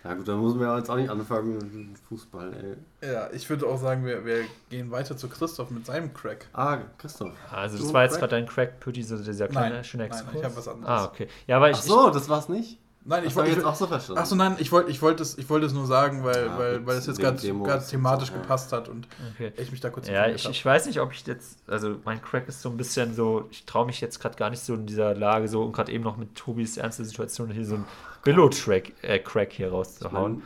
Ja 0.05 0.13
gut, 0.13 0.27
dann 0.27 0.39
müssen 0.39 0.59
wir 0.59 0.77
jetzt 0.77 0.88
auch 0.88 0.97
nicht 0.97 1.09
anfangen 1.09 1.89
mit 1.89 1.97
Fußball, 1.97 2.77
ey. 3.01 3.11
Ja, 3.11 3.27
ich 3.31 3.49
würde 3.49 3.65
auch 3.65 3.79
sagen, 3.79 4.05
wir, 4.05 4.23
wir 4.23 4.43
gehen 4.69 4.91
weiter 4.91 5.17
zu 5.17 5.27
Christoph 5.27 5.71
mit 5.71 5.88
seinem 5.88 6.13
Crack. 6.13 6.45
Ah, 6.53 6.77
Christoph. 6.99 7.31
Also 7.51 7.79
das 7.79 7.88
du 7.88 7.93
war 7.93 8.03
jetzt 8.03 8.19
gerade 8.19 8.36
dein 8.36 8.45
Crack, 8.45 8.79
Pütti, 8.79 9.01
so 9.01 9.17
dieser 9.17 9.47
kleine, 9.47 9.75
nein, 9.75 9.83
schöne 9.83 10.03
Exkurs. 10.03 10.27
Nein, 10.27 10.38
ich 10.38 10.43
habe 10.45 10.57
was 10.57 10.67
anderes. 10.67 10.88
Ah, 10.88 11.05
okay. 11.05 11.27
Ja, 11.47 11.57
aber 11.57 11.71
ich, 11.71 11.77
Ach 11.77 11.81
so, 11.81 12.09
das 12.11 12.29
war's 12.29 12.49
nicht? 12.49 12.77
Nein, 13.07 13.23
ich 13.23 13.35
wollte 13.35 13.51
jetzt 13.51 13.63
auch 13.63 13.75
so 13.75 13.85
verstanden. 13.85 14.19
Achso, 14.19 14.35
nein, 14.35 14.55
ich 14.57 14.71
wollte 14.71 14.89
ich 14.89 14.99
wollte 14.99 15.21
es 15.21 15.37
ich 15.37 15.47
wollte 15.47 15.67
es 15.67 15.73
nur 15.73 15.85
sagen, 15.85 16.23
weil 16.23 16.47
ja, 16.47 16.57
weil, 16.57 16.85
weil 16.87 16.97
es 16.97 17.05
jetzt 17.05 17.19
gerade 17.19 17.37
thematisch 17.37 18.29
so, 18.29 18.33
gepasst 18.33 18.73
hat 18.73 18.89
und 18.89 19.07
okay. 19.33 19.53
ich 19.57 19.71
mich 19.71 19.79
da 19.79 19.91
kurz 19.91 20.07
Ja, 20.07 20.27
ich, 20.27 20.49
ich 20.49 20.65
weiß 20.65 20.87
nicht, 20.87 20.99
ob 20.99 21.13
ich 21.13 21.25
jetzt 21.27 21.59
also 21.69 21.97
mein 22.03 22.19
Crack 22.19 22.47
ist 22.47 22.63
so 22.63 22.69
ein 22.69 22.77
bisschen 22.77 23.13
so, 23.13 23.47
ich 23.51 23.65
traue 23.65 23.85
mich 23.85 24.01
jetzt 24.01 24.19
gerade 24.19 24.35
gar 24.35 24.49
nicht 24.49 24.61
so 24.61 24.73
in 24.73 24.87
dieser 24.87 25.13
Lage 25.13 25.47
so 25.47 25.61
und 25.61 25.71
gerade 25.71 25.91
eben 25.91 26.03
noch 26.03 26.17
mit 26.17 26.33
Tobis 26.33 26.77
ernste 26.77 27.05
Situation 27.05 27.51
hier 27.51 27.63
so 27.63 27.75
ein 27.75 27.85
Billo 28.23 28.49
Track 28.49 28.93
äh, 29.03 29.19
Crack 29.19 29.53
hier 29.53 29.69
rauszuhauen. 29.69 30.41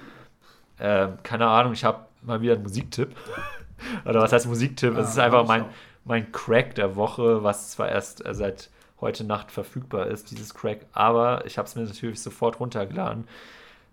Äh, 0.80 1.07
keine 1.24 1.47
Ahnung, 1.47 1.72
ich 1.72 1.86
habe 1.86 2.07
mal 2.24 2.41
wieder 2.41 2.55
einen 2.55 2.64
Musiktipp. 2.64 3.16
Oder 4.05 4.20
was 4.20 4.34
heißt 4.34 4.47
Musiktipp? 4.47 4.95
Ah, 4.97 4.99
es 4.99 5.12
ist 5.12 5.20
einfach 5.20 5.47
mein 5.47 5.64
mein 6.03 6.32
Crack 6.32 6.76
der 6.76 6.95
Woche, 6.95 7.43
was 7.43 7.72
zwar 7.72 7.88
erst 7.88 8.26
äh, 8.26 8.34
seit 8.34 8.70
heute 9.02 9.24
Nacht 9.24 9.52
verfügbar 9.52 10.08
ist, 10.08 10.32
dieses 10.32 10.54
Crack. 10.54 10.86
Aber 10.93 11.45
ich 11.45 11.58
habe 11.58 11.68
es 11.68 11.76
mir 11.76 11.84
natürlich 11.84 12.22
sofort 12.22 12.60
runtergeladen, 12.60 13.28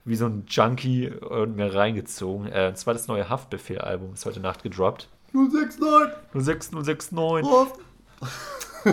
wie 0.05 0.17
so 0.17 0.27
ein 0.27 0.45
Junkie 0.49 1.11
und 1.11 1.57
mir 1.57 1.75
reingezogen. 1.75 2.51
Äh, 2.51 2.69
und 2.69 2.79
zwar 2.79 2.95
das 2.95 3.09
neue 3.09 3.29
Haftbefehl-Album 3.29 4.15
ist 4.15 4.27
heute 4.27 4.41
Nacht 4.41 4.63
gedroppt. 4.63 5.09
069! 5.33 6.17
06, 6.35 6.73
069. 6.73 7.85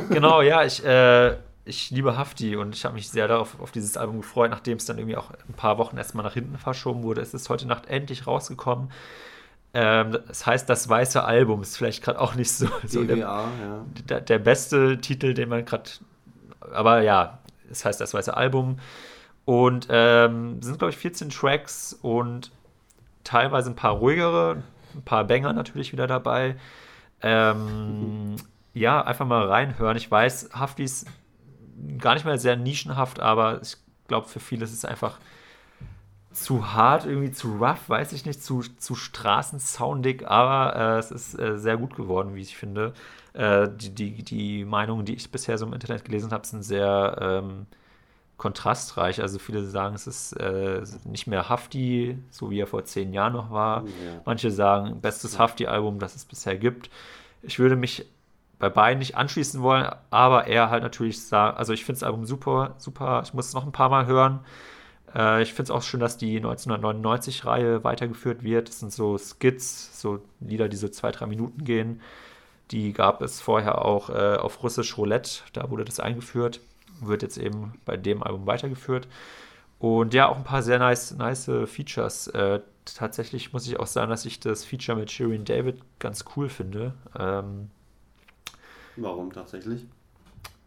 genau, 0.09 0.41
ja, 0.41 0.63
ich, 0.63 0.83
äh, 0.83 1.37
ich 1.65 1.91
liebe 1.91 2.17
Hafti 2.17 2.55
und 2.55 2.75
ich 2.75 2.83
habe 2.85 2.95
mich 2.95 3.09
sehr 3.09 3.27
darauf 3.27 3.59
auf 3.59 3.71
dieses 3.71 3.95
Album 3.95 4.21
gefreut, 4.21 4.51
nachdem 4.51 4.77
es 4.77 4.85
dann 4.85 4.97
irgendwie 4.97 5.15
auch 5.15 5.31
ein 5.31 5.53
paar 5.53 5.77
Wochen 5.77 5.97
erstmal 5.97 6.25
nach 6.25 6.33
hinten 6.33 6.57
verschoben 6.57 7.03
wurde. 7.03 7.21
Es 7.21 7.33
ist 7.33 7.49
heute 7.49 7.67
Nacht 7.67 7.87
endlich 7.87 8.27
rausgekommen. 8.27 8.91
Ähm, 9.73 10.19
das 10.27 10.45
heißt, 10.45 10.69
das 10.69 10.87
weiße 10.87 11.23
Album 11.23 11.61
ist 11.61 11.77
vielleicht 11.77 12.03
gerade 12.03 12.19
auch 12.19 12.35
nicht 12.35 12.51
so, 12.51 12.67
so 12.85 13.03
der, 13.03 13.17
ja. 13.17 13.45
der, 14.07 14.21
der, 14.21 14.39
beste 14.39 14.99
Titel, 14.99 15.33
den 15.33 15.49
man 15.49 15.65
gerade. 15.65 15.89
Aber 16.73 17.01
ja, 17.01 17.39
es 17.71 17.83
heißt 17.83 17.99
das 17.99 18.13
weiße 18.13 18.35
Album. 18.35 18.79
Und 19.45 19.87
ähm, 19.89 20.61
sind, 20.61 20.77
glaube 20.77 20.91
ich, 20.91 20.97
14 20.97 21.29
Tracks 21.29 21.97
und 22.01 22.51
teilweise 23.23 23.71
ein 23.71 23.75
paar 23.75 23.93
ruhigere, 23.93 24.63
ein 24.95 25.01
paar 25.03 25.25
Banger 25.25 25.53
natürlich 25.53 25.91
wieder 25.91 26.07
dabei. 26.07 26.55
Ähm, 27.21 28.31
mhm. 28.31 28.35
Ja, 28.73 29.01
einfach 29.01 29.25
mal 29.25 29.47
reinhören. 29.47 29.97
Ich 29.97 30.09
weiß, 30.09 30.51
Hafti 30.53 30.83
ist 30.83 31.07
gar 31.97 32.13
nicht 32.13 32.25
mal 32.25 32.39
sehr 32.39 32.55
nischenhaft, 32.55 33.19
aber 33.19 33.61
ich 33.61 33.77
glaube, 34.07 34.27
für 34.27 34.39
viele 34.39 34.63
ist 34.65 34.73
es 34.73 34.85
einfach 34.85 35.17
zu 36.33 36.73
hart, 36.73 37.05
irgendwie 37.05 37.31
zu 37.31 37.57
rough, 37.57 37.87
weiß 37.89 38.13
ich 38.13 38.25
nicht, 38.25 38.43
zu, 38.43 38.61
zu 38.61 38.95
straßensoundig, 38.95 40.27
aber 40.27 40.75
äh, 40.75 40.99
es 40.99 41.11
ist 41.11 41.39
äh, 41.39 41.57
sehr 41.57 41.77
gut 41.77 41.95
geworden, 41.95 42.35
wie 42.35 42.41
ich 42.41 42.57
finde. 42.57 42.93
Äh, 43.33 43.69
die, 43.69 43.89
die, 43.91 44.23
die 44.23 44.65
Meinungen, 44.65 45.05
die 45.05 45.15
ich 45.15 45.31
bisher 45.31 45.57
so 45.57 45.65
im 45.65 45.73
Internet 45.73 46.05
gelesen 46.05 46.31
habe, 46.31 46.45
sind 46.45 46.63
sehr 46.63 47.17
ähm, 47.21 47.65
kontrastreich. 48.37 49.21
Also 49.21 49.39
viele 49.39 49.63
sagen, 49.63 49.95
es 49.95 50.07
ist 50.07 50.33
äh, 50.33 50.81
nicht 51.05 51.27
mehr 51.27 51.49
Hafti, 51.49 52.17
so 52.29 52.49
wie 52.51 52.59
er 52.59 52.67
vor 52.67 52.83
zehn 52.83 53.13
Jahren 53.13 53.33
noch 53.33 53.51
war. 53.51 53.83
Ja. 53.83 54.21
Manche 54.25 54.51
sagen, 54.51 55.01
bestes 55.01 55.39
Hafti-Album, 55.39 55.99
das 55.99 56.15
es 56.15 56.25
bisher 56.25 56.57
gibt. 56.57 56.89
Ich 57.41 57.59
würde 57.59 57.75
mich 57.75 58.05
bei 58.59 58.69
beiden 58.69 58.99
nicht 58.99 59.17
anschließen 59.17 59.61
wollen, 59.61 59.89
aber 60.09 60.47
er 60.47 60.69
halt 60.69 60.83
natürlich 60.83 61.21
sagt, 61.21 61.57
also 61.57 61.73
ich 61.73 61.85
finde 61.85 61.99
das 61.99 62.07
Album 62.07 62.25
super, 62.25 62.75
super, 62.77 63.21
ich 63.23 63.33
muss 63.33 63.47
es 63.47 63.53
noch 63.53 63.65
ein 63.65 63.71
paar 63.71 63.89
Mal 63.89 64.05
hören. 64.05 64.39
Äh, 65.15 65.43
ich 65.43 65.53
finde 65.53 65.63
es 65.63 65.71
auch 65.71 65.81
schön, 65.83 65.99
dass 65.99 66.17
die 66.17 66.39
1999-Reihe 66.41 67.83
weitergeführt 67.83 68.43
wird. 68.43 68.69
Das 68.69 68.79
sind 68.79 68.91
so 68.91 69.17
Skits, 69.17 69.99
so 69.99 70.19
Lieder, 70.39 70.69
die 70.69 70.77
so 70.77 70.87
zwei, 70.87 71.11
drei 71.11 71.25
Minuten 71.25 71.63
gehen. 71.63 72.01
Die 72.71 72.93
gab 72.93 73.21
es 73.21 73.41
vorher 73.41 73.85
auch 73.85 74.09
äh, 74.09 74.37
auf 74.37 74.63
Russisch 74.63 74.97
Roulette, 74.97 75.41
da 75.53 75.69
wurde 75.69 75.85
das 75.85 75.99
eingeführt. 75.99 76.61
Wird 77.01 77.21
jetzt 77.21 77.37
eben 77.37 77.73
bei 77.85 77.97
dem 77.97 78.23
Album 78.23 78.47
weitergeführt. 78.47 79.07
Und 79.79 80.13
ja, 80.13 80.29
auch 80.29 80.37
ein 80.37 80.45
paar 80.45 80.63
sehr 80.63 80.79
nice, 80.79 81.11
nice 81.11 81.51
Features. 81.65 82.27
Äh, 82.27 82.61
tatsächlich 82.85 83.51
muss 83.53 83.67
ich 83.67 83.79
auch 83.79 83.87
sagen, 83.87 84.09
dass 84.09 84.25
ich 84.25 84.39
das 84.39 84.63
Feature 84.63 84.97
mit 84.97 85.11
Shirin 85.11 85.45
David 85.45 85.81
ganz 85.99 86.25
cool 86.35 86.49
finde. 86.49 86.93
Ähm, 87.19 87.69
Warum 88.95 89.33
tatsächlich? 89.33 89.85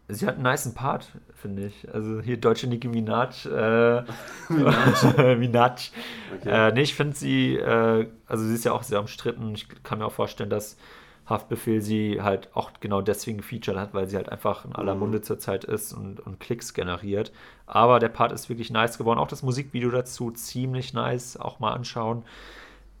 Sie 0.09 0.25
hat 0.25 0.35
einen 0.35 0.43
niceen 0.43 0.73
Part, 0.73 1.11
finde 1.35 1.65
ich. 1.65 1.93
Also 1.93 2.21
hier 2.21 2.37
deutsche 2.37 2.67
Nicki 2.67 2.87
Minaj. 2.87 3.45
Äh, 3.45 4.03
Minaj. 4.49 5.35
Minaj. 5.37 5.91
Okay. 6.39 6.69
Äh, 6.69 6.71
nee, 6.71 6.83
ich 6.83 6.95
finde 6.95 7.15
sie, 7.15 7.55
äh, 7.57 8.07
also 8.25 8.45
sie 8.45 8.53
ist 8.53 8.63
ja 8.63 8.71
auch 8.71 8.83
sehr 8.83 9.01
umstritten. 9.01 9.53
Ich 9.53 9.67
kann 9.83 9.99
mir 9.99 10.05
auch 10.05 10.13
vorstellen, 10.13 10.49
dass 10.49 10.77
Haftbefehl 11.25 11.81
sie 11.81 12.21
halt 12.21 12.49
auch 12.53 12.71
genau 12.79 13.01
deswegen 13.01 13.39
gefeatured 13.39 13.77
hat, 13.77 13.93
weil 13.93 14.07
sie 14.07 14.15
halt 14.15 14.29
einfach 14.29 14.63
in 14.63 14.73
aller 14.73 14.93
mhm. 14.93 15.01
Munde 15.01 15.21
zurzeit 15.21 15.65
ist 15.65 15.91
und, 15.91 16.21
und 16.21 16.39
Klicks 16.39 16.73
generiert. 16.73 17.33
Aber 17.65 17.99
der 17.99 18.09
Part 18.09 18.31
ist 18.31 18.47
wirklich 18.47 18.71
nice 18.71 18.97
geworden. 18.97 19.19
Auch 19.19 19.27
das 19.27 19.43
Musikvideo 19.43 19.89
dazu 19.89 20.31
ziemlich 20.31 20.93
nice. 20.93 21.35
Auch 21.35 21.59
mal 21.59 21.73
anschauen. 21.73 22.23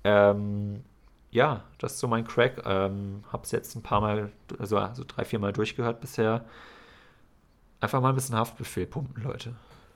Ähm, 0.03 0.83
ja, 1.31 1.63
das 1.77 1.93
ist 1.93 1.99
so 1.99 2.07
mein 2.09 2.27
Crack. 2.27 2.63
Ähm, 2.65 3.23
hab's 3.31 3.51
jetzt 3.51 3.75
ein 3.75 3.81
paar 3.83 4.01
Mal, 4.01 4.29
also, 4.59 4.77
also 4.77 5.05
drei, 5.07 5.23
vier 5.23 5.39
Mal 5.39 5.53
durchgehört 5.53 6.01
bisher 6.01 6.43
einfach 7.79 8.01
mal 8.01 8.09
ein 8.09 8.15
bisschen 8.15 8.35
Haftbefehl 8.35 8.85
pumpen, 8.85 9.23
Leute. 9.23 9.53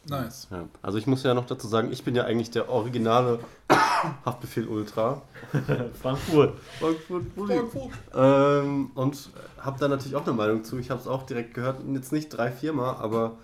Nice. 0.07 0.47
Ja. 0.49 0.65
Also 0.81 0.97
ich 0.97 1.05
muss 1.05 1.21
ja 1.23 1.33
noch 1.33 1.45
dazu 1.45 1.67
sagen, 1.67 1.91
ich 1.91 2.03
bin 2.03 2.15
ja 2.15 2.23
eigentlich 2.23 2.49
der 2.49 2.69
originale 2.69 3.39
Haftbefehl 4.25 4.67
Ultra. 4.67 5.21
Frankfurt. 6.01 6.57
Frankfurt. 6.79 7.23
Frankfurt. 7.35 7.91
Ähm, 8.15 8.91
und 8.95 9.29
habe 9.59 9.79
da 9.79 9.87
natürlich 9.87 10.15
auch 10.15 10.25
eine 10.25 10.33
Meinung 10.33 10.63
zu. 10.63 10.79
Ich 10.79 10.89
habe 10.89 10.99
es 10.99 11.07
auch 11.07 11.23
direkt 11.23 11.53
gehört, 11.53 11.81
jetzt 11.93 12.11
nicht 12.11 12.29
drei, 12.29 12.51
vier 12.51 12.73
Mal, 12.73 12.95
aber 12.95 13.37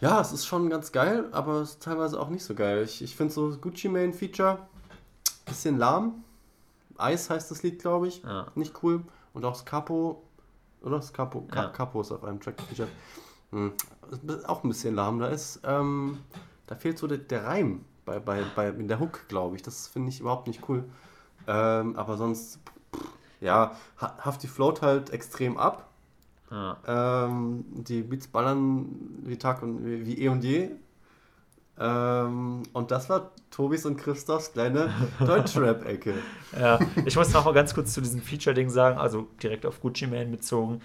ja, 0.00 0.20
es 0.20 0.32
ist 0.32 0.46
schon 0.46 0.68
ganz 0.68 0.92
geil, 0.92 1.26
aber 1.32 1.60
es 1.62 1.70
ist 1.70 1.82
teilweise 1.82 2.20
auch 2.20 2.28
nicht 2.28 2.44
so 2.44 2.54
geil. 2.54 2.82
Ich, 2.82 3.00
ich 3.02 3.16
finde 3.16 3.32
so 3.32 3.56
Gucci 3.56 3.88
Mane 3.88 4.12
Feature 4.12 4.58
bisschen 5.46 5.78
lahm. 5.78 6.24
Eis 6.98 7.30
heißt 7.30 7.50
das 7.50 7.62
Lied, 7.62 7.80
glaube 7.80 8.08
ich. 8.08 8.22
Ja. 8.22 8.48
Nicht 8.54 8.82
cool. 8.82 9.02
Und 9.32 9.44
auch 9.44 9.52
das 9.52 9.64
Capo 9.64 10.22
oder? 10.82 10.96
Das 10.96 11.12
Capo, 11.12 11.46
ja. 11.54 11.68
Capo 11.68 12.00
ist 12.00 12.12
auf 12.12 12.24
einem 12.24 12.40
Track 12.40 12.56
gefeatured. 12.56 12.90
Hm. 13.50 13.72
Auch 14.46 14.64
ein 14.64 14.68
bisschen 14.68 14.94
lahm. 14.94 15.18
Da 15.18 15.28
ist, 15.28 15.60
ähm, 15.64 16.18
da 16.66 16.74
fehlt 16.74 16.98
so 16.98 17.06
der, 17.06 17.18
der 17.18 17.44
Reim 17.44 17.84
bei, 18.04 18.18
bei, 18.18 18.42
bei, 18.54 18.68
in 18.68 18.88
der 18.88 19.00
Hook, 19.00 19.28
glaube 19.28 19.56
ich. 19.56 19.62
Das 19.62 19.88
finde 19.88 20.10
ich 20.10 20.20
überhaupt 20.20 20.46
nicht 20.46 20.68
cool. 20.68 20.84
Ähm, 21.46 21.96
aber 21.96 22.16
sonst, 22.16 22.60
pff, 22.94 23.06
ja, 23.40 23.72
Hafti 23.98 24.48
float 24.48 24.82
halt 24.82 25.10
extrem 25.10 25.58
ab. 25.58 25.90
Ja. 26.50 26.76
Ähm, 26.86 27.64
die 27.68 28.02
Beats 28.02 28.28
ballern 28.28 28.86
wie 29.24 29.36
Tag 29.36 29.62
und 29.62 29.84
wie, 29.84 30.06
wie 30.06 30.18
eh 30.22 30.28
und 30.28 30.44
je. 30.44 30.70
Ähm, 31.78 32.62
und 32.72 32.90
das 32.90 33.08
war 33.10 33.32
Tobis 33.50 33.84
und 33.84 33.96
Christophs 33.96 34.52
kleine 34.52 34.90
Deutschrap-Ecke. 35.20 36.14
ja, 36.58 36.78
ich 37.04 37.16
muss 37.16 37.32
noch 37.32 37.44
mal 37.44 37.52
ganz 37.52 37.74
kurz 37.74 37.92
zu 37.92 38.00
diesem 38.00 38.20
Feature-Ding 38.20 38.70
sagen, 38.70 38.98
also 38.98 39.28
direkt 39.42 39.66
auf 39.66 39.80
Gucci 39.80 40.06
Mane 40.06 40.26
bezogen. 40.26 40.80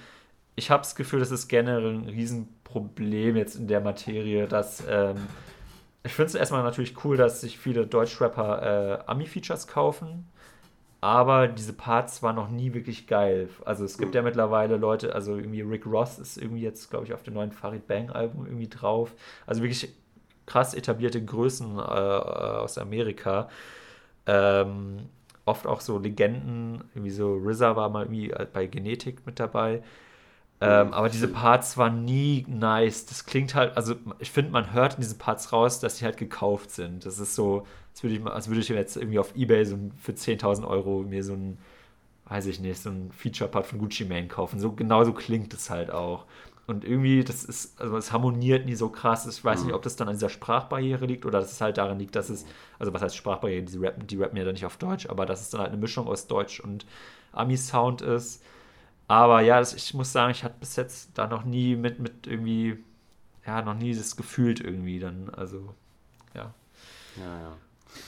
Ich 0.55 0.69
habe 0.69 0.83
das 0.83 0.95
Gefühl, 0.95 1.19
das 1.19 1.31
ist 1.31 1.47
generell 1.47 1.93
ein 1.93 2.09
Riesenproblem 2.09 3.37
jetzt 3.37 3.55
in 3.55 3.67
der 3.67 3.79
Materie, 3.79 4.47
dass 4.47 4.83
ähm, 4.87 5.15
ich 6.03 6.13
finde 6.13 6.29
es 6.29 6.35
erstmal 6.35 6.63
natürlich 6.63 7.03
cool, 7.05 7.15
dass 7.15 7.41
sich 7.41 7.57
viele 7.57 7.87
Deutschrapper 7.87 9.03
äh, 9.05 9.09
Ami-Features 9.09 9.67
kaufen 9.67 10.25
aber 11.01 11.47
diese 11.47 11.73
Parts 11.73 12.21
waren 12.21 12.35
noch 12.35 12.49
nie 12.49 12.75
wirklich 12.75 13.07
geil. 13.07 13.49
Also 13.65 13.83
es 13.83 13.97
gibt 13.97 14.13
ja 14.13 14.21
mittlerweile 14.21 14.77
Leute, 14.77 15.15
also 15.15 15.35
irgendwie 15.35 15.61
Rick 15.61 15.87
Ross 15.87 16.19
ist 16.19 16.37
irgendwie 16.37 16.61
jetzt, 16.61 16.91
glaube 16.91 17.05
ich, 17.07 17.13
auf 17.13 17.23
dem 17.23 17.33
neuen 17.33 17.51
Farid 17.51 17.87
Bang 17.87 18.11
Album 18.11 18.45
irgendwie 18.45 18.67
drauf. 18.67 19.15
Also 19.47 19.63
wirklich 19.63 19.91
krass 20.51 20.73
etablierte 20.73 21.23
Größen 21.23 21.77
äh, 21.77 21.81
aus 21.81 22.77
Amerika. 22.77 23.49
Ähm, 24.25 25.09
oft 25.45 25.65
auch 25.65 25.79
so 25.81 25.97
Legenden, 25.97 26.83
irgendwie 26.93 27.11
so 27.11 27.35
RZA 27.35 27.75
war 27.75 27.89
mal 27.89 28.03
irgendwie 28.03 28.33
bei 28.51 28.67
Genetik 28.67 29.25
mit 29.25 29.39
dabei. 29.39 29.81
Ähm, 30.59 30.87
mhm. 30.87 30.93
aber 30.93 31.09
diese 31.09 31.27
Parts 31.27 31.77
waren 31.77 32.05
nie 32.05 32.45
nice. 32.47 33.05
Das 33.05 33.25
klingt 33.25 33.55
halt, 33.55 33.75
also 33.77 33.95
ich 34.19 34.29
finde, 34.29 34.51
man 34.51 34.73
hört 34.73 34.95
in 34.95 35.01
diesen 35.01 35.17
Parts 35.17 35.51
raus, 35.53 35.79
dass 35.79 35.97
sie 35.97 36.05
halt 36.05 36.17
gekauft 36.17 36.69
sind. 36.69 37.05
Das 37.05 37.17
ist 37.17 37.33
so, 37.33 37.65
als 37.93 38.03
würde 38.03 38.15
ich, 38.15 38.25
als 38.25 38.47
würde 38.47 38.61
ich 38.61 38.69
jetzt 38.69 38.97
irgendwie 38.97 39.19
auf 39.19 39.35
Ebay 39.35 39.65
so 39.65 39.77
für 39.97 40.11
10.000 40.11 40.67
Euro 40.67 41.01
mir 41.01 41.23
so 41.23 41.33
ein, 41.33 41.57
weiß 42.25 42.45
ich 42.45 42.59
nicht, 42.59 42.79
so 42.79 42.89
ein 42.91 43.11
Feature-Part 43.11 43.65
von 43.65 43.79
Gucci 43.79 44.05
Mane 44.05 44.27
kaufen. 44.27 44.59
So 44.59 44.73
genauso 44.73 45.13
klingt 45.13 45.53
es 45.53 45.69
halt 45.69 45.91
auch. 45.91 46.25
Und 46.67 46.85
irgendwie, 46.85 47.23
das 47.23 47.43
ist, 47.43 47.81
also 47.81 47.97
es 47.97 48.11
harmoniert 48.11 48.65
nie 48.65 48.75
so 48.75 48.89
krass. 48.89 49.25
Ich 49.27 49.43
weiß 49.43 49.61
mhm. 49.61 49.65
nicht, 49.67 49.75
ob 49.75 49.81
das 49.81 49.95
dann 49.95 50.07
an 50.07 50.15
dieser 50.15 50.29
Sprachbarriere 50.29 51.05
liegt 51.05 51.25
oder 51.25 51.39
dass 51.39 51.51
es 51.51 51.61
halt 51.61 51.77
daran 51.77 51.99
liegt, 51.99 52.15
dass 52.15 52.29
es, 52.29 52.45
also 52.79 52.93
was 52.93 53.01
heißt 53.01 53.15
Sprachbarriere, 53.15 53.63
die 53.63 53.77
rappen, 53.77 54.07
die 54.07 54.17
rappen 54.17 54.37
ja 54.37 54.45
dann 54.45 54.53
nicht 54.53 54.65
auf 54.65 54.77
Deutsch, 54.77 55.07
aber 55.09 55.25
dass 55.25 55.41
es 55.41 55.49
dann 55.49 55.61
halt 55.61 55.71
eine 55.71 55.81
Mischung 55.81 56.07
aus 56.07 56.27
Deutsch 56.27 56.59
und 56.59 56.85
Ami-Sound 57.31 58.01
ist. 58.01 58.43
Aber 59.07 59.41
ja, 59.41 59.59
das, 59.59 59.73
ich 59.73 59.93
muss 59.93 60.11
sagen, 60.13 60.31
ich 60.31 60.43
hatte 60.43 60.55
bis 60.59 60.75
jetzt 60.77 61.09
da 61.15 61.27
noch 61.27 61.43
nie 61.43 61.75
mit, 61.75 61.99
mit 61.99 62.27
irgendwie, 62.27 62.77
ja, 63.45 63.61
noch 63.61 63.73
nie 63.73 63.93
das 63.93 64.15
gefühlt 64.15 64.61
irgendwie 64.61 64.99
dann, 64.99 65.29
also, 65.29 65.73
ja. 66.33 66.53
Ja, 67.17 67.41
ja. 67.41 67.57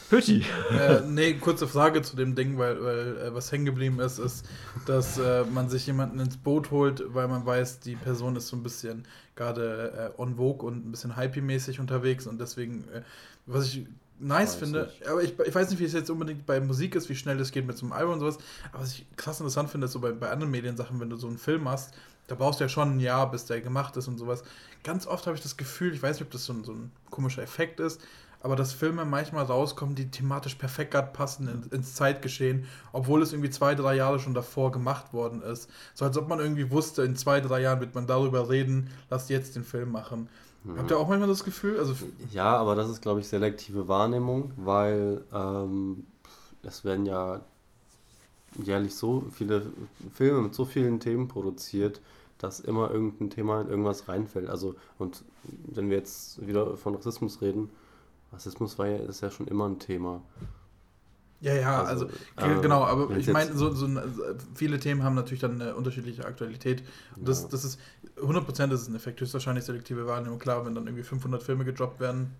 Pötti. 0.09 0.45
Äh, 0.71 1.01
nee, 1.07 1.33
kurze 1.35 1.67
Frage 1.67 2.01
zu 2.01 2.15
dem 2.15 2.35
Ding, 2.35 2.57
weil, 2.57 2.83
weil 2.83 3.17
äh, 3.17 3.33
was 3.33 3.51
hängen 3.51 3.65
geblieben 3.65 3.99
ist, 3.99 4.19
ist, 4.19 4.45
dass 4.85 5.17
äh, 5.17 5.43
man 5.45 5.69
sich 5.69 5.87
jemanden 5.87 6.19
ins 6.19 6.37
Boot 6.37 6.71
holt, 6.71 7.03
weil 7.13 7.27
man 7.27 7.45
weiß, 7.45 7.79
die 7.79 7.95
Person 7.95 8.35
ist 8.35 8.47
so 8.47 8.55
ein 8.55 8.63
bisschen 8.63 9.05
gerade 9.35 10.13
äh, 10.15 10.21
on 10.21 10.35
vogue 10.35 10.67
und 10.67 10.87
ein 10.87 10.91
bisschen 10.91 11.15
hypey-mäßig 11.15 11.79
unterwegs 11.79 12.27
und 12.27 12.39
deswegen, 12.39 12.83
äh, 12.93 13.01
was 13.45 13.65
ich 13.65 13.87
nice 14.19 14.55
finde, 14.55 14.83
nicht. 14.83 15.07
aber 15.07 15.23
ich, 15.23 15.37
ich 15.39 15.55
weiß 15.55 15.69
nicht, 15.71 15.79
wie 15.79 15.85
es 15.85 15.93
jetzt 15.93 16.09
unbedingt 16.09 16.45
bei 16.45 16.59
Musik 16.59 16.95
ist, 16.95 17.09
wie 17.09 17.15
schnell 17.15 17.37
das 17.37 17.51
geht 17.51 17.65
mit 17.65 17.77
so 17.77 17.85
einem 17.85 17.93
Album 17.93 18.13
und 18.13 18.19
sowas, 18.19 18.37
aber 18.71 18.83
was 18.83 18.93
ich 18.93 19.05
krass 19.17 19.39
interessant 19.39 19.69
finde, 19.69 19.85
ist 19.85 19.93
so 19.93 19.99
bei, 19.99 20.11
bei 20.11 20.29
anderen 20.29 20.51
Mediensachen, 20.51 20.99
wenn 20.99 21.09
du 21.09 21.17
so 21.17 21.27
einen 21.27 21.37
Film 21.39 21.63
machst, 21.63 21.93
da 22.27 22.35
brauchst 22.35 22.59
du 22.59 22.65
ja 22.65 22.69
schon 22.69 22.97
ein 22.97 22.99
Jahr, 22.99 23.29
bis 23.31 23.45
der 23.45 23.61
gemacht 23.61 23.97
ist 23.97 24.07
und 24.07 24.17
sowas. 24.17 24.43
Ganz 24.83 25.07
oft 25.07 25.25
habe 25.25 25.35
ich 25.35 25.43
das 25.43 25.57
Gefühl, 25.57 25.93
ich 25.93 26.01
weiß 26.01 26.17
nicht, 26.17 26.25
ob 26.25 26.31
das 26.31 26.45
so 26.45 26.53
ein, 26.53 26.63
so 26.63 26.73
ein 26.73 26.91
komischer 27.09 27.41
Effekt 27.41 27.79
ist, 27.79 28.01
aber 28.43 28.57
dass 28.57 28.73
Filme 28.73 29.05
manchmal 29.05 29.45
rauskommen, 29.45 29.95
die 29.95 30.11
thematisch 30.11 30.55
perfekt 30.55 30.91
gerade 30.91 31.11
passen 31.13 31.47
in, 31.47 31.77
ins 31.77 31.95
Zeitgeschehen, 31.95 32.65
obwohl 32.91 33.21
es 33.21 33.31
irgendwie 33.31 33.49
zwei, 33.49 33.73
drei 33.73 33.95
Jahre 33.95 34.19
schon 34.19 34.33
davor 34.33 34.71
gemacht 34.71 35.13
worden 35.13 35.41
ist. 35.41 35.69
So 35.93 36.03
als 36.03 36.17
ob 36.17 36.27
man 36.27 36.39
irgendwie 36.39 36.69
wusste, 36.69 37.03
in 37.03 37.15
zwei, 37.15 37.39
drei 37.39 37.61
Jahren 37.61 37.79
wird 37.79 37.95
man 37.95 38.05
darüber 38.05 38.49
reden, 38.49 38.89
lasst 39.09 39.29
jetzt 39.29 39.55
den 39.55 39.63
Film 39.63 39.91
machen. 39.91 40.27
Mhm. 40.65 40.77
Habt 40.77 40.91
ihr 40.91 40.99
auch 40.99 41.07
manchmal 41.07 41.29
das 41.29 41.45
Gefühl? 41.45 41.79
Also 41.79 41.95
ja, 42.31 42.55
aber 42.57 42.75
das 42.75 42.89
ist, 42.89 43.01
glaube 43.01 43.21
ich, 43.21 43.27
selektive 43.29 43.87
Wahrnehmung, 43.87 44.51
weil 44.57 45.23
ähm, 45.33 46.05
es 46.63 46.83
werden 46.83 47.05
ja 47.05 47.39
jährlich 48.61 48.93
so 48.93 49.23
viele 49.31 49.67
Filme 50.13 50.41
mit 50.41 50.53
so 50.53 50.65
vielen 50.65 50.99
Themen 50.99 51.29
produziert, 51.29 52.01
dass 52.39 52.59
immer 52.59 52.91
irgendein 52.91 53.29
Thema 53.29 53.61
in 53.61 53.69
irgendwas 53.69 54.09
reinfällt. 54.09 54.49
Also, 54.49 54.75
und 54.99 55.23
wenn 55.43 55.89
wir 55.89 55.97
jetzt 55.97 56.45
wieder 56.45 56.75
von 56.75 56.95
Rassismus 56.95 57.41
reden, 57.41 57.69
Rassismus 58.33 58.77
war 58.79 58.87
ja, 58.87 58.97
ist 58.97 59.21
ja 59.21 59.31
schon 59.31 59.47
immer 59.47 59.67
ein 59.69 59.79
Thema. 59.79 60.21
Ja, 61.43 61.53
ja, 61.53 61.83
also, 61.83 62.09
also 62.37 62.57
äh, 62.57 62.61
genau, 62.61 62.85
aber 62.85 63.17
ich 63.17 63.27
meine, 63.27 63.53
so, 63.53 63.69
so, 63.73 63.85
viele 64.55 64.79
Themen 64.79 65.03
haben 65.03 65.13
natürlich 65.13 65.41
dann 65.41 65.59
eine 65.59 65.75
unterschiedliche 65.75 66.25
Aktualität. 66.25 66.83
Und 67.17 67.27
das, 67.27 67.41
ja. 67.41 67.47
das 67.51 67.65
ist, 67.65 67.79
100% 68.15 68.73
ist 68.73 68.81
es 68.81 68.87
ein 68.87 68.95
Effekt, 68.95 69.19
höchstwahrscheinlich 69.19 69.65
selektive 69.65 70.07
Wahrnehmung. 70.07 70.39
Klar, 70.39 70.65
wenn 70.65 70.73
dann 70.73 70.87
irgendwie 70.87 71.03
500 71.03 71.43
Filme 71.43 71.65
gedroppt 71.65 71.99
werden, 71.99 72.33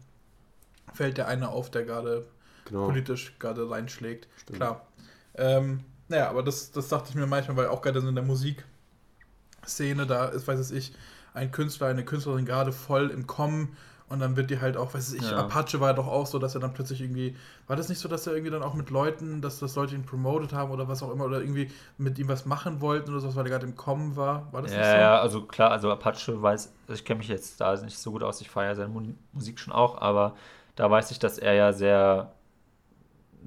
fällt 0.94 1.18
der 1.18 1.28
eine 1.28 1.50
auf, 1.50 1.70
der 1.70 1.84
gerade 1.84 2.26
genau. 2.64 2.86
politisch 2.86 3.36
gerade 3.39 3.70
reinschlägt. 3.70 4.30
Stimmt. 4.38 4.60
Klar. 4.60 4.88
Ähm, 5.36 5.82
naja, 6.08 6.30
aber 6.30 6.41
das, 6.41 6.72
das 6.72 6.88
dachte 6.88 7.10
ich 7.10 7.16
mir 7.16 7.28
manchmal, 7.28 7.58
weil 7.58 7.68
auch 7.68 7.82
gerade 7.82 8.00
in 8.00 8.16
der 8.16 8.24
Musikszene, 8.24 10.08
da 10.08 10.28
ist, 10.28 10.48
weiß 10.48 10.72
ich, 10.72 10.94
ein 11.34 11.52
Künstler, 11.52 11.88
eine 11.88 12.06
Künstlerin 12.06 12.46
gerade 12.46 12.72
voll 12.72 13.10
im 13.10 13.28
Kommen 13.28 13.76
und 14.10 14.20
dann 14.20 14.36
wird 14.36 14.49
die 14.49 14.60
halt 14.60 14.78
auch, 14.78 14.93
weiß 14.93 15.14
ich, 15.14 15.30
ja. 15.30 15.38
Apache 15.38 15.80
war 15.80 15.93
doch 15.93 16.08
auch 16.08 16.26
so, 16.26 16.39
dass 16.39 16.56
er 16.56 16.62
dann 16.62 16.74
plötzlich 16.74 17.01
irgendwie, 17.01 17.36
war 17.68 17.76
das 17.76 17.89
nicht 17.89 17.99
so, 17.99 18.08
dass 18.08 18.28
er 18.28 18.34
irgendwie 18.34 18.51
dann 18.51 18.64
auch 18.64 18.74
mit 18.74 18.89
Leuten, 18.89 19.41
dass 19.41 19.60
das 19.60 19.76
Leute 19.76 19.95
ihn 19.95 20.06
promotet 20.06 20.54
haben 20.54 20.72
oder 20.72 20.88
was 20.88 21.01
auch 21.04 21.12
immer, 21.12 21.26
oder 21.26 21.39
irgendwie 21.41 21.72
mit 21.97 22.20
ihm 22.20 22.28
was 22.28 22.45
machen 22.45 22.82
wollten 22.82 23.12
oder 23.12 23.20
so, 23.20 23.36
weil 23.36 23.45
er 23.45 23.51
gerade 23.51 23.66
im 23.66 23.76
Kommen 23.76 24.16
war? 24.16 24.51
War 24.51 24.62
das 24.62 24.72
ja, 24.72 24.78
nicht 24.78 24.88
so? 24.88 24.95
Ja, 24.97 25.20
also 25.20 25.41
klar, 25.43 25.72
also 25.72 25.91
Apache 25.91 26.41
weiß, 26.41 26.72
ich 26.89 27.06
kenne 27.06 27.20
mich 27.20 27.28
jetzt 27.28 27.60
da 27.62 27.76
nicht 27.82 27.97
so 27.97 28.12
gut 28.12 28.24
aus, 28.24 28.41
ich 28.41 28.49
feiere 28.49 28.76
seine 28.76 28.93
Musik 29.32 29.60
schon 29.60 29.74
auch, 29.74 29.99
aber 29.99 30.36
da 30.76 30.89
weiß 30.89 31.12
ich, 31.12 31.20
dass 31.20 31.38
er 31.38 31.54
ja 31.54 31.74
sehr, 31.74 32.32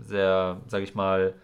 sehr, 0.01 0.61
sag 0.69 0.83
ich 0.83 0.95
mal, 0.95 1.35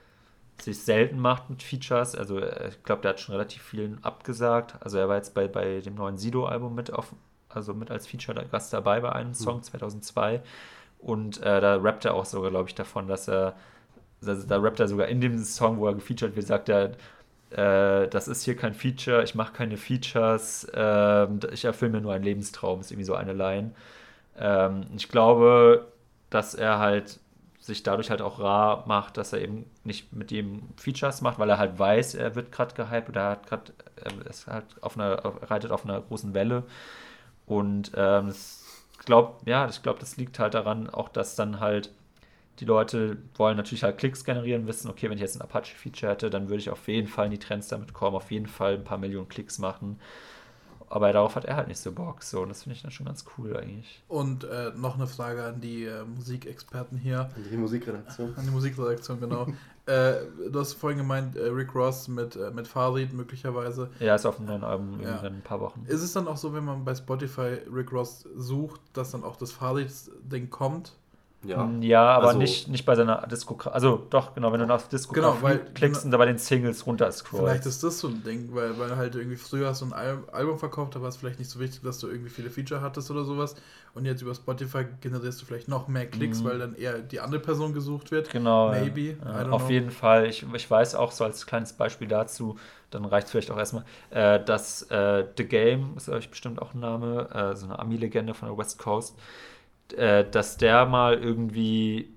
sich 0.61 0.81
selten 0.81 1.19
macht 1.19 1.51
mit 1.51 1.63
Features. 1.63 2.15
Also 2.15 2.39
ich 2.41 2.83
glaube, 2.85 3.03
der 3.03 3.11
hat 3.11 3.21
schon 3.21 3.35
relativ 3.35 3.63
vielen 3.63 4.03
abgesagt. 4.05 4.77
Also 4.81 4.99
er 4.99 5.09
war 5.09 5.17
jetzt 5.17 5.35
bei, 5.35 5.49
bei 5.49 5.81
dem 5.81 5.95
neuen 5.97 6.19
Sido-Album 6.19 6.75
mit 6.75 6.93
auf, 6.93 7.15
also 7.55 7.75
mit 7.75 7.91
als 7.91 8.07
Feature-Gast 8.07 8.73
dabei 8.73 9.01
bei 9.01 9.13
einem 9.13 9.35
Song 9.35 9.59
mhm. 9.59 9.63
2002. 9.63 10.43
Und 10.99 11.43
äh, 11.43 11.61
da 11.61 11.77
rappt 11.77 12.05
er 12.05 12.15
auch 12.15 12.25
sogar, 12.25 12.51
glaube 12.51 12.69
ich, 12.69 12.75
davon, 12.75 13.09
dass 13.09 13.29
er, 13.29 13.55
also 14.25 14.47
da 14.47 14.59
rappt 14.59 14.81
er 14.81 14.89
sogar 14.89 15.09
in 15.09 15.21
dem 15.21 15.39
Song, 15.39 15.79
wo 15.79 15.87
er 15.89 15.95
gefeatured 15.95 16.37
wird, 16.37 16.47
sagt 16.47 16.69
er, 16.69 16.93
äh, 17.51 18.09
das 18.09 18.29
ist 18.29 18.45
hier 18.45 18.57
kein 18.57 18.75
Feature, 18.75 19.23
ich 19.25 19.35
mache 19.35 19.53
keine 19.53 19.77
Features, 19.77 20.65
äh, 20.75 21.27
ich 21.53 21.65
erfülle 21.65 21.93
mir 21.93 22.01
nur 22.01 22.13
einen 22.13 22.25
Lebenstraum, 22.25 22.81
ist 22.81 22.91
irgendwie 22.91 23.05
so 23.05 23.15
eine 23.15 23.33
Line. 23.33 23.73
Ähm, 24.39 24.87
ich 24.97 25.09
glaube, 25.09 25.89
dass 26.31 26.55
er 26.55 26.79
halt 26.79 27.21
sich 27.63 27.83
dadurch 27.85 28.11
halt 28.11 28.23
auch 28.23 28.41
rar 28.41 28.85
macht, 28.87 29.17
dass 29.17 29.33
er 29.33 29.41
eben 29.41 29.67
nicht 29.85 30.13
mit 30.13 30.33
ihm 30.33 30.63
Features 30.77 31.21
macht, 31.21 31.39
weil 31.39 31.49
er 31.49 31.59
halt 31.59 31.79
weiß, 31.79 32.17
er 32.17 32.35
wird 32.35 32.51
gerade 32.51 32.75
gehypt 32.75 33.09
oder 33.09 33.21
er 33.21 33.31
hat 33.31 33.47
gerade, 33.47 33.73
er 33.97 34.27
ist 34.29 34.49
halt 34.49 34.65
auf 34.81 34.99
einer, 34.99 35.23
reitet 35.49 35.71
auf 35.71 35.85
einer 35.85 36.01
großen 36.01 36.35
Welle. 36.35 36.65
Und 37.47 37.93
ähm, 37.97 38.31
ich 38.31 39.07
glaube, 39.07 39.35
ja, 39.47 39.69
ich 39.69 39.83
glaube, 39.83 40.01
das 40.01 40.17
liegt 40.17 40.39
halt 40.39 40.55
daran, 40.55 40.89
auch 40.91 41.09
dass 41.09 41.35
dann 41.37 41.61
halt 41.61 41.91
die 42.61 42.65
Leute 42.67 43.19
wollen 43.37 43.57
natürlich 43.57 43.83
halt 43.85 43.99
Klicks 43.99 44.25
generieren, 44.25 44.67
wissen, 44.67 44.91
okay, 44.91 45.09
wenn 45.11 45.17
ich 45.17 45.23
jetzt 45.23 45.37
ein 45.37 45.43
Apache-Feature 45.43 46.13
hätte, 46.13 46.31
dann 46.31 46.49
würde 46.49 46.61
ich 46.61 46.71
auf 46.71 46.89
jeden 46.89 47.09
Fall 47.09 47.27
in 47.27 47.33
die 47.33 47.39
Trends 47.39 47.69
damit 47.69 47.95
kommen, 47.95 48.17
auf 48.17 48.31
jeden 48.31 48.47
Fall 48.47 48.75
ein 48.75 48.85
paar 48.85 48.99
Millionen 48.99 49.29
Klicks 49.29 49.59
machen. 49.59 49.99
Aber 50.93 51.11
darauf 51.11 51.37
hat 51.37 51.47
er 51.47 51.57
halt 51.57 51.69
nicht 51.69 51.81
so 51.81 51.91
Bock. 51.91 52.23
So, 52.23 52.43
und 52.43 52.51
das 52.51 52.65
finde 52.65 52.77
ich 52.77 52.83
dann 52.83 52.91
schon 52.91 53.07
ganz 53.07 53.25
cool 53.39 53.57
eigentlich. 53.57 54.03
Und 54.09 54.45
äh, 54.45 54.73
noch 54.77 54.97
eine 54.97 55.07
Frage 55.07 55.43
an 55.43 55.59
die 55.59 55.85
äh, 55.85 56.05
Musikexperten 56.05 56.99
hier. 56.99 57.31
An 57.35 57.47
die 57.51 57.57
Musikredaktion. 57.57 58.37
An 58.37 58.45
die 58.45 58.51
Musikredaktion, 58.51 59.19
genau. 59.19 59.47
äh, 59.87 60.17
du 60.51 60.61
hast 60.61 60.75
vorhin 60.75 60.99
gemeint, 60.99 61.35
äh, 61.35 61.47
Rick 61.47 61.75
Ross 61.75 62.09
mit, 62.09 62.37
äh, 62.37 62.51
mit 62.51 62.69
Farid 62.69 63.15
möglicherweise. 63.15 63.89
Ja, 64.01 64.15
ist 64.17 64.27
auf 64.27 64.37
einem 64.37 64.49
neuen 64.49 64.65
Album 64.65 65.01
ja. 65.01 65.17
in 65.21 65.37
ein 65.37 65.43
paar 65.43 65.61
Wochen. 65.61 65.83
Ist 65.87 66.03
es 66.03 66.13
dann 66.13 66.29
auch 66.29 66.37
so, 66.37 66.53
wenn 66.53 66.67
man 66.67 66.85
bei 66.85 66.95
Spotify 66.95 67.57
Rick 67.73 67.91
Ross 67.91 68.29
sucht, 68.37 68.83
dass 68.93 69.13
dann 69.13 69.25
auch 69.25 69.37
das 69.37 69.51
Farid-Ding 69.51 70.51
kommt? 70.51 70.93
Ja, 71.45 71.65
hm, 71.65 71.83
ja 71.83 72.05
aber 72.05 72.29
also, 72.29 72.39
nicht, 72.39 72.69
nicht 72.69 72.85
bei 72.85 72.95
seiner 72.95 73.27
Diskografie. 73.27 73.75
Also 73.75 74.07
doch, 74.11 74.35
genau, 74.35 74.53
wenn 74.53 74.61
du 74.61 74.73
auf 74.73 74.89
Diskografie 74.89 75.37
genau, 75.37 75.43
weil, 75.43 75.59
klickst 75.75 76.05
und 76.05 76.13
da 76.13 76.17
bei 76.17 76.27
den 76.27 76.39
Singles 76.39 76.87
runter 76.87 77.11
scrollst. 77.11 77.45
Vielleicht 77.45 77.67
ist 77.67 77.83
das 77.83 77.99
so 77.99 78.09
ein 78.09 78.23
Ding, 78.23 78.51
weil, 78.53 78.79
weil 78.79 78.97
halt 78.97 79.17
irgendwie 79.17 79.37
früher 79.37 79.69
hast 79.69 79.83
du 79.83 79.87
ein 79.87 79.93
Al 79.93 80.23
Album 80.31 80.59
verkauft, 80.59 80.95
da 80.95 81.03
war 81.03 81.09
es 81.09 81.17
vielleicht 81.17 81.39
nicht 81.39 81.51
so 81.51 81.59
wichtig, 81.59 81.83
dass 81.83 81.99
du 81.99 82.09
irgendwie 82.09 82.31
viele 82.31 82.51
Feature 82.51 82.81
hattest 82.81 83.11
oder 83.11 83.25
sowas. 83.25 83.57
Und 83.95 84.07
jetzt 84.07 84.23
über 84.23 84.35
Spotify 84.35 84.87
generierst 85.01 85.43
du 85.43 85.45
vielleicht 85.45 85.69
noch 85.69 85.89
mehr 85.89 86.07
Klicks, 86.07 86.41
mhm. 86.41 86.45
weil 86.45 86.59
dann 86.59 86.75
eher 86.75 87.01
die 87.01 87.21
andere 87.21 87.41
Person 87.41 87.75
gesucht 87.75 88.11
wird. 88.11 88.31
Genau. 88.31 88.71
Maybe. 88.71 89.17
Ja, 89.23 89.49
auf 89.51 89.65
know. 89.65 89.71
jeden 89.71 89.91
Fall. 89.91 90.27
Ich, 90.27 90.47
ich 90.55 90.71
weiß 90.71 90.95
auch 90.95 91.13
so 91.13 91.25
als 91.25 91.45
kleines 91.45 91.75
Beispiel 91.75 92.09
dazu, 92.09 92.57
dann 92.91 93.05
reicht 93.05 93.27
es 93.27 93.33
vielleicht 93.33 93.51
auch 93.51 93.59
erstmal, 93.59 93.85
äh, 94.11 94.43
dass 94.43 94.83
äh, 94.91 95.27
The 95.37 95.45
Game, 95.45 95.95
ist 95.97 96.09
euch 96.09 96.31
bestimmt 96.31 96.63
auch 96.63 96.73
ein 96.73 96.81
Name, 96.81 97.29
äh, 97.35 97.57
so 97.57 97.67
eine 97.67 97.79
Ami-Legende 97.79 98.33
von 98.33 98.49
der 98.49 98.57
West 98.57 98.79
Coast, 98.79 99.19
äh, 99.97 100.29
dass 100.29 100.57
der 100.57 100.87
mal 100.87 101.15
irgendwie, 101.15 102.13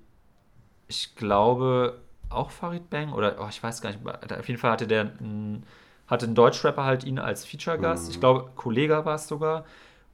ich 0.88 1.14
glaube, 1.14 2.00
auch 2.28 2.50
Farid 2.50 2.90
Bang 2.90 3.12
oder 3.12 3.36
oh, 3.40 3.46
ich 3.48 3.62
weiß 3.62 3.80
gar 3.82 3.90
nicht, 3.90 4.00
auf 4.06 4.48
jeden 4.48 4.60
Fall 4.60 4.72
hatte 4.72 4.86
der 4.86 5.12
einen, 5.20 5.64
hatte 6.06 6.26
ein 6.26 6.34
Deutschrapper 6.34 6.84
halt 6.84 7.04
ihn 7.04 7.18
als 7.18 7.44
Feature-Gast. 7.44 8.06
Mhm. 8.06 8.10
Ich 8.10 8.20
glaube, 8.20 8.50
Kollega 8.56 9.04
war 9.04 9.16
es 9.16 9.28
sogar. 9.28 9.64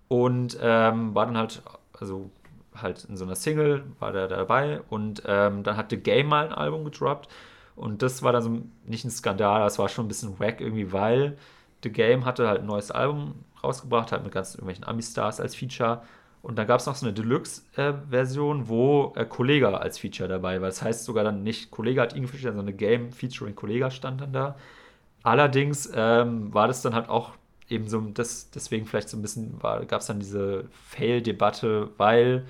Und 0.09 0.59
ähm, 0.61 1.15
war 1.15 1.25
dann 1.25 1.39
halt, 1.39 1.63
also 1.99 2.31
halt 2.75 3.05
in 3.05 3.17
so 3.17 3.25
einer 3.25 3.35
Single, 3.35 3.85
war 3.99 4.13
der 4.13 4.29
dabei 4.29 4.81
und 4.89 5.23
ähm, 5.27 5.63
dann 5.63 5.77
hat 5.77 5.91
The 5.91 5.97
Game 5.97 6.29
mal 6.29 6.47
ein 6.47 6.53
Album 6.53 6.85
gedroppt 6.85 7.29
und 7.77 8.03
das 8.03 8.23
war 8.23 8.33
dann 8.33 8.43
so 8.43 8.63
nicht 8.85 9.05
ein 9.05 9.11
Skandal, 9.11 9.61
das 9.61 9.79
war 9.79 9.89
schon 9.89 10.07
ein 10.07 10.09
bisschen 10.09 10.39
wack 10.39 10.61
irgendwie, 10.61 10.93
weil 10.93 11.37
The 11.83 11.91
Game 11.91 12.25
hatte 12.25 12.49
halt 12.49 12.61
ein 12.61 12.67
neues 12.67 12.91
Album 12.91 13.45
rausgebracht, 13.63 14.13
halt 14.13 14.25
mit 14.25 14.33
ganz 14.33 14.55
irgendwelchen 14.55 14.85
Ami-Stars 14.85 15.41
als 15.41 15.55
Feature 15.55 16.03
und 16.43 16.57
dann 16.57 16.67
gab 16.67 16.81
es 16.81 16.87
noch 16.87 16.97
so 16.97 17.07
eine 17.07 17.13
Deluxe-Version, 17.15 18.63
äh, 18.63 18.69
wo 18.69 19.13
äh, 19.15 19.25
Kollega 19.25 19.73
als 19.75 19.99
Feature 19.99 20.29
dabei 20.29 20.61
war. 20.61 20.69
Das 20.69 20.83
heißt 20.83 21.05
sogar 21.05 21.23
dann 21.23 21.45
nicht 21.45 21.71
Kollega 21.71 22.03
hat 22.03 22.17
ihn 22.17 22.23
gefeatured, 22.23 22.55
sondern 22.55 22.67
eine 22.67 22.77
Game 22.77 23.13
featuring 23.13 23.55
Kollega 23.55 23.91
stand 23.91 24.21
dann 24.21 24.33
da. 24.33 24.57
Allerdings 25.23 25.91
ähm, 25.95 26.53
war 26.53 26.67
das 26.67 26.83
dann 26.83 26.95
halt 26.95 27.09
auch 27.09 27.31
eben 27.69 27.89
so, 27.89 28.01
das, 28.01 28.51
deswegen 28.51 28.87
vielleicht 28.87 29.09
so 29.09 29.17
ein 29.17 29.23
bisschen, 29.23 29.59
gab 29.61 30.01
es 30.01 30.07
dann 30.07 30.19
diese 30.19 30.65
Fail-Debatte, 30.89 31.91
weil 31.97 32.45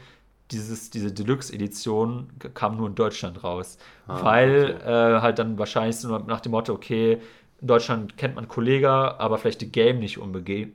dieses, 0.51 0.91
diese 0.91 1.13
Deluxe-Edition 1.13 2.31
kam 2.55 2.77
nur 2.77 2.89
in 2.89 2.95
Deutschland 2.95 3.45
raus. 3.45 3.79
Ah, 4.07 4.25
weil 4.25 4.77
okay. 4.81 5.17
äh, 5.17 5.21
halt 5.21 5.39
dann 5.39 5.59
wahrscheinlich 5.59 5.97
so 5.97 6.19
nach 6.19 6.41
dem 6.41 6.53
Motto, 6.53 6.73
okay, 6.73 7.21
in 7.63 7.69
Deutschland 7.69 8.19
kennt 8.19 8.35
man 8.35 8.49
Kollega, 8.49 9.17
aber 9.19 9.39
vielleicht 9.39 9.61
die 9.61 9.71
Game 9.71 10.01
nicht, 10.01 10.19
unbege 10.19 10.73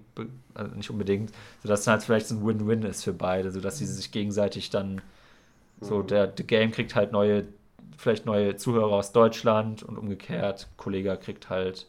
also 0.53 0.73
nicht 0.75 0.89
unbedingt, 0.89 1.31
sodass 1.61 1.83
dann 1.83 1.93
halt 1.93 2.03
vielleicht 2.03 2.27
so 2.27 2.35
ein 2.35 2.45
Win-Win 2.45 2.83
ist 2.83 3.03
für 3.03 3.13
beide, 3.13 3.51
sodass 3.51 3.77
sie 3.77 3.85
sich 3.85 4.11
gegenseitig 4.11 4.69
dann 4.69 5.01
so, 5.81 5.97
mhm. 5.99 6.07
der, 6.07 6.27
der 6.27 6.45
Game 6.45 6.71
kriegt 6.71 6.95
halt 6.95 7.11
neue, 7.11 7.45
vielleicht 7.97 8.25
neue 8.25 8.55
Zuhörer 8.55 8.93
aus 8.93 9.11
Deutschland 9.11 9.83
und 9.83 9.97
umgekehrt, 9.97 10.69
Kollega 10.77 11.17
kriegt 11.17 11.49
halt 11.49 11.87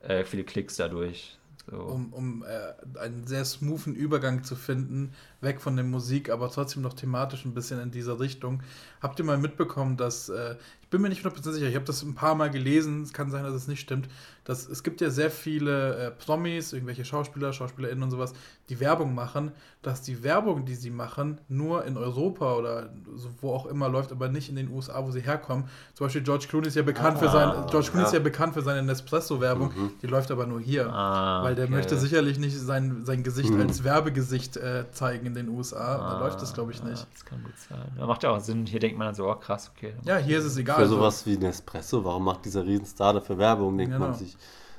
äh, 0.00 0.24
viele 0.24 0.44
Klicks 0.44 0.76
dadurch. 0.76 1.38
So. 1.70 1.76
Um, 1.76 2.12
um 2.12 2.44
äh, 2.44 2.98
einen 2.98 3.26
sehr 3.26 3.44
smoothen 3.44 3.94
Übergang 3.94 4.42
zu 4.42 4.56
finden, 4.56 5.12
weg 5.42 5.60
von 5.60 5.76
der 5.76 5.84
Musik, 5.84 6.30
aber 6.30 6.50
trotzdem 6.50 6.82
noch 6.82 6.94
thematisch 6.94 7.44
ein 7.44 7.54
bisschen 7.54 7.80
in 7.80 7.90
dieser 7.90 8.20
Richtung. 8.20 8.62
Habt 9.00 9.18
ihr 9.18 9.24
mal 9.24 9.38
mitbekommen, 9.38 9.96
dass, 9.96 10.28
äh, 10.28 10.56
ich 10.80 10.88
bin 10.88 11.02
mir 11.02 11.08
nicht 11.08 11.24
100% 11.24 11.52
sicher, 11.52 11.66
ich 11.66 11.74
habe 11.74 11.84
das 11.84 12.02
ein 12.02 12.14
paar 12.14 12.34
Mal 12.34 12.50
gelesen, 12.50 13.02
es 13.02 13.12
kann 13.12 13.30
sein, 13.30 13.42
dass 13.42 13.54
es 13.54 13.66
nicht 13.66 13.80
stimmt, 13.80 14.08
dass 14.44 14.68
es 14.68 14.82
gibt 14.82 15.00
ja 15.00 15.10
sehr 15.10 15.30
viele 15.30 15.96
äh, 15.96 16.10
Promis, 16.10 16.72
irgendwelche 16.72 17.04
Schauspieler, 17.04 17.52
SchauspielerInnen 17.52 18.04
und 18.04 18.10
sowas, 18.10 18.34
die 18.68 18.78
Werbung 18.78 19.14
machen, 19.14 19.52
dass 19.82 20.02
die 20.02 20.22
Werbung, 20.22 20.64
die 20.64 20.74
sie 20.74 20.90
machen, 20.90 21.40
nur 21.48 21.84
in 21.84 21.96
Europa 21.96 22.54
oder 22.54 22.92
so, 23.16 23.28
wo 23.40 23.52
auch 23.52 23.66
immer 23.66 23.88
läuft, 23.88 24.12
aber 24.12 24.28
nicht 24.28 24.48
in 24.48 24.56
den 24.56 24.70
USA, 24.70 25.04
wo 25.04 25.10
sie 25.10 25.20
herkommen. 25.20 25.64
Zum 25.94 26.06
Beispiel 26.06 26.22
George 26.22 26.46
Clooney 26.48 26.68
ist 26.68 26.76
ja 26.76 26.82
bekannt 26.82 27.16
ah, 27.16 27.20
für 27.20 27.28
sein, 27.28 27.66
George 27.70 27.88
Clooney 27.88 28.02
ja. 28.02 28.06
ist 28.06 28.14
ja 28.14 28.20
bekannt 28.20 28.54
für 28.54 28.62
seine 28.62 28.82
Nespresso-Werbung, 28.82 29.68
mhm. 29.68 29.90
die 30.00 30.06
läuft 30.06 30.30
aber 30.30 30.46
nur 30.46 30.60
hier. 30.60 30.92
Ah, 30.92 31.42
weil 31.42 31.54
der 31.54 31.64
okay. 31.64 31.74
möchte 31.74 31.96
sicherlich 31.98 32.38
nicht 32.38 32.56
sein, 32.58 33.04
sein 33.04 33.22
Gesicht 33.22 33.50
mhm. 33.50 33.62
als 33.62 33.82
Werbegesicht 33.82 34.56
äh, 34.56 34.84
zeigen 34.92 35.31
in 35.36 35.46
den 35.46 35.54
USA. 35.56 35.96
Ah, 35.96 36.12
da 36.12 36.20
läuft 36.20 36.40
das, 36.42 36.52
glaube 36.52 36.72
ich, 36.72 36.82
nicht. 36.82 37.06
Das 37.12 37.24
kann 37.24 37.42
gut 37.42 37.56
sein. 37.56 37.90
Da 37.96 38.06
macht 38.06 38.22
ja 38.22 38.30
auch 38.30 38.40
Sinn. 38.40 38.66
Hier 38.66 38.80
denkt 38.80 38.98
man 38.98 39.08
dann 39.08 39.14
so, 39.14 39.28
oh 39.28 39.34
krass, 39.34 39.70
okay. 39.74 39.94
Ja, 40.04 40.16
hier 40.16 40.38
ist 40.38 40.44
es 40.44 40.56
egal. 40.56 40.76
Für 40.76 40.88
sowas 40.88 41.26
wie 41.26 41.36
Nespresso, 41.36 42.04
warum 42.04 42.24
macht 42.24 42.44
dieser 42.44 42.64
Riesenstar 42.64 43.14
dafür 43.14 43.38
Werbung, 43.38 43.76
denkt 43.76 43.94
genau. 43.94 44.06
man 44.06 44.14
sich. 44.14 44.36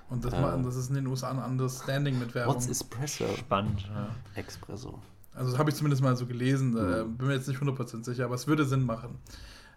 Und 0.10 0.24
das, 0.26 0.34
äh, 0.34 0.64
das 0.64 0.76
ist 0.76 0.90
in 0.90 0.96
den 0.96 1.08
USA 1.08 1.32
ein 1.32 1.40
anderes 1.40 1.82
Standing 1.84 2.20
mit 2.20 2.36
Werbung. 2.36 2.56
What's 2.56 2.68
Espresso? 2.68 3.26
Spannend, 3.38 3.82
ja. 3.82 4.10
Espresso. 4.36 5.00
Also 5.34 5.52
das 5.52 5.60
habe 5.60 5.72
ich 5.72 5.76
zumindest 5.76 6.04
mal 6.04 6.16
so 6.16 6.26
gelesen. 6.26 6.74
Mhm. 6.74 7.18
bin 7.18 7.28
mir 7.28 7.34
jetzt 7.34 7.48
nicht 7.48 7.60
100% 7.60 8.04
sicher, 8.04 8.26
aber 8.26 8.36
es 8.36 8.48
würde 8.48 8.66
Sinn 8.66 8.86
machen. 8.86 9.18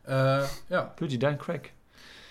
Äh, 0.06 0.42
ja. 0.68 0.92
Beauty, 0.96 1.18
dein 1.18 1.38
Crack. 1.38 1.72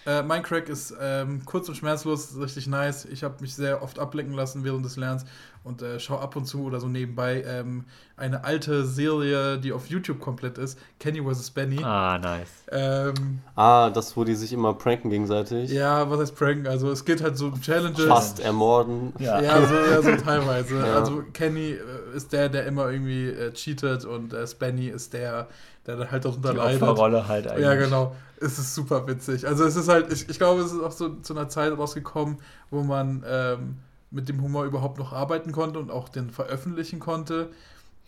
Äh, 0.06 0.22
mein 0.24 0.44
Crack 0.44 0.70
ist 0.70 0.94
ähm, 1.02 1.44
kurz 1.46 1.68
und 1.68 1.76
schmerzlos, 1.76 2.38
richtig 2.40 2.68
nice. 2.68 3.06
Ich 3.06 3.24
habe 3.24 3.36
mich 3.42 3.56
sehr 3.56 3.82
oft 3.82 4.00
ablenken 4.00 4.36
lassen 4.36 4.64
während 4.64 4.86
des 4.86 4.98
Lernens 4.98 5.26
und 5.64 5.82
äh, 5.82 6.00
schaue 6.00 6.20
ab 6.20 6.36
und 6.36 6.46
zu 6.46 6.64
oder 6.64 6.80
so 6.80 6.88
nebenbei 6.88 7.44
ähm, 7.48 7.86
eine 8.18 8.44
alte 8.44 8.86
Serie, 8.86 9.58
die 9.58 9.74
auf 9.74 9.88
YouTube 9.88 10.20
komplett 10.20 10.60
ist, 10.60 10.78
Kenny 11.00 11.22
vs. 11.22 11.50
Benny. 11.50 11.84
Ah, 11.84 12.20
nice. 12.20 12.48
Ähm, 12.72 13.40
ah, 13.56 13.90
das, 13.90 14.16
wo 14.16 14.24
die 14.24 14.36
sich 14.36 14.54
immer 14.54 14.76
pranken 14.76 15.10
gegenseitig. 15.10 15.72
Ja, 15.72 16.10
was 16.10 16.20
heißt 16.20 16.36
pranken? 16.36 16.68
Also 16.68 16.92
es 16.92 17.04
geht 17.04 17.24
halt 17.24 17.36
so 17.36 17.48
um 17.48 17.60
Challenges. 17.60 18.06
Fast 18.06 18.40
ermorden. 18.40 19.12
Ja, 19.18 19.42
ja, 19.42 19.66
so, 19.66 19.74
ja 19.74 20.02
so 20.04 20.16
teilweise. 20.24 20.78
Ja. 20.78 21.00
Also 21.00 21.24
Kenny 21.34 21.72
äh, 21.72 22.16
ist 22.16 22.32
der, 22.32 22.48
der 22.50 22.68
immer 22.68 22.92
irgendwie 22.92 23.30
äh, 23.30 23.52
cheatet 23.52 24.06
und 24.06 24.34
äh, 24.34 24.46
Spenny 24.46 24.88
ist 24.88 25.14
der, 25.14 25.48
der 25.88 25.98
dann 25.98 26.12
halt 26.12 26.26
darunter 26.26 26.52
die 26.52 26.58
leidet. 26.58 26.82
Opferrolle 26.82 27.28
halt 27.28 27.48
eigentlich. 27.48 27.64
Ja, 27.64 27.76
genau. 27.76 28.16
Es 28.40 28.60
ist 28.60 28.76
super 28.76 29.08
witzig. 29.08 29.48
Also 29.48 29.64
es 29.64 29.76
ist 29.76 29.88
halt, 29.88 30.12
ich, 30.12 30.30
ich 30.30 30.38
glaube, 30.38 30.62
es 30.62 30.72
ist 30.72 30.82
auch 30.82 30.92
so 30.92 31.16
zu 31.22 31.34
einer 31.34 31.48
Zeit 31.48 31.78
rausgekommen, 31.78 32.38
wo 32.70 32.84
man 32.84 33.24
ähm, 33.28 33.78
mit 34.12 34.30
dem 34.30 34.42
Humor 34.42 34.66
überhaupt 34.66 34.98
noch 34.98 35.14
arbeiten 35.14 35.52
konnte 35.52 35.80
und 35.80 35.92
auch 35.92 36.10
den 36.10 36.30
veröffentlichen 36.32 37.00
konnte. 37.00 37.50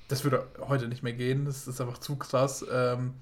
Das 0.07 0.23
würde 0.23 0.45
heute 0.67 0.88
nicht 0.88 1.03
mehr 1.03 1.13
gehen, 1.13 1.45
das 1.45 1.67
ist 1.67 1.82
einfach 1.82 1.97
zu 1.97 2.15
krass. 2.15 2.65
Ähm, 2.71 3.13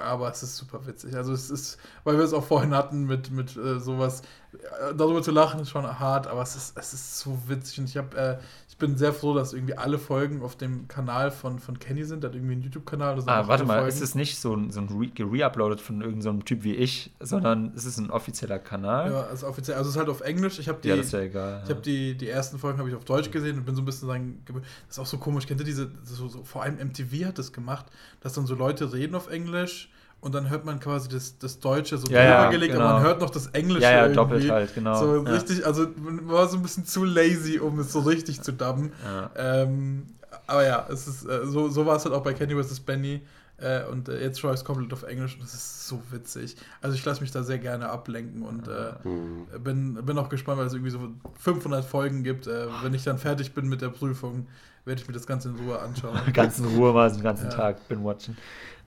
aber 0.00 0.30
es 0.30 0.42
ist 0.42 0.56
super 0.56 0.86
witzig. 0.86 1.14
Also 1.14 1.32
es 1.32 1.50
ist, 1.50 1.78
weil 2.04 2.16
wir 2.16 2.24
es 2.24 2.32
auch 2.32 2.44
vorhin 2.44 2.74
hatten 2.74 3.06
mit, 3.06 3.30
mit 3.30 3.56
äh, 3.56 3.78
sowas, 3.78 4.22
äh, 4.52 4.94
darüber 4.94 5.22
zu 5.22 5.30
lachen 5.30 5.60
ist 5.60 5.70
schon 5.70 5.86
hart, 5.98 6.26
aber 6.26 6.42
es 6.42 6.56
ist, 6.56 6.78
es 6.78 6.92
ist 6.92 7.18
so 7.18 7.38
witzig. 7.46 7.78
Und 7.78 7.84
ich 7.88 7.96
habe 7.96 8.16
äh, 8.16 8.38
bin 8.80 8.96
sehr 8.96 9.12
froh, 9.12 9.34
dass 9.34 9.52
irgendwie 9.52 9.74
alle 9.76 9.98
Folgen 9.98 10.42
auf 10.42 10.56
dem 10.56 10.88
Kanal 10.88 11.30
von, 11.30 11.60
von 11.60 11.78
Kenny 11.78 12.02
sind. 12.02 12.24
Der 12.24 12.30
hat 12.30 12.34
irgendwie 12.34 12.54
einen 12.54 12.62
YouTube-Kanal. 12.62 13.22
Ah, 13.26 13.46
warte 13.46 13.64
mal, 13.64 13.74
Folgen. 13.74 13.88
ist 13.88 14.00
es 14.00 14.16
nicht 14.16 14.40
so 14.40 14.56
ein, 14.56 14.70
so 14.70 14.80
ein 14.80 14.88
re-uploadet 14.88 15.80
von 15.80 16.00
irgendeinem 16.00 16.40
so 16.40 16.44
Typ 16.44 16.64
wie 16.64 16.74
ich, 16.74 17.12
sondern 17.20 17.72
es 17.76 17.84
ist 17.84 17.98
ein 17.98 18.10
offizieller 18.10 18.58
Kanal? 18.58 19.12
Ja, 19.12 19.20
also 19.24 19.46
offiziell. 19.46 19.76
Also 19.76 19.90
es 19.90 19.94
ist 19.94 20.00
halt 20.00 20.08
auf 20.08 20.22
Englisch. 20.22 20.58
Ich 20.58 20.68
habe 20.68 20.80
die, 20.82 20.88
ja, 20.88 20.96
das 20.96 21.06
ist 21.06 21.12
ja 21.12 21.20
egal. 21.20 21.60
Ich 21.62 21.68
ja. 21.68 21.74
habe 21.76 21.84
die, 21.84 22.16
die 22.16 22.28
ersten 22.28 22.58
Folgen 22.58 22.78
habe 22.78 22.88
ich 22.88 22.96
auf 22.96 23.04
Deutsch 23.04 23.30
gesehen 23.30 23.58
und 23.58 23.64
bin 23.64 23.76
so 23.76 23.82
ein 23.82 23.84
bisschen 23.84 24.08
sagen, 24.08 24.42
das 24.46 24.96
ist 24.96 24.98
auch 24.98 25.06
so 25.06 25.18
komisch. 25.18 25.46
Kennt 25.46 25.60
ihr 25.60 25.66
diese, 25.66 25.90
so, 26.02 26.26
so, 26.26 26.42
vor 26.42 26.62
allem 26.62 26.76
MTV 26.76 27.26
hat 27.26 27.38
das 27.38 27.52
gemacht, 27.52 27.86
dass 28.20 28.32
dann 28.32 28.46
so 28.46 28.54
Leute 28.56 28.92
reden 28.92 29.14
auf 29.14 29.30
Englisch 29.30 29.89
und 30.20 30.34
dann 30.34 30.50
hört 30.50 30.64
man 30.64 30.80
quasi 30.80 31.08
das, 31.08 31.38
das 31.38 31.60
Deutsche 31.60 31.96
so 31.96 32.06
ja, 32.08 32.42
drüber 32.42 32.52
gelegt, 32.52 32.72
genau. 32.72 32.84
aber 32.84 32.94
man 32.94 33.02
hört 33.02 33.20
noch 33.20 33.30
das 33.30 33.46
Englische. 33.48 33.82
Ja, 33.82 33.90
ja, 33.90 34.00
irgendwie. 34.02 34.16
doppelt 34.16 34.50
halt, 34.50 34.74
genau. 34.74 34.94
So 34.98 35.24
ja. 35.24 35.30
richtig, 35.30 35.66
also 35.66 35.86
man 35.96 36.28
war 36.28 36.48
so 36.48 36.56
ein 36.56 36.62
bisschen 36.62 36.84
zu 36.84 37.04
lazy, 37.04 37.58
um 37.58 37.78
es 37.78 37.92
so 37.92 38.00
richtig 38.00 38.42
zu 38.42 38.52
dubben. 38.52 38.92
Ja. 39.04 39.30
Ähm, 39.36 40.06
aber 40.46 40.66
ja, 40.66 40.86
es 40.90 41.06
ist, 41.06 41.24
äh, 41.24 41.46
so, 41.46 41.68
so 41.68 41.86
war 41.86 41.96
es 41.96 42.04
halt 42.04 42.14
auch 42.14 42.22
bei 42.22 42.34
Kenny 42.34 42.60
vs. 42.60 42.80
Benny. 42.80 43.22
Äh, 43.60 43.84
und 43.84 44.08
äh, 44.08 44.22
jetzt 44.22 44.40
schaue 44.40 44.52
ich 44.52 44.60
es 44.60 44.64
komplett 44.64 44.92
auf 44.92 45.02
Englisch 45.02 45.34
und 45.34 45.42
das 45.42 45.52
ist 45.52 45.86
so 45.86 46.00
witzig. 46.10 46.56
Also 46.80 46.96
ich 46.96 47.04
lasse 47.04 47.20
mich 47.20 47.30
da 47.30 47.42
sehr 47.42 47.58
gerne 47.58 47.90
ablenken 47.90 48.42
und 48.42 48.68
äh, 48.68 48.92
mhm. 49.06 49.46
bin, 49.62 49.94
bin 50.06 50.18
auch 50.18 50.30
gespannt, 50.30 50.58
weil 50.58 50.66
es 50.66 50.72
irgendwie 50.72 50.90
so 50.90 50.98
500 51.38 51.84
Folgen 51.84 52.24
gibt. 52.24 52.46
Äh, 52.46 52.68
wenn 52.82 52.94
ich 52.94 53.04
dann 53.04 53.18
fertig 53.18 53.52
bin 53.52 53.68
mit 53.68 53.82
der 53.82 53.90
Prüfung, 53.90 54.46
werde 54.86 55.02
ich 55.02 55.06
mir 55.06 55.12
das 55.12 55.26
Ganze 55.26 55.50
in 55.50 55.56
Ruhe 55.56 55.78
anschauen. 55.78 56.18
Ganz 56.32 56.58
in 56.58 56.64
Ruhe 56.64 56.92
mal 56.94 57.10
den 57.12 57.22
ganzen 57.22 57.50
Tag 57.50 57.86
bin 57.88 58.02
watchen. 58.02 58.36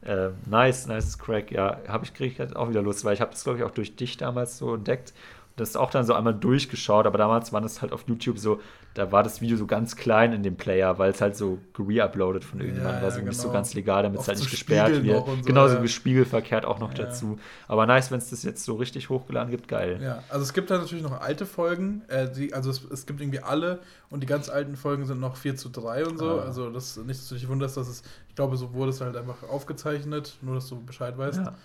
Äh, 0.06 0.30
nice, 0.45 0.88
nice 0.88 1.18
Crack. 1.18 1.51
Ja, 1.51 1.80
habe 1.88 2.06
ich 2.06 2.14
kriege 2.14 2.43
ich 2.43 2.56
auch 2.56 2.70
wieder 2.70 2.82
Lust, 2.82 3.06
weil 3.06 3.14
ich 3.14 3.22
habe 3.22 3.32
das 3.32 3.43
glaube 3.43 3.60
ich 3.60 3.64
auch 3.64 3.72
durch 3.72 3.95
dich 3.95 4.18
damals 4.18 4.58
so 4.58 4.76
entdeckt. 4.76 5.14
Das 5.56 5.70
ist 5.70 5.76
auch 5.76 5.91
dann 5.91 6.04
so 6.06 6.14
einmal 6.14 6.34
durchgeschaut, 6.34 7.06
aber 7.06 7.18
damals 7.18 7.54
war 7.54 7.62
das 7.62 7.82
halt 7.82 7.93
auf 7.93 8.06
YouTube 8.08 8.39
so, 8.39 8.60
da 8.94 9.12
war 9.12 9.24
das 9.24 9.41
Video 9.41 9.58
so 9.58 9.66
ganz 9.66 9.96
klein 9.96 10.34
in 10.34 10.44
dem 10.44 10.56
Player, 10.56 11.00
weil 11.00 11.12
es 11.12 11.22
halt 11.22 11.36
so 11.36 11.58
re-uploaded 11.78 12.44
von 12.44 12.60
irgendjemandem 12.60 13.00
ja, 13.00 13.04
war, 13.04 13.12
so 13.12 13.18
genau. 13.18 13.30
nicht 13.30 13.41
so 13.41 13.52
ganz 13.52 13.74
legal, 13.74 14.04
damit 14.04 14.20
es 14.20 14.28
halt 14.28 14.38
nicht 14.38 14.52
gesperrt 14.52 15.04
wird. 15.04 15.26
So, 15.26 15.38
Genauso 15.46 15.76
ja. 15.76 15.82
gespiegelverkehrt 15.82 16.66
auch 16.66 16.80
noch 16.80 16.91
ja. 16.94 17.06
dazu. 17.06 17.39
Aber 17.68 17.88
nice, 17.88 18.12
wenn 18.12 18.20
es 18.20 18.30
das 18.30 18.44
jetzt 18.44 18.64
so 18.64 18.76
richtig 18.76 19.10
hochgeladen 19.10 19.50
gibt, 19.50 19.68
geil. 19.68 20.00
Ja, 20.02 20.24
also 20.30 20.44
es 20.44 20.54
gibt 20.54 20.70
da 20.70 20.78
natürlich 20.78 21.04
noch 21.04 21.20
alte 21.20 21.46
Folgen, 21.46 22.04
äh, 22.08 22.30
die, 22.30 22.54
also 22.54 22.70
es, 22.70 22.84
es, 22.84 23.06
gibt 23.06 23.20
irgendwie 23.20 23.39
alle 23.39 23.80
und 24.10 24.22
die 24.22 24.28
ganz 24.28 24.50
alten 24.50 24.76
Folgen 24.76 25.06
sind 25.06 25.20
noch 25.20 25.38
4 25.38 25.56
zu 25.56 25.70
3 25.70 26.06
und 26.06 26.20
so. 26.20 26.39
Ah. 26.39 26.44
Also 26.44 26.70
das 26.70 26.98
nicht, 26.98 27.20
dass 27.20 27.30
du 27.30 27.36
dich 27.36 27.48
wunderst, 27.48 27.78
dass 27.78 27.88
es, 27.88 28.04
ich 28.30 28.36
glaube, 28.36 28.58
so 28.58 28.74
wurde 28.74 28.91
es 28.91 29.02
halt 29.02 29.18
einfach 29.18 29.41
aufgezeichnet, 29.50 30.38
nur 30.41 30.56
dass 30.56 30.68
du 30.68 30.84
Bescheid 30.84 31.18
weißt. 31.18 31.39
Ja 31.39 31.56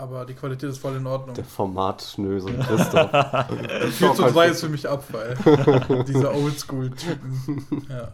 aber 0.00 0.24
die 0.24 0.34
Qualität 0.34 0.70
ist 0.70 0.78
voll 0.78 0.96
in 0.96 1.06
Ordnung. 1.06 1.34
Der 1.34 1.44
Formatschnösel 1.44 2.58
Christoph. 2.58 3.10
4 3.92 4.14
zu 4.14 4.22
3 4.22 4.48
ist 4.48 4.60
für 4.60 4.68
mich 4.68 4.88
Abfall. 4.88 5.36
Diese 6.08 6.32
Oldschool-Typen. 6.32 7.86
Ja. 7.88 8.08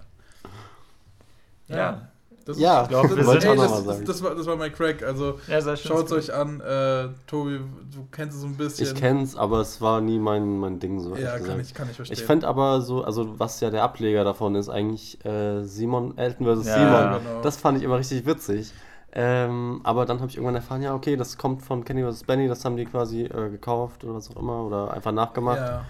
Ja. 1.68 1.76
ja. 1.76 2.09
Das 2.45 2.61
ja, 2.61 2.82
ist, 2.82 2.89
glaub, 2.91 3.09
das, 3.09 3.45
ey, 3.45 3.57
das, 3.57 3.84
das, 3.84 4.05
das, 4.05 4.22
war, 4.22 4.37
das 4.37 4.47
war 4.47 4.55
mein 4.55 4.72
Crack. 4.72 5.03
Also 5.03 5.41
ja, 5.49 5.76
schaut 5.76 6.07
es 6.07 6.12
euch 6.12 6.32
an. 6.32 6.61
Äh, 6.61 7.09
Tobi, 7.26 7.59
du 7.93 8.07
kennst 8.12 8.37
es 8.37 8.43
so 8.43 8.47
ein 8.47 8.55
bisschen. 8.55 8.87
Ich 8.87 8.95
kenn's, 8.95 9.34
aber 9.34 9.61
es 9.61 9.80
war 9.80 10.01
nie 10.01 10.20
mein, 10.20 10.61
mein 10.61 10.78
Ding 10.78 11.01
so. 11.01 11.16
Ja, 11.16 11.41
kann 11.41 11.59
ich, 11.59 11.74
kann 11.74 11.91
ich 11.91 11.97
verstehen. 11.97 12.16
Ich 12.16 12.24
fände 12.24 12.47
aber 12.47 12.82
so, 12.82 13.03
also 13.03 13.37
was 13.41 13.59
ja 13.59 13.70
der 13.70 13.82
Ableger 13.82 14.22
davon 14.22 14.55
ist, 14.55 14.68
eigentlich 14.68 15.24
äh, 15.24 15.64
Simon, 15.64 16.16
Elton 16.18 16.47
vs. 16.47 16.66
Ja, 16.68 16.74
Simon. 16.74 17.24
Genau. 17.24 17.43
Das 17.43 17.57
fand 17.57 17.78
ich 17.78 17.84
immer 17.84 17.99
richtig 17.99 18.24
witzig. 18.26 18.72
Ähm, 19.19 19.81
aber 19.83 20.05
dann 20.05 20.21
habe 20.21 20.29
ich 20.29 20.37
irgendwann 20.37 20.57
erfahren, 20.57 20.83
ja, 20.83 20.95
okay, 20.95 21.17
das 21.17 21.39
kommt 21.39 21.62
von 21.62 21.87
Kenny 21.87 22.03
vs. 22.05 22.25
Benny, 22.25 22.49
das 22.49 22.67
haben 22.67 22.77
die 22.77 22.85
quasi 22.85 23.23
äh, 23.23 23.49
gekauft 23.49 24.05
oder 24.05 24.14
was 24.14 24.31
auch 24.31 24.37
immer 24.37 24.62
oder 24.62 24.93
einfach 24.93 25.11
nachgemacht. 25.11 25.59
Ja. 25.59 25.87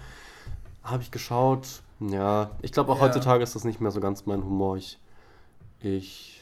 Habe 0.81 1.03
ich 1.03 1.11
geschaut. 1.11 1.81
Ja, 1.99 2.51
ich 2.61 2.71
glaube 2.71 2.89
auch 2.89 2.97
ja. 2.97 3.01
heutzutage 3.01 3.43
ist 3.43 3.53
das 3.53 3.65
nicht 3.65 3.81
mehr 3.81 3.91
so 3.91 3.99
ganz 3.99 4.25
mein 4.27 4.45
Humor. 4.45 4.77
Ich, 4.77 4.97
ich 5.81 6.36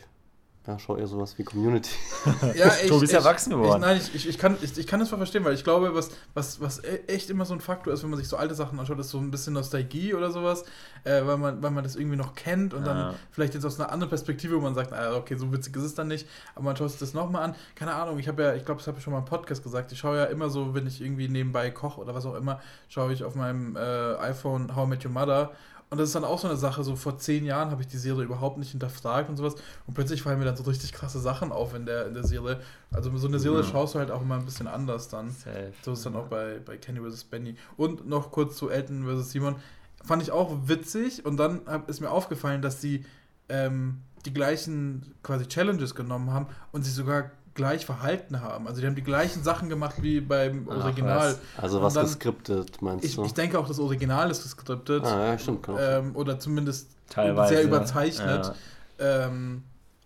Ja, 0.67 0.79
schau 0.79 0.97
eher 0.97 1.05
sowas 1.05 1.37
wie 1.37 1.43
Community. 1.43 1.91
ja, 2.55 2.71
ich, 2.81 2.89
du 2.89 2.99
bist 2.99 3.11
ich, 3.11 3.17
erwachsen 3.17 3.51
geworden. 3.51 3.81
Ich, 3.83 3.87
nein, 3.87 3.97
ich, 3.97 4.15
ich, 4.15 4.29
ich, 4.29 4.37
kann, 4.39 4.57
ich, 4.61 4.75
ich 4.75 4.87
kann 4.87 4.99
das 4.99 5.11
mal 5.11 5.17
verstehen, 5.17 5.45
weil 5.45 5.53
ich 5.53 5.63
glaube, 5.63 5.93
was, 5.93 6.09
was, 6.33 6.59
was 6.59 6.79
e, 6.79 7.01
echt 7.05 7.29
immer 7.29 7.45
so 7.45 7.53
ein 7.53 7.61
Faktor 7.61 7.93
ist, 7.93 8.01
wenn 8.01 8.09
man 8.09 8.17
sich 8.17 8.27
so 8.27 8.35
alte 8.35 8.55
Sachen 8.55 8.79
anschaut, 8.79 8.97
ist 8.97 9.11
so 9.11 9.19
ein 9.19 9.29
bisschen 9.29 9.53
Nostalgie 9.53 10.15
oder 10.15 10.31
sowas, 10.31 10.65
äh, 11.03 11.23
weil, 11.23 11.37
man, 11.37 11.61
weil 11.61 11.69
man 11.69 11.83
das 11.83 11.95
irgendwie 11.95 12.17
noch 12.17 12.33
kennt 12.33 12.73
und 12.73 12.87
ja. 12.87 12.93
dann 12.93 13.15
vielleicht 13.29 13.53
jetzt 13.53 13.63
aus 13.63 13.79
einer 13.79 13.91
anderen 13.91 14.09
Perspektive, 14.09 14.55
wo 14.55 14.61
man 14.61 14.73
sagt, 14.73 14.91
ah, 14.91 15.15
okay, 15.15 15.35
so 15.35 15.51
witzig 15.53 15.75
ist 15.75 15.83
es 15.83 15.93
dann 15.93 16.07
nicht, 16.07 16.27
aber 16.55 16.65
man 16.65 16.75
schaut 16.75 16.89
sich 16.89 16.99
das 16.99 17.13
nochmal 17.13 17.43
an. 17.43 17.55
Keine 17.75 17.93
Ahnung, 17.93 18.17
ich 18.17 18.27
habe 18.27 18.41
ja, 18.41 18.55
ich 18.55 18.65
glaube, 18.65 18.79
das 18.79 18.87
habe 18.87 18.97
ich 18.97 19.03
schon 19.03 19.13
mal 19.13 19.19
im 19.19 19.25
Podcast 19.25 19.61
gesagt, 19.61 19.91
ich 19.91 19.99
schaue 19.99 20.17
ja 20.17 20.25
immer 20.25 20.49
so, 20.49 20.73
wenn 20.73 20.87
ich 20.87 20.99
irgendwie 20.99 21.27
nebenbei 21.27 21.69
koche 21.69 22.01
oder 22.01 22.15
was 22.15 22.25
auch 22.25 22.35
immer, 22.35 22.59
schaue 22.89 23.13
ich 23.13 23.23
auf 23.23 23.35
meinem 23.35 23.75
äh, 23.75 24.15
iPhone 24.15 24.75
How 24.75 24.87
I 24.87 24.89
Met 24.89 25.05
Your 25.05 25.11
Mother 25.11 25.51
und 25.89 25.99
das 25.99 26.09
ist 26.09 26.15
dann 26.15 26.23
auch 26.23 26.39
so 26.39 26.47
eine 26.47 26.57
Sache, 26.57 26.83
so 26.83 26.95
vor 26.95 27.17
zehn 27.17 27.45
Jahren 27.45 27.69
habe 27.69 27.81
ich 27.81 27.87
die 27.87 27.97
Serie 27.97 28.23
überhaupt 28.23 28.57
nicht 28.57 28.71
hinterfragt 28.71 29.29
und 29.29 29.37
sowas. 29.37 29.55
Und 29.85 29.93
plötzlich 29.93 30.23
fallen 30.23 30.39
mir 30.39 30.45
dann 30.45 30.57
so 30.57 30.63
richtig 30.63 30.91
krasse 30.91 31.19
Sachen 31.19 31.51
auf 31.51 31.75
in 31.75 31.85
der, 31.85 32.07
in 32.07 32.15
der 32.15 32.23
Serie. 32.23 32.59
Also 32.91 33.15
so 33.17 33.27
eine 33.27 33.39
Serie 33.39 33.61
ja. 33.61 33.63
schaust 33.63 33.93
du 33.93 33.99
halt 33.99 34.09
auch 34.09 34.21
immer 34.21 34.35
ein 34.35 34.45
bisschen 34.45 34.67
anders 34.67 35.09
dann. 35.09 35.29
Safe. 35.29 35.73
So 35.83 35.93
ist 35.93 36.05
dann 36.05 36.15
auch 36.15 36.27
bei, 36.27 36.59
bei 36.65 36.77
Kenny 36.77 36.99
vs. 36.99 37.25
Benny. 37.25 37.55
Und 37.77 38.07
noch 38.07 38.31
kurz 38.31 38.57
zu 38.57 38.69
Elton 38.69 39.05
vs. 39.05 39.31
Simon. 39.31 39.55
Fand 40.03 40.23
ich 40.23 40.31
auch 40.31 40.51
witzig 40.65 41.25
und 41.25 41.37
dann 41.37 41.61
ist 41.87 42.01
mir 42.01 42.11
aufgefallen, 42.11 42.61
dass 42.61 42.81
sie 42.81 43.05
ähm, 43.49 44.01
die 44.25 44.33
gleichen 44.33 45.15
quasi 45.23 45.47
Challenges 45.47 45.95
genommen 45.95 46.31
haben 46.31 46.47
und 46.71 46.83
sich 46.83 46.93
sogar 46.93 47.31
gleich 47.55 47.85
verhalten 47.85 48.41
haben. 48.41 48.67
Also 48.67 48.81
die 48.81 48.87
haben 48.87 48.95
die 48.95 49.01
gleichen 49.01 49.41
Sachen 49.41 49.69
gemacht 49.69 49.95
wie 50.01 50.19
beim 50.19 50.67
Ach, 50.69 50.83
Original. 50.83 51.29
Was. 51.29 51.63
Also 51.63 51.81
was 51.81 51.93
dann, 51.93 52.03
geskriptet, 52.03 52.81
meinst 52.81 53.05
ich, 53.05 53.15
du? 53.15 53.23
Ich 53.23 53.33
denke 53.33 53.57
auch, 53.57 53.67
das 53.67 53.79
Original 53.79 54.29
ist 54.29 54.43
geskriptet. 54.43 55.03
Ah, 55.05 55.31
ja, 55.31 55.39
stimmt. 55.39 55.67
Ähm, 55.79 56.15
oder 56.15 56.37
zumindest 56.37 56.89
Teilweise. 57.09 57.55
sehr 57.55 57.63
überzeichnet. 57.63 58.53
Ja. 58.99 59.25
Ähm, 59.27 59.63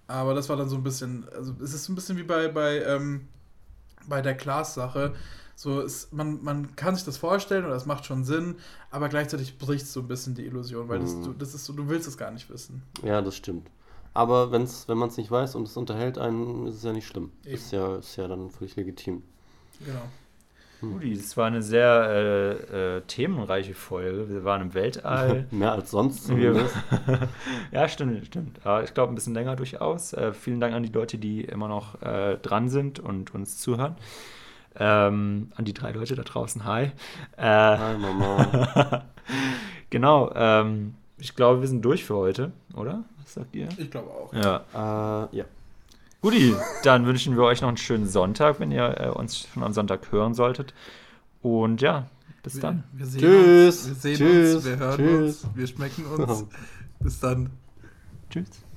aber 0.07 0.33
das 0.33 0.47
war 0.47 0.55
dann 0.55 0.69
so 0.69 0.75
ein 0.75 0.83
bisschen, 0.83 1.27
also 1.35 1.53
es 1.61 1.73
ist 1.73 1.89
ein 1.89 1.95
bisschen 1.95 2.17
wie 2.17 2.23
bei, 2.23 2.47
bei, 2.47 2.83
ähm, 2.83 3.27
bei 4.07 4.21
der 4.21 4.35
Klaas-Sache. 4.35 5.13
So, 5.55 5.81
ist, 5.81 6.13
man, 6.13 6.41
man 6.41 6.75
kann 6.77 6.95
sich 6.95 7.03
das 7.03 7.17
vorstellen 7.17 7.65
oder 7.65 7.75
es 7.75 7.85
macht 7.85 8.05
schon 8.05 8.23
Sinn, 8.23 8.55
aber 8.91 9.09
gleichzeitig 9.09 9.57
bricht 9.57 9.87
so 9.87 9.99
ein 9.99 10.07
bisschen 10.07 10.33
die 10.33 10.45
Illusion, 10.45 10.87
weil 10.87 10.99
das, 10.99 11.13
mhm. 11.15 11.23
du, 11.25 11.33
das 11.33 11.53
ist 11.53 11.65
so, 11.65 11.73
du 11.73 11.89
willst 11.89 12.07
es 12.07 12.17
gar 12.17 12.31
nicht 12.31 12.49
wissen. 12.49 12.81
Ja, 13.03 13.21
das 13.21 13.35
stimmt. 13.35 13.69
Aber 14.19 14.51
wenn's, 14.51 14.89
wenn 14.89 14.97
man 14.97 15.07
es 15.07 15.15
nicht 15.15 15.31
weiß 15.31 15.55
und 15.55 15.65
es 15.65 15.77
unterhält 15.77 16.17
einen, 16.17 16.67
ist 16.67 16.75
es 16.75 16.83
ja 16.83 16.91
nicht 16.91 17.07
schlimm. 17.07 17.31
Ist 17.45 17.71
ja, 17.71 17.95
ist 17.95 18.17
ja 18.17 18.27
dann 18.27 18.49
völlig 18.49 18.75
legitim. 18.75 19.23
Genau. 19.79 20.01
Hm. 20.81 21.15
das 21.15 21.37
war 21.37 21.47
eine 21.47 21.61
sehr 21.61 22.67
äh, 22.69 22.97
äh, 22.97 23.01
themenreiche 23.07 23.73
Folge. 23.73 24.29
Wir 24.29 24.43
waren 24.43 24.61
im 24.61 24.73
Weltall. 24.73 25.47
Mehr 25.51 25.71
als 25.71 25.91
sonst. 25.91 26.35
Wir, 26.35 26.67
ja, 27.71 27.87
stimmt, 27.87 28.25
stimmt. 28.25 28.59
Aber 28.65 28.83
ich 28.83 28.93
glaube, 28.93 29.13
ein 29.13 29.15
bisschen 29.15 29.35
länger 29.35 29.55
durchaus. 29.55 30.11
Äh, 30.11 30.33
vielen 30.33 30.59
Dank 30.59 30.75
an 30.75 30.83
die 30.83 30.91
Leute, 30.91 31.17
die 31.17 31.45
immer 31.45 31.69
noch 31.69 32.01
äh, 32.01 32.35
dran 32.39 32.67
sind 32.67 32.99
und 32.99 33.33
uns 33.33 33.57
zuhören. 33.57 33.95
Ähm, 34.75 35.53
an 35.55 35.63
die 35.63 35.73
drei 35.73 35.91
Leute 35.93 36.15
da 36.15 36.23
draußen. 36.23 36.65
Hi. 36.65 36.91
Äh, 37.37 37.41
Hi, 37.41 37.97
Mama. 37.97 39.05
genau. 39.89 40.29
Ähm, 40.35 40.95
ich 41.19 41.35
glaube, 41.35 41.61
wir 41.61 41.67
sind 41.67 41.83
durch 41.83 42.05
für 42.05 42.15
heute, 42.15 42.51
oder? 42.75 43.03
Was 43.23 43.33
sagt 43.33 43.55
ihr? 43.55 43.69
Ich 43.77 43.91
glaube 43.91 44.09
auch. 44.09 44.33
Ja. 44.33 45.27
Äh, 45.31 45.37
ja. 45.37 45.45
Guti, 46.21 46.53
dann 46.83 47.05
wünschen 47.05 47.37
wir 47.37 47.43
euch 47.43 47.61
noch 47.61 47.69
einen 47.69 47.77
schönen 47.77 48.07
Sonntag, 48.07 48.59
wenn 48.59 48.71
ihr 48.71 48.99
äh, 48.99 49.09
uns 49.09 49.47
schon 49.53 49.63
am 49.63 49.73
Sonntag 49.73 50.11
hören 50.11 50.33
solltet. 50.33 50.73
Und 51.41 51.81
ja, 51.81 52.07
bis 52.43 52.55
wir, 52.55 52.61
dann. 52.61 52.83
Wir 52.91 53.07
Tschüss. 53.07 53.85
Uns, 53.85 53.87
wir 53.87 53.95
sehen 53.95 54.17
Tschüss. 54.17 54.55
uns, 54.55 54.65
wir 54.65 54.77
hören 54.77 54.97
Tschüss. 54.97 55.43
uns, 55.43 55.55
wir 55.55 55.67
schmecken 55.67 56.05
uns. 56.05 56.45
Bis 56.99 57.19
dann. 57.19 57.51
Tschüss. 58.29 58.68